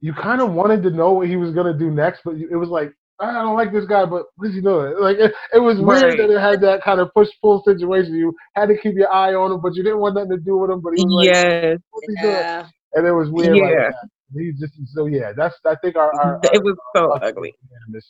you 0.00 0.12
kind 0.12 0.40
of 0.40 0.52
wanted 0.52 0.82
to 0.82 0.90
know 0.90 1.12
what 1.12 1.28
he 1.28 1.36
was 1.36 1.52
gonna 1.52 1.76
do 1.76 1.90
next, 1.90 2.20
but 2.24 2.34
it 2.36 2.56
was 2.56 2.68
like 2.68 2.92
I 3.18 3.32
don't 3.32 3.56
like 3.56 3.72
this 3.72 3.86
guy, 3.86 4.04
but 4.04 4.26
what 4.36 4.48
is 4.48 4.54
he 4.54 4.60
doing? 4.60 4.94
Like 5.00 5.16
it, 5.16 5.32
it 5.54 5.58
was 5.58 5.80
weird 5.80 6.18
that 6.18 6.30
it 6.30 6.38
had 6.38 6.60
that 6.60 6.82
kind 6.82 7.00
of 7.00 7.12
push 7.14 7.28
pull 7.40 7.62
situation. 7.64 8.14
You 8.14 8.34
had 8.54 8.68
to 8.68 8.76
keep 8.76 8.94
your 8.94 9.10
eye 9.12 9.34
on 9.34 9.52
him, 9.52 9.60
but 9.62 9.74
you 9.74 9.82
didn't 9.82 10.00
want 10.00 10.14
nothing 10.16 10.30
to 10.30 10.36
do 10.36 10.58
with 10.58 10.70
him. 10.70 10.80
But 10.80 10.92
he 10.96 11.02
was 11.04 11.26
like, 11.26 11.34
yes, 11.34 11.78
what's 11.90 12.06
he 12.08 12.14
doing? 12.22 12.34
Yeah. 12.34 12.66
And 12.92 13.06
it 13.06 13.12
was 13.12 13.30
weird. 13.30 13.56
Like 13.56 13.72
Yeah. 13.72 13.90
that. 13.90 14.08
He 14.34 14.52
just 14.52 14.74
so 14.92 15.06
yeah. 15.06 15.32
That's 15.32 15.56
I 15.64 15.76
think 15.76 15.96
our, 15.96 16.12
our, 16.20 16.40
it 16.42 16.58
our 16.58 16.62
was 16.62 16.76
so 16.94 17.12
ugly. 17.12 17.54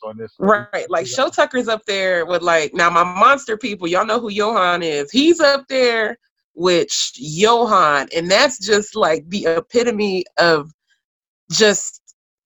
on 0.03 0.17
this. 0.17 0.31
Right, 0.39 0.89
like 0.89 1.05
Shou 1.05 1.29
Tucker's 1.29 1.67
up 1.67 1.83
there 1.85 2.25
with 2.25 2.41
like 2.41 2.73
now 2.73 2.89
my 2.89 3.03
monster 3.03 3.57
people. 3.57 3.87
Y'all 3.87 4.05
know 4.05 4.19
who 4.19 4.31
Johan 4.31 4.81
is. 4.81 5.11
He's 5.11 5.39
up 5.39 5.67
there 5.67 6.17
with 6.55 6.89
Johan, 7.15 8.07
and 8.15 8.31
that's 8.31 8.57
just 8.59 8.95
like 8.95 9.29
the 9.29 9.45
epitome 9.45 10.25
of 10.39 10.71
just 11.51 12.01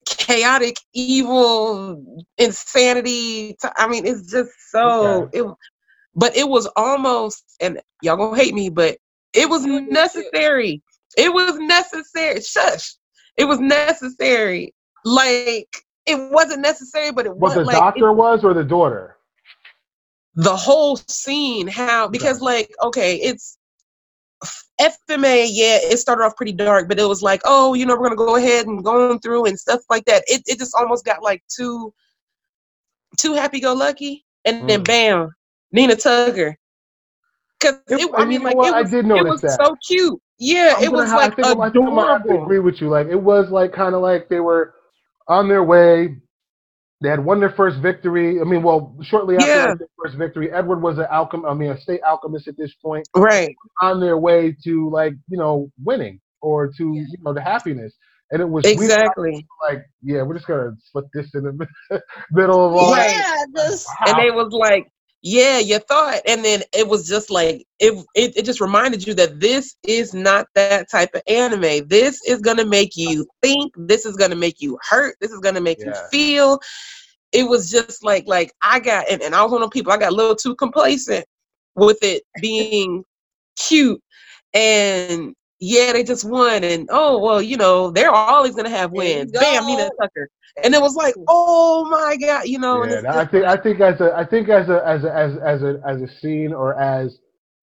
chaotic, 0.05 0.76
evil, 0.93 2.26
insanity. 2.38 3.55
I 3.78 3.88
mean, 3.88 4.05
it's 4.05 4.30
just 4.30 4.51
so. 4.69 5.30
It, 5.32 5.45
but 6.13 6.36
it 6.36 6.47
was 6.47 6.67
almost, 6.76 7.55
and 7.61 7.82
y'all 8.01 8.17
gonna 8.17 8.38
hate 8.38 8.53
me, 8.53 8.69
but 8.69 8.97
it 9.34 9.49
was 9.49 9.65
necessary. 9.65 10.82
It 11.17 11.34
was 11.34 11.57
necessary. 11.57 12.41
Shush. 12.41 12.95
It 13.38 13.46
was 13.46 13.60
necessary. 13.60 14.74
Like 15.04 15.76
it 16.06 16.32
wasn't 16.32 16.62
necessary, 16.62 17.12
but 17.12 17.26
it 17.26 17.36
was. 17.36 17.56
What 17.56 17.56
the 17.56 17.64
like 17.66 17.78
doctor 17.78 18.12
was 18.14 18.44
or 18.44 18.54
the 18.54 18.64
daughter? 18.64 19.18
the 20.36 20.56
whole 20.56 20.96
scene 20.96 21.68
how 21.68 22.08
because 22.08 22.42
like 22.42 22.72
okay 22.82 23.16
it's 23.18 23.58
FMA 24.80 25.48
yeah 25.52 25.78
it 25.82 26.00
started 26.00 26.24
off 26.24 26.36
pretty 26.38 26.54
dark 26.54 26.88
but 26.88 27.00
it 27.00 27.06
was 27.06 27.22
like 27.22 27.42
oh 27.44 27.74
you 27.74 27.86
know 27.86 27.96
we're 27.96 28.04
gonna 28.04 28.16
go 28.16 28.38
ahead 28.38 28.66
and 28.66 28.84
going 28.84 29.20
through 29.20 29.46
and 29.46 29.60
stuff 29.60 29.82
like 29.90 30.06
that 30.06 30.24
it, 30.28 30.42
it 30.48 30.58
just 30.58 30.74
almost 30.76 31.04
got 31.04 31.22
like 31.22 31.44
too 31.54 31.94
too 33.18 33.34
happy 33.34 33.60
go 33.60 33.74
lucky 33.74 34.26
and 34.46 34.70
then 34.70 34.82
Mm. 34.82 34.88
bam 34.88 35.36
Nina 35.74 35.96
Tucker 35.96 36.58
because 37.62 37.80
It- 37.88 38.01
it, 38.01 38.12
I 38.16 38.26
mean 38.26 38.43
like 38.43 38.55
what? 38.55 38.70
it 38.70 38.74
I 38.76 38.82
was, 38.82 38.91
did 38.91 39.05
it 39.05 39.24
was 39.26 39.41
that. 39.41 39.59
so 39.62 39.76
cute 39.88 40.20
yeah 40.39 40.74
I'm 40.78 40.84
it 40.86 40.91
was 40.91 41.12
like 41.12 41.34
I 41.34 41.36
think, 41.36 41.47
I 41.59 41.70
think 41.70 41.88
I 41.88 42.18
to 42.24 42.41
agree 42.41 42.59
with 42.59 42.82
you. 42.82 42.89
Like 42.89 43.07
it 43.07 43.22
was 43.22 43.49
like 43.51 43.72
kind 43.74 43.95
of 43.95 44.01
like 44.01 44.30
they 44.30 44.39
were 44.39 44.74
on 45.28 45.47
their 45.47 45.64
way. 45.64 46.18
They 47.01 47.09
had 47.09 47.24
won 47.24 47.39
their 47.39 47.49
first 47.49 47.80
victory. 47.80 48.39
I 48.39 48.43
mean, 48.43 48.62
well, 48.62 48.95
shortly 49.01 49.36
after 49.36 49.47
Yeah. 49.47 49.74
their 49.76 49.88
first 50.03 50.16
victory, 50.18 50.51
Edward 50.51 50.82
was 50.82 50.99
an 50.99 51.05
alchem. 51.12 51.49
I 51.49 51.53
mean, 51.55 51.72
a 51.72 51.78
state 51.80 52.01
alchemist 52.07 52.47
at 52.47 52.57
this 52.57 52.74
point, 52.76 53.07
right 53.16 53.55
on 53.82 53.99
their 53.99 54.18
way 54.18 54.55
to 54.64 54.89
like 54.89 55.14
you 55.28 55.38
know 55.38 55.72
winning 55.84 56.20
or 56.41 56.68
to 56.68 56.93
you 56.93 57.07
know 57.24 57.34
the 57.34 57.41
happiness. 57.41 57.95
And 58.32 58.41
it 58.41 58.45
was 58.49 58.64
weird, 58.64 58.76
exactly 58.78 59.45
like 59.68 59.84
yeah, 60.03 60.22
we're 60.22 60.36
just 60.36 60.47
gonna 60.47 60.72
split 60.84 61.05
this 61.14 61.34
in 61.36 61.43
the 61.43 61.68
middle 62.32 62.66
of 62.68 62.74
all. 62.74 62.95
Yeah, 62.95 63.45
just 63.55 63.88
and 64.07 64.18
they 64.18 64.32
was 64.32 64.51
like 64.53 64.88
yeah 65.22 65.59
you 65.59 65.78
thought 65.80 66.19
and 66.28 66.43
then 66.43 66.61
it 66.74 66.88
was 66.88 67.07
just 67.07 67.30
like 67.30 67.65
it, 67.80 67.93
it 68.15 68.36
it 68.36 68.45
just 68.45 68.61
reminded 68.61 69.05
you 69.05 69.13
that 69.13 69.39
this 69.39 69.76
is 69.84 70.13
not 70.13 70.47
that 70.55 70.89
type 70.89 71.09
of 71.13 71.22
anime. 71.28 71.88
This 71.88 72.22
is 72.28 72.41
going 72.41 72.57
to 72.57 72.65
make 72.65 72.95
you 72.95 73.28
think 73.41 73.74
this 73.78 74.05
is 74.05 74.15
going 74.15 74.32
to 74.32 74.38
make 74.38 74.61
you 74.61 74.78
hurt 74.88 75.15
this 75.22 75.32
is 75.32 75.39
going 75.39 75.55
to 75.55 75.61
make 75.61 75.80
you 75.80 75.93
feel. 76.11 76.59
It 77.32 77.47
was 77.47 77.69
just 77.69 78.03
like 78.03 78.26
like 78.28 78.51
i 78.61 78.80
got 78.80 79.09
and, 79.09 79.22
and 79.22 79.34
i 79.34 79.41
was 79.41 79.51
one 79.51 79.63
of 79.63 79.72
people 79.72 79.91
i 79.91 79.97
got 79.97 80.11
a 80.11 80.15
little 80.15 80.36
too 80.36 80.55
complacent 80.55 81.26
with 81.76 81.97
it 82.01 82.24
being 82.41 83.03
cute 83.57 84.01
and 84.53 85.34
yeah 85.62 85.93
they 85.93 86.03
just 86.03 86.26
won 86.26 86.64
and 86.66 86.89
oh 86.91 87.20
well 87.20 87.41
you 87.41 87.57
know 87.57 87.91
they're 87.91 88.12
always 88.12 88.53
going 88.55 88.66
to 88.66 88.72
have 88.72 88.91
wins 88.91 89.32
bam 89.32 89.66
go. 89.66 89.68
nina 89.68 89.89
tucker 90.01 90.30
and 90.64 90.76
it 90.76 90.82
was 90.82 90.95
like 90.95 91.16
oh 91.30 91.86
my 91.89 92.18
god 92.18 92.47
you 92.47 92.59
know 92.59 92.84
Yeah, 92.84 93.01
it's 93.01 93.05
I 93.18 93.26
think 93.26 93.45
I 93.45 93.57
think 93.57 93.82
as 93.82 93.99
a 94.01 94.14
I 94.16 94.26
think 94.26 94.49
as 94.49 94.70
a 94.70 94.86
as 94.88 95.03
a 95.03 95.14
as 95.14 95.38
as 95.38 95.64
a 95.64 95.82
as 95.88 96.01
a 96.01 96.07
scene 96.22 96.53
or 96.53 96.80
as 96.80 97.18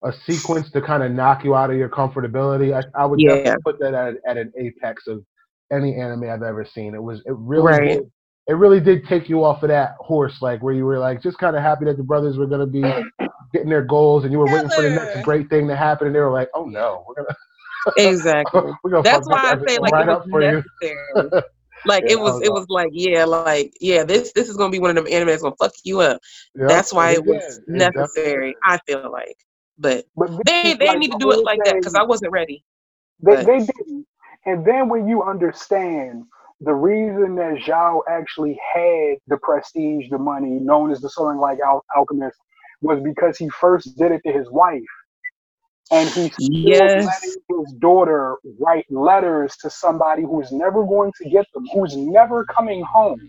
a 0.04 0.12
sequence 0.26 0.70
to 0.72 0.82
kind 0.82 1.02
of 1.02 1.12
knock 1.12 1.44
you 1.44 1.54
out 1.54 1.70
of 1.70 1.76
your 1.76 1.88
comfortability, 1.90 2.74
I, 2.74 2.84
I 3.00 3.06
would 3.06 3.20
Yeah. 3.20 3.24
definitely 3.24 3.62
put 3.64 3.78
that 3.80 3.94
at, 3.94 4.16
at 4.26 4.36
an 4.36 4.52
apex 4.58 5.06
of 5.08 5.24
any 5.72 5.96
anime 5.96 6.24
I've 6.24 6.42
ever 6.42 6.66
seen. 6.74 6.94
It 6.94 7.02
was 7.02 7.20
it 7.26 7.34
really 7.38 7.64
Right. 7.64 7.80
did, 7.80 8.10
it 8.48 8.54
really 8.54 8.80
did 8.80 9.04
take 9.06 9.28
you 9.30 9.44
off 9.44 9.62
of 9.62 9.70
that 9.70 9.94
horse, 10.00 10.42
like 10.42 10.62
where 10.62 10.74
you 10.74 10.84
were 10.86 10.98
like 10.98 11.22
just 11.22 11.38
kind 11.38 11.56
of 11.56 11.62
happy 11.62 11.86
that 11.86 11.96
the 11.96 12.02
brothers 12.04 12.36
were 12.38 12.46
gonna 12.46 12.66
be 12.66 12.82
getting 13.54 13.70
their 13.70 13.84
goals, 13.84 14.24
and 14.24 14.32
you 14.32 14.38
were 14.38 14.48
waiting 14.48 14.70
for 14.70 14.82
the 14.82 14.90
next 14.90 15.16
great 15.22 15.48
thing 15.50 15.68
to 15.68 15.76
happen, 15.76 16.06
and 16.08 16.16
they 16.16 16.20
were 16.20 16.32
like, 16.32 16.50
oh 16.54 16.66
no, 16.66 17.04
we're 17.08 17.14
gonna 17.14 17.36
exactly 17.96 18.72
That's 19.02 19.26
why 19.28 19.52
I 19.52 19.56
say 19.66 19.78
like 19.80 19.94
right 19.94 20.08
it 20.08 20.08
was 20.10 20.24
necessary. 20.26 21.02
Like 21.84 22.04
Yeah, 22.04 22.10
it 22.10 22.18
was, 22.20 22.40
it 22.42 22.50
uh-huh. 22.50 22.52
was 22.52 22.66
like 22.68 22.90
yeah, 22.92 23.24
like 23.24 23.72
yeah, 23.80 24.04
this 24.04 24.32
this 24.32 24.48
is 24.48 24.56
gonna 24.56 24.70
be 24.70 24.80
one 24.80 24.90
of 24.90 24.96
them 24.96 25.06
anime 25.12 25.28
that's 25.28 25.42
gonna 25.42 25.54
fuck 25.58 25.72
you 25.84 26.00
up. 26.00 26.20
Yep, 26.56 26.68
That's 26.68 26.92
why 26.92 27.12
it 27.12 27.18
it 27.18 27.24
was 27.24 27.60
did. 27.66 27.68
Necessary. 27.68 28.54
I 28.64 28.78
feel 28.86 29.10
like, 29.10 29.36
but 29.78 30.04
But 30.16 30.30
they 30.44 30.74
they 30.74 30.84
like 30.84 30.98
need 30.98 31.12
to 31.12 31.18
do 31.18 31.30
it 31.32 31.42
like 31.44 31.62
that 31.64 31.76
because 31.76 31.94
I 31.94 32.02
wasn't 32.02 32.32
ready. 32.32 32.64
They, 33.22 33.36
But- 33.36 33.46
they 33.46 33.58
didn't. 33.60 34.06
And 34.46 34.64
then 34.64 34.88
when 34.88 35.06
you 35.08 35.22
understand 35.22 36.24
the 36.60 36.74
reason 36.74 37.34
that 37.36 37.60
Shou 37.60 38.02
actually 38.08 38.58
had 38.74 39.16
the 39.28 39.38
prestige, 39.42 40.08
the 40.10 40.18
money, 40.18 40.50
known 40.60 40.90
as 40.90 41.00
the 41.00 41.10
Soaring 41.10 41.38
Like 41.38 41.58
Al- 41.60 41.84
Alchemist, 41.96 42.38
was 42.82 43.00
because 43.00 43.38
he 43.38 43.48
first 43.50 43.96
did 43.96 44.12
it 44.12 44.22
to 44.26 44.32
his 44.32 44.50
wife. 44.50 44.82
And 45.90 46.10
he's 46.10 46.36
still 46.36 46.90
Yes. 46.90 47.04
letting 47.04 47.36
his 47.50 47.74
daughter 47.80 48.36
write 48.60 48.86
letters 48.90 49.56
to 49.62 49.70
somebody 49.70 50.22
who's 50.22 50.52
never 50.52 50.84
going 50.84 51.12
to 51.22 51.30
get 51.30 51.46
them, 51.54 51.66
who's 51.72 51.96
never 51.96 52.44
coming 52.56 52.84
home. 52.92 53.20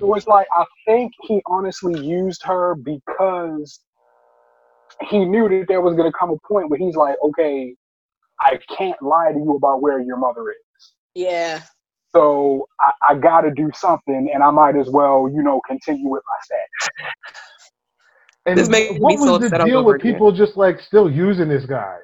It 0.00 0.06
was 0.06 0.26
like, 0.26 0.46
I 0.52 0.64
think 0.86 1.12
he 1.22 1.42
honestly 1.46 1.98
used 2.00 2.42
her 2.44 2.76
because 2.76 3.80
he 5.08 5.24
knew 5.24 5.48
that 5.48 5.66
there 5.68 5.80
was 5.80 5.94
going 5.94 6.10
to 6.10 6.18
come 6.18 6.30
a 6.30 6.38
point 6.48 6.70
where 6.70 6.78
he's 6.78 6.96
like, 6.96 7.16
okay, 7.24 7.74
I 8.40 8.58
can't 8.76 9.00
lie 9.02 9.32
to 9.32 9.38
you 9.38 9.56
about 9.56 9.82
where 9.82 10.00
your 10.00 10.16
mother 10.18 10.50
is. 10.50 10.92
yeah. 11.14 11.62
So 12.14 12.68
I, 12.80 12.92
I 13.10 13.14
got 13.16 13.42
to 13.42 13.50
do 13.50 13.70
something, 13.74 14.30
and 14.32 14.42
I 14.42 14.50
might 14.50 14.76
as 14.76 14.88
well, 14.90 15.28
you 15.32 15.42
know, 15.42 15.60
continue 15.66 16.08
with 16.08 16.22
my 16.26 16.36
status. 16.44 16.90
And 18.48 18.58
This 18.58 18.68
makes 18.68 18.92
me 18.92 18.98
what 18.98 19.18
so 19.18 19.32
was 19.32 19.40
the 19.40 19.46
upset 19.46 19.66
deal 19.66 19.84
with 19.84 19.96
again. 19.96 20.12
people 20.12 20.32
just 20.32 20.56
like 20.56 20.80
still 20.80 21.10
using 21.10 21.48
this 21.48 21.66
guy? 21.66 21.96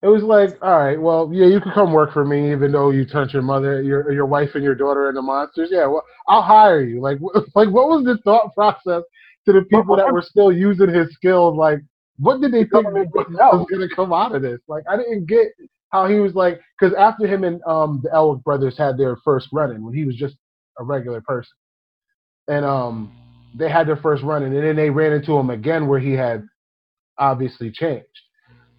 It 0.00 0.06
was 0.06 0.22
like, 0.22 0.56
all 0.62 0.78
right, 0.78 1.00
well, 1.00 1.28
yeah, 1.32 1.46
you 1.46 1.60
can 1.60 1.72
come 1.72 1.92
work 1.92 2.12
for 2.12 2.24
me, 2.24 2.52
even 2.52 2.70
though 2.70 2.90
you 2.90 3.04
turned 3.04 3.32
your 3.32 3.42
mother, 3.42 3.82
your 3.82 4.12
your 4.12 4.26
wife, 4.26 4.50
and 4.54 4.62
your 4.62 4.76
daughter 4.76 5.08
into 5.08 5.22
monsters. 5.22 5.70
Yeah, 5.72 5.86
well, 5.86 6.04
I'll 6.28 6.42
hire 6.42 6.82
you. 6.82 7.00
Like, 7.00 7.18
like, 7.54 7.68
what 7.68 7.88
was 7.88 8.04
the 8.04 8.18
thought 8.24 8.54
process 8.54 9.02
to 9.46 9.52
the 9.52 9.62
people 9.70 9.96
that 9.96 10.12
were 10.12 10.22
still 10.22 10.52
using 10.52 10.88
his 10.88 11.12
skills? 11.14 11.56
Like, 11.56 11.80
what 12.18 12.40
did 12.40 12.52
they 12.52 12.64
think 12.64 12.72
was 12.92 13.66
going 13.68 13.88
to 13.88 13.94
come 13.94 14.12
out 14.12 14.34
of 14.34 14.42
this? 14.42 14.60
Like, 14.68 14.84
I 14.88 14.96
didn't 14.96 15.26
get 15.26 15.48
how 15.90 16.06
he 16.06 16.20
was 16.20 16.34
like, 16.34 16.60
because 16.78 16.94
after 16.94 17.26
him 17.26 17.44
and 17.44 17.60
um 17.66 18.00
the 18.02 18.10
Elric 18.10 18.44
brothers 18.44 18.78
had 18.78 18.96
their 18.96 19.16
first 19.24 19.48
run-in 19.52 19.84
when 19.84 19.94
he 19.94 20.04
was 20.04 20.14
just 20.14 20.36
a 20.78 20.84
regular 20.84 21.20
person, 21.22 21.56
and 22.46 22.64
um 22.64 23.10
they 23.58 23.68
had 23.68 23.86
their 23.86 23.96
first 23.96 24.22
run-in, 24.22 24.54
and 24.54 24.64
then 24.64 24.76
they 24.76 24.90
ran 24.90 25.12
into 25.12 25.36
him 25.36 25.50
again 25.50 25.86
where 25.88 25.98
he 26.00 26.12
had 26.12 26.46
obviously 27.18 27.70
changed. 27.70 28.06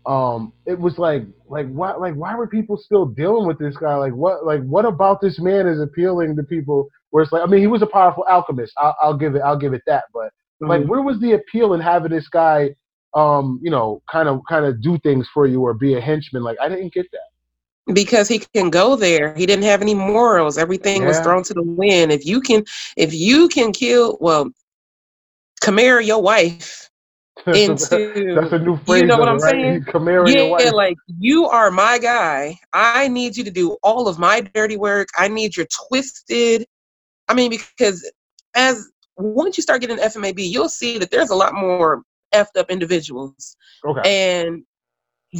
Um, 0.05 0.53
it 0.65 0.79
was 0.79 0.97
like, 0.97 1.23
like 1.47 1.67
what, 1.69 1.99
like 1.99 2.15
why 2.15 2.33
were 2.35 2.47
people 2.47 2.77
still 2.77 3.05
dealing 3.05 3.45
with 3.45 3.59
this 3.59 3.75
guy? 3.77 3.95
Like 3.95 4.13
what, 4.13 4.45
like 4.45 4.63
what 4.63 4.85
about 4.85 5.21
this 5.21 5.39
man 5.39 5.67
is 5.67 5.79
appealing 5.81 6.35
to 6.37 6.43
people? 6.43 6.87
Where 7.11 7.21
it's 7.23 7.31
like, 7.31 7.43
I 7.43 7.45
mean, 7.45 7.59
he 7.59 7.67
was 7.67 7.81
a 7.81 7.87
powerful 7.87 8.25
alchemist. 8.29 8.73
I'll, 8.77 8.95
I'll 9.01 9.17
give 9.17 9.35
it, 9.35 9.41
I'll 9.41 9.57
give 9.57 9.73
it 9.73 9.81
that. 9.87 10.05
But 10.13 10.29
like, 10.61 10.85
where 10.85 11.01
was 11.01 11.19
the 11.19 11.33
appeal 11.33 11.73
in 11.73 11.81
having 11.81 12.11
this 12.11 12.27
guy, 12.29 12.75
um, 13.13 13.59
you 13.61 13.71
know, 13.71 14.01
kind 14.11 14.29
of, 14.29 14.41
kind 14.47 14.65
of 14.65 14.81
do 14.81 14.97
things 14.99 15.27
for 15.33 15.45
you 15.47 15.61
or 15.61 15.73
be 15.73 15.95
a 15.95 16.01
henchman? 16.01 16.43
Like, 16.43 16.57
I 16.61 16.69
didn't 16.69 16.93
get 16.93 17.07
that. 17.11 17.93
because 17.93 18.27
he 18.27 18.39
can 18.53 18.69
go 18.69 18.95
there. 18.95 19.33
He 19.35 19.45
didn't 19.45 19.65
have 19.65 19.81
any 19.81 19.95
morals. 19.95 20.57
Everything 20.57 21.05
was 21.05 21.19
thrown 21.19 21.43
to 21.43 21.53
the 21.53 21.63
wind. 21.63 22.11
If 22.11 22.25
you 22.25 22.41
can, 22.41 22.63
if 22.97 23.13
you 23.13 23.47
can 23.49 23.71
kill, 23.71 24.17
well, 24.21 24.49
Chimera, 25.63 26.03
your 26.03 26.21
wife, 26.21 26.89
into 27.47 28.35
That's 28.35 28.51
a 28.51 28.59
new 28.59 28.77
phrase. 28.77 29.01
you 29.01 29.07
know 29.07 29.17
what 29.17 29.29
I'm 29.29 29.37
right? 29.37 29.51
saying? 29.51 29.85
Chimera, 29.91 30.29
your 30.29 30.37
yeah, 30.37 30.49
wife. 30.49 30.73
like 30.73 30.97
you 31.19 31.47
are 31.47 31.71
my 31.71 31.97
guy. 31.97 32.57
I 32.73 33.07
need 33.07 33.37
you 33.37 33.43
to 33.43 33.51
do 33.51 33.77
all 33.83 34.07
of 34.07 34.19
my 34.19 34.41
dirty 34.41 34.77
work. 34.77 35.07
I 35.17 35.27
need 35.27 35.55
your 35.55 35.67
twisted. 35.87 36.65
I 37.27 37.33
mean, 37.33 37.49
because 37.49 38.09
as 38.55 38.89
once 39.17 39.57
you 39.57 39.63
start 39.63 39.81
getting 39.81 39.97
FMAB, 39.97 40.35
you'll 40.37 40.69
see 40.69 40.97
that 40.97 41.11
there's 41.11 41.29
a 41.29 41.35
lot 41.35 41.53
more 41.53 42.03
effed 42.33 42.57
up 42.57 42.69
individuals, 42.69 43.55
okay. 43.85 44.01
and 44.45 44.63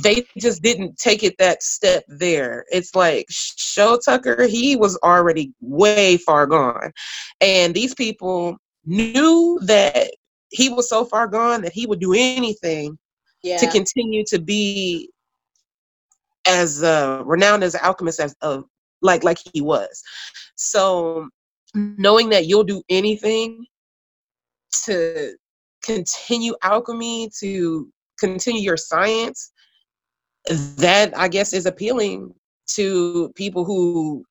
they 0.04 0.26
just 0.38 0.62
didn't 0.62 0.98
take 0.98 1.24
it 1.24 1.36
that 1.40 1.64
step 1.64 2.04
there. 2.08 2.66
It's 2.70 2.96
like 2.96 3.26
Shou 3.30 4.00
Tucker, 4.04 4.48
he 4.48 4.76
was 4.76 4.98
already 5.04 5.54
way 5.62 6.18
far 6.18 6.46
gone, 6.46 6.92
and 7.42 7.74
these 7.74 7.96
people 7.96 8.58
knew 8.86 9.60
that 9.64 10.12
he 10.50 10.70
was 10.70 10.90
so 10.90 11.06
far 11.06 11.28
gone 11.28 11.62
that 11.62 11.74
he 11.74 11.86
would 11.86 12.00
do 12.00 12.14
anything 12.14 12.98
Yeah. 13.44 13.58
to 13.60 13.68
continue 13.68 14.24
to 14.28 14.40
be 14.40 15.10
as 16.48 16.82
uh, 16.84 17.22
renowned 17.26 17.64
as 17.64 17.76
an 17.76 17.82
alchemist 17.84 18.20
as 18.20 18.36
uh, 18.42 18.62
like 19.02 19.24
like 19.24 19.38
he 19.54 19.62
was. 19.62 20.02
So 20.56 21.30
knowing 21.76 22.30
that 22.30 22.48
you'll 22.48 22.64
do 22.64 22.82
anything 22.90 23.66
to 24.86 25.36
continue 25.84 26.56
alchemy, 26.64 27.30
to 27.40 27.88
continue 28.20 28.62
your 28.62 28.78
science, 28.78 29.52
that 30.78 31.16
I 31.18 31.28
guess 31.28 31.54
is 31.54 31.66
appealing 31.66 32.34
to 32.76 33.32
people 33.36 33.64
who, 33.66 34.24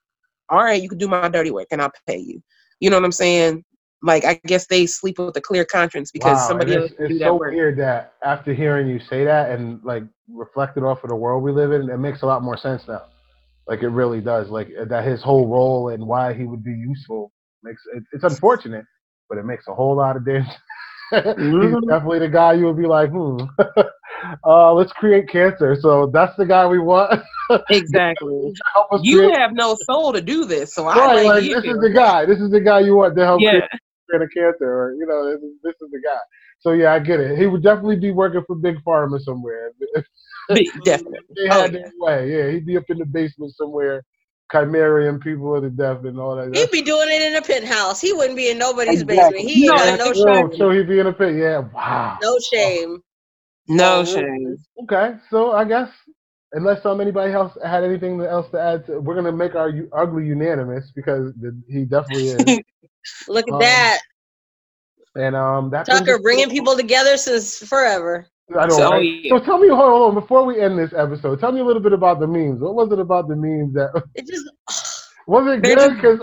all 0.48 0.62
right, 0.62 0.82
you 0.82 0.88
can 0.88 0.98
do 0.98 1.08
my 1.08 1.28
dirty 1.28 1.50
work 1.50 1.68
and 1.70 1.80
I'll 1.80 1.92
pay 2.06 2.18
you. 2.18 2.42
You 2.80 2.90
know 2.90 2.96
what 2.96 3.04
I'm 3.04 3.12
saying? 3.12 3.64
Like 4.02 4.24
I 4.24 4.34
guess 4.34 4.66
they 4.66 4.86
sleep 4.86 5.10
with 5.10 5.26
a 5.26 5.30
clear 5.30 5.54
conscience 5.54 6.00
because 6.00 6.30
Wow, 6.30 6.44
somebody 6.44 6.60
and 6.60 6.68
else 6.68 6.84
it's, 6.84 6.92
can 7.06 7.08
it's 7.08 7.18
that 7.18 7.24
so 7.24 7.34
work. 7.34 7.50
weird 7.50 7.78
that 7.78 8.14
after 8.24 8.52
hearing 8.52 8.88
you 8.88 8.98
say 8.98 9.24
that 9.24 9.50
and 9.50 9.80
like 9.84 10.02
reflected 10.28 10.82
off 10.82 11.04
of 11.04 11.10
the 11.10 11.16
world 11.16 11.42
we 11.42 11.52
live 11.52 11.72
in, 11.72 11.88
it 11.90 11.98
makes 11.98 12.22
a 12.22 12.26
lot 12.26 12.42
more 12.42 12.56
sense 12.56 12.82
now. 12.88 13.02
Like 13.66 13.82
it 13.82 13.88
really 13.88 14.20
does. 14.20 14.48
Like 14.50 14.68
that 14.88 15.06
his 15.06 15.22
whole 15.22 15.46
role 15.48 15.88
and 15.90 16.06
why 16.06 16.34
he 16.34 16.44
would 16.44 16.64
be 16.64 16.72
useful 16.72 17.32
makes 17.62 17.82
it, 17.94 18.02
it's 18.12 18.24
unfortunate, 18.24 18.84
but 19.28 19.38
it 19.38 19.44
makes 19.44 19.66
a 19.68 19.74
whole 19.74 19.96
lot 19.96 20.16
of 20.16 20.24
difference. 20.24 20.54
He's 21.60 21.76
Mhm. 21.76 21.82
definitely 21.88 22.20
the 22.20 22.28
guy 22.28 22.54
you 22.54 22.66
would 22.66 22.76
be 22.78 22.86
like, 22.86 23.10
hmm. 23.10 23.44
uh, 24.46 24.72
let's 24.72 24.92
create 24.92 25.28
cancer. 25.30 25.76
So 25.80 26.10
that's 26.12 26.36
the 26.36 26.46
guy 26.46 26.66
we 26.66 26.78
want. 26.78 27.22
Exactly. 27.70 28.52
You 28.98 29.20
create. 29.20 29.36
have 29.36 29.52
no 29.52 29.74
soul 29.74 30.12
to 30.12 30.20
do 30.20 30.44
this, 30.44 30.74
so 30.74 30.86
I 30.86 31.06
Right, 31.06 31.14
like 31.14 31.32
like, 31.32 31.42
you. 31.42 31.54
this 31.54 31.64
is 31.66 31.80
the 31.80 31.90
guy. 31.90 32.24
This 32.26 32.38
is 32.40 32.50
the 32.50 32.60
guy 32.60 32.80
you 32.80 32.96
want 32.96 33.16
to 33.16 33.24
help 33.24 33.46
yeah. 33.46 33.50
create 33.50 33.64
create 34.10 34.22
a 34.26 34.28
cancer, 34.28 34.66
or 34.66 34.94
you 34.94 35.06
know, 35.06 35.26
this 35.30 35.42
is, 35.42 35.52
this 35.64 35.74
is 35.80 35.90
the 35.92 36.00
guy. 36.04 36.18
So 36.60 36.72
yeah, 36.72 36.94
I 36.94 37.00
get 37.00 37.20
it. 37.20 37.38
He 37.38 37.46
would 37.46 37.62
definitely 37.62 37.96
be 38.00 38.12
working 38.12 38.44
for 38.46 38.56
Big 38.56 38.76
Pharma 38.86 39.20
somewhere. 39.20 39.72
Definitely. 40.84 41.18
they 41.36 41.48
Oh, 41.50 41.64
had 41.64 41.72
yeah. 41.72 41.90
way, 42.00 42.32
yeah, 42.32 42.50
he'd 42.52 42.66
be 42.66 42.76
up 42.76 42.84
in 42.90 42.98
the 42.98 43.06
basement 43.06 43.54
somewhere, 43.56 44.04
chimerian 44.52 45.20
people 45.22 45.54
to 45.56 45.62
the 45.62 45.70
death 45.70 46.04
and 46.04 46.18
all 46.20 46.36
that. 46.36 46.48
He'd 46.52 46.70
be 46.72 46.82
doing 46.82 47.08
it 47.10 47.22
in 47.22 47.36
a 47.36 47.42
penthouse. 47.42 48.00
He 48.00 48.12
wouldn't 48.12 48.36
be 48.36 48.50
in 48.50 48.58
nobody's 48.58 49.02
Exactly. 49.02 49.04
basement. 49.04 49.44
He 49.44 49.66
No, 49.66 49.74
ain't 49.74 49.78
got 49.78 49.98
that's 49.98 49.98
no 49.98 50.12
Oh, 50.14 50.50
shame. 50.52 50.52
so 50.58 50.70
he'd 50.70 50.88
be 50.88 51.00
in 51.00 51.06
a 51.08 51.12
pit. 51.12 51.36
Yeah, 51.36 51.60
wow. 51.74 52.18
No 52.22 52.38
shame. 52.52 53.02
No 53.68 54.04
Oh, 54.04 54.04
shame. 54.04 54.58
Okay, 54.84 55.16
so 55.30 55.52
I 55.52 55.64
guess 55.64 55.90
unless 56.52 56.84
um 56.86 57.00
anybody 57.00 57.32
else 57.32 57.56
had 57.64 57.84
anything 57.84 58.20
else 58.22 58.50
to 58.50 58.60
add, 58.60 58.86
to, 58.86 59.00
we're 59.00 59.14
gonna 59.14 59.32
make 59.32 59.54
our 59.54 59.72
ugly 59.92 60.26
unanimous 60.26 60.90
because 60.94 61.32
the, 61.40 61.58
he 61.68 61.84
definitely 61.84 62.28
is. 62.28 62.60
Look 63.28 63.46
at 63.48 63.54
Um, 63.54 63.60
that. 63.60 63.98
and 65.16 65.34
um, 65.36 65.70
that 65.70 65.86
Tucker 65.86 66.16
us- 66.16 66.22
bringing 66.22 66.50
people 66.50 66.76
together 66.76 67.16
since 67.16 67.58
forever. 67.66 68.26
I 68.58 68.66
know. 68.66 68.76
So, 68.76 68.90
right? 68.92 69.20
yeah. 69.22 69.38
So 69.38 69.44
tell 69.44 69.58
me, 69.58 69.68
hold 69.68 70.08
on, 70.08 70.14
before 70.14 70.44
we 70.46 70.58
end 70.60 70.78
this 70.78 70.92
episode, 70.96 71.38
tell 71.38 71.52
me 71.52 71.60
a 71.60 71.64
little 71.64 71.82
bit 71.82 71.92
about 71.92 72.18
the 72.18 72.26
memes. 72.26 72.60
What 72.60 72.74
was 72.74 72.90
it 72.92 72.98
about 72.98 73.28
the 73.28 73.36
memes 73.36 73.74
that 73.74 73.90
It 74.14 74.26
just 74.26 74.48
was 75.26 75.46
it 75.54 75.62
good? 75.62 75.96
Because 75.96 76.20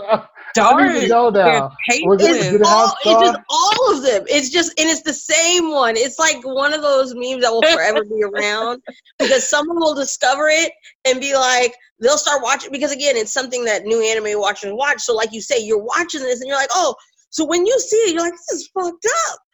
I, 0.58 0.62
I 0.62 0.72
Darn. 0.72 0.94
need 0.94 1.00
to 1.02 1.08
know 1.08 1.30
They're 1.30 1.46
now. 1.46 1.70
Was 2.04 2.22
it- 2.22 2.26
tasteless. 2.26 2.50
did 2.50 2.60
it 2.60 2.66
have 2.66 2.76
all 2.76 2.94
it's 3.04 3.28
just 3.28 3.40
all 3.48 3.96
of 3.96 4.02
them. 4.02 4.24
It's 4.28 4.50
just 4.50 4.78
and 4.80 4.88
it's 4.88 5.02
the 5.02 5.12
same 5.12 5.70
one. 5.70 5.96
It's 5.96 6.18
like 6.18 6.44
one 6.44 6.72
of 6.72 6.82
those 6.82 7.14
memes 7.14 7.42
that 7.42 7.52
will 7.52 7.62
forever 7.62 8.04
be 8.04 8.22
around 8.34 8.82
because 9.18 9.48
someone 9.48 9.78
will 9.78 9.94
discover 9.94 10.48
it 10.48 10.72
and 11.06 11.20
be 11.20 11.34
like 11.34 11.74
they'll 12.00 12.18
start 12.18 12.42
watching 12.42 12.70
because 12.72 12.92
again 12.92 13.16
it's 13.16 13.32
something 13.32 13.64
that 13.64 13.84
new 13.84 14.02
anime 14.02 14.38
watchers 14.40 14.72
watch. 14.74 15.00
So 15.02 15.14
like 15.14 15.32
you 15.32 15.40
say, 15.40 15.58
you're 15.58 15.82
watching 15.82 16.20
this 16.22 16.40
and 16.40 16.48
you're 16.48 16.58
like, 16.58 16.70
oh, 16.72 16.94
so 17.30 17.44
when 17.44 17.66
you 17.66 17.78
see 17.80 17.96
it, 17.96 18.14
you're 18.14 18.22
like, 18.22 18.32
this 18.32 18.60
is 18.60 18.70
fucked 18.72 19.06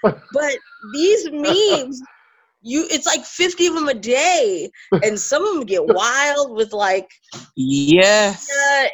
up. 0.05 0.19
But 0.33 0.57
these 0.93 1.31
memes. 1.31 2.03
You, 2.63 2.87
it's 2.91 3.07
like 3.07 3.25
fifty 3.25 3.67
of 3.67 3.75
them 3.75 3.89
a 3.89 3.95
day, 3.95 4.71
and 5.03 5.19
some 5.19 5.47
of 5.47 5.55
them 5.55 5.67
get 5.67 5.85
wild 5.87 6.57
with 6.57 6.73
like 6.73 7.11
Yes. 7.57 8.49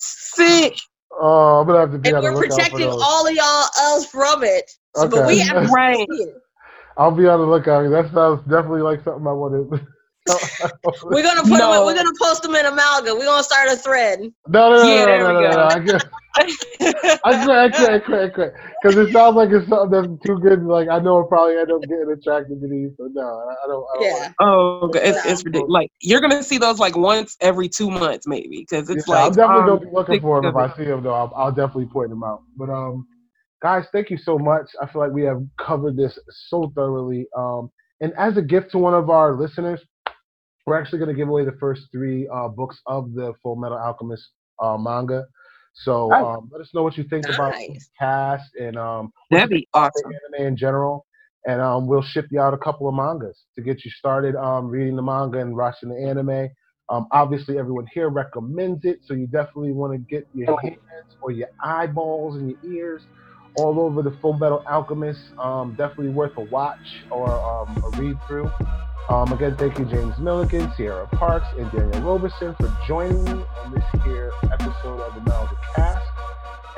Sick. 0.05 0.76
Oh, 1.12 1.60
I'm 1.60 1.66
gonna 1.66 1.81
have 1.81 1.93
to 1.93 1.98
be 1.98 2.10
and 2.10 2.14
on 2.14 2.24
we're 2.24 2.32
lookout 2.32 2.68
for 2.70 2.81
protecting 2.81 2.90
all 3.02 3.26
of 3.26 3.35
y'all 3.35 3.68
else 3.78 4.06
from 4.06 4.44
it. 4.44 4.70
So, 4.94 5.09
But 5.09 5.26
we 5.26 5.39
have 5.40 5.70
Right. 5.70 6.09
I'll 6.97 7.10
be 7.10 7.26
on 7.26 7.40
the 7.40 7.47
lookout. 7.47 7.89
That 7.90 8.12
sounds 8.12 8.43
definitely 8.43 8.82
like 8.82 9.02
something 9.05 9.26
I 9.26 9.32
wanted. 9.32 9.86
We're 10.26 11.22
gonna 11.22 11.42
put 11.42 11.59
No. 11.59 11.72
them. 11.72 11.86
We're 11.86 11.94
gonna 11.94 12.12
post 12.20 12.42
them 12.42 12.55
in 12.55 12.64
Amalga. 12.66 13.14
We're 13.14 13.24
gonna 13.24 13.42
start 13.42 13.68
a 13.68 13.76
thread. 13.76 14.20
No, 14.48 14.70
no, 14.70 14.76
no, 14.76 14.86
Yeah, 14.86 15.06
no, 15.06 15.18
no, 15.18 15.32
no, 15.32 15.40
no, 15.40 15.56
no. 15.56 15.64
I 15.64 15.78
guess 15.80 16.02
I 17.24 17.44
quit, 17.44 17.51
I 17.56 17.70
quit, 17.70 17.90
I 17.90 17.98
quit, 18.01 18.20
I 18.20 18.28
quit. 18.28 18.55
Because 18.82 18.98
it 18.98 19.12
sounds 19.12 19.36
like 19.36 19.51
it's 19.51 19.68
something 19.68 19.90
that's 19.90 20.26
too 20.26 20.38
good. 20.40 20.62
Like 20.64 20.88
I 20.88 20.98
know 20.98 21.18
I'll 21.18 21.24
probably 21.28 21.56
end 21.56 21.70
up 21.70 21.80
getting 21.82 22.10
attracted 22.12 22.60
to 22.60 22.68
these. 22.68 22.90
So 22.96 23.09
no, 23.12 23.22
I 23.22 23.64
I 23.64 23.66
don't. 23.68 23.84
I 23.84 23.96
don't 23.96 24.22
Yeah. 24.22 24.32
Oh, 24.40 24.88
God, 24.88 25.02
it's, 25.05 25.24
it's 25.26 25.44
ridiculous. 25.44 25.70
Like 25.70 25.90
you're 26.01 26.20
gonna 26.20 26.42
see 26.42 26.59
those 26.59 26.78
like 26.78 26.96
once 26.96 27.36
every 27.40 27.68
two 27.68 27.90
months, 27.90 28.26
maybe, 28.26 28.66
because 28.68 28.90
it's 28.90 29.06
yeah, 29.06 29.14
like 29.14 29.26
I'm 29.26 29.32
definitely 29.34 29.60
um, 29.60 29.66
gonna 29.66 29.80
be 29.80 29.94
looking 29.94 30.20
for 30.20 30.40
them 30.42 30.51
if 30.51 30.56
I 30.56 30.76
see 30.76 30.84
them. 30.84 31.02
Though 31.02 31.14
I'll, 31.14 31.32
I'll 31.36 31.52
definitely 31.52 31.86
point 31.86 32.10
them 32.10 32.24
out. 32.24 32.42
But 32.56 32.70
um, 32.70 33.06
guys, 33.62 33.84
thank 33.92 34.10
you 34.10 34.18
so 34.18 34.38
much. 34.38 34.68
I 34.82 34.86
feel 34.86 35.02
like 35.02 35.12
we 35.12 35.22
have 35.22 35.42
covered 35.59 35.96
this 35.96 36.18
so 36.48 36.72
thoroughly. 36.74 37.26
Um, 37.36 37.70
and 38.01 38.12
as 38.18 38.36
a 38.36 38.42
gift 38.42 38.72
to 38.72 38.78
one 38.78 38.94
of 38.94 39.09
our 39.09 39.34
listeners, 39.34 39.80
we're 40.66 40.78
actually 40.81 40.99
gonna 40.99 41.15
give 41.15 41.28
away 41.28 41.45
the 41.45 41.57
first 41.61 41.82
three 41.93 42.28
uh 42.28 42.49
books 42.49 42.81
of 42.86 43.12
the 43.15 43.32
Full 43.43 43.57
Metal 43.57 43.78
Alchemist 43.78 44.31
uh 44.62 44.77
manga. 44.77 45.24
So 45.74 46.09
Nice. 46.09 46.24
um, 46.24 46.49
let 46.53 46.61
us 46.61 46.70
know 46.73 46.82
what 46.82 46.97
you 46.97 47.05
think 47.05 47.28
about 47.28 47.53
the 47.53 47.69
Nice. 47.69 47.91
cast 47.99 48.55
and 48.55 48.77
um 48.77 49.12
That'd 49.31 49.51
be 49.51 49.69
awesome. 49.74 50.12
anime 50.35 50.47
in 50.47 50.57
general. 50.57 51.07
And 51.47 51.61
um, 51.61 51.86
we'll 51.86 52.01
ship 52.01 52.27
you 52.31 52.41
out 52.41 52.55
a 52.55 52.59
couple 52.59 52.89
of 52.89 52.95
mangas 52.95 53.45
to 53.55 53.61
get 53.61 53.85
you 53.85 53.91
started 53.91 54.35
um, 54.35 54.66
reading 54.69 54.97
the 54.97 55.03
manga 55.03 55.41
and 55.41 55.55
watching 55.55 55.91
the 55.91 55.97
anime. 55.97 56.49
Um, 56.89 57.07
obviously, 57.12 57.59
everyone 57.59 57.86
here 57.93 58.09
recommends 58.09 58.86
it, 58.86 59.01
so 59.05 59.12
you 59.12 59.27
definitely 59.27 59.73
want 59.73 59.93
to 59.93 59.99
get 59.99 60.27
your 60.35 60.59
hands 60.62 60.78
or 61.20 61.32
your 61.32 61.49
eyeballs 61.62 62.36
and 62.36 62.51
your 62.51 62.73
ears 62.74 63.03
all 63.59 63.78
over 63.78 64.01
the 64.03 64.16
Full 64.23 64.39
Metal 64.39 64.65
Alchemist. 64.66 65.20
Um, 65.39 65.74
definitely 65.77 66.11
worth 66.11 66.36
a 66.39 66.43
watch 66.43 67.05
or 67.11 67.28
um, 67.31 67.82
a 67.85 67.91
read 67.99 68.16
through. 68.27 68.51
Um, 69.09 69.32
again, 69.32 69.56
thank 69.56 69.78
you, 69.78 69.85
James 69.85 70.16
Milligan, 70.18 70.72
Sierra 70.76 71.06
Parks, 71.09 71.47
and 71.59 71.70
Daniel 71.72 72.01
Roberson 72.01 72.55
for 72.55 72.74
joining 72.86 73.22
me 73.24 73.44
on 73.62 73.72
this 73.72 73.85
here 74.02 74.31
episode 74.44 75.01
of 75.01 75.14
the 75.14 75.20
Manga 75.31 75.59
Cast. 75.74 76.10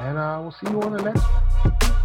And 0.00 0.18
uh, 0.18 0.38
we'll 0.42 0.52
see 0.52 0.68
you 0.70 0.82
on 0.82 0.92
the 0.92 1.02
next 1.02 1.22
one. 1.22 1.95